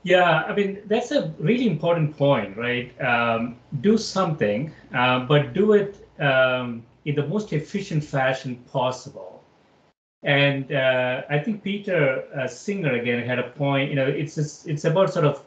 Yeah, 0.09 0.45
I 0.49 0.55
mean, 0.55 0.79
that's 0.87 1.11
a 1.11 1.35
really 1.39 1.67
important 1.67 2.17
point, 2.17 2.57
right? 2.57 2.99
Um, 2.99 3.57
do 3.83 3.99
something, 3.99 4.73
uh, 4.95 5.27
but 5.27 5.53
do 5.53 5.75
it 5.75 6.09
um, 6.19 6.83
in 7.05 7.15
the 7.15 7.27
most 7.27 7.53
efficient 7.53 8.03
fashion 8.03 8.57
possible. 8.73 9.43
And 10.23 10.73
uh, 10.73 11.25
I 11.29 11.39
think 11.39 11.63
Peter 11.63 12.25
uh, 12.35 12.49
Singer 12.49 12.95
again 12.95 13.23
had 13.27 13.39
a 13.39 13.51
point. 13.51 13.91
You 13.91 13.97
know, 13.97 14.07
it's 14.07 14.35
just, 14.37 14.67
it's 14.67 14.87
about 14.87 15.13
sort 15.13 15.27
of 15.27 15.45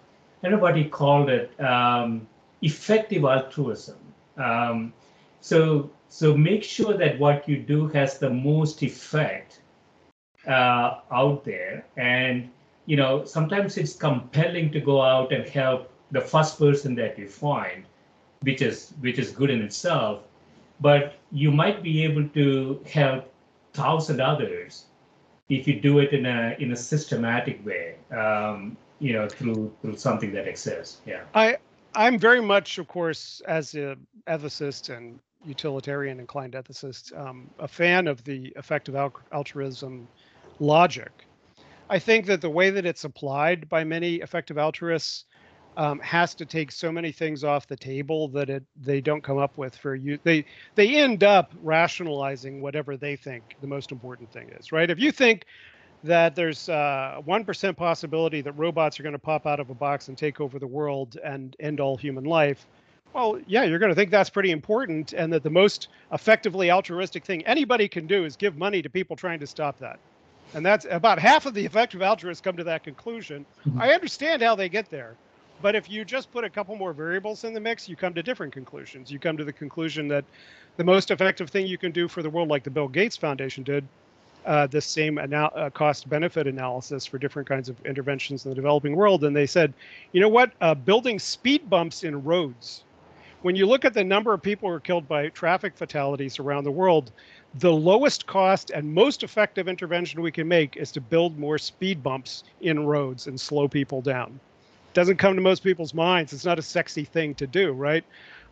he 0.75 0.85
called 0.85 1.29
it, 1.29 1.59
um, 1.59 2.27
effective 2.61 3.25
altruism. 3.25 3.97
Um, 4.37 4.93
so 5.39 5.89
so 6.09 6.37
make 6.37 6.63
sure 6.63 6.95
that 6.97 7.17
what 7.17 7.49
you 7.49 7.57
do 7.57 7.87
has 7.87 8.19
the 8.19 8.29
most 8.29 8.83
effect 8.83 9.61
uh, 10.47 10.99
out 11.11 11.45
there, 11.45 11.83
and 11.97 12.49
you 12.85 12.97
know, 12.97 13.23
sometimes 13.25 13.77
it's 13.77 13.93
compelling 13.93 14.71
to 14.71 14.79
go 14.79 15.01
out 15.01 15.31
and 15.31 15.47
help 15.47 15.91
the 16.11 16.21
first 16.21 16.59
person 16.59 16.95
that 16.95 17.17
you 17.17 17.27
find, 17.27 17.85
which 18.41 18.61
is 18.61 18.93
which 18.99 19.19
is 19.19 19.31
good 19.31 19.49
in 19.49 19.61
itself. 19.61 20.21
But 20.79 21.15
you 21.31 21.51
might 21.51 21.83
be 21.83 22.03
able 22.03 22.27
to 22.29 22.83
help 22.91 23.31
thousand 23.73 24.19
others 24.19 24.85
if 25.49 25.67
you 25.67 25.79
do 25.79 25.99
it 25.99 26.11
in 26.11 26.25
a 26.25 26.55
in 26.59 26.71
a 26.71 26.75
systematic 26.75 27.65
way. 27.65 27.95
Um, 28.11 28.77
you 28.99 29.13
know, 29.13 29.27
through 29.27 29.73
through 29.81 29.97
something 29.97 30.31
that 30.33 30.47
exists. 30.47 31.01
Yeah. 31.05 31.23
I 31.33 31.57
I'm 31.93 32.17
very 32.17 32.41
much, 32.41 32.77
of 32.77 32.87
course, 32.87 33.41
as 33.47 33.75
a 33.75 33.97
ethicist 34.27 34.95
and 34.95 35.19
utilitarian 35.43 36.19
inclined 36.19 36.53
ethicist, 36.53 37.17
um, 37.19 37.49
a 37.59 37.67
fan 37.67 38.07
of 38.07 38.23
the 38.23 38.53
effective 38.55 38.95
altruism 39.31 40.07
logic 40.59 41.11
I 41.91 41.99
think 41.99 42.25
that 42.27 42.39
the 42.39 42.49
way 42.49 42.69
that 42.69 42.85
it's 42.85 43.03
applied 43.03 43.67
by 43.67 43.83
many 43.83 44.15
effective 44.15 44.57
altruists 44.57 45.25
um, 45.75 45.99
has 45.99 46.33
to 46.35 46.45
take 46.45 46.71
so 46.71 46.89
many 46.89 47.11
things 47.11 47.43
off 47.43 47.67
the 47.67 47.75
table 47.75 48.29
that 48.29 48.49
it 48.49 48.63
they 48.81 49.01
don't 49.01 49.21
come 49.21 49.37
up 49.37 49.57
with 49.57 49.75
for 49.75 49.93
you. 49.93 50.17
They 50.23 50.45
they 50.75 50.95
end 50.95 51.25
up 51.25 51.53
rationalizing 51.61 52.61
whatever 52.61 52.95
they 52.95 53.17
think 53.17 53.57
the 53.59 53.67
most 53.67 53.91
important 53.91 54.31
thing 54.31 54.49
is. 54.57 54.71
Right? 54.71 54.89
If 54.89 54.99
you 54.99 55.11
think 55.11 55.43
that 56.05 56.33
there's 56.33 56.69
a 56.69 57.21
one 57.25 57.43
possibility 57.43 58.39
that 58.39 58.53
robots 58.53 58.97
are 58.97 59.03
going 59.03 59.11
to 59.11 59.19
pop 59.19 59.45
out 59.45 59.59
of 59.59 59.69
a 59.69 59.75
box 59.75 60.07
and 60.07 60.17
take 60.17 60.39
over 60.39 60.59
the 60.59 60.67
world 60.67 61.17
and 61.21 61.57
end 61.59 61.81
all 61.81 61.97
human 61.97 62.23
life. 62.23 62.67
Well, 63.13 63.37
yeah, 63.47 63.63
you're 63.63 63.79
going 63.79 63.91
to 63.91 63.95
think 63.95 64.11
that's 64.11 64.29
pretty 64.29 64.51
important, 64.51 65.11
and 65.11 65.33
that 65.33 65.43
the 65.43 65.49
most 65.49 65.89
effectively 66.13 66.71
altruistic 66.71 67.25
thing 67.25 67.45
anybody 67.45 67.89
can 67.89 68.07
do 68.07 68.23
is 68.23 68.37
give 68.37 68.57
money 68.57 68.81
to 68.81 68.89
people 68.89 69.17
trying 69.17 69.41
to 69.41 69.47
stop 69.47 69.77
that. 69.79 69.99
And 70.53 70.65
that's 70.65 70.85
about 70.89 71.19
half 71.19 71.45
of 71.45 71.53
the 71.53 71.65
effective 71.65 72.01
altruists 72.01 72.41
come 72.41 72.57
to 72.57 72.63
that 72.65 72.83
conclusion. 72.83 73.45
Mm-hmm. 73.65 73.81
I 73.81 73.93
understand 73.93 74.41
how 74.41 74.55
they 74.55 74.69
get 74.69 74.89
there. 74.89 75.15
But 75.61 75.75
if 75.75 75.89
you 75.89 76.03
just 76.03 76.31
put 76.31 76.43
a 76.43 76.49
couple 76.49 76.75
more 76.75 76.91
variables 76.91 77.43
in 77.43 77.53
the 77.53 77.59
mix, 77.59 77.87
you 77.87 77.95
come 77.95 78.13
to 78.15 78.23
different 78.23 78.51
conclusions. 78.51 79.11
You 79.11 79.19
come 79.19 79.37
to 79.37 79.43
the 79.43 79.53
conclusion 79.53 80.07
that 80.07 80.25
the 80.77 80.83
most 80.83 81.11
effective 81.11 81.49
thing 81.49 81.67
you 81.67 81.77
can 81.77 81.91
do 81.91 82.07
for 82.07 82.23
the 82.23 82.29
world, 82.29 82.49
like 82.49 82.63
the 82.63 82.71
Bill 82.71 82.87
Gates 82.87 83.15
Foundation 83.15 83.63
did, 83.63 83.87
uh, 84.45 84.65
the 84.67 84.81
same 84.81 85.19
anal- 85.19 85.51
uh, 85.55 85.69
cost 85.69 86.09
benefit 86.09 86.47
analysis 86.47 87.05
for 87.05 87.19
different 87.19 87.47
kinds 87.47 87.69
of 87.69 87.75
interventions 87.85 88.43
in 88.45 88.49
the 88.49 88.55
developing 88.55 88.95
world. 88.95 89.23
And 89.23 89.35
they 89.35 89.45
said, 89.45 89.73
you 90.13 90.21
know 90.21 90.29
what? 90.29 90.51
Uh, 90.61 90.73
building 90.73 91.19
speed 91.19 91.69
bumps 91.69 92.03
in 92.03 92.23
roads. 92.23 92.83
When 93.41 93.55
you 93.55 93.65
look 93.65 93.85
at 93.85 93.95
the 93.95 94.03
number 94.03 94.33
of 94.33 94.41
people 94.43 94.69
who 94.69 94.75
are 94.75 94.79
killed 94.79 95.07
by 95.07 95.29
traffic 95.29 95.75
fatalities 95.75 96.37
around 96.37 96.63
the 96.63 96.71
world, 96.71 97.11
the 97.55 97.71
lowest 97.71 98.27
cost 98.27 98.69
and 98.69 98.93
most 98.93 99.23
effective 99.23 99.67
intervention 99.67 100.21
we 100.21 100.31
can 100.31 100.47
make 100.47 100.77
is 100.77 100.91
to 100.91 101.01
build 101.01 101.39
more 101.39 101.57
speed 101.57 102.03
bumps 102.03 102.43
in 102.61 102.85
roads 102.85 103.25
and 103.25 103.39
slow 103.39 103.67
people 103.67 104.01
down. 104.01 104.39
Doesn't 104.93 105.17
come 105.17 105.35
to 105.35 105.41
most 105.41 105.63
people's 105.63 105.95
minds. 105.95 106.33
It's 106.33 106.45
not 106.45 106.59
a 106.59 106.61
sexy 106.61 107.03
thing 107.03 107.33
to 107.35 107.47
do, 107.47 107.71
right? 107.71 108.03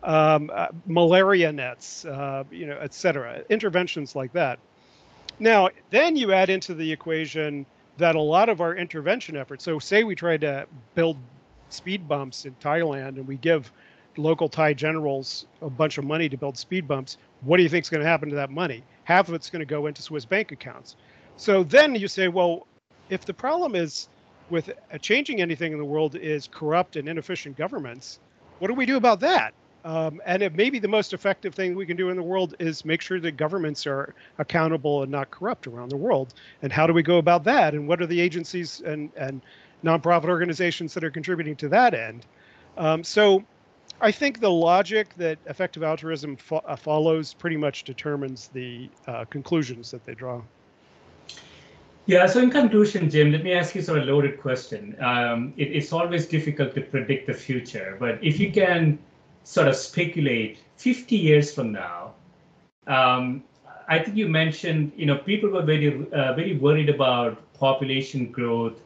Um, 0.02 0.50
uh, 0.52 0.68
malaria 0.86 1.52
nets, 1.52 2.04
uh, 2.04 2.42
you 2.50 2.66
know, 2.66 2.78
et 2.80 2.92
cetera, 2.92 3.44
interventions 3.48 4.16
like 4.16 4.32
that. 4.32 4.58
Now, 5.38 5.68
then 5.90 6.16
you 6.16 6.32
add 6.32 6.50
into 6.50 6.74
the 6.74 6.90
equation 6.90 7.64
that 7.98 8.16
a 8.16 8.20
lot 8.20 8.48
of 8.48 8.60
our 8.60 8.74
intervention 8.74 9.36
efforts, 9.36 9.62
so 9.62 9.78
say 9.78 10.02
we 10.02 10.16
try 10.16 10.36
to 10.38 10.66
build 10.96 11.16
speed 11.68 12.08
bumps 12.08 12.44
in 12.44 12.56
Thailand 12.56 13.10
and 13.10 13.28
we 13.28 13.36
give 13.36 13.70
local 14.20 14.48
Thai 14.48 14.74
generals 14.74 15.46
a 15.62 15.70
bunch 15.70 15.98
of 15.98 16.04
money 16.04 16.28
to 16.28 16.36
build 16.36 16.56
speed 16.56 16.86
bumps, 16.86 17.18
what 17.42 17.56
do 17.56 17.62
you 17.62 17.68
think 17.68 17.84
is 17.84 17.90
going 17.90 18.02
to 18.02 18.08
happen 18.08 18.28
to 18.28 18.36
that 18.36 18.50
money? 18.50 18.82
Half 19.04 19.28
of 19.28 19.34
it's 19.34 19.50
going 19.50 19.60
to 19.60 19.66
go 19.66 19.86
into 19.86 20.02
Swiss 20.02 20.24
bank 20.24 20.52
accounts. 20.52 20.96
So 21.36 21.62
then 21.64 21.94
you 21.94 22.08
say, 22.08 22.28
well, 22.28 22.66
if 23.08 23.24
the 23.24 23.34
problem 23.34 23.74
is 23.74 24.08
with 24.50 24.70
changing 25.00 25.40
anything 25.40 25.72
in 25.72 25.78
the 25.78 25.84
world 25.84 26.16
is 26.16 26.48
corrupt 26.48 26.96
and 26.96 27.08
inefficient 27.08 27.56
governments, 27.56 28.20
what 28.58 28.68
do 28.68 28.74
we 28.74 28.86
do 28.86 28.96
about 28.96 29.20
that? 29.20 29.54
Um, 29.84 30.20
and 30.26 30.42
it 30.42 30.54
may 30.54 30.68
be 30.68 30.78
the 30.78 30.88
most 30.88 31.14
effective 31.14 31.54
thing 31.54 31.74
we 31.74 31.86
can 31.86 31.96
do 31.96 32.10
in 32.10 32.16
the 32.16 32.22
world 32.22 32.54
is 32.58 32.84
make 32.84 33.00
sure 33.00 33.18
that 33.20 33.38
governments 33.38 33.86
are 33.86 34.14
accountable 34.38 35.02
and 35.02 35.10
not 35.10 35.30
corrupt 35.30 35.66
around 35.66 35.88
the 35.88 35.96
world. 35.96 36.34
And 36.62 36.70
how 36.70 36.86
do 36.86 36.92
we 36.92 37.02
go 37.02 37.16
about 37.16 37.44
that? 37.44 37.72
And 37.72 37.88
what 37.88 38.02
are 38.02 38.06
the 38.06 38.20
agencies 38.20 38.82
and, 38.84 39.10
and 39.16 39.40
nonprofit 39.82 40.28
organizations 40.28 40.92
that 40.92 41.04
are 41.04 41.10
contributing 41.10 41.56
to 41.56 41.68
that 41.70 41.94
end? 41.94 42.26
Um, 42.76 43.02
so 43.02 43.42
I 44.00 44.10
think 44.10 44.40
the 44.40 44.50
logic 44.50 45.14
that 45.16 45.38
effective 45.46 45.82
altruism 45.82 46.36
fo- 46.36 46.62
uh, 46.64 46.76
follows 46.76 47.34
pretty 47.34 47.56
much 47.56 47.84
determines 47.84 48.48
the 48.48 48.88
uh, 49.06 49.26
conclusions 49.26 49.90
that 49.90 50.04
they 50.06 50.14
draw. 50.14 50.40
Yeah, 52.06 52.26
so 52.26 52.40
in 52.40 52.50
conclusion, 52.50 53.10
Jim, 53.10 53.30
let 53.30 53.44
me 53.44 53.52
ask 53.52 53.74
you 53.74 53.82
sort 53.82 53.98
of 53.98 54.08
a 54.08 54.10
loaded 54.10 54.40
question. 54.40 54.96
Um, 55.00 55.52
it, 55.56 55.70
it's 55.72 55.92
always 55.92 56.26
difficult 56.26 56.74
to 56.74 56.80
predict 56.80 57.26
the 57.26 57.34
future, 57.34 57.96
but 58.00 58.18
if 58.22 58.40
you 58.40 58.50
can 58.50 58.98
sort 59.44 59.68
of 59.68 59.76
speculate 59.76 60.58
50 60.76 61.16
years 61.16 61.54
from 61.54 61.70
now, 61.70 62.14
um, 62.86 63.44
I 63.86 63.98
think 63.98 64.16
you 64.16 64.28
mentioned, 64.28 64.92
you 64.96 65.04
know, 65.06 65.18
people 65.18 65.50
were 65.50 65.62
very, 65.62 66.10
uh, 66.10 66.32
very 66.32 66.56
worried 66.56 66.88
about 66.88 67.38
population 67.52 68.32
growth 68.32 68.80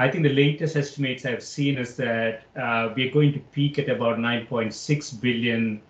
I 0.00 0.10
think 0.10 0.22
the 0.22 0.32
latest 0.32 0.76
estimates 0.76 1.26
I've 1.26 1.42
seen 1.42 1.76
is 1.76 1.94
that 1.96 2.44
uh, 2.56 2.88
we're 2.96 3.10
going 3.10 3.34
to 3.34 3.38
peak 3.38 3.78
at 3.78 3.90
about 3.90 4.16
9.6 4.16 5.20
billion 5.20 5.82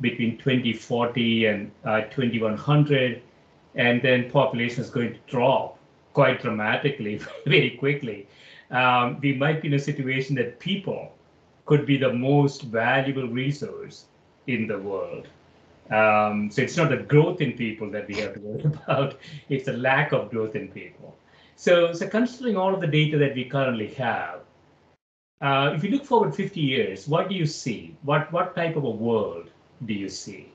between 0.00 0.38
2040 0.38 1.46
and 1.46 1.70
uh, 1.84 2.00
2100, 2.00 3.22
and 3.76 4.02
then 4.02 4.28
population 4.28 4.82
is 4.82 4.90
going 4.90 5.12
to 5.12 5.20
drop 5.28 5.78
quite 6.14 6.42
dramatically 6.42 7.20
very 7.46 7.70
quickly. 7.78 8.26
Um, 8.72 9.20
we 9.22 9.34
might 9.34 9.62
be 9.62 9.68
in 9.68 9.74
a 9.74 9.78
situation 9.78 10.34
that 10.34 10.58
people 10.58 11.14
could 11.64 11.86
be 11.86 11.96
the 11.96 12.12
most 12.12 12.62
valuable 12.62 13.28
resource 13.28 14.06
in 14.48 14.66
the 14.66 14.78
world. 14.78 15.28
Um, 15.92 16.50
so 16.50 16.60
it's 16.60 16.76
not 16.76 16.90
the 16.90 16.96
growth 16.96 17.40
in 17.40 17.52
people 17.52 17.88
that 17.90 18.08
we 18.08 18.16
have 18.16 18.34
to 18.34 18.40
worry 18.40 18.64
about; 18.64 19.16
it's 19.48 19.66
the 19.66 19.74
lack 19.74 20.10
of 20.10 20.32
growth 20.32 20.56
in 20.56 20.66
people. 20.72 21.16
So, 21.56 21.92
so 21.92 22.08
considering 22.08 22.56
all 22.56 22.74
of 22.74 22.80
the 22.80 22.86
data 22.86 23.18
that 23.18 23.34
we 23.34 23.44
currently 23.44 23.88
have, 23.94 24.40
uh, 25.40 25.72
if 25.74 25.84
you 25.84 25.90
look 25.90 26.04
forward 26.04 26.34
50 26.34 26.60
years, 26.60 27.06
what 27.06 27.28
do 27.28 27.34
you 27.34 27.46
see? 27.46 27.96
What 28.02 28.32
what 28.32 28.54
type 28.54 28.76
of 28.76 28.84
a 28.84 28.90
world 28.90 29.50
do 29.84 29.92
you 29.92 30.08
see? 30.08 30.52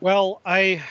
Well, 0.00 0.40
I 0.46 0.82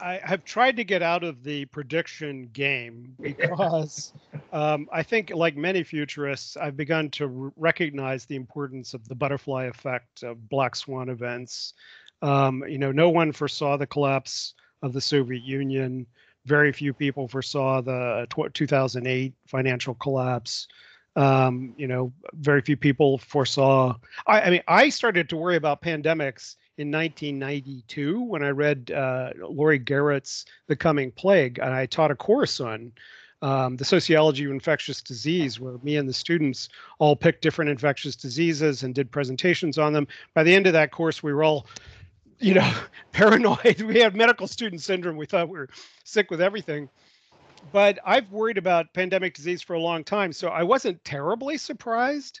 I 0.00 0.20
have 0.24 0.44
tried 0.44 0.76
to 0.76 0.84
get 0.84 1.02
out 1.02 1.22
of 1.22 1.44
the 1.44 1.64
prediction 1.66 2.48
game 2.52 3.14
because 3.20 4.12
um, 4.52 4.88
I 4.92 5.02
think, 5.02 5.30
like 5.30 5.56
many 5.56 5.84
futurists, 5.84 6.56
I've 6.56 6.76
begun 6.76 7.08
to 7.10 7.24
r- 7.24 7.52
recognize 7.56 8.26
the 8.26 8.34
importance 8.34 8.94
of 8.94 9.06
the 9.08 9.14
butterfly 9.14 9.64
effect 9.64 10.24
of 10.24 10.48
black 10.48 10.74
swan 10.74 11.08
events. 11.08 11.74
Um, 12.20 12.64
you 12.68 12.78
know, 12.78 12.90
no 12.90 13.10
one 13.10 13.30
foresaw 13.30 13.76
the 13.76 13.86
collapse 13.86 14.54
of 14.82 14.92
the 14.92 15.00
Soviet 15.00 15.42
Union. 15.42 16.06
Very 16.46 16.72
few 16.72 16.92
people 16.92 17.28
foresaw 17.28 17.80
the 17.80 18.26
2008 18.52 19.34
financial 19.46 19.94
collapse. 19.94 20.66
Um, 21.14 21.74
you 21.76 21.86
know, 21.86 22.12
very 22.32 22.62
few 22.62 22.76
people 22.76 23.18
foresaw. 23.18 23.94
I, 24.26 24.40
I 24.40 24.50
mean, 24.50 24.62
I 24.66 24.88
started 24.88 25.28
to 25.28 25.36
worry 25.36 25.56
about 25.56 25.82
pandemics 25.82 26.56
in 26.78 26.90
1992 26.90 28.22
when 28.22 28.42
I 28.42 28.48
read 28.48 28.90
uh, 28.90 29.30
Laurie 29.36 29.78
Garrett's 29.78 30.46
The 30.68 30.76
Coming 30.76 31.12
Plague, 31.12 31.58
and 31.58 31.74
I 31.74 31.86
taught 31.86 32.10
a 32.10 32.16
course 32.16 32.60
on 32.60 32.92
um, 33.42 33.76
the 33.76 33.84
sociology 33.84 34.44
of 34.44 34.52
infectious 34.52 35.02
disease, 35.02 35.60
where 35.60 35.76
me 35.82 35.96
and 35.96 36.08
the 36.08 36.12
students 36.14 36.68
all 36.98 37.16
picked 37.16 37.42
different 37.42 37.70
infectious 37.70 38.16
diseases 38.16 38.84
and 38.84 38.94
did 38.94 39.10
presentations 39.10 39.78
on 39.78 39.92
them. 39.92 40.06
By 40.32 40.44
the 40.44 40.54
end 40.54 40.66
of 40.66 40.72
that 40.72 40.92
course, 40.92 41.22
we 41.22 41.32
were 41.32 41.44
all, 41.44 41.66
you 42.42 42.54
know, 42.54 42.72
paranoid. 43.12 43.80
We 43.80 44.00
had 44.00 44.14
medical 44.14 44.46
student 44.46 44.82
syndrome. 44.82 45.16
We 45.16 45.26
thought 45.26 45.48
we 45.48 45.58
were 45.58 45.68
sick 46.04 46.30
with 46.30 46.40
everything. 46.40 46.88
But 47.72 47.98
I've 48.04 48.30
worried 48.30 48.58
about 48.58 48.92
pandemic 48.92 49.34
disease 49.34 49.62
for 49.62 49.74
a 49.74 49.80
long 49.80 50.02
time, 50.02 50.32
so 50.32 50.48
I 50.48 50.64
wasn't 50.64 51.04
terribly 51.04 51.56
surprised 51.56 52.40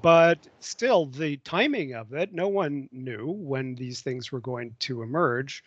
but 0.00 0.38
still 0.60 1.06
the 1.06 1.36
timing 1.38 1.94
of 1.94 2.12
it 2.14 2.32
no 2.32 2.48
one 2.48 2.88
knew 2.92 3.30
when 3.30 3.74
these 3.74 4.00
things 4.00 4.32
were 4.32 4.40
going 4.40 4.74
to 4.78 5.02
emerge 5.02 5.62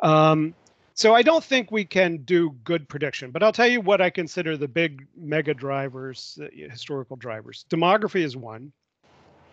um, 0.00 0.54
so 0.94 1.14
i 1.14 1.22
don't 1.22 1.44
think 1.44 1.70
we 1.70 1.84
can 1.84 2.18
do 2.18 2.50
good 2.64 2.88
prediction 2.88 3.30
but 3.30 3.42
i'll 3.42 3.52
tell 3.52 3.66
you 3.66 3.80
what 3.80 4.00
i 4.00 4.10
consider 4.10 4.56
the 4.56 4.68
big 4.68 5.06
mega 5.16 5.54
drivers 5.54 6.38
uh, 6.42 6.46
historical 6.70 7.16
drivers 7.16 7.64
demography 7.70 8.22
is 8.22 8.36
one 8.36 8.72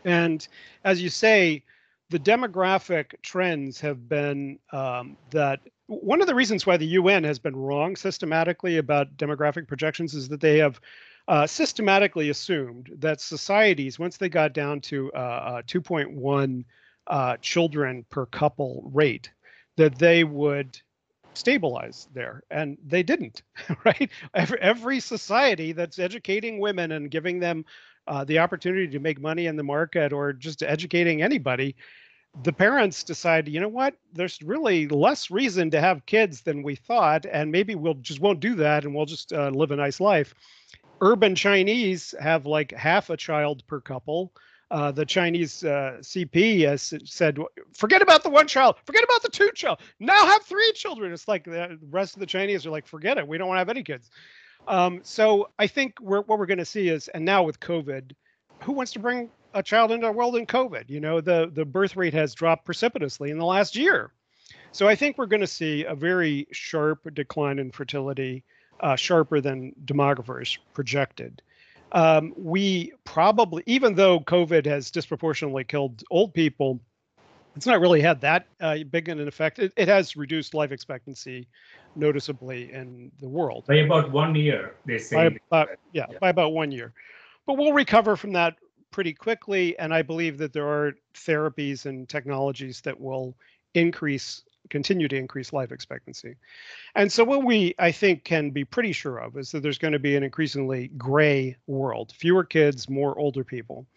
and 0.03 0.47
as 0.83 1.01
you 1.01 1.09
say 1.09 1.63
the 2.09 2.19
demographic 2.19 3.21
trends 3.21 3.79
have 3.81 4.07
been 4.07 4.59
um, 4.71 5.17
that 5.31 5.59
one 5.87 6.21
of 6.21 6.27
the 6.27 6.35
reasons 6.35 6.65
why 6.65 6.77
the 6.77 6.87
UN 6.87 7.23
has 7.23 7.39
been 7.39 7.55
wrong 7.55 7.95
systematically 7.95 8.77
about 8.77 9.17
demographic 9.17 9.67
projections 9.67 10.13
is 10.13 10.27
that 10.29 10.41
they 10.41 10.57
have 10.57 10.79
uh, 11.27 11.45
systematically 11.45 12.29
assumed 12.29 12.89
that 12.99 13.19
societies, 13.19 13.99
once 13.99 14.17
they 14.17 14.29
got 14.29 14.53
down 14.53 14.79
to 14.79 15.11
uh, 15.13 15.61
2.1 15.63 16.63
uh, 17.07 17.37
children 17.37 18.05
per 18.09 18.25
couple 18.25 18.89
rate, 18.93 19.31
that 19.75 19.97
they 19.97 20.23
would 20.23 20.79
stabilize 21.33 22.07
there 22.13 22.43
and 22.49 22.77
they 22.85 23.03
didn't 23.03 23.43
right? 23.85 24.09
Every, 24.33 24.59
every 24.59 24.99
society 24.99 25.71
that's 25.71 25.99
educating 25.99 26.59
women 26.59 26.91
and 26.91 27.11
giving 27.11 27.39
them 27.39 27.63
uh, 28.07 28.23
the 28.23 28.39
opportunity 28.39 28.87
to 28.87 28.99
make 28.99 29.19
money 29.19 29.47
in 29.47 29.55
the 29.55 29.63
market 29.63 30.13
or 30.13 30.33
just 30.33 30.63
educating 30.63 31.21
anybody 31.21 31.75
the 32.43 32.53
parents 32.53 33.03
decide 33.03 33.47
you 33.47 33.59
know 33.59 33.67
what 33.67 33.95
there's 34.13 34.39
really 34.43 34.87
less 34.89 35.31
reason 35.31 35.71
to 35.71 35.81
have 35.81 36.05
kids 36.05 36.41
than 36.41 36.61
we 36.61 36.75
thought 36.75 37.25
and 37.25 37.51
maybe 37.51 37.73
we'll 37.73 37.95
just 37.95 38.19
won't 38.19 38.39
do 38.39 38.53
that 38.53 38.83
and 38.83 38.93
we'll 38.93 39.05
just 39.05 39.33
uh, 39.33 39.49
live 39.49 39.71
a 39.71 39.75
nice 39.75 39.99
life 39.99 40.35
urban 41.01 41.35
Chinese 41.35 42.13
have 42.19 42.45
like 42.45 42.71
half 42.71 43.09
a 43.09 43.17
child 43.17 43.65
per 43.67 43.79
couple. 43.79 44.31
Uh, 44.69 44.91
the 44.91 45.05
Chinese 45.05 45.63
uh, 45.63 45.97
CP 46.01 46.67
has 46.67 46.93
said, 47.05 47.39
forget 47.73 48.01
about 48.01 48.21
the 48.23 48.29
one 48.29 48.47
child, 48.47 48.75
forget 48.85 49.03
about 49.03 49.21
the 49.21 49.29
two 49.29 49.49
child. 49.53 49.79
Now 49.99 50.25
have 50.25 50.43
three 50.43 50.73
children. 50.73 51.13
It's 51.13 51.27
like 51.27 51.45
the 51.45 51.79
rest 51.89 52.15
of 52.15 52.19
the 52.19 52.25
Chinese 52.25 52.65
are 52.65 52.69
like, 52.69 52.85
forget 52.85 53.17
it, 53.17 53.25
we 53.25 53.37
don't 53.37 53.47
want 53.47 53.57
to 53.57 53.59
have 53.59 53.69
any 53.69 53.83
kids. 53.83 54.09
Um, 54.67 54.99
so 55.03 55.49
I 55.57 55.67
think 55.67 55.99
we're, 56.01 56.21
what 56.21 56.39
we're 56.39 56.45
going 56.45 56.57
to 56.57 56.65
see 56.65 56.89
is, 56.89 57.07
and 57.07 57.23
now 57.23 57.43
with 57.43 57.59
COVID, 57.59 58.11
who 58.63 58.73
wants 58.73 58.91
to 58.93 58.99
bring 58.99 59.29
a 59.53 59.63
child 59.63 59.91
into 59.91 60.05
the 60.05 60.11
world 60.11 60.35
in 60.35 60.45
COVID? 60.45 60.89
You 60.89 60.99
know, 60.99 61.21
the 61.21 61.49
the 61.53 61.65
birth 61.65 61.95
rate 61.95 62.13
has 62.13 62.33
dropped 62.33 62.65
precipitously 62.65 63.31
in 63.31 63.37
the 63.37 63.45
last 63.45 63.75
year. 63.75 64.11
So 64.71 64.87
I 64.87 64.95
think 64.95 65.17
we're 65.17 65.25
going 65.25 65.41
to 65.41 65.47
see 65.47 65.85
a 65.85 65.95
very 65.95 66.47
sharp 66.51 67.13
decline 67.13 67.59
in 67.59 67.71
fertility 67.71 68.43
uh, 68.79 68.95
sharper 68.95 69.41
than 69.41 69.73
demographers 69.85 70.57
projected. 70.73 71.41
Um, 71.91 72.33
we 72.35 72.93
probably, 73.05 73.63
even 73.65 73.95
though 73.95 74.19
COVID 74.19 74.65
has 74.65 74.91
disproportionately 74.91 75.63
killed 75.63 76.03
old 76.11 76.33
people, 76.33 76.79
it's 77.57 77.65
not 77.65 77.81
really 77.81 78.01
had 78.01 78.21
that 78.21 78.45
uh, 78.61 78.77
big 78.91 79.09
an 79.09 79.27
effect. 79.27 79.57
It, 79.57 79.73
it, 79.75 79.87
has 79.87 80.15
reduced 80.15 80.53
life 80.53 80.71
expectancy 80.71 81.47
noticeably 81.95 82.71
in 82.71 83.11
the 83.19 83.27
world. 83.27 83.65
By 83.65 83.77
about 83.77 84.11
one 84.11 84.35
year, 84.35 84.75
they 84.85 84.99
say. 84.99 85.15
By 85.15 85.25
about, 85.25 85.69
yeah, 85.91 86.05
yeah, 86.11 86.17
by 86.19 86.29
about 86.29 86.53
one 86.53 86.71
year. 86.71 86.93
But 87.47 87.57
we'll 87.57 87.73
recover 87.73 88.15
from 88.15 88.33
that 88.33 88.57
pretty 88.91 89.11
quickly. 89.11 89.77
And 89.79 89.91
I 89.91 90.03
believe 90.03 90.37
that 90.37 90.53
there 90.53 90.67
are 90.67 90.93
therapies 91.15 91.87
and 91.87 92.07
technologies 92.07 92.81
that 92.81 92.99
will 92.99 93.35
increase 93.73 94.43
continue 94.69 95.07
to 95.07 95.15
increase 95.15 95.53
life 95.53 95.71
expectancy. 95.71 96.35
And 96.93 97.11
so 97.11 97.23
what 97.23 97.43
we 97.43 97.73
I 97.79 97.91
think 97.91 98.23
can 98.23 98.51
be 98.51 98.65
pretty 98.65 98.91
sure 98.91 99.17
of 99.17 99.35
is 99.35 99.51
that 99.51 99.63
there's 99.63 99.77
going 99.79 99.93
to 99.93 99.99
be 99.99 100.15
an 100.15 100.23
increasingly 100.23 100.89
gray 100.89 101.55
world, 101.65 102.13
fewer 102.15 102.43
kids, 102.43 102.87
more 102.87 103.17
older 103.17 103.43
people. 103.43 103.87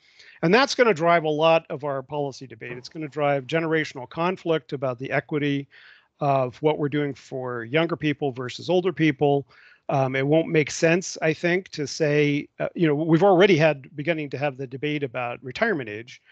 And 0.43 0.55
that's 0.55 0.75
going 0.75 0.87
to 0.87 0.95
drive 0.95 1.25
a 1.25 1.31
lot 1.31 1.67
of 1.69 1.85
our 1.85 2.03
policy 2.03 2.47
debate. 2.47 2.73
It's 2.73 2.89
going 2.89 3.03
to 3.03 3.09
drive 3.09 3.47
generational 3.47 4.09
conflict 4.09 4.73
about 4.73 4.99
the 4.99 5.11
equity 5.11 5.69
of 6.21 6.57
what 6.62 6.79
we're 6.79 6.89
doing 6.89 7.15
for 7.15 7.65
younger 7.65 7.97
people 7.97 8.33
versus 8.33 8.71
older 8.71 8.93
people. 8.93 9.47
Um, 9.89 10.15
it 10.15 10.27
won't 10.27 10.49
make 10.49 10.71
sense, 10.71 11.19
I 11.21 11.33
think, 11.33 11.69
to 11.71 11.87
say, 11.87 12.49
uh, 12.59 12.69
you 12.75 12.87
know, 12.87 12.95
we've 12.95 13.25
already 13.25 13.57
had 13.57 13.95
beginning 13.97 14.31
to 14.31 14.39
have 14.39 14.57
the 14.57 14.67
debate 14.67 15.03
about 15.03 15.43
retirement 15.43 15.89
age. 15.89 16.23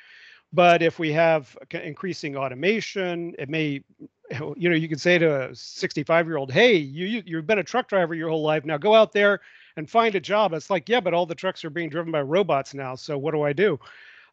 But 0.53 0.83
if 0.83 0.99
we 0.99 1.13
have 1.13 1.57
increasing 1.71 2.37
automation, 2.37 3.35
it 3.39 3.51
may, 3.51 3.83
you 4.31 4.71
know, 4.71 4.77
you 4.77 4.89
could 4.89 5.01
say 5.01 5.19
to 5.19 5.51
a 5.51 5.55
65 5.55 6.27
year 6.27 6.37
old, 6.39 6.51
hey, 6.51 6.77
you, 6.77 7.23
you, 7.27 7.37
have 7.37 7.47
been 7.47 7.59
a 7.59 7.65
truck 7.65 7.89
driver 7.89 8.15
your 8.15 8.31
whole 8.31 8.43
life. 8.43 8.65
Now 8.65 8.79
go 8.79 8.95
out 8.95 9.13
there 9.13 9.41
and 9.79 9.89
find 9.89 10.17
a 10.17 10.21
job. 10.21 10.53
It's 10.53 10.71
like, 10.71 10.89
yeah, 10.89 10.99
but 10.99 11.15
all 11.15 11.25
the 11.25 11.37
trucks 11.37 11.65
are 11.65 11.71
being 11.71 11.89
driven 11.89 12.11
by 12.11 12.21
robots 12.21 12.75
now. 12.75 12.97
So 12.97 13.17
what 13.17 13.31
do 13.31 13.43
I 13.43 13.53
do? 13.53 13.79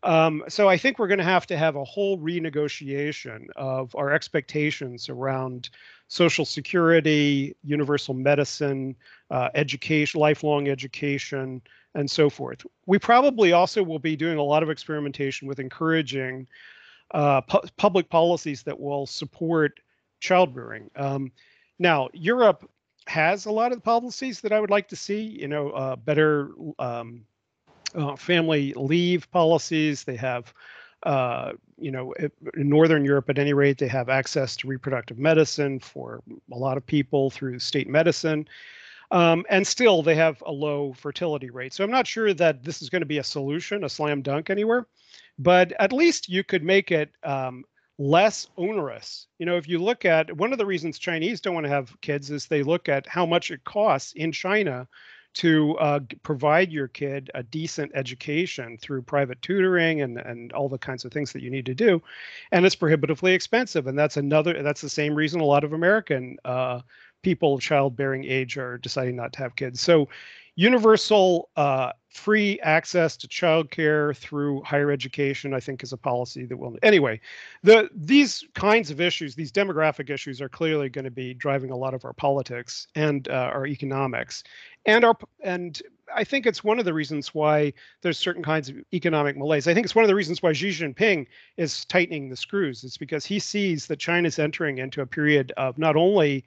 Um, 0.01 0.43
so 0.47 0.67
I 0.67 0.75
think 0.75 0.97
we're 0.97 1.07
going 1.07 1.19
to 1.19 1.23
have 1.23 1.45
to 1.47 1.57
have 1.57 1.75
a 1.75 1.83
whole 1.83 2.17
renegotiation 2.17 3.45
of 3.55 3.95
our 3.95 4.11
expectations 4.11 5.07
around 5.07 5.69
social 6.07 6.45
security, 6.45 7.55
universal 7.63 8.15
medicine, 8.15 8.95
uh, 9.29 9.49
education, 9.53 10.19
lifelong 10.19 10.67
education, 10.67 11.61
and 11.93 12.09
so 12.09 12.27
forth. 12.27 12.65
We 12.87 12.97
probably 12.97 13.53
also 13.53 13.83
will 13.83 13.99
be 13.99 14.15
doing 14.15 14.39
a 14.39 14.43
lot 14.43 14.63
of 14.63 14.71
experimentation 14.71 15.47
with 15.47 15.59
encouraging 15.59 16.47
uh, 17.11 17.41
pu- 17.41 17.67
public 17.77 18.09
policies 18.09 18.63
that 18.63 18.79
will 18.79 19.05
support 19.05 19.79
childbearing. 20.19 20.89
Um, 20.95 21.31
now, 21.77 22.09
Europe 22.13 22.67
has 23.15 23.45
a 23.45 23.51
lot 23.51 23.71
of 23.71 23.81
policies 23.81 24.41
that 24.41 24.51
I 24.51 24.59
would 24.59 24.69
like 24.69 24.89
to 24.89 24.95
see. 24.97 25.21
You 25.21 25.47
know, 25.47 25.69
uh, 25.69 25.95
better 25.95 26.51
um, 26.79 27.25
uh, 27.95 28.17
family 28.17 28.73
leave 28.75 29.31
policies. 29.31 30.03
They 30.03 30.17
have, 30.17 30.53
uh, 31.03 31.53
you 31.77 31.91
know, 31.91 32.13
in 32.57 32.67
Northern 32.69 33.05
Europe, 33.05 33.29
at 33.29 33.39
any 33.39 33.53
rate, 33.53 33.77
they 33.77 33.87
have 33.87 34.09
access 34.09 34.57
to 34.57 34.67
reproductive 34.67 35.17
medicine 35.17 35.79
for 35.79 36.21
a 36.51 36.57
lot 36.57 36.75
of 36.75 36.85
people 36.85 37.29
through 37.29 37.59
state 37.59 37.87
medicine. 37.87 38.49
Um, 39.11 39.45
and 39.49 39.65
still, 39.65 40.03
they 40.03 40.15
have 40.15 40.43
a 40.45 40.51
low 40.51 40.91
fertility 40.91 41.51
rate. 41.51 41.73
So 41.73 41.85
I'm 41.85 41.91
not 41.91 42.07
sure 42.07 42.33
that 42.33 42.63
this 42.63 42.81
is 42.81 42.89
going 42.89 43.03
to 43.03 43.05
be 43.05 43.19
a 43.19 43.23
solution, 43.23 43.85
a 43.85 43.89
slam 43.89 44.23
dunk 44.23 44.49
anywhere, 44.49 44.87
but 45.39 45.71
at 45.79 45.93
least 45.93 46.27
you 46.27 46.43
could 46.43 46.63
make 46.63 46.91
it 46.91 47.11
um, 47.23 47.63
less 47.97 48.47
onerous. 48.57 49.27
You 49.39 49.45
know, 49.45 49.57
if 49.57 49.67
you 49.67 49.79
look 49.79 50.05
at 50.05 50.35
one 50.35 50.51
of 50.51 50.57
the 50.57 50.65
reasons 50.65 50.99
Chinese 50.99 51.41
don't 51.41 51.53
want 51.53 51.65
to 51.65 51.71
have 51.71 51.99
kids 52.01 52.29
is 52.31 52.47
they 52.47 52.63
look 52.63 52.89
at 52.89 53.07
how 53.07 53.25
much 53.25 53.51
it 53.51 53.63
costs 53.63 54.13
in 54.13 54.31
China 54.31 54.87
to 55.35 55.77
uh, 55.77 55.99
provide 56.23 56.71
your 56.71 56.87
kid 56.87 57.29
a 57.35 57.43
decent 57.43 57.91
education 57.93 58.77
through 58.77 59.01
private 59.01 59.41
tutoring 59.41 60.01
and, 60.01 60.17
and 60.17 60.53
all 60.53 60.69
the 60.69 60.77
kinds 60.77 61.03
of 61.03 61.11
things 61.11 61.33
that 61.33 61.41
you 61.41 61.49
need 61.49 61.65
to 61.65 61.75
do. 61.75 62.01
And 62.53 62.65
it's 62.65 62.75
prohibitively 62.75 63.33
expensive. 63.33 63.87
And 63.87 63.99
that's 63.99 64.15
another, 64.15 64.63
that's 64.63 64.81
the 64.81 64.89
same 64.89 65.13
reason 65.13 65.41
a 65.41 65.45
lot 65.45 65.65
of 65.65 65.73
American 65.73 66.37
uh, 66.45 66.79
people 67.21 67.55
of 67.55 67.61
childbearing 67.61 68.23
age 68.23 68.57
are 68.57 68.77
deciding 68.77 69.17
not 69.17 69.33
to 69.33 69.39
have 69.39 69.55
kids. 69.57 69.81
So 69.81 70.07
universal 70.55 71.49
uh, 71.57 71.91
free 72.09 72.59
access 72.61 73.17
to 73.17 73.27
childcare 73.27 74.15
through 74.15 74.61
higher 74.63 74.89
education 74.89 75.53
i 75.53 75.59
think 75.59 75.83
is 75.83 75.91
a 75.91 75.97
policy 75.97 76.45
that 76.45 76.55
will 76.55 76.77
anyway 76.81 77.19
the 77.63 77.89
these 77.93 78.45
kinds 78.53 78.89
of 78.89 79.01
issues 79.01 79.35
these 79.35 79.51
demographic 79.51 80.09
issues 80.09 80.41
are 80.41 80.47
clearly 80.47 80.87
going 80.87 81.03
to 81.03 81.11
be 81.11 81.33
driving 81.33 81.71
a 81.71 81.75
lot 81.75 81.93
of 81.93 82.05
our 82.05 82.13
politics 82.13 82.87
and 82.95 83.27
uh, 83.29 83.51
our 83.53 83.67
economics. 83.67 84.43
And 84.85 85.03
our 85.03 85.17
and 85.43 85.81
i 86.15 86.23
think 86.23 86.45
it's 86.45 86.63
one 86.63 86.79
of 86.79 86.85
the 86.85 86.93
reasons 86.93 87.33
why 87.33 87.73
there's 88.01 88.17
certain 88.17 88.43
kinds 88.43 88.69
of 88.69 88.77
economic 88.93 89.35
malaise. 89.37 89.67
I 89.67 89.73
think 89.73 89.85
it's 89.85 89.95
one 89.95 90.05
of 90.05 90.09
the 90.09 90.15
reasons 90.15 90.41
why 90.41 90.53
xi 90.53 90.69
jinping 90.69 91.27
is 91.57 91.85
tightening 91.85 92.29
the 92.29 92.37
screws. 92.37 92.83
It's 92.83 92.97
because 92.97 93.25
he 93.25 93.39
sees 93.39 93.87
that 93.87 93.99
china's 93.99 94.39
entering 94.39 94.77
into 94.77 95.01
a 95.01 95.07
period 95.07 95.51
of 95.57 95.77
not 95.77 95.95
only 95.95 96.45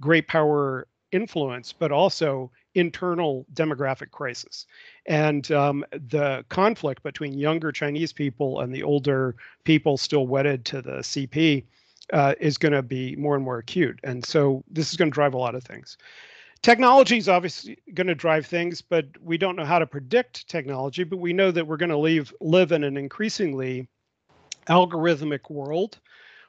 great 0.00 0.28
power 0.28 0.86
influence 1.10 1.72
but 1.72 1.90
also 1.90 2.50
internal 2.74 3.46
demographic 3.54 4.10
crisis. 4.10 4.66
And 5.06 5.50
um, 5.52 5.84
the 5.90 6.44
conflict 6.48 7.02
between 7.02 7.38
younger 7.38 7.72
Chinese 7.72 8.12
people 8.12 8.60
and 8.60 8.74
the 8.74 8.82
older 8.82 9.36
people 9.64 9.96
still 9.96 10.26
wedded 10.26 10.64
to 10.66 10.82
the 10.82 10.98
CP 10.98 11.64
uh, 12.12 12.34
is 12.40 12.58
going 12.58 12.72
to 12.72 12.82
be 12.82 13.16
more 13.16 13.34
and 13.34 13.44
more 13.44 13.58
acute. 13.58 13.98
And 14.04 14.24
so 14.24 14.64
this 14.70 14.90
is 14.90 14.96
going 14.96 15.10
to 15.10 15.14
drive 15.14 15.34
a 15.34 15.38
lot 15.38 15.54
of 15.54 15.64
things. 15.64 15.98
Technology 16.62 17.18
is 17.18 17.28
obviously 17.28 17.78
going 17.94 18.08
to 18.08 18.14
drive 18.14 18.44
things, 18.46 18.82
but 18.82 19.06
we 19.22 19.38
don't 19.38 19.56
know 19.56 19.64
how 19.64 19.78
to 19.78 19.86
predict 19.86 20.48
technology. 20.48 21.04
But 21.04 21.18
we 21.18 21.32
know 21.32 21.50
that 21.50 21.66
we're 21.66 21.76
going 21.76 21.90
to 21.90 22.32
live 22.40 22.72
in 22.72 22.84
an 22.84 22.96
increasingly 22.96 23.88
algorithmic 24.68 25.50
world 25.50 25.98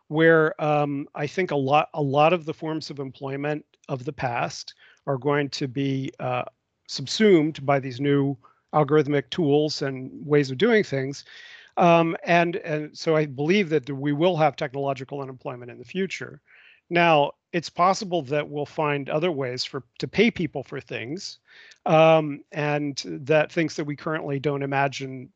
where 0.07 0.59
um, 0.61 1.07
I 1.13 1.27
think 1.27 1.51
a 1.51 1.55
lot 1.55 1.89
a 1.93 2.01
lot 2.01 2.33
of 2.33 2.45
the 2.45 2.53
forms 2.53 2.89
of 2.89 2.99
employment 2.99 3.63
of 3.89 4.05
the 4.05 4.13
past 4.13 4.73
are 5.05 5.17
going 5.17 5.49
to 5.49 5.67
be 5.67 6.11
uh, 6.19 6.45
subsumed 6.87 7.65
by 7.65 7.79
these 7.79 7.99
new 7.99 8.37
algorithmic 8.73 9.29
tools 9.29 9.81
and 9.81 10.09
ways 10.25 10.51
of 10.51 10.57
doing 10.57 10.83
things. 10.83 11.25
Um, 11.75 12.15
and, 12.23 12.55
and 12.57 12.97
so 12.97 13.15
I 13.15 13.25
believe 13.25 13.69
that 13.69 13.89
we 13.89 14.13
will 14.13 14.37
have 14.37 14.55
technological 14.55 15.21
unemployment 15.21 15.71
in 15.71 15.77
the 15.77 15.85
future. 15.85 16.41
Now, 16.89 17.31
it's 17.51 17.69
possible 17.69 18.21
that 18.23 18.47
we'll 18.47 18.65
find 18.65 19.09
other 19.09 19.31
ways 19.31 19.65
for 19.65 19.83
to 19.97 20.07
pay 20.07 20.31
people 20.31 20.63
for 20.63 20.79
things, 20.79 21.39
um, 21.85 22.43
and 22.51 23.01
that 23.05 23.51
things 23.51 23.75
that 23.75 23.85
we 23.85 23.95
currently 23.95 24.39
don't 24.39 24.63
imagine 24.63 25.29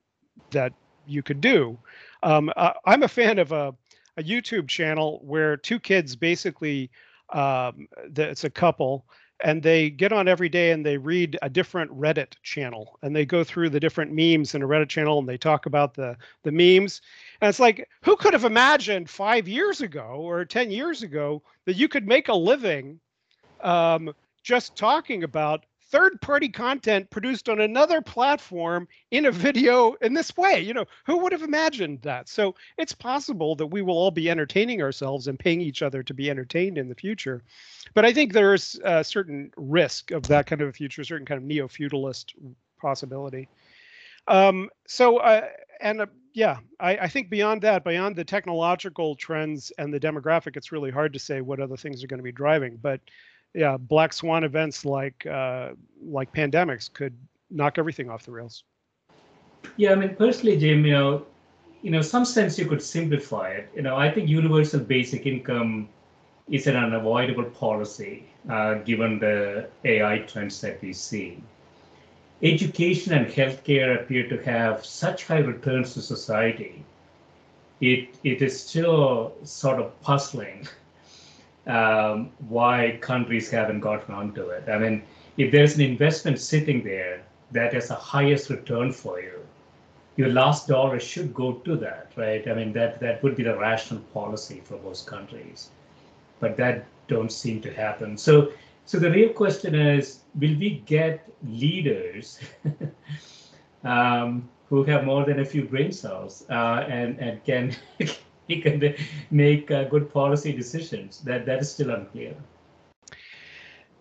that 0.52 0.74
you 1.08 1.24
could 1.24 1.42
do. 1.42 1.78
Um, 2.24 2.52
uh, 2.56 2.74
I'm 2.86 3.04
a 3.04 3.08
fan 3.08 3.40
of 3.40 3.52
a, 3.52 3.74
a 4.18 4.24
YouTube 4.24 4.68
channel 4.68 5.22
where 5.24 5.58
two 5.58 5.80
kids 5.80 6.16
basically, 6.16 6.90
um, 7.34 7.88
it's 8.15 8.43
a 8.43 8.49
couple, 8.49 9.05
and 9.43 9.61
they 9.61 9.89
get 9.89 10.14
on 10.14 10.27
every 10.27 10.49
day 10.49 10.72
and 10.72 10.85
they 10.85 10.97
read 10.97 11.38
a 11.41 11.49
different 11.49 11.91
Reddit 11.91 12.34
channel 12.43 12.97
and 13.01 13.15
they 13.15 13.26
go 13.26 13.43
through 13.43 13.69
the 13.69 13.80
different 13.80 14.11
memes 14.11 14.55
in 14.55 14.61
a 14.64 14.68
Reddit 14.68 14.89
channel 14.89 15.19
and 15.19 15.27
they 15.27 15.38
talk 15.38 15.65
about 15.65 15.93
the 15.93 16.15
the 16.43 16.51
memes. 16.51 17.01
And 17.41 17.49
it's 17.49 17.60
like, 17.60 17.89
who 18.03 18.15
could 18.15 18.34
have 18.34 18.45
imagined 18.45 19.10
five 19.10 19.47
years 19.47 19.81
ago 19.81 20.15
or 20.19 20.45
10 20.45 20.72
years 20.72 21.03
ago 21.03 21.43
that 21.65 21.76
you 21.76 21.88
could 21.88 22.07
make 22.07 22.30
a 22.30 22.34
living 22.34 22.99
um, 23.61 24.14
just 24.43 24.76
talking 24.76 25.23
about 25.23 25.65
third 25.94 26.20
party 26.22 26.49
content 26.49 27.07
produced 27.11 27.48
on 27.48 27.61
another 27.61 28.02
platform 28.02 28.88
in 29.11 29.28
a 29.28 29.32
video 29.32 29.94
in 30.02 30.15
this 30.15 30.36
way. 30.36 30.60
You 30.60 30.74
know 30.74 30.86
who 31.06 31.18
would 31.20 31.32
have 31.32 31.44
imagined 31.44 32.02
that? 32.02 32.28
So 32.28 32.56
it's 32.80 32.94
possible 32.94 33.56
that 33.57 33.68
we 33.68 33.84
will 33.84 33.95
all 33.95 34.10
be 34.10 34.28
entertaining 34.28 34.82
ourselves 34.82 35.28
and 35.28 35.38
paying 35.38 35.61
each 35.61 35.84
other 35.84 36.02
to 36.02 36.14
be 36.15 36.32
entertained 36.32 36.80
in 36.80 36.90
the 36.90 36.95
future. 36.95 37.44
But 37.94 38.06
i 38.06 38.11
think 38.11 38.34
there's 38.34 38.80
a 38.84 39.03
certain 39.03 39.52
risk 39.56 40.10
of 40.10 40.24
that 40.24 40.48
kind 40.48 40.61
of 40.61 40.70
a 40.70 40.74
future 40.74 41.03
certain 41.03 41.28
kind 41.28 41.38
of 41.38 41.44
neo-feudalist 41.44 42.34
possibility. 42.82 43.48
Um, 44.28 44.70
so 44.88 45.18
uh, 45.18 45.48
and 45.80 46.02
uh, 46.02 46.06
yeah 46.34 46.57
I, 46.80 46.98
I 46.98 47.07
think 47.07 47.30
beyond 47.30 47.61
that 47.61 47.84
beyond 47.84 48.15
the 48.15 48.26
technological 48.26 49.15
trends 49.15 49.72
and 49.78 49.94
the 49.94 49.99
demographic 49.99 50.57
it's 50.57 50.72
really 50.72 50.90
hard 50.90 51.14
to 51.14 51.20
say 51.20 51.41
what 51.41 51.60
other 51.60 51.78
things 51.78 52.03
are 52.03 52.07
going 52.07 52.18
to 52.18 52.24
be 52.24 52.32
driving. 52.32 52.80
But 52.82 52.99
yeah, 53.54 53.78
black 53.78 54.14
swan 54.14 54.44
events 54.44 54.86
like 54.86 55.26
uh, 55.26 55.70
like 56.04 56.32
pandemics 56.34 56.92
could 56.92 57.16
knock 57.50 57.78
everything 57.78 58.10
off 58.10 58.26
the 58.26 58.32
rails. 58.32 58.64
Yeah, 59.78 59.92
I 59.92 59.96
mean, 59.96 60.16
personally, 60.16 60.58
Jim, 60.58 60.86
you 60.86 60.94
know, 60.94 61.26
you 61.82 61.92
know, 61.92 62.02
some 62.02 62.26
sense 62.26 62.58
you 62.58 62.66
could 62.66 62.82
simplify 62.82 63.50
it. 63.50 63.70
You 63.76 63.82
know, 63.82 63.96
I 63.96 64.10
think 64.12 64.30
universal 64.30 64.80
basic 64.80 65.26
income 65.26 65.90
is 66.50 66.68
an 66.68 66.76
unavoidable 66.76 67.46
policy 67.46 68.26
uh, 68.50 68.76
given 68.76 69.20
the 69.20 69.68
AI 69.86 70.20
trends 70.20 70.60
that 70.62 70.82
we 70.82 70.94
see. 70.94 71.42
Education 72.42 73.14
and 73.14 73.28
healthcare 73.28 74.02
appear 74.02 74.28
to 74.28 74.38
have 74.44 74.86
such 74.86 75.26
high 75.26 75.40
returns 75.40 75.94
to 75.94 76.02
society. 76.02 76.84
It 77.80 78.16
it 78.24 78.42
is 78.42 78.60
still 78.60 79.34
sort 79.44 79.80
of 79.80 80.02
puzzling 80.02 80.68
um, 81.68 82.31
why 82.49 82.98
countries 83.02 83.49
haven't 83.49 83.80
gotten 83.80 84.14
onto 84.14 84.49
it. 84.49 84.68
I 84.69 84.77
mean, 84.77 85.03
if 85.38 85.52
there's 85.52 85.76
an 85.76 85.81
investment 85.81 86.40
sitting 86.40 86.84
there 86.84 87.23
that 87.52 87.73
has 87.73 87.88
the 87.88 87.95
highest 87.95 88.49
return 88.49 88.91
for 88.91 89.22
you, 89.22 89.40
your 90.15 90.30
last 90.30 90.68
dollar 90.68 90.99
should 90.99 91.34
go 91.34 91.53
to 91.53 91.76
that, 91.77 92.11
right? 92.15 92.48
I 92.48 92.53
mean, 92.53 92.73
that 92.73 92.99
that 92.99 93.23
would 93.23 93.35
be 93.35 93.44
the 93.44 93.57
rational 93.57 94.02
policy 94.14 94.61
for 94.64 94.77
most 94.80 95.07
countries, 95.07 95.69
but 96.40 96.56
that 96.57 96.85
don't 97.07 97.31
seem 97.31 97.61
to 97.61 97.73
happen. 97.73 98.18
So, 98.18 98.52
so 98.85 98.99
the 98.99 99.10
real 99.10 99.30
question 99.30 99.73
is, 99.73 100.19
will 100.35 100.56
we 100.60 100.84
get 100.85 101.27
leaders 101.48 102.40
um, 103.84 104.48
who 104.69 104.84
have 104.84 105.03
more 105.06 105.26
than 105.26 105.40
a 105.40 105.45
few 105.45 105.64
brain 105.64 105.91
cells 105.91 106.45
uh, 106.49 106.85
and 106.88 107.18
and 107.19 107.44
can 107.44 107.76
can 108.62 108.96
make 109.32 109.72
uh, 109.72 109.86
good 109.86 110.12
policy 110.12 110.52
decisions. 110.52 111.20
That 111.22 111.46
that 111.46 111.60
is 111.60 111.72
still 111.72 111.92
unclear. 111.92 112.36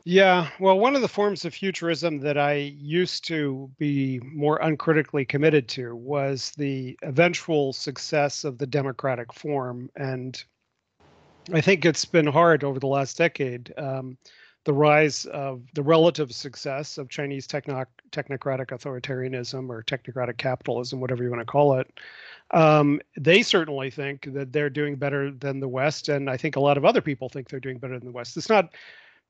Yeah, 0.04 0.48
well, 0.58 0.80
one 0.80 0.96
of 0.96 1.00
the 1.00 1.08
forms 1.08 1.44
of 1.44 1.54
futurism 1.54 2.18
that 2.20 2.36
I 2.36 2.54
used 2.54 3.24
to 3.28 3.70
be 3.78 4.20
more 4.24 4.58
uncritically 4.60 5.24
committed 5.24 5.68
to 5.68 5.94
was 5.94 6.50
the 6.56 6.98
eventual 7.02 7.72
success 7.72 8.42
of 8.42 8.58
the 8.58 8.66
democratic 8.66 9.32
form, 9.32 9.90
and 9.94 10.42
I 11.52 11.60
think 11.60 11.84
it's 11.84 12.04
been 12.04 12.26
hard 12.26 12.64
over 12.64 12.80
the 12.80 12.88
last 12.88 13.16
decade. 13.16 13.72
Um, 13.78 14.18
the 14.64 14.72
rise 14.72 15.24
of 15.26 15.62
the 15.74 15.82
relative 15.82 16.32
success 16.32 16.98
of 16.98 17.08
Chinese 17.08 17.46
techno- 17.46 17.86
technocratic 18.10 18.68
authoritarianism 18.68 19.68
or 19.68 19.82
technocratic 19.82 20.36
capitalism, 20.36 21.00
whatever 21.00 21.24
you 21.24 21.30
want 21.30 21.40
to 21.40 21.46
call 21.46 21.78
it, 21.78 21.90
um, 22.52 23.00
they 23.16 23.42
certainly 23.42 23.90
think 23.90 24.32
that 24.34 24.52
they're 24.52 24.70
doing 24.70 24.96
better 24.96 25.30
than 25.30 25.58
the 25.58 25.68
West, 25.68 26.08
and 26.08 26.30
I 26.30 26.36
think 26.36 26.56
a 26.56 26.60
lot 26.60 26.76
of 26.76 26.84
other 26.84 27.00
people 27.00 27.28
think 27.28 27.48
they're 27.48 27.60
doing 27.60 27.78
better 27.78 27.98
than 27.98 28.06
the 28.06 28.12
West. 28.12 28.36
It's 28.36 28.48
not 28.48 28.70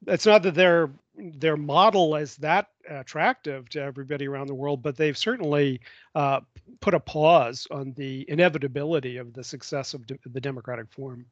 it's 0.07 0.27
not 0.27 0.43
that 0.43 0.55
their 0.55 0.91
their 1.17 1.57
model 1.57 2.17
is 2.17 2.37
that 2.37 2.69
attractive 2.89 3.69
to 3.69 3.81
everybody 3.81 4.27
around 4.27 4.49
the 4.49 4.55
world, 4.55 4.83
but 4.83 4.97
they've 4.97 5.17
certainly 5.17 5.81
uh, 6.15 6.41
put 6.81 6.95
a 6.95 7.01
pause 7.01 7.67
on 7.71 7.93
the 7.93 8.25
inevitability 8.29 9.19
of 9.19 9.33
the 9.35 9.45
success 9.45 9.95
of 9.95 10.07
de- 10.07 10.19
the 10.27 10.41
democratic 10.41 10.91
form. 10.91 11.27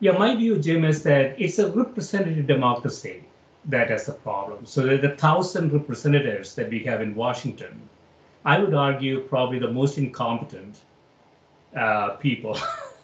Yeah, 0.00 0.12
my 0.12 0.36
view, 0.36 0.58
Jim, 0.58 0.84
is 0.84 1.02
that 1.04 1.40
it's 1.40 1.58
a 1.58 1.70
representative 1.72 2.46
democracy 2.46 3.24
that 3.66 3.90
is 3.90 4.06
the 4.06 4.12
problem. 4.12 4.66
So 4.66 4.96
the 4.96 5.16
thousand 5.16 5.72
representatives 5.72 6.54
that 6.54 6.70
we 6.70 6.84
have 6.84 7.00
in 7.00 7.14
Washington, 7.14 7.88
I 8.44 8.58
would 8.58 8.74
argue 8.74 9.20
probably 9.20 9.58
the 9.58 9.70
most 9.70 9.98
incompetent 9.98 10.80
uh, 11.76 12.10
people. 12.10 12.58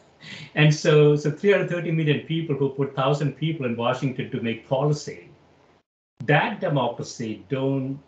and 0.55 0.75
so, 0.75 1.17
so 1.17 1.31
330 1.31 1.93
million 1.93 2.27
people 2.27 2.57
who 2.57 2.69
put 2.71 2.89
1,000 2.89 3.33
people 3.37 3.67
in 3.67 3.77
Washington 3.77 4.31
to 4.31 4.41
make 4.41 4.69
policy, 4.69 5.31
that 6.27 6.61
democracy 6.61 7.45
don't 7.49 7.99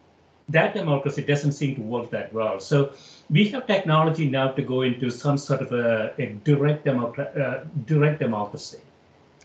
that 0.48 0.74
democracy 0.74 1.22
doesn't 1.22 1.52
seem 1.52 1.74
to 1.76 1.80
work 1.80 2.10
that 2.10 2.32
well. 2.32 2.60
So 2.60 2.92
we 3.30 3.48
have 3.48 3.66
technology 3.66 4.28
now 4.28 4.52
to 4.52 4.62
go 4.62 4.82
into 4.82 5.10
some 5.10 5.38
sort 5.38 5.62
of 5.62 5.72
a, 5.72 6.12
a 6.18 6.26
direct, 6.44 6.86
uh, 6.86 7.60
direct 7.86 8.20
democracy. 8.20 8.80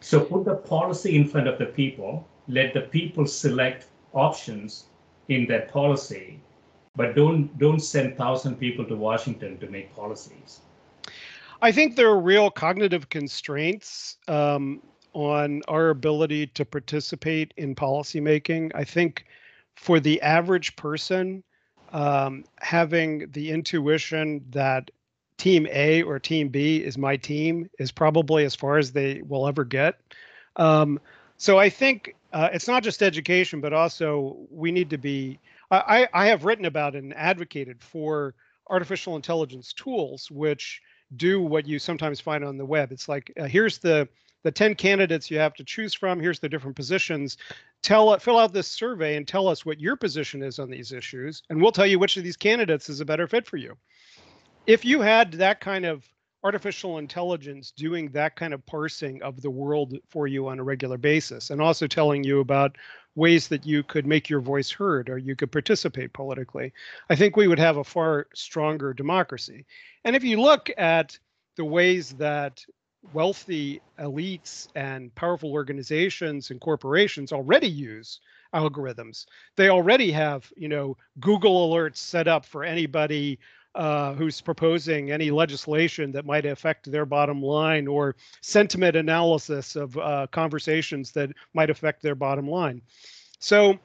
So 0.02 0.20
put 0.20 0.46
the 0.46 0.56
policy 0.56 1.16
in 1.16 1.28
front 1.28 1.48
of 1.48 1.58
the 1.58 1.68
people, 1.68 2.28
let 2.48 2.74
the 2.74 2.82
people 2.82 3.26
select 3.26 3.88
options 4.14 4.86
in 5.30 5.46
their 5.46 5.62
policy, 5.62 6.40
but 6.96 7.16
don't 7.16 7.58
don't 7.58 7.80
send 7.80 8.18
thousand 8.18 8.56
people 8.56 8.86
to 8.86 8.96
Washington 8.96 9.58
to 9.60 9.68
make 9.68 9.94
policies. 9.96 10.62
I 11.62 11.72
think 11.72 11.96
there 11.96 12.10
are 12.10 12.20
real 12.20 12.52
cognitive 12.52 13.10
constraints 13.10 14.18
um, 14.28 14.82
on 15.14 15.62
our 15.68 15.90
ability 15.90 16.48
to 16.48 16.64
participate 16.64 17.54
in 17.58 17.74
policymaking. 17.76 18.72
I 18.76 18.84
think 18.84 19.26
for 19.76 20.00
the 20.00 20.22
average 20.22 20.76
person, 20.76 21.44
um, 21.92 22.44
having 22.60 23.30
the 23.32 23.50
intuition 23.52 24.46
that 24.52 24.92
team 25.38 25.68
A 25.72 26.04
or 26.04 26.20
team 26.20 26.50
B 26.50 26.78
is 26.78 26.98
my 26.98 27.16
team 27.16 27.70
is 27.80 27.92
probably 27.92 28.46
as 28.46 28.56
far 28.56 28.78
as 28.78 28.92
they 28.92 29.22
will 29.24 29.48
ever 29.48 29.64
get. 29.64 30.00
Um, 30.58 31.00
so 31.38 31.60
I 31.60 31.70
think 31.70 32.16
uh, 32.34 32.50
it's 32.52 32.68
not 32.68 32.84
just 32.84 33.02
education, 33.02 33.62
but 33.62 33.74
also 33.74 34.38
we 34.50 34.72
need 34.72 34.90
to 34.90 34.98
be. 34.98 35.40
I, 35.70 36.08
I 36.14 36.28
have 36.28 36.46
written 36.46 36.66
about 36.66 36.96
and 36.96 37.14
advocated 37.14 37.82
for 37.84 38.36
artificial 38.70 39.16
intelligence 39.16 39.74
tools, 39.74 40.32
which 40.32 40.82
do 41.16 41.42
what 41.42 41.68
you 41.68 41.80
sometimes 41.80 42.20
find 42.20 42.44
on 42.44 42.58
the 42.58 42.66
web. 42.66 42.92
It's 42.92 43.10
like 43.10 43.32
uh, 43.40 43.46
here's 43.46 43.78
the 43.78 44.08
the 44.44 44.52
10 44.52 44.76
candidates 44.76 45.30
you 45.32 45.40
have 45.40 45.56
to 45.56 45.64
choose 45.64 45.94
from. 45.94 46.20
Here's 46.20 46.40
the 46.40 46.48
different 46.48 46.76
positions. 46.76 47.38
Tell 47.82 48.18
fill 48.20 48.38
out 48.38 48.54
this 48.54 48.68
survey 48.68 49.16
and 49.16 49.28
tell 49.28 49.48
us 49.48 49.66
what 49.66 49.80
your 49.80 49.96
position 49.96 50.44
is 50.44 50.60
on 50.60 50.70
these 50.70 50.92
issues, 50.92 51.44
and 51.50 51.62
we'll 51.62 51.72
tell 51.72 51.88
you 51.88 52.00
which 52.00 52.18
of 52.18 52.24
these 52.24 52.38
candidates 52.38 52.90
is 52.90 53.02
a 53.02 53.06
better 53.06 53.28
fit 53.28 53.48
for 53.48 53.58
you. 53.58 53.78
If 54.66 54.84
you 54.84 55.02
had 55.02 55.34
that 55.34 55.60
kind 55.60 55.86
of 55.86 56.06
artificial 56.44 56.98
intelligence 56.98 57.72
doing 57.72 58.10
that 58.10 58.36
kind 58.36 58.54
of 58.54 58.66
parsing 58.66 59.22
of 59.24 59.42
the 59.42 59.50
world 59.50 59.98
for 60.08 60.28
you 60.28 60.48
on 60.48 60.60
a 60.60 60.64
regular 60.64 60.98
basis 60.98 61.50
and 61.50 61.62
also 61.62 61.88
telling 61.88 62.24
you 62.24 62.40
about 62.40 62.78
ways 63.16 63.48
that 63.48 63.66
you 63.66 63.82
could 63.84 64.06
make 64.06 64.30
your 64.30 64.40
voice 64.40 64.70
heard 64.70 65.10
or 65.10 65.18
you 65.18 65.36
could 65.36 65.52
participate 65.52 66.14
politically 66.14 66.72
i 67.10 67.16
think 67.16 67.36
we 67.36 67.48
would 67.48 67.60
have 67.60 67.78
a 67.78 67.84
far 67.84 68.28
stronger 68.34 68.94
democracy. 68.94 69.66
And 70.04 70.16
if 70.16 70.24
you 70.24 70.40
look 70.40 70.70
at 70.78 71.18
the 71.56 71.66
ways 71.66 72.12
that 72.14 72.64
wealthy 73.14 73.82
elites 74.00 74.68
and 74.76 75.14
powerful 75.16 75.52
organizations 75.52 76.52
and 76.52 76.60
corporations 76.60 77.32
already 77.32 77.68
use 77.68 78.20
algorithms 78.54 79.26
they 79.56 79.70
already 79.70 80.12
have 80.12 80.52
you 80.56 80.68
know 80.68 80.96
google 81.20 81.70
alerts 81.70 81.98
set 81.98 82.28
up 82.28 82.46
for 82.46 82.64
anybody 82.64 83.38
uh, 83.78 84.16
who's 84.16 84.42
proposing 84.42 85.12
any 85.12 85.30
legislation 85.30 86.12
that 86.12 86.26
might 86.26 86.46
affect 86.46 86.92
their 86.92 87.06
bottom 87.06 87.44
line 87.44 87.88
or 87.88 88.16
sentiment 88.42 88.96
analysis 88.96 89.76
of 89.76 89.96
uh, 89.98 90.26
conversations 90.32 91.12
that 91.12 91.30
might 91.54 91.70
affect 91.70 92.02
their 92.02 92.16
bottom 92.16 92.50
line. 92.50 92.82
So 93.40 93.78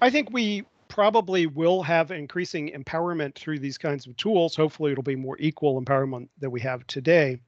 I 0.00 0.08
think 0.08 0.30
we 0.32 0.64
probably 0.88 1.46
will 1.46 1.82
have 1.82 2.10
increasing 2.10 2.70
empowerment 2.70 3.34
through 3.34 3.58
these 3.58 3.76
kinds 3.76 4.06
of 4.06 4.16
tools. 4.16 4.56
Hopefully, 4.56 4.92
it'll 4.92 5.02
be 5.04 5.16
more 5.16 5.36
equal 5.38 5.80
empowerment 5.82 6.28
that 6.40 6.48
we 6.48 6.60
have 6.60 6.86
today. 6.86 7.38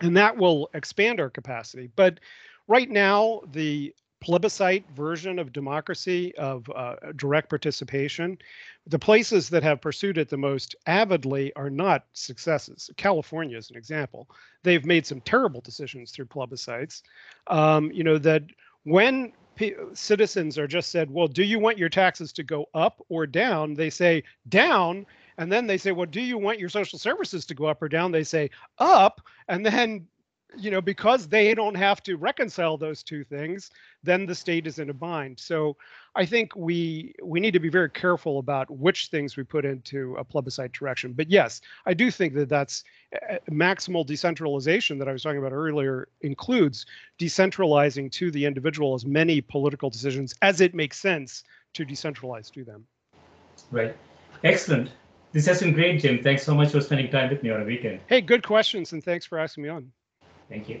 And 0.00 0.16
that 0.16 0.36
will 0.36 0.70
expand 0.74 1.20
our 1.20 1.30
capacity. 1.30 1.88
But 1.94 2.18
right 2.66 2.90
now, 2.90 3.42
the 3.52 3.94
plebiscite 4.22 4.88
version 4.94 5.38
of 5.38 5.52
democracy, 5.52 6.34
of 6.36 6.68
uh, 6.74 6.94
direct 7.16 7.48
participation, 7.48 8.38
the 8.86 8.98
places 8.98 9.48
that 9.50 9.62
have 9.62 9.80
pursued 9.80 10.18
it 10.18 10.28
the 10.28 10.36
most 10.36 10.74
avidly 10.86 11.52
are 11.54 11.70
not 11.70 12.04
successes. 12.12 12.90
California 12.96 13.56
is 13.56 13.70
an 13.70 13.76
example. 13.76 14.28
They've 14.62 14.84
made 14.84 15.06
some 15.06 15.20
terrible 15.20 15.60
decisions 15.60 16.10
through 16.10 16.26
plebiscites. 16.26 17.02
Um, 17.48 17.90
you 17.92 18.04
know, 18.04 18.18
that 18.18 18.44
when 18.84 19.32
p- 19.56 19.74
citizens 19.92 20.58
are 20.58 20.66
just 20.66 20.90
said, 20.90 21.10
well, 21.10 21.28
do 21.28 21.42
you 21.42 21.58
want 21.58 21.78
your 21.78 21.88
taxes 21.88 22.32
to 22.34 22.42
go 22.42 22.66
up 22.74 23.04
or 23.08 23.26
down? 23.26 23.74
They 23.74 23.90
say 23.90 24.24
down. 24.48 25.06
And 25.38 25.50
then 25.50 25.66
they 25.66 25.78
say, 25.78 25.92
well, 25.92 26.06
do 26.06 26.20
you 26.20 26.38
want 26.38 26.58
your 26.58 26.68
social 26.68 26.98
services 26.98 27.46
to 27.46 27.54
go 27.54 27.66
up 27.66 27.82
or 27.82 27.88
down? 27.88 28.12
They 28.12 28.24
say 28.24 28.50
up. 28.78 29.20
And 29.48 29.64
then 29.66 30.06
you 30.56 30.70
know 30.70 30.80
because 30.80 31.28
they 31.28 31.54
don't 31.54 31.74
have 31.74 32.02
to 32.02 32.16
reconcile 32.16 32.76
those 32.76 33.02
two 33.02 33.24
things 33.24 33.70
then 34.02 34.26
the 34.26 34.34
state 34.34 34.66
is 34.66 34.78
in 34.78 34.90
a 34.90 34.94
bind. 34.94 35.38
So 35.38 35.76
i 36.14 36.26
think 36.26 36.54
we 36.54 37.14
we 37.22 37.40
need 37.40 37.52
to 37.52 37.60
be 37.60 37.68
very 37.70 37.88
careful 37.90 38.38
about 38.38 38.70
which 38.70 39.06
things 39.06 39.36
we 39.36 39.44
put 39.44 39.64
into 39.64 40.14
a 40.16 40.24
plebiscite 40.24 40.72
direction. 40.72 41.12
But 41.12 41.30
yes 41.30 41.60
i 41.86 41.94
do 41.94 42.10
think 42.10 42.34
that 42.34 42.48
that's 42.48 42.84
uh, 43.14 43.36
maximal 43.50 44.06
decentralization 44.06 44.98
that 44.98 45.08
i 45.08 45.12
was 45.12 45.22
talking 45.22 45.38
about 45.38 45.52
earlier 45.52 46.08
includes 46.20 46.86
decentralizing 47.18 48.10
to 48.12 48.30
the 48.30 48.44
individual 48.44 48.94
as 48.94 49.06
many 49.06 49.40
political 49.40 49.90
decisions 49.90 50.34
as 50.42 50.60
it 50.60 50.74
makes 50.74 50.98
sense 50.98 51.44
to 51.74 51.86
decentralize 51.86 52.50
to 52.52 52.64
them. 52.64 52.84
Right. 53.70 53.96
Excellent. 54.44 54.90
This 55.32 55.46
has 55.46 55.60
been 55.60 55.72
great 55.72 56.00
jim. 56.00 56.22
Thanks 56.22 56.42
so 56.42 56.54
much 56.54 56.72
for 56.72 56.80
spending 56.80 57.10
time 57.10 57.30
with 57.30 57.42
me 57.42 57.50
on 57.50 57.62
a 57.62 57.64
weekend. 57.64 58.00
Hey 58.06 58.20
good 58.20 58.42
questions 58.42 58.92
and 58.92 59.02
thanks 59.02 59.24
for 59.24 59.38
asking 59.38 59.64
me 59.64 59.70
on. 59.70 59.92
Thank 60.48 60.68
you. 60.68 60.80